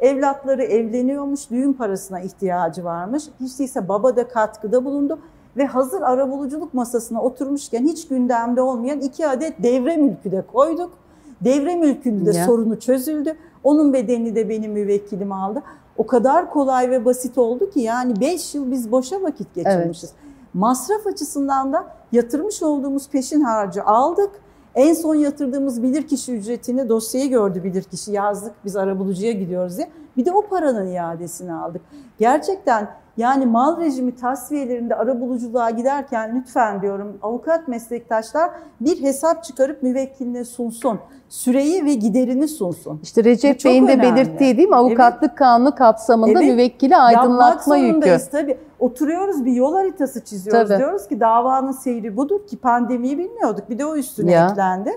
Evlatları 0.00 0.62
evleniyormuş, 0.62 1.50
düğün 1.50 1.72
parasına 1.72 2.20
ihtiyacı 2.20 2.84
varmış. 2.84 3.24
Hiç 3.40 3.58
değilse 3.58 3.88
baba 3.88 4.16
da 4.16 4.28
katkıda 4.28 4.84
bulundu. 4.84 5.18
Ve 5.56 5.66
hazır 5.66 6.02
arabuluculuk 6.02 6.74
masasına 6.74 7.22
oturmuşken 7.22 7.84
hiç 7.84 8.08
gündemde 8.08 8.60
olmayan 8.60 9.00
iki 9.00 9.28
adet 9.28 9.62
devre 9.62 9.96
mülkü 9.96 10.32
de 10.32 10.42
koyduk. 10.52 10.92
Devre 11.40 11.76
mülkünde 11.76 12.26
de 12.26 12.32
sorunu 12.46 12.80
çözüldü. 12.80 13.36
Onun 13.64 13.92
bedelini 13.92 14.34
de 14.34 14.48
benim 14.48 14.72
müvekkilim 14.72 15.32
aldı. 15.32 15.62
O 15.96 16.06
kadar 16.06 16.50
kolay 16.50 16.90
ve 16.90 17.04
basit 17.04 17.38
oldu 17.38 17.70
ki 17.70 17.80
yani 17.80 18.20
5 18.20 18.54
yıl 18.54 18.70
biz 18.70 18.92
boşa 18.92 19.22
vakit 19.22 19.54
geçirmişiz. 19.54 20.12
Masraf 20.54 21.06
açısından 21.06 21.72
da 21.72 21.86
yatırmış 22.12 22.62
olduğumuz 22.62 23.08
peşin 23.08 23.40
harcı 23.40 23.84
aldık. 23.84 24.30
En 24.74 24.94
son 24.94 25.14
yatırdığımız 25.14 25.82
bilirkişi 25.82 26.32
ücretini 26.32 26.88
dosyayı 26.88 27.30
gördü 27.30 27.64
bilirkişi 27.64 28.12
yazdık. 28.12 28.52
Biz 28.64 28.76
arabulucuya 28.76 29.32
gidiyoruz 29.32 29.76
diye. 29.76 29.88
Bir 30.16 30.24
de 30.24 30.32
o 30.32 30.42
paranın 30.42 30.86
iadesini 30.86 31.52
aldık. 31.52 31.82
Gerçekten 32.18 32.88
yani 33.16 33.46
mal 33.46 33.80
rejimi 33.80 34.14
tasfiyelerinde 34.16 34.94
arabuluculuğa 34.94 35.70
giderken 35.70 36.36
lütfen 36.40 36.82
diyorum 36.82 37.18
avukat 37.22 37.68
meslektaşlar 37.68 38.50
bir 38.80 39.02
hesap 39.02 39.44
çıkarıp 39.44 39.82
müvekkiline 39.82 40.44
sunsun. 40.44 40.98
Süreyi 41.28 41.84
ve 41.84 41.94
giderini 41.94 42.48
sunsun. 42.48 43.00
İşte 43.02 43.24
Recep 43.24 43.64
Bey'in 43.64 43.88
de 43.88 43.92
önemli. 43.92 44.16
belirttiği 44.16 44.56
değil 44.56 44.68
mi? 44.68 44.76
Avukatlık 44.76 45.36
kanunu 45.38 45.74
kapsamında 45.74 46.38
Evet. 46.42 46.50
müvekkili 46.52 46.96
aydınlatma 46.96 47.76
Yapmak 47.76 48.06
yükü. 48.06 48.30
tabii. 48.30 48.58
Oturuyoruz 48.78 49.44
bir 49.44 49.52
yol 49.52 49.74
haritası 49.74 50.24
çiziyoruz. 50.24 50.68
Tabii. 50.68 50.78
Diyoruz 50.78 51.08
ki 51.08 51.20
davanın 51.20 51.72
seyri 51.72 52.16
budur 52.16 52.46
ki 52.46 52.56
pandemiyi 52.56 53.18
bilmiyorduk. 53.18 53.70
Bir 53.70 53.78
de 53.78 53.86
o 53.86 53.96
üstüne 53.96 54.32
Ya. 54.32 54.48
eklendi. 54.50 54.90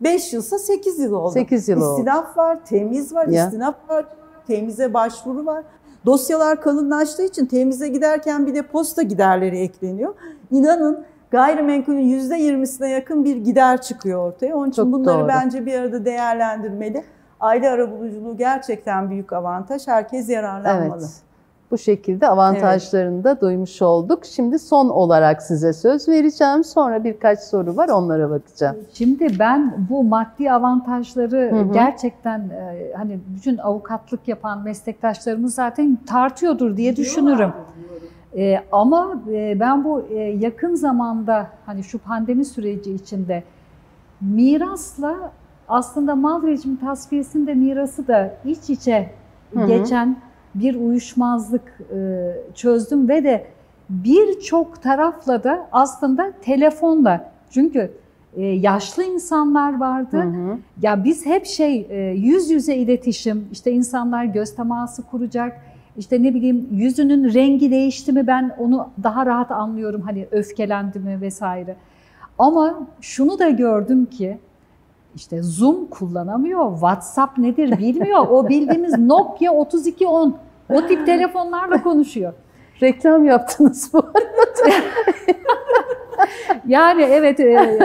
5 0.00 0.32
yılsa 0.32 0.58
8 0.58 0.98
yıl 0.98 1.12
oldu. 1.12 1.30
8 1.32 1.68
yıl 1.68 1.82
oldu. 1.82 1.90
İstinaf 1.98 2.36
var, 2.38 2.58
temiz 2.64 3.14
var, 3.14 3.26
Ya. 3.28 3.44
istinaf 3.46 3.74
var, 3.88 4.04
temize 4.46 4.94
başvuru 4.94 5.46
var. 5.46 5.64
Dosyalar 6.06 6.60
kalınlaştığı 6.60 7.22
için 7.22 7.46
temize 7.46 7.88
giderken 7.88 8.46
bir 8.46 8.54
de 8.54 8.62
posta 8.62 9.02
giderleri 9.02 9.58
ekleniyor. 9.58 10.14
İnanın 10.50 11.04
gayrimenkulün 11.30 12.18
%20'sine 12.20 12.88
yakın 12.88 13.24
bir 13.24 13.36
gider 13.36 13.80
çıkıyor 13.82 14.26
ortaya. 14.28 14.56
Onun 14.56 14.68
için 14.70 14.82
Çok 14.82 14.92
bunları 14.92 15.18
doğru. 15.18 15.28
bence 15.28 15.66
bir 15.66 15.74
arada 15.78 16.04
değerlendirmeli. 16.04 17.04
Aile 17.40 17.70
arabuluculuğu 17.70 18.36
gerçekten 18.36 19.10
büyük 19.10 19.32
avantaj. 19.32 19.86
Herkes 19.88 20.28
yararlanmalı. 20.28 21.00
Evet. 21.00 21.25
Bu 21.70 21.78
şekilde 21.78 22.28
avantajlarını 22.28 23.24
da 23.24 23.40
duymuş 23.40 23.82
olduk. 23.82 24.24
Şimdi 24.24 24.58
son 24.58 24.88
olarak 24.88 25.42
size 25.42 25.72
söz 25.72 26.08
vereceğim. 26.08 26.64
Sonra 26.64 27.04
birkaç 27.04 27.38
soru 27.40 27.76
var 27.76 27.88
onlara 27.88 28.30
bakacağım. 28.30 28.76
Şimdi 28.92 29.38
ben 29.38 29.86
bu 29.90 30.04
maddi 30.04 30.52
avantajları 30.52 31.50
Hı 31.52 31.60
hı. 31.60 31.72
gerçekten 31.72 32.38
e, 32.40 32.92
hani 32.96 33.20
bütün 33.36 33.58
avukatlık 33.58 34.28
yapan 34.28 34.62
meslektaşlarımız 34.64 35.54
zaten 35.54 35.98
tartıyordur 36.06 36.76
diye 36.76 36.96
düşünürüm. 36.96 37.52
E, 38.36 38.62
ama 38.72 39.22
e, 39.32 39.60
ben 39.60 39.84
bu 39.84 40.02
e, 40.10 40.14
yakın 40.18 40.74
zamanda 40.74 41.46
hani 41.66 41.84
şu 41.84 41.98
pandemi 41.98 42.44
süreci 42.44 42.92
içinde 42.92 43.42
mirasla 44.20 45.32
aslında 45.68 46.14
mal 46.14 46.42
rejimi 46.42 46.80
tasfiyesinde 46.80 47.54
mirası 47.54 48.08
da 48.08 48.34
iç 48.44 48.70
içe 48.70 49.10
Hı 49.54 49.60
hı. 49.60 49.66
geçen 49.66 50.16
bir 50.60 50.74
uyuşmazlık 50.74 51.80
e, 51.96 52.32
çözdüm 52.54 53.08
ve 53.08 53.24
de 53.24 53.46
birçok 53.90 54.82
tarafla 54.82 55.44
da 55.44 55.68
aslında 55.72 56.32
telefonla 56.42 57.30
çünkü 57.50 57.90
e, 58.36 58.46
yaşlı 58.46 59.04
insanlar 59.04 59.80
vardı. 59.80 60.16
Hı 60.16 60.22
hı. 60.22 60.58
Ya 60.82 61.04
biz 61.04 61.26
hep 61.26 61.46
şey 61.46 61.86
e, 61.90 61.96
yüz 62.16 62.50
yüze 62.50 62.76
iletişim, 62.76 63.48
işte 63.52 63.72
insanlar 63.72 64.24
göz 64.24 64.56
teması 64.56 65.02
kuracak, 65.02 65.60
işte 65.96 66.22
ne 66.22 66.34
bileyim 66.34 66.68
yüzünün 66.72 67.34
rengi 67.34 67.70
değişti 67.70 68.12
mi 68.12 68.26
ben 68.26 68.56
onu 68.58 68.88
daha 69.02 69.26
rahat 69.26 69.50
anlıyorum 69.50 70.00
hani 70.00 70.26
öfkelendi 70.30 70.98
mi 70.98 71.20
vesaire. 71.20 71.76
Ama 72.38 72.86
şunu 73.00 73.38
da 73.38 73.50
gördüm 73.50 74.06
ki 74.06 74.38
işte 75.14 75.42
Zoom 75.42 75.86
kullanamıyor, 75.86 76.72
WhatsApp 76.72 77.38
nedir 77.38 77.78
bilmiyor. 77.78 78.26
O 78.30 78.48
bildiğimiz 78.48 78.98
Nokia 78.98 79.66
3210 79.66 80.36
o 80.68 80.86
tip 80.86 81.06
telefonlarla 81.06 81.82
konuşuyor. 81.82 82.32
Reklam 82.82 83.24
yaptınız 83.24 83.90
bu 83.92 83.98
arada. 83.98 84.74
Yani 86.66 87.02
evet 87.02 87.40
e, 87.40 87.78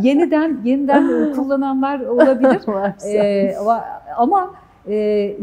yeniden 0.00 0.58
yeniden 0.64 1.32
kullananlar 1.34 2.00
olabilir. 2.00 2.60
Varsa. 2.68 3.08
E, 3.08 3.56
ama 4.16 4.50
e, 4.88 4.94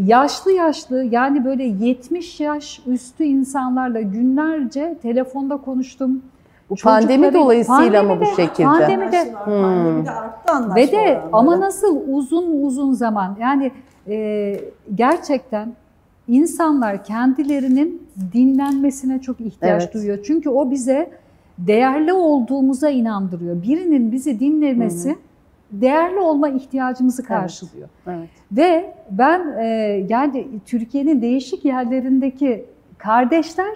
yaşlı 0.06 0.52
yaşlı 0.52 1.04
yani 1.04 1.46
böyle 1.46 1.64
70 1.64 2.40
yaş 2.40 2.82
üstü 2.88 3.24
insanlarla 3.24 4.02
günlerce 4.02 4.96
telefonda 5.02 5.58
konuştum. 5.58 6.22
Bu 6.70 6.76
pandemi 6.76 7.34
dolayısıyla 7.34 8.04
mı 8.04 8.18
bu 8.22 8.26
şekilde? 8.26 8.68
Pandemide 8.68 9.34
Pandemide 9.46 10.12
arttı 10.12 10.76
ve 10.76 10.92
de 10.92 10.98
oranları. 10.98 11.22
ama 11.34 11.60
nasıl 11.60 12.02
uzun 12.08 12.64
uzun 12.64 12.94
zaman 12.94 13.38
yani 13.40 13.72
e, 14.08 14.56
gerçekten 14.96 15.74
insanlar 16.28 17.04
kendilerinin 17.04 18.08
dinlenmesine 18.34 19.22
çok 19.22 19.42
ihtiyaç 19.42 19.84
Evet. 19.84 19.94
duyuyor. 19.94 20.20
Çünkü 20.24 20.50
o 20.50 20.72
bize 20.72 21.12
değerli 21.58 22.14
olduğumuza 22.14 22.90
inandırıyor. 22.90 23.64
Birinin 23.64 24.12
bizi 24.12 24.40
dinlemesi 24.40 25.16
değerli 25.72 26.20
olma 26.20 26.50
ihtiyacımızı 26.50 27.24
karşılıyor. 27.24 27.90
Evet. 28.08 28.30
Ve 28.52 28.94
ben 29.12 29.58
e, 29.60 29.66
yani 30.10 30.48
Türkiye'nin 30.66 31.22
değişik 31.22 31.66
yerlerindeki 31.66 32.66
kardeşler 32.98 33.76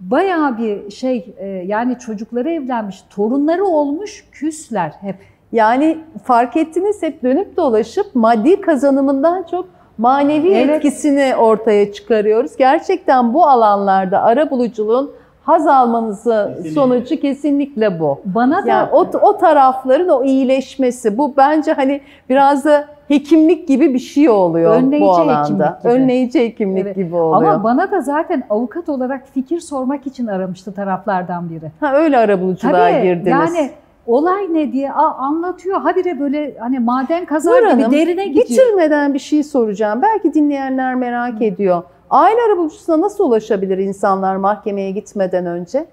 bayağı 0.00 0.58
bir 0.58 0.90
şey 0.90 1.34
e, 1.38 1.46
yani 1.46 1.98
çocukları 1.98 2.50
evlenmiş, 2.50 3.04
torunları 3.10 3.64
olmuş, 3.64 4.24
küsler 4.32 4.90
hep. 5.00 5.16
Yani 5.52 5.98
fark 6.24 6.56
ettiniz 6.56 7.02
hep 7.02 7.22
dönüp 7.22 7.56
dolaşıp 7.56 8.14
maddi 8.14 8.60
kazanımından 8.60 9.46
çok 9.50 9.68
manevi 10.04 10.48
Evet. 10.52 10.76
etkisini 10.76 11.36
ortaya 11.36 11.92
çıkarıyoruz. 11.92 12.56
Gerçekten 12.56 13.34
bu 13.34 13.46
alanlarda 13.46 14.22
ara 14.22 14.50
buluculuğun 14.50 15.10
haz 15.44 15.66
almanızın 15.66 16.62
sonucu 16.74 17.20
kesinlikle 17.20 18.00
bu. 18.00 18.20
Bana 18.24 18.64
da 18.64 18.68
Yani 18.68 18.88
o, 18.92 19.06
o 19.22 19.38
tarafların 19.38 20.08
o 20.08 20.24
iyileşmesi 20.24 21.18
bu 21.18 21.34
bence 21.36 21.72
hani 21.72 22.00
biraz 22.28 22.64
da 22.64 22.84
hekimlik 23.08 23.68
gibi 23.68 23.94
bir 23.94 23.98
şey 23.98 24.28
oluyor 24.28 24.74
Önleyici 24.74 25.04
bu 25.06 25.10
alanda. 25.10 25.40
hekimlik 25.42 25.82
gibi. 25.82 25.92
Önleyici 25.92 26.40
hekimlik 26.40 26.82
Evet. 26.86 26.96
gibi 26.96 27.16
oluyor. 27.16 27.52
ama 27.52 27.64
bana 27.64 27.90
da 27.90 28.00
zaten 28.00 28.42
avukat 28.50 28.88
olarak 28.88 29.26
fikir 29.34 29.60
sormak 29.60 30.06
için 30.06 30.26
aramıştı 30.26 30.74
taraflardan 30.74 31.50
biri. 31.50 31.70
ha, 31.80 31.92
öyle 31.94 32.18
ara 32.18 32.40
buluculuğa 32.40 32.72
Tabii 32.90 33.02
girdiniz. 33.02 33.32
yani 33.32 33.70
olay 34.10 34.54
ne 34.54 34.72
diye 34.72 34.92
Aa, 34.92 35.14
anlatıyor. 35.14 35.80
Habire 35.80 36.20
böyle 36.20 36.56
hani 36.58 36.78
maden 36.78 37.24
kazar 37.24 37.52
Nur 37.52 37.70
gibi 37.70 37.82
Hanım, 37.82 37.92
derine 37.92 38.26
gidiyor. 38.26 38.44
Bitirmeden 38.44 39.14
bir 39.14 39.18
şey 39.18 39.42
soracağım. 39.42 40.02
Belki 40.02 40.34
dinleyenler 40.34 40.94
merak 40.94 41.42
ediyor. 41.42 41.82
Aile 42.10 42.38
arabulucusuna 42.48 43.00
nasıl 43.00 43.24
ulaşabilir 43.24 43.78
insanlar 43.78 44.36
mahkemeye 44.36 44.90
gitmeden 44.90 45.46
önce? 45.46 45.86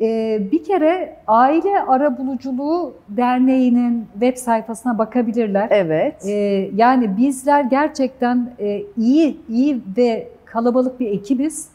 Ee, 0.00 0.40
bir 0.52 0.64
kere 0.64 1.16
Aile 1.26 1.80
Arabuluculuğu 1.82 2.92
Derneği'nin 3.08 4.06
web 4.12 4.36
sayfasına 4.36 4.98
bakabilirler. 4.98 5.68
Evet. 5.70 6.26
Ee, 6.26 6.70
yani 6.74 7.16
bizler 7.16 7.60
gerçekten 7.64 8.50
e, 8.60 8.82
iyi 8.98 9.40
iyi 9.48 9.82
ve 9.96 10.28
kalabalık 10.44 11.00
bir 11.00 11.10
ekibiz. 11.10 11.68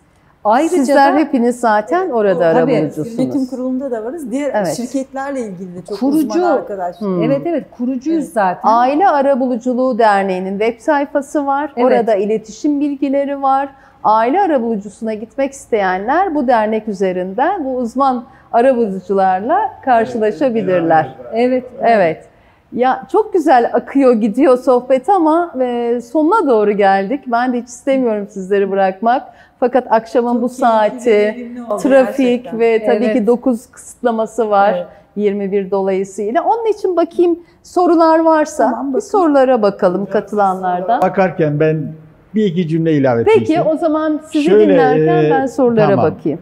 Ayrıca 0.48 0.76
Sizler 0.78 1.14
da 1.14 1.18
hepiniz 1.20 1.60
zaten 1.60 2.10
orada 2.10 2.54
Tabii, 2.54 2.74
arabulucusunuz. 2.76 3.20
Yönetim 3.20 3.46
kurulunda 3.46 3.92
da 3.92 4.06
varız. 4.06 4.32
Diğer 4.32 4.52
Evet. 4.56 4.74
şirketlerle 4.78 5.40
ilgili 5.42 5.76
de 5.76 5.86
çok 5.90 6.00
Kurucu- 6.00 6.18
uzman 6.30 6.42
arkadaş. 6.42 7.02
Hmm. 7.02 7.24
evet 7.24 7.42
evet 7.46 7.66
kurucuyuz 7.78 8.24
Evet. 8.24 8.34
zaten. 8.34 8.70
Aile 8.70 9.10
Arabuluculuğu 9.10 10.00
Derneği'nin 10.00 10.60
web 10.60 10.80
sayfası 10.80 11.46
var. 11.46 11.74
Evet. 11.78 11.86
Orada 11.86 12.16
iletişim 12.16 12.80
bilgileri 12.80 13.42
var. 13.42 13.70
Aile 14.04 14.42
arabulucusuna 14.42 15.14
gitmek 15.14 15.52
isteyenler 15.54 16.36
bu 16.36 16.48
dernek 16.48 16.88
üzerinden 16.88 17.66
bu 17.66 17.76
uzman 17.78 18.24
arabulucularla 18.52 19.60
karşılaşabilirler. 19.86 21.16
Evet. 21.34 21.64
Evet. 21.82 22.26
Ya 22.74 23.04
çok 23.12 23.34
güzel 23.34 23.70
akıyor 23.74 24.14
gidiyor 24.14 24.58
sohbet 24.58 25.10
ama 25.10 25.54
e, 25.62 26.00
sonuna 26.02 26.48
doğru 26.48 26.72
geldik. 26.72 27.24
Ben 27.28 27.54
de 27.54 27.62
hiç 27.62 27.68
istemiyorum 27.68 28.28
sizleri 28.30 28.72
bırakmak. 28.72 29.24
Fakat 29.60 29.88
akşamın 29.90 30.42
bu 30.42 30.50
Çok 30.50 30.52
ve 30.52 30.56
saati, 30.56 31.52
trafik 31.84 32.18
gerçekten. 32.18 32.60
ve 32.60 32.86
tabii 32.86 33.06
ki 33.06 33.12
Evet. 33.18 33.28
9 33.28 33.68
kısıtlaması 33.72 34.50
var. 34.50 34.74
Evet. 34.78 34.88
21 35.16 35.72
dolayısıyla. 35.72 36.44
Onun 36.44 36.66
için 36.72 36.96
bakayım 36.96 37.40
sorular 37.64 38.20
varsa 38.20 38.72
Tamam, 38.72 38.96
bir 38.96 39.02
sorulara 39.02 39.62
bakalım 39.62 40.06
katılanlardan. 40.06 41.02
Bakarken 41.02 41.60
ben 41.60 41.94
bir 42.36 42.46
iki 42.46 42.68
cümle 42.68 42.94
ilave 42.94 43.22
etmek 43.22 43.36
Peki 43.38 43.62
o 43.62 43.78
zaman 43.78 44.22
sizi 44.32 44.46
Şöyle, 44.50 44.74
dinlerken 44.74 45.24
e, 45.24 45.30
ben 45.32 45.46
sorulara 45.46 45.90
tamam. 45.90 46.12
bakayım. 46.12 46.40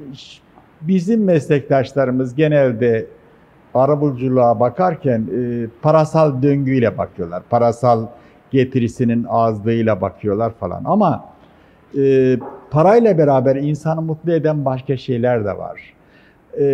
Bizim 0.81 1.23
meslektaşlarımız 1.23 2.35
genelde 2.35 3.05
arabuluculuğa 3.75 4.59
bakarken 4.59 5.19
e, 5.19 5.67
parasal 5.81 6.41
döngüyle 6.41 6.97
bakıyorlar. 6.97 7.43
Parasal 7.49 8.05
getirisinin 8.51 9.25
azlığıyla 9.29 10.01
bakıyorlar 10.01 10.53
falan. 10.53 10.81
Ama 10.85 11.25
e, 11.97 12.37
parayla 12.71 13.17
beraber 13.17 13.55
insanı 13.55 14.01
mutlu 14.01 14.33
eden 14.33 14.65
başka 14.65 14.97
şeyler 14.97 15.45
de 15.45 15.57
var. 15.57 15.93
E, 16.59 16.65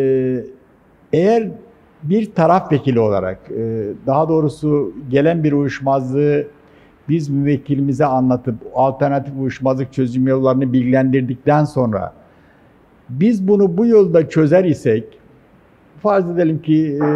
eğer 1.13 1.49
bir 2.03 2.31
taraf 2.31 2.71
vekili 2.71 2.99
olarak, 2.99 3.39
e, 3.51 3.87
daha 4.07 4.29
doğrusu 4.29 4.93
gelen 5.09 5.43
bir 5.43 5.51
uyuşmazlığı 5.51 6.47
biz 7.09 7.29
müvekkilimize 7.29 8.05
anlatıp 8.05 8.55
alternatif 8.73 9.33
uyuşmazlık 9.39 9.93
çözüm 9.93 10.27
yollarını 10.27 10.73
bilgilendirdikten 10.73 11.65
sonra 11.65 12.13
biz 13.09 13.47
bunu 13.47 13.77
bu 13.77 13.85
yolda 13.85 14.29
çözer 14.29 14.63
isek 14.65 15.20
farz 16.01 16.29
edelim 16.29 16.61
ki 16.61 16.99
e, 17.03 17.07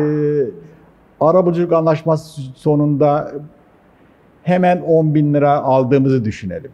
arabuluculuk 1.22 1.74
anlaşması 1.74 2.41
sonunda 2.56 3.32
hemen 4.44 4.82
10 4.82 5.16
bin 5.16 5.34
lira 5.34 5.52
aldığımızı 5.52 6.26
düşünelim. 6.26 6.72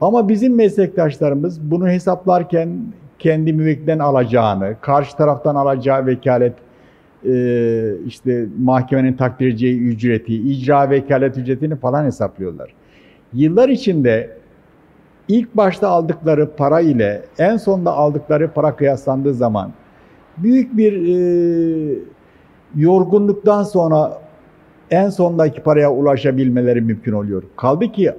Ama 0.00 0.28
bizim 0.28 0.54
meslektaşlarımız 0.54 1.70
bunu 1.70 1.88
hesaplarken 1.88 2.78
kendi 3.18 3.52
müvekkilden 3.52 3.98
alacağını, 3.98 4.76
karşı 4.80 5.16
taraftan 5.16 5.54
alacağı 5.54 6.06
vekalet, 6.06 6.52
e, 7.24 7.92
işte 8.06 8.46
mahkemenin 8.58 9.12
takdir 9.12 9.46
edeceği 9.48 9.80
ücreti, 9.80 10.34
icra 10.34 10.90
vekalet 10.90 11.38
ücretini 11.38 11.76
falan 11.76 12.04
hesaplıyorlar. 12.04 12.74
Yıllar 13.32 13.68
içinde 13.68 14.30
ilk 15.28 15.56
başta 15.56 15.88
aldıkları 15.88 16.50
para 16.56 16.80
ile 16.80 17.22
en 17.38 17.56
sonda 17.56 17.92
aldıkları 17.92 18.50
para 18.50 18.76
kıyaslandığı 18.76 19.34
zaman 19.34 19.72
büyük 20.38 20.76
bir 20.76 20.92
e, 20.92 21.98
yorgunluktan 22.76 23.62
sonra 23.62 24.18
en 24.90 25.08
sondaki 25.08 25.62
paraya 25.62 25.92
ulaşabilmeleri 25.92 26.80
mümkün 26.80 27.12
oluyor. 27.12 27.42
Kaldı 27.56 27.92
ki 27.92 28.12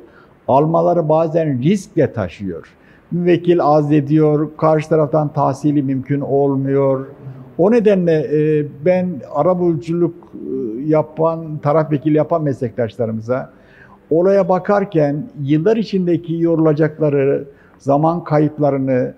almaları 0.47 1.09
bazen 1.09 1.61
riskle 1.61 2.13
taşıyor. 2.13 2.67
Müvekkil 3.11 3.61
az 3.61 3.91
ediyor, 3.91 4.49
karşı 4.57 4.89
taraftan 4.89 5.33
tahsili 5.33 5.83
mümkün 5.83 6.21
olmuyor. 6.21 7.05
O 7.57 7.71
nedenle 7.71 8.13
e, 8.13 8.65
ben 8.85 9.09
arabuluculuk 9.33 10.15
e, 10.15 10.81
yapan, 10.85 11.57
taraf 11.57 11.91
vekili 11.91 12.17
yapan 12.17 12.43
meslektaşlarımıza 12.43 13.53
olaya 14.09 14.49
bakarken 14.49 15.29
yıllar 15.41 15.77
içindeki 15.77 16.41
yorulacakları 16.41 17.45
zaman 17.77 18.23
kayıplarını, 18.23 19.13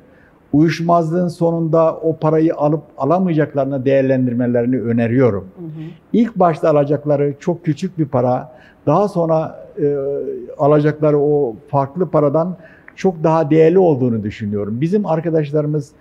uyuşmazlığın 0.53 1.27
sonunda 1.27 1.95
o 1.95 2.15
parayı 2.17 2.55
alıp 2.55 2.81
alamayacaklarını 2.97 3.85
değerlendirmelerini 3.85 4.81
öneriyorum. 4.81 5.47
İlk 6.13 6.35
başta 6.35 6.69
alacakları 6.69 7.33
çok 7.39 7.65
küçük 7.65 7.97
bir 7.99 8.05
para, 8.05 8.51
daha 8.85 9.07
sonra 9.07 9.65
e, 9.81 9.95
alacakları 10.57 11.19
o 11.19 11.55
farklı 11.69 12.09
paradan 12.09 12.57
çok 12.95 13.23
daha 13.23 13.49
değerli 13.49 13.79
olduğunu 13.79 14.23
düşünüyorum. 14.23 14.81
Bizim 14.81 15.05
arkadaşlarımız 15.05 15.91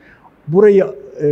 burayı 0.49 0.85
e, 1.23 1.29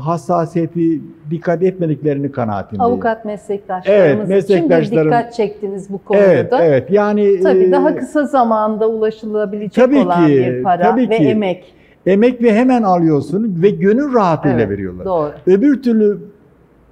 hassasiyeti 0.00 1.00
dikkat 1.30 1.62
etmediklerini 1.62 2.32
kanaatindeyim. 2.32 2.92
Avukat 2.92 3.24
meslektaşlarımız 3.24 4.30
Evet, 4.30 4.44
için 4.44 4.68
meslektaşlarım- 4.68 5.04
dikkat 5.06 5.32
çektiniz 5.34 5.90
bu 5.92 5.98
konuda. 6.04 6.22
Evet, 6.24 6.52
evet. 6.60 6.90
Yani 6.90 7.40
Tabii 7.42 7.64
e, 7.64 7.72
daha 7.72 7.96
kısa 7.96 8.24
zamanda 8.24 8.88
ulaşılabilecek 8.88 9.74
tabii 9.84 9.98
olan 9.98 10.26
ki, 10.26 10.32
bir 10.32 10.62
para 10.62 10.82
tabii 10.82 11.10
ve 11.10 11.16
ki. 11.16 11.24
emek. 11.24 11.74
Emek 12.06 12.42
ve 12.42 12.54
hemen 12.54 12.82
alıyorsun 12.82 13.54
ve 13.62 13.70
gönül 13.70 14.14
rahatlığıyla 14.14 14.58
Evet, 14.60 14.70
veriyorlar. 14.70 15.04
Doğru. 15.04 15.30
Öbür 15.46 15.82
türlü 15.82 16.18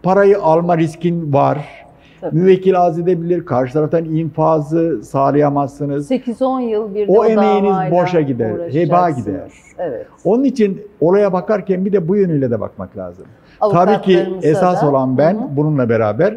parayı 0.02 0.38
alma 0.42 0.78
riskin 0.78 1.32
var. 1.32 1.58
Tabii. 2.20 2.36
Müvekkil 2.36 2.78
az 2.80 2.98
edebilir, 2.98 3.44
karşı 3.46 3.72
taraftan 3.72 4.04
infazı 4.04 5.02
sağlayamazsınız. 5.04 6.10
8-10 6.10 6.60
yıl 6.60 6.94
bir 6.94 7.08
de 7.08 7.12
O 7.12 7.18
o, 7.18 7.24
emeğiniz 7.24 7.76
boşa 7.90 8.20
gider, 8.20 8.52
heba 8.72 9.10
gider. 9.10 9.50
Evet. 9.78 10.06
Onun 10.24 10.44
için 10.44 10.82
olaya 11.00 11.32
bakarken 11.32 11.84
bir 11.84 11.92
de 11.92 12.08
bu 12.08 12.16
yönüyle 12.16 12.50
de 12.50 12.60
bakmak 12.60 12.96
lazım. 12.96 13.26
Tabii 13.72 14.02
ki 14.02 14.26
esas 14.42 14.82
da- 14.82 14.88
olan 14.90 15.18
ben 15.18 15.34
Hı 15.34 15.38
hı. 15.38 15.42
bununla 15.56 15.88
beraber 15.88 16.36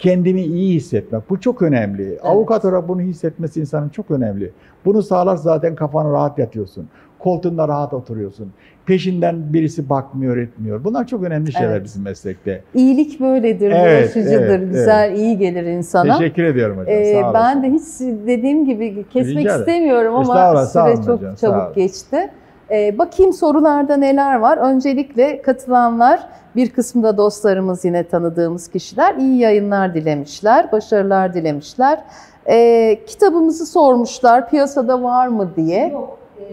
kendimi 0.00 0.42
iyi 0.42 0.74
hissetmek. 0.74 1.30
Bu 1.30 1.40
çok 1.40 1.62
önemli. 1.62 2.18
Avukat 2.22 2.64
olarak 2.64 2.88
bunu 2.88 3.00
hissetmesi 3.00 3.60
insanın 3.60 3.88
çok 3.88 4.10
önemli. 4.10 4.50
Bunu 4.84 5.02
sağlar 5.02 5.36
zaten 5.36 5.74
kafanı 5.74 6.12
rahat 6.12 6.38
yatıyorsun. 6.38 6.88
Koltuğunda 7.18 7.68
rahat 7.68 7.94
oturuyorsun. 7.94 8.52
Peşinden 8.86 9.52
birisi 9.52 9.88
bakmıyor 9.88 10.36
etmiyor. 10.36 10.84
Bunlar 10.84 11.06
çok 11.06 11.22
önemli 11.22 11.52
şeyler 11.52 11.68
Evet. 11.70 11.84
bizim 11.84 12.02
meslekte. 12.02 12.62
İyilik 12.74 13.20
böyledir, 13.20 13.70
Evet, 13.70 14.02
bulaşıcıdır, 14.16 14.48
evet, 14.48 14.70
güzel, 14.70 15.16
iyi 15.16 15.38
gelir 15.38 15.64
insana. 15.64 16.18
Teşekkür 16.18 16.44
ediyorum 16.44 16.78
hocam. 16.78 16.94
Ee, 16.94 17.12
sağ 17.12 17.30
olasın. 17.30 17.34
ben 17.34 17.62
de 17.62 17.76
hiç 17.76 17.82
dediğim 18.26 18.64
gibi 18.66 19.04
kesmek 19.12 19.36
Rica 19.36 19.58
istemiyorum 19.58 20.14
ama 20.14 20.66
süre 20.66 20.96
çok 20.96 21.18
hocam, 21.18 21.34
çabuk 21.34 21.74
geçti. 21.74 22.30
Ee, 22.70 22.98
bakayım 22.98 23.32
sorularda 23.32 23.96
neler 23.96 24.34
var. 24.38 24.56
Öncelikle 24.56 25.42
katılanlar, 25.42 26.26
bir 26.56 26.70
kısmında 26.70 27.16
dostlarımız 27.16 27.84
yine 27.84 28.04
tanıdığımız 28.08 28.68
kişiler 28.68 29.14
iyi 29.14 29.38
yayınlar 29.38 29.94
dilemişler, 29.94 30.72
başarılar 30.72 31.34
dilemişler. 31.34 32.00
Ee, 32.48 33.00
kitabımızı 33.06 33.66
sormuşlar, 33.66 34.50
piyasada 34.50 35.02
var 35.02 35.28
mı 35.28 35.50
diye. 35.56 35.88
Yok. 35.88 36.18
e, 36.40 36.44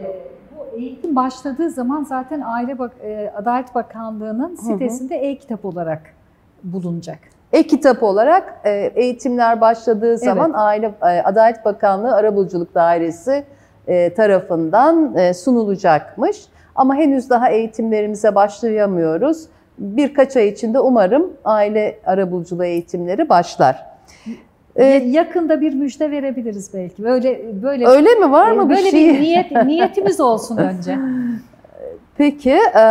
bu 0.57 0.77
eğitim 0.77 1.15
başladığı 1.15 1.69
zaman 1.69 2.03
zaten 2.03 2.41
Aile 2.41 2.79
Bak 2.79 2.91
e, 3.03 3.31
Adalet 3.35 3.75
Bakanlığı'nın 3.75 4.55
sitesinde 4.55 5.15
e-kitap 5.15 5.65
olarak 5.65 6.01
bulunacak. 6.63 7.19
E-kitap 7.53 8.03
olarak 8.03 8.61
e, 8.65 8.71
eğitimler 8.95 9.61
başladığı 9.61 10.17
zaman 10.17 10.51
Aile 10.53 10.91
e, 11.01 11.21
Adalet 11.21 11.65
Bakanlığı 11.65 12.15
Arabuluculuk 12.15 12.75
Dairesi 12.75 13.31
e, 13.31 13.56
tarafından 14.15 15.17
e, 15.17 15.33
sunulacakmış. 15.33 16.37
Ama 16.75 16.95
henüz 16.95 17.29
daha 17.29 17.49
eğitimlerimize 17.49 18.35
başlayamıyoruz. 18.35 19.43
Birkaç 19.77 20.37
ay 20.37 20.47
içinde 20.47 20.79
umarım 20.79 21.33
aile 21.45 21.99
arabuluculuğu 22.05 22.65
eğitimleri 22.65 23.29
başlar. 23.29 23.85
E, 24.75 24.85
Yakında 24.85 25.61
bir 25.61 25.73
müjde 25.73 26.11
verebiliriz 26.11 26.73
belki. 26.73 27.03
Böyle 27.03 27.41
böyle 27.63 27.87
öyle 27.87 28.09
mi 28.15 28.31
var 28.31 28.51
e, 28.51 28.53
mı 28.53 28.69
bir 28.69 28.75
böyle 28.75 28.91
şey? 28.91 29.13
bir 29.13 29.21
niyet 29.21 29.51
niyetimiz 29.65 30.19
olsun 30.19 30.57
önce. 30.57 30.97
Peki 32.17 32.51
e, 32.51 32.83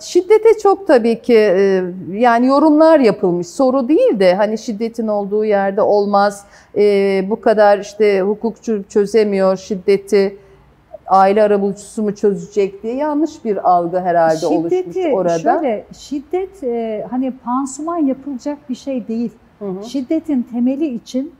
şiddete 0.00 0.58
çok 0.62 0.86
tabii 0.86 1.22
ki 1.22 1.34
e, 1.34 1.84
yani 2.12 2.46
yorumlar 2.46 3.00
yapılmış 3.00 3.46
soru 3.46 3.88
değil 3.88 4.20
de 4.20 4.34
hani 4.34 4.58
şiddetin 4.58 5.08
olduğu 5.08 5.44
yerde 5.44 5.82
olmaz 5.82 6.44
e, 6.76 7.24
bu 7.30 7.40
kadar 7.40 7.78
işte 7.78 8.20
hukukçu 8.20 8.84
çözemiyor 8.88 9.56
şiddeti 9.56 10.36
aile 11.06 11.42
arabulucusu 11.42 12.02
mu 12.02 12.14
çözecek 12.14 12.82
diye 12.82 12.94
yanlış 12.94 13.44
bir 13.44 13.70
algı 13.70 14.00
herhalde 14.00 14.46
oluşmuş 14.46 14.96
orada. 15.12 15.38
şöyle 15.38 15.84
şiddet 15.98 16.64
e, 16.64 17.06
hani 17.10 17.32
pansuman 17.44 17.98
yapılacak 17.98 18.58
bir 18.70 18.74
şey 18.74 19.08
değil. 19.08 19.32
Hı 19.58 19.64
hı. 19.64 19.84
Şiddetin 19.84 20.42
temeli 20.42 20.86
için 20.94 21.32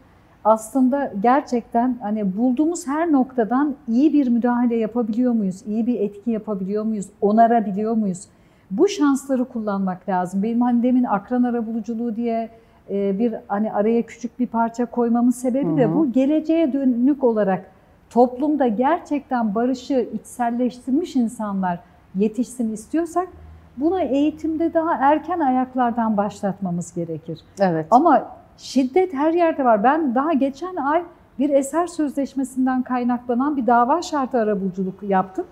aslında 0.44 1.12
gerçekten 1.22 1.98
hani 2.02 2.36
bulduğumuz 2.36 2.86
her 2.86 3.12
noktadan 3.12 3.74
iyi 3.88 4.12
bir 4.12 4.28
müdahale 4.28 4.76
yapabiliyor 4.76 5.32
muyuz? 5.32 5.62
İyi 5.66 5.86
bir 5.86 6.00
etki 6.00 6.30
yapabiliyor 6.30 6.84
muyuz? 6.84 7.06
Onarabiliyor 7.20 7.94
muyuz? 7.94 8.28
Bu 8.70 8.88
şansları 8.88 9.44
kullanmak 9.44 10.08
lazım. 10.08 10.42
Benim 10.42 10.60
hani 10.60 10.82
demin 10.82 11.04
akran 11.04 11.42
arabuluculuğu 11.42 12.16
diye 12.16 12.48
e, 12.90 13.18
bir 13.18 13.34
hani 13.48 13.72
araya 13.72 14.02
küçük 14.02 14.38
bir 14.38 14.46
parça 14.46 14.86
koymamın 14.86 15.30
sebebi 15.30 15.76
de 15.76 15.94
bu. 15.94 16.12
Geleceğe 16.12 16.72
dönük 16.72 17.24
olarak 17.24 17.70
toplumda 18.10 18.66
gerçekten 18.66 19.54
barışı 19.54 20.08
içselleştirmiş 20.12 21.16
insanlar 21.16 21.78
yetişsin 22.14 22.72
istiyorsak 22.72 23.28
buna 23.76 24.00
eğitimde 24.00 24.74
daha 24.74 24.94
erken 24.94 25.40
ayaklardan 25.40 26.16
başlatmamız 26.16 26.94
gerekir. 26.94 27.40
Evet. 27.60 27.86
Ama 27.90 28.26
şiddet 28.58 29.14
her 29.14 29.32
yerde 29.32 29.64
var. 29.64 29.82
Ben 29.82 30.14
daha 30.14 30.32
geçen 30.32 30.76
ay 30.76 31.02
bir 31.38 31.50
eser 31.50 31.86
sözleşmesinden 31.86 32.82
kaynaklanan 32.82 33.56
bir 33.56 33.66
dava 33.66 34.02
şartı 34.02 34.38
arabuluculuk 34.38 35.02
yaptım. 35.02 35.46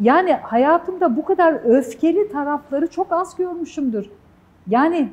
Yani 0.00 0.32
hayatımda 0.32 1.16
bu 1.16 1.24
kadar 1.24 1.52
öfkeli 1.64 2.32
tarafları 2.32 2.86
çok 2.86 3.12
az 3.12 3.36
görmüşümdür. 3.36 4.10
Yani 4.68 5.08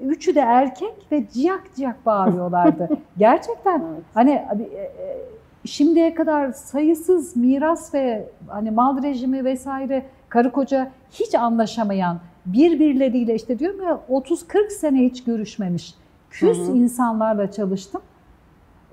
üçü 0.00 0.34
de 0.34 0.40
erkek 0.40 0.94
ve 1.12 1.28
ciyak 1.28 1.74
ciyak 1.76 2.06
bağırıyorlardı. 2.06 2.88
Gerçekten 3.18 3.78
Evet. 3.78 4.02
hani 4.14 4.30
e, 4.30 4.62
e, 4.80 5.18
şimdiye 5.64 6.14
kadar 6.14 6.52
sayısız 6.52 7.36
miras 7.36 7.94
ve 7.94 8.28
hani 8.48 8.70
mal 8.70 9.02
rejimi 9.02 9.44
vesaire 9.44 10.06
karı 10.28 10.52
koca 10.52 10.90
hiç 11.10 11.34
anlaşamayan 11.34 12.18
birbirleriyle 12.52 13.34
işte 13.34 13.58
diyorum 13.58 13.82
ya 13.82 14.00
30-40 14.10 14.70
sene 14.70 14.98
hiç 14.98 15.24
görüşmemiş 15.24 15.94
küs 16.30 16.58
Hı 16.58 16.62
hı. 16.62 16.76
insanlarla 16.76 17.50
çalıştım. 17.52 18.00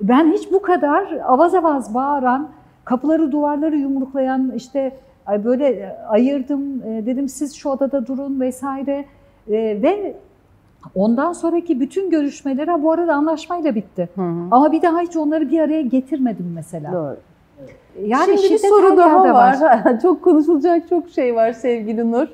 Ben 0.02 0.32
hiç 0.32 0.52
bu 0.52 0.61
kadar 0.61 1.11
avaz 1.11 1.56
avaz 1.56 1.94
bağıran, 1.94 2.49
kapıları 2.86 3.32
duvarları 3.32 3.77
yumruklayan 3.77 4.52
işte 4.56 4.98
böyle 5.44 5.68
e, 5.68 5.98
ayırdım 6.07 6.84
e, 6.84 7.06
dedim 7.06 7.30
siz 7.30 7.56
şu 7.56 7.69
odada 7.69 8.07
durun 8.07 8.40
vesaire 8.40 9.06
E, 9.49 9.82
ve 9.82 10.15
ondan 10.95 11.34
sonraki 11.34 11.80
bütün 11.80 12.10
görüşmeler 12.10 12.84
bu 12.84 12.91
arada 12.91 13.14
anlaşmayla 13.14 13.76
bitti. 13.76 14.10
Hı 14.15 14.22
hı. 14.22 14.48
Ama 14.52 14.72
bir 14.72 14.82
daha 14.82 14.99
hiç 14.99 15.15
onları 15.15 15.52
bir 15.52 15.60
araya 15.60 15.82
getirmedim 15.82 16.52
mesela. 16.56 16.91
Doğru. 16.91 17.18
Yani 18.03 18.38
Şimdi 18.38 18.53
bir 18.53 18.57
soru 18.57 18.97
daha 18.97 19.17
yerde 19.17 19.34
var. 19.34 19.57
çok 20.01 20.23
konuşulacak 20.23 20.89
çok 20.89 21.09
şey 21.09 21.35
var 21.35 21.53
sevgili 21.53 22.11
Nur. 22.11 22.27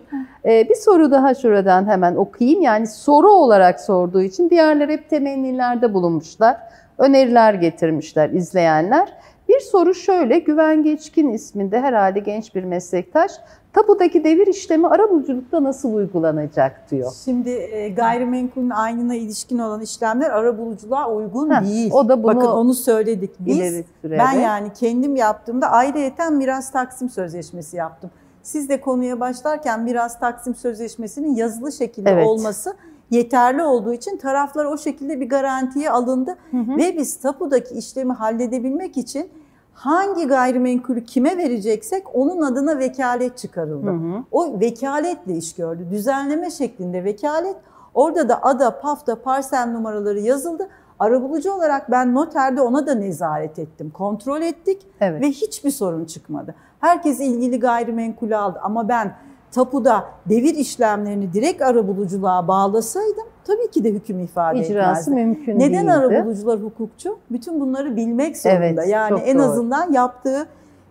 Ee, 0.45 0.69
bir 0.69 0.75
soru 0.75 1.11
daha 1.11 1.33
şuradan 1.33 1.87
hemen 1.87 2.15
okuyayım. 2.15 2.61
Yani 2.61 2.87
soru 2.87 3.31
olarak 3.31 3.79
sorduğu 3.79 4.21
için 4.21 4.49
diğerler 4.49 4.89
hep 4.89 5.09
temennilerde 5.09 5.93
bulunmuşlar. 5.93 6.57
Öneriler 6.97 7.53
getirmişler 7.53 8.29
izleyenler. 8.29 9.13
Bir 9.51 9.59
soru 9.59 9.93
şöyle, 9.93 10.39
Güven 10.39 10.83
Geçkin 10.83 11.29
isminde 11.29 11.79
herhalde 11.79 12.19
genç 12.19 12.55
bir 12.55 12.63
meslektaş. 12.63 13.31
Tapudaki 13.73 14.23
devir 14.23 14.47
işlemi 14.47 14.87
arabuluculukta 14.87 15.63
nasıl 15.63 15.93
uygulanacak 15.93 16.91
diyor. 16.91 17.11
Şimdi 17.25 17.49
e, 17.49 17.89
gayrimenkulün 17.89 18.69
aynına 18.69 19.15
ilişkin 19.15 19.57
olan 19.59 19.81
işlemler 19.81 20.29
arabuluculuğa 20.29 21.11
uygun 21.11 21.49
Heh, 21.49 21.61
değil. 21.61 21.91
o 21.93 22.09
da 22.09 22.23
bunu 22.23 22.35
Bakın 22.35 22.47
onu 22.47 22.73
söyledik. 22.73 23.31
Biz, 23.39 23.83
ben 24.03 24.31
yani 24.31 24.73
kendim 24.79 25.15
yaptığımda 25.15 25.71
ayrıyeten 25.71 26.33
miras 26.33 26.71
taksim 26.71 27.09
sözleşmesi 27.09 27.77
yaptım. 27.77 28.09
Siz 28.43 28.69
de 28.69 28.81
konuya 28.81 29.19
başlarken 29.19 29.83
miras 29.83 30.19
taksim 30.19 30.55
sözleşmesinin 30.55 31.35
yazılı 31.35 31.71
şekilde 31.71 32.09
Evet. 32.09 32.27
olması 32.27 32.73
yeterli 33.11 33.63
olduğu 33.63 33.93
için 33.93 34.17
taraflar 34.17 34.65
o 34.65 34.77
şekilde 34.77 35.21
bir 35.21 35.29
garantiye 35.29 35.89
alındı. 35.89 36.37
Hı 36.51 36.57
hı. 36.57 36.77
Ve 36.77 36.97
biz 36.97 37.19
tapudaki 37.19 37.75
işlemi 37.75 38.13
halledebilmek 38.13 38.97
için 38.97 39.29
hangi 39.73 40.27
gayrimenkulü 40.27 41.05
kime 41.05 41.37
vereceksek 41.37 42.15
onun 42.15 42.41
adına 42.41 42.79
vekalet 42.79 43.37
çıkarıldı. 43.37 43.87
Hı 43.87 43.91
hı. 43.91 44.23
O 44.31 44.59
vekaletle 44.59 45.37
iş 45.37 45.55
gördü. 45.55 45.87
Düzenleme 45.91 46.51
şeklinde 46.51 47.03
vekalet. 47.03 47.55
Orada 47.93 48.29
da 48.29 48.43
ada, 48.43 48.79
pafta, 48.79 49.21
parsel 49.21 49.71
numaraları 49.71 50.19
yazıldı. 50.19 50.69
Arabulucu 50.99 51.51
olarak 51.51 51.91
ben 51.91 52.13
noterde 52.13 52.61
ona 52.61 52.87
da 52.87 52.93
nezaret 52.93 53.59
ettim. 53.59 53.91
Kontrol 53.93 54.41
ettik 54.41 54.87
Evet. 55.01 55.21
ve 55.21 55.29
hiçbir 55.29 55.71
sorun 55.71 56.05
çıkmadı. 56.05 56.55
Herkes 56.79 57.19
ilgili 57.19 57.59
gayrimenkulü 57.59 58.35
aldı 58.35 58.59
ama 58.63 58.87
ben 58.87 59.15
tapuda 59.51 60.05
devir 60.29 60.55
işlemlerini 60.55 61.33
direkt 61.33 61.61
arabuluculuğa 61.61 62.47
bağlasaydım 62.47 63.25
tabii 63.43 63.71
ki 63.71 63.83
de 63.83 63.91
hüküm 63.91 64.19
ifade 64.19 64.59
İcrası 64.59 65.11
etmezdi. 65.11 65.25
mümkün 65.25 65.59
Neden 65.59 65.87
değildi. 65.87 65.91
arabulucular 65.91 66.59
hukukçu? 66.59 67.17
Bütün 67.31 67.59
bunları 67.61 67.95
bilmek 67.95 68.37
zorunda. 68.37 68.65
Evet, 68.65 68.87
yani 68.87 69.19
en 69.19 69.37
doğru. 69.39 69.45
azından 69.45 69.91
yaptığı 69.91 70.47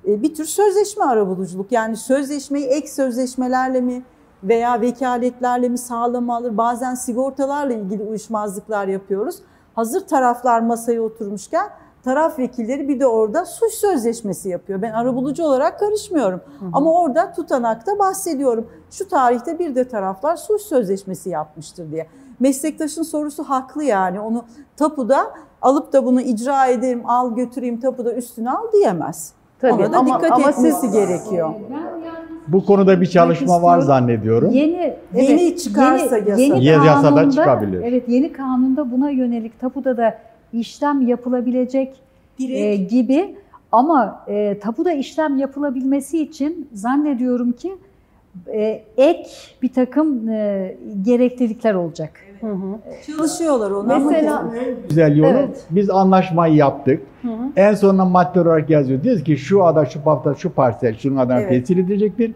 e, 0.08 0.22
bir 0.22 0.34
tür 0.34 0.44
sözleşme 0.44 1.04
arabuluculuk. 1.04 1.72
Yani 1.72 1.96
sözleşmeyi 1.96 2.66
ek 2.66 2.88
sözleşmelerle 2.88 3.80
mi 3.80 4.02
veya 4.44 4.80
vekaletlerle 4.80 5.68
mi 5.68 5.78
sağlama 5.78 6.36
alır? 6.36 6.56
Bazen 6.56 6.94
sigortalarla 6.94 7.72
ilgili 7.74 8.02
uyuşmazlıklar 8.02 8.88
yapıyoruz. 8.88 9.36
Hazır 9.74 10.06
taraflar 10.06 10.60
masaya 10.60 11.02
oturmuşken 11.02 11.66
taraf 12.04 12.38
vekilleri 12.38 12.88
bir 12.88 13.00
de 13.00 13.06
orada 13.06 13.44
suç 13.44 13.72
sözleşmesi 13.72 14.48
yapıyor. 14.48 14.82
Ben 14.82 14.92
arabulucu 14.92 15.44
olarak 15.44 15.80
karışmıyorum. 15.80 16.40
Ama 16.72 16.92
orada 17.02 17.32
tutanakta 17.32 17.98
bahsediyorum. 17.98 18.66
Şu 18.90 19.08
tarihte 19.08 19.58
bir 19.58 19.74
de 19.74 19.88
taraflar 19.88 20.36
suç 20.36 20.60
sözleşmesi 20.62 21.30
yapmıştır 21.30 21.90
diye. 21.92 22.06
Meslektaşın 22.40 23.02
sorusu 23.02 23.44
haklı 23.44 23.84
yani. 23.84 24.20
Onu 24.20 24.44
tapuda 24.76 25.18
alıp 25.62 25.92
da 25.92 26.04
bunu 26.06 26.20
icra 26.20 26.66
edeyim, 26.66 27.02
al 27.06 27.34
götüreyim 27.36 27.80
tapuda 27.80 28.14
üstüne 28.14 28.50
al 28.50 28.72
diyemez. 28.72 29.32
Tabii 29.60 29.72
Ona 29.72 29.92
da 29.92 29.98
ama- 29.98 30.14
dikkat 30.18 30.32
ama 30.32 30.50
etmesi 30.50 30.80
siz- 30.80 30.92
gerekiyor. 30.92 31.50
Bu 32.48 32.64
konuda 32.66 33.00
bir 33.00 33.06
çalışma 33.06 33.62
var 33.62 33.80
zannediyorum. 33.80 34.50
Yeni, 34.50 34.96
Yeni 35.14 35.56
çıkarsa 35.56 36.18
yasa. 36.18 36.42
yeni 36.42 36.64
Yeni 36.64 36.86
yasada 36.86 37.08
kanunda- 37.20 37.30
çıkabilir. 37.30 37.82
Evet 37.82 38.08
yeni 38.08 38.32
kanunda 38.32 38.90
buna 38.92 39.10
yönelik 39.10 39.60
tapuda 39.60 39.96
da 39.96 40.18
işlem 40.52 41.08
yapılabilecek 41.08 41.92
e, 42.40 42.76
gibi 42.76 43.34
ama 43.72 44.24
e, 44.28 44.58
tapuda 44.58 44.92
işlem 44.92 45.38
yapılabilmesi 45.38 46.22
için 46.22 46.68
zannediyorum 46.72 47.52
ki 47.52 47.72
e, 48.52 48.82
ek 48.96 49.30
bir 49.62 49.72
takım 49.72 50.28
e, 50.28 50.76
gereklilikler 51.02 51.74
olacak. 51.74 52.10
Çalışıyorlar 53.06 53.70
ona. 53.70 53.94
ama 53.94 54.10
Mesela 54.10 54.52
Güzel 54.88 55.16
yolu. 55.16 55.28
Evet. 55.28 55.64
Biz 55.70 55.90
anlaşmayı 55.90 56.54
yaptık. 56.54 57.02
En 57.56 57.74
sonunda 57.74 58.04
madde 58.04 58.40
olarak 58.40 58.70
yazıyor. 58.70 59.02
Diyoruz 59.02 59.24
ki 59.24 59.36
şu 59.36 59.64
ada, 59.64 59.86
şu 59.86 60.02
pafta, 60.02 60.34
şu 60.34 60.50
parsel 60.50 60.96
şunun 60.98 61.16
adına 61.16 61.40
Evet. 61.40 61.48
tescil 61.50 61.78
edilecektir. 61.78 62.32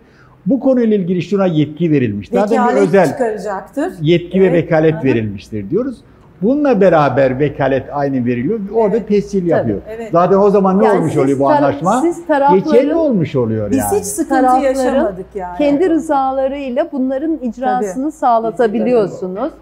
Bu 0.47 0.61
konuyla 0.61 0.97
ilgili 0.97 1.23
şuna 1.23 1.47
yetki 1.47 1.91
verilmiş. 1.91 2.28
Zaten 2.28 2.49
bir 2.69 2.73
vekalet 2.74 2.89
özel 2.89 3.07
çıkaracaktır. 3.07 3.93
yetki 4.01 4.41
ve 4.41 4.47
Evet. 4.47 4.65
vekalet 4.65 4.95
Aha. 4.95 5.05
verilmiştir 5.05 5.70
diyoruz. 5.70 5.97
Bununla 6.45 6.81
beraber 6.81 7.39
vekalet 7.39 7.85
aynı 7.93 8.25
veriliyor. 8.27 8.61
Orada 8.75 8.97
Evet. 8.97 9.09
tescil 9.09 9.47
yapıyor. 9.47 9.79
evet. 9.89 10.09
Zaten 10.12 10.37
o 10.39 10.51
zaman 10.51 10.81
ne 10.81 10.85
Yani 10.85 10.99
olmuş 10.99 11.12
siz 11.12 11.23
oluyor 11.23 11.39
bu 11.39 11.51
anlaşma? 11.51 12.01
Siz 12.01 12.19
Geçerli 12.55 12.95
olmuş 12.95 13.37
oluyor 13.37 13.71
Biz 13.71 13.79
yani. 13.79 13.99
hiç 13.99 14.05
sıkıntı 14.05 14.57
yaşamadık 14.62 15.27
yani. 15.35 15.59
kendi 15.59 15.91
rızalarıyla 15.91 16.89
bunların 16.93 17.39
icrasını 17.43 18.12
sağlatabiliyorsunuz. 18.12 19.53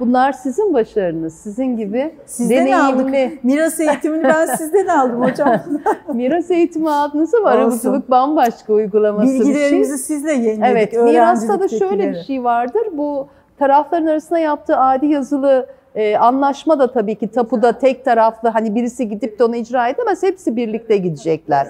Bunlar 0.00 0.32
sizin 0.32 0.74
başarınız. 0.74 1.34
Sizin 1.34 1.76
gibi 1.76 2.14
Sizden 2.26 2.72
aldık. 2.72 2.98
deneyimli 3.08 3.38
Miras 3.42 3.80
eğitimini 3.80 4.24
ben 4.24 4.46
sizden 4.56 4.86
aldım 4.86 5.22
hocam. 5.22 5.50
miras 6.14 6.50
eğitimi 6.50 6.90
aldınız 6.90 7.34
ama 7.34 7.48
Olsun. 7.48 7.58
arabuluculuk 7.60 8.10
bambaşka 8.10 8.72
uygulaması 8.72 9.26
bir 9.28 9.38
şey. 9.38 9.40
Bilgilerimizi 9.40 9.98
sizle 9.98 10.32
yeniledik. 10.32 10.62
Evet, 10.64 10.92
mirasta 10.92 11.60
da 11.60 11.68
şöyle 11.68 12.10
bir 12.10 12.22
şey 12.22 12.44
vardır. 12.44 12.82
Bu 12.92 13.28
tarafların 13.58 14.06
arasında 14.06 14.38
yaptığı 14.38 14.76
adi 14.76 15.06
yazılı 15.06 15.66
e, 15.94 16.16
anlaşma 16.16 16.78
da 16.78 16.92
tabii 16.92 17.14
ki 17.14 17.28
tapuda 17.28 17.72
tek 17.78 18.04
taraflı 18.04 18.48
hani 18.48 18.74
birisi 18.74 19.08
gidip 19.08 19.38
de 19.38 19.44
onu 19.44 19.56
icra 19.56 19.88
edemez. 19.88 20.22
Hepsi 20.22 20.56
birlikte 20.56 20.96
gidecekler. 20.96 21.66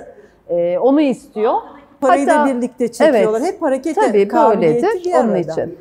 E, 0.48 0.78
onu 0.78 1.00
istiyor. 1.00 1.54
Parayı 2.00 2.28
Hatta- 2.28 2.48
da 2.50 2.56
birlikte 2.56 2.92
çekiyorlar. 2.92 3.40
Evet. 3.40 3.52
Hep 3.54 3.62
hareket 3.62 3.94
Tabii 3.94 4.28
kabiliyeti 4.28 4.82
böyledir 4.82 5.04
bir 5.04 5.14
onun 5.14 5.28
arada. 5.28 5.38
için. 5.38 5.78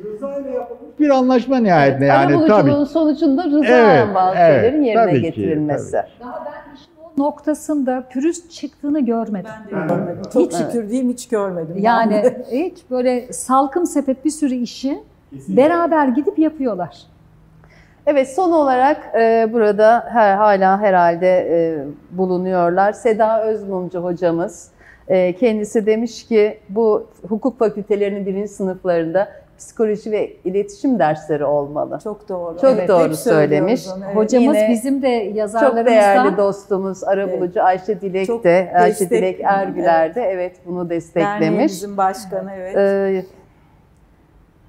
Bir 1.00 1.10
anlaşma 1.10 1.58
nihayetinde 1.58 2.04
yani 2.04 2.26
Arabuluculuğun 2.36 2.74
tabii. 2.74 2.86
sonucunda 2.86 3.44
rıza 3.44 3.66
Evet, 3.66 4.14
bazı 4.14 4.38
evet, 4.38 4.62
şeylerin 4.62 4.82
yerine 4.82 5.04
tabii 5.06 5.14
ki, 5.14 5.22
getirilmesi. 5.22 6.02
O 7.18 7.22
noktasında 7.22 8.04
pürüz 8.10 8.48
çıktığını 8.50 9.00
görmedim. 9.00 9.50
Görmedim. 9.70 10.22
Çok 10.32 10.52
şükür 10.52 10.88
diyeyim 10.88 11.10
hiç 11.10 11.28
görmedim. 11.28 11.76
Yani 11.78 12.22
hiç 12.52 12.78
böyle 12.90 13.32
salkım 13.32 13.86
sepet 13.86 14.24
bir 14.24 14.30
sürü 14.30 14.54
işi 14.54 15.00
beraber 15.32 16.08
gidip 16.08 16.38
yapıyorlar. 16.38 17.02
Evet 18.06 18.34
son 18.34 18.52
olarak 18.52 19.14
e, 19.14 19.48
burada 19.52 20.04
her, 20.08 20.36
hala 20.36 20.80
herhalde 20.80 21.48
e, 21.50 21.78
bulunuyorlar. 22.10 22.92
Seda 22.92 23.42
Özmumcu 23.44 23.98
hocamız. 24.04 24.70
E, 25.08 25.32
kendisi 25.36 25.86
demiş 25.86 26.26
ki 26.26 26.58
bu 26.68 27.06
hukuk 27.28 27.58
fakültelerinin 27.58 28.26
birinci 28.26 28.48
sınıflarında 28.48 29.28
psikoloji 29.58 30.12
ve 30.12 30.32
iletişim 30.44 30.98
dersleri 30.98 31.44
olmalı. 31.44 31.98
çok 32.04 32.28
doğru. 32.28 32.58
Çok 32.60 32.72
Evet, 32.78 32.88
doğru 32.88 33.16
söylemiş. 33.16 33.88
onu, 33.96 34.04
evet. 34.04 34.16
Hocamız 34.16 34.56
Yine 34.56 34.68
bizim 34.70 35.02
de 35.02 35.26
Çok 35.26 35.36
yazarlarımızdan 35.36 35.86
değerli 35.86 36.36
dostumuz 36.36 37.04
arabulucu 37.04 37.62
Ayşe 37.62 38.00
Dilek 38.00 38.26
Çok 38.26 38.44
de, 38.44 38.72
Ayşe 38.74 39.10
Dilek 39.10 39.40
Ergüler 39.44 40.14
de 40.14 40.22
evet 40.22 40.56
bunu 40.66 40.90
desteklemiş. 40.90 41.72
bizim 41.72 41.96
başkanı 41.96 42.50
evet. 42.56 42.76
Ee, 42.76 43.24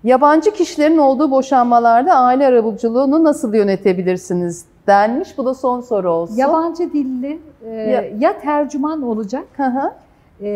yabancı 0.04 0.52
kişilerin 0.52 0.98
olduğu 0.98 1.32
boşanmalarda 1.32 2.14
aile 2.16 2.48
arabuluculuğunu 2.48 3.24
nasıl 3.24 3.54
yönetebilirsiniz 3.54 4.66
denmiş. 4.88 5.38
Bu 5.38 5.46
da 5.46 5.54
son 5.54 5.82
soru 5.82 6.12
olsun. 6.12 6.36
yabancı 6.36 6.94
dilli 6.94 7.40
e, 7.66 7.70
Ya- 7.70 8.04
ya 8.20 8.40
tercüman 8.40 9.02
olacak 9.02 9.46
Hı 9.58 9.64
hı. 9.64 9.92
e, 10.46 10.50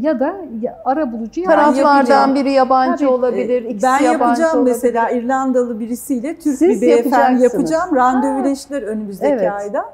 ya 0.00 0.20
da 0.20 0.36
arabulucu 0.84 1.40
ya 1.40 1.50
Taraflardan 1.50 2.34
biri 2.34 2.52
yabancı 2.52 2.96
Tabii. 2.98 3.08
olabilir, 3.08 3.62
ikisi 3.62 3.82
ben 3.82 3.98
yabancı 4.02 4.12
yapacağım 4.22 4.58
olabilir. 4.58 4.74
mesela 4.74 5.10
İrlandalı 5.10 5.80
birisiyle 5.80 6.34
Türk 6.38 6.58
Siz 6.58 6.82
bir 6.82 6.86
beyefendi 6.86 7.42
yapacağım. 7.42 7.96
Randevuleştiler 7.96 8.82
önümüzdeki 8.82 9.32
Evet. 9.32 9.52
ayda. 9.52 9.84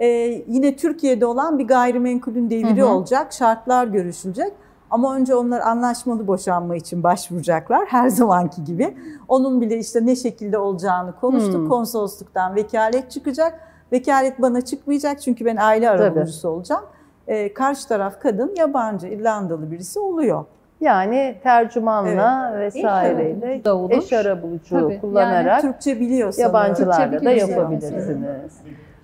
Ee, 0.00 0.06
yine 0.48 0.76
Türkiye'de 0.76 1.26
olan 1.26 1.58
bir 1.58 1.66
gayrimenkulün 1.68 2.50
deviri 2.50 2.80
Hı 2.82 2.84
hı. 2.86 2.88
olacak. 2.88 3.32
Şartlar 3.32 3.86
görüşülecek. 3.86 4.52
Ama 4.90 5.16
önce 5.16 5.34
onlar 5.34 5.60
anlaşmalı 5.60 6.26
boşanma 6.26 6.76
için 6.76 7.02
başvuracaklar 7.02 7.86
her 7.88 8.08
zamanki 8.08 8.64
gibi. 8.64 8.96
Onun 9.28 9.60
bile 9.60 9.78
işte 9.78 10.06
ne 10.06 10.16
şekilde 10.16 10.58
olacağını 10.58 11.12
konuştuk. 11.20 11.54
Hmm. 11.54 11.68
Konsolosluktan 11.68 12.54
vekalet 12.54 13.10
çıkacak. 13.10 13.60
Vekalet 13.92 14.42
bana 14.42 14.60
çıkmayacak 14.60 15.20
çünkü 15.20 15.44
ben 15.44 15.56
aile 15.56 15.90
arabulucusu 15.90 16.48
olacağım. 16.48 16.84
Ee, 17.28 17.54
karşı 17.54 17.88
taraf 17.88 18.20
kadın 18.20 18.54
yabancı, 18.58 19.06
İrlandalı 19.06 19.70
birisi 19.70 19.98
oluyor. 19.98 20.44
Yani 20.80 21.36
tercümanla 21.42 22.54
vesaireyle 22.58 23.64
da 23.64 23.76
olur. 23.76 23.90
eş 23.90 24.12
arabuluculuğu 24.12 24.80
Tabii. 24.80 25.00
kullanarak 25.00 25.60
Türkçe 25.60 26.00
biliyorsanız. 26.00 26.38
yabancılarla 26.38 27.10
Türkçe 27.10 27.26
da 27.26 27.30
yapabilirsiniz. 27.30 28.60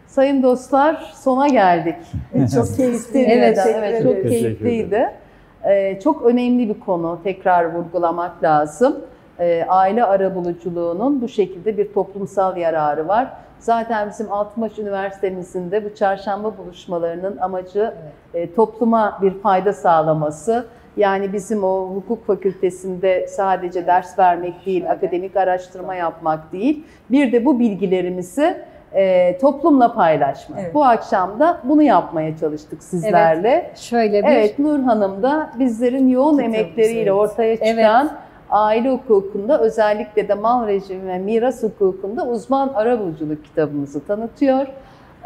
Sayın 0.07 0.43
dostlar 0.43 1.13
sona 1.15 1.49
geldik. 1.49 1.97
Çok 2.55 2.69
keyifli. 2.77 3.21
Evet, 3.21 3.59
evet 3.67 4.03
çok 4.03 4.23
keyifliydi. 4.23 5.11
Ee, 5.69 6.01
çok 6.03 6.23
önemli 6.23 6.69
bir 6.69 6.81
konu 6.81 7.19
tekrar 7.25 7.75
vurgulamak 7.75 8.43
lazım. 8.43 8.97
Ee, 9.41 9.65
aile 9.69 10.05
arabuluculuğunun 10.05 11.23
bu 11.23 11.29
şekilde 11.29 11.79
bir 11.79 11.93
toplumsal 11.93 12.57
yararı 12.57 13.09
var. 13.09 13.33
Zaten 13.59 14.09
bizim 14.09 14.33
Altınbaş 14.33 14.79
Üniversitemizin 14.79 15.71
de 15.71 15.85
bu 15.85 15.95
çarşamba 15.95 16.59
buluşmalarının 16.59 17.37
amacı 17.37 17.95
e, 18.35 18.55
topluma 18.55 19.19
bir 19.23 19.41
fayda 19.41 19.73
sağlaması. 19.73 20.67
Yani 20.97 21.33
bizim 21.33 21.65
o 21.65 21.95
hukuk 21.95 22.27
fakültesinde 22.27 23.27
sadece 23.27 23.87
ders 23.87 24.19
vermek 24.19 24.67
değil, 24.67 24.91
akademik 24.91 25.37
araştırma 25.37 25.95
yapmak 25.95 26.53
değil. 26.53 26.85
Bir 27.11 27.33
de 27.33 27.45
bu 27.45 27.59
bilgilerimizi 27.59 28.57
e, 28.95 29.39
toplumla 29.39 29.95
paylaşmak. 29.95 30.59
Evet. 30.63 30.75
Bu 30.75 30.85
akşam 30.85 31.41
da 31.41 31.59
bunu 31.65 31.83
yapmaya 31.83 32.37
çalıştık 32.37 32.83
sizlerle. 32.83 33.71
şöyle 33.75 34.23
bir 34.23 34.29
Evet, 34.29 34.59
Nur 34.59 34.81
Hanım 34.81 35.23
da 35.23 35.51
bizlerin 35.59 36.09
yoğun 36.09 36.37
Çok 36.37 36.45
emekleriyle 36.45 37.01
evet. 37.01 37.13
ortaya 37.13 37.57
çıkan 37.57 38.11
aile 38.51 38.91
hukukunda 38.91 39.61
özellikle 39.61 40.29
de 40.29 40.35
mal 40.35 40.67
rejimi 40.67 41.09
ve 41.09 41.19
miras 41.19 41.63
hukukunda 41.63 42.27
uzman 42.27 42.69
arabuluculuk 42.69 43.45
kitabımızı 43.45 44.07
tanıtıyor. 44.07 44.67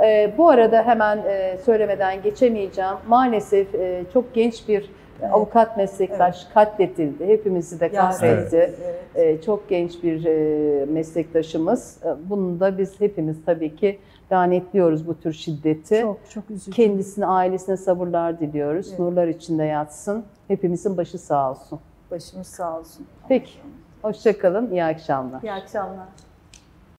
Ee, 0.05 0.33
bu 0.39 0.49
arada 0.49 0.83
hemen 0.83 1.19
e, 1.19 1.59
söylemeden 1.65 2.23
geçemeyeceğim. 2.23 2.95
Maalesef 3.09 3.75
e, 3.75 4.03
çok 4.13 4.35
genç 4.35 4.69
bir 4.69 4.91
Evet. 5.23 5.35
avukat 5.35 5.77
meslektaş 5.77 6.45
katledildi. 6.55 7.27
Hepimizi 7.27 7.81
de 7.81 7.93
kahretti. 7.93 8.57
Evet. 8.57 8.79
Ee, 9.15 9.41
çok 9.43 9.69
genç 9.69 10.03
bir 10.03 10.25
e, 10.25 10.85
meslektaşımız. 10.85 11.97
Ee, 12.05 12.09
Bunu 12.31 12.61
da 12.61 12.79
biz 12.79 13.01
hepimiz 13.01 13.37
tabii 13.47 13.77
ki 13.77 13.99
lanetliyoruz 14.33 15.07
bu 15.07 15.21
tür 15.21 15.33
şiddeti. 15.33 16.01
çok 16.03 16.19
çok 16.31 16.51
üzücü. 16.51 16.71
Kendisine, 16.71 17.27
ailesine 17.27 17.77
sabırlar 17.77 18.41
diliyoruz. 18.41 18.87
Evet. 18.91 18.99
Nurlar 18.99 19.29
içinde 19.29 19.65
yatsın. 19.65 20.25
Hepimizin 20.49 20.97
başı 20.97 21.19
sağ 21.19 21.51
olsun. 21.51 21.81
Başımız 22.11 22.47
sağ 22.47 22.79
olsun. 22.79 23.07
Peki, 23.29 23.53
hoşçakalın, 24.03 24.71
iyi 24.71 24.85
akşamlar. 24.85 25.43
İyi 25.43 25.53
akşamlar. 25.53 26.07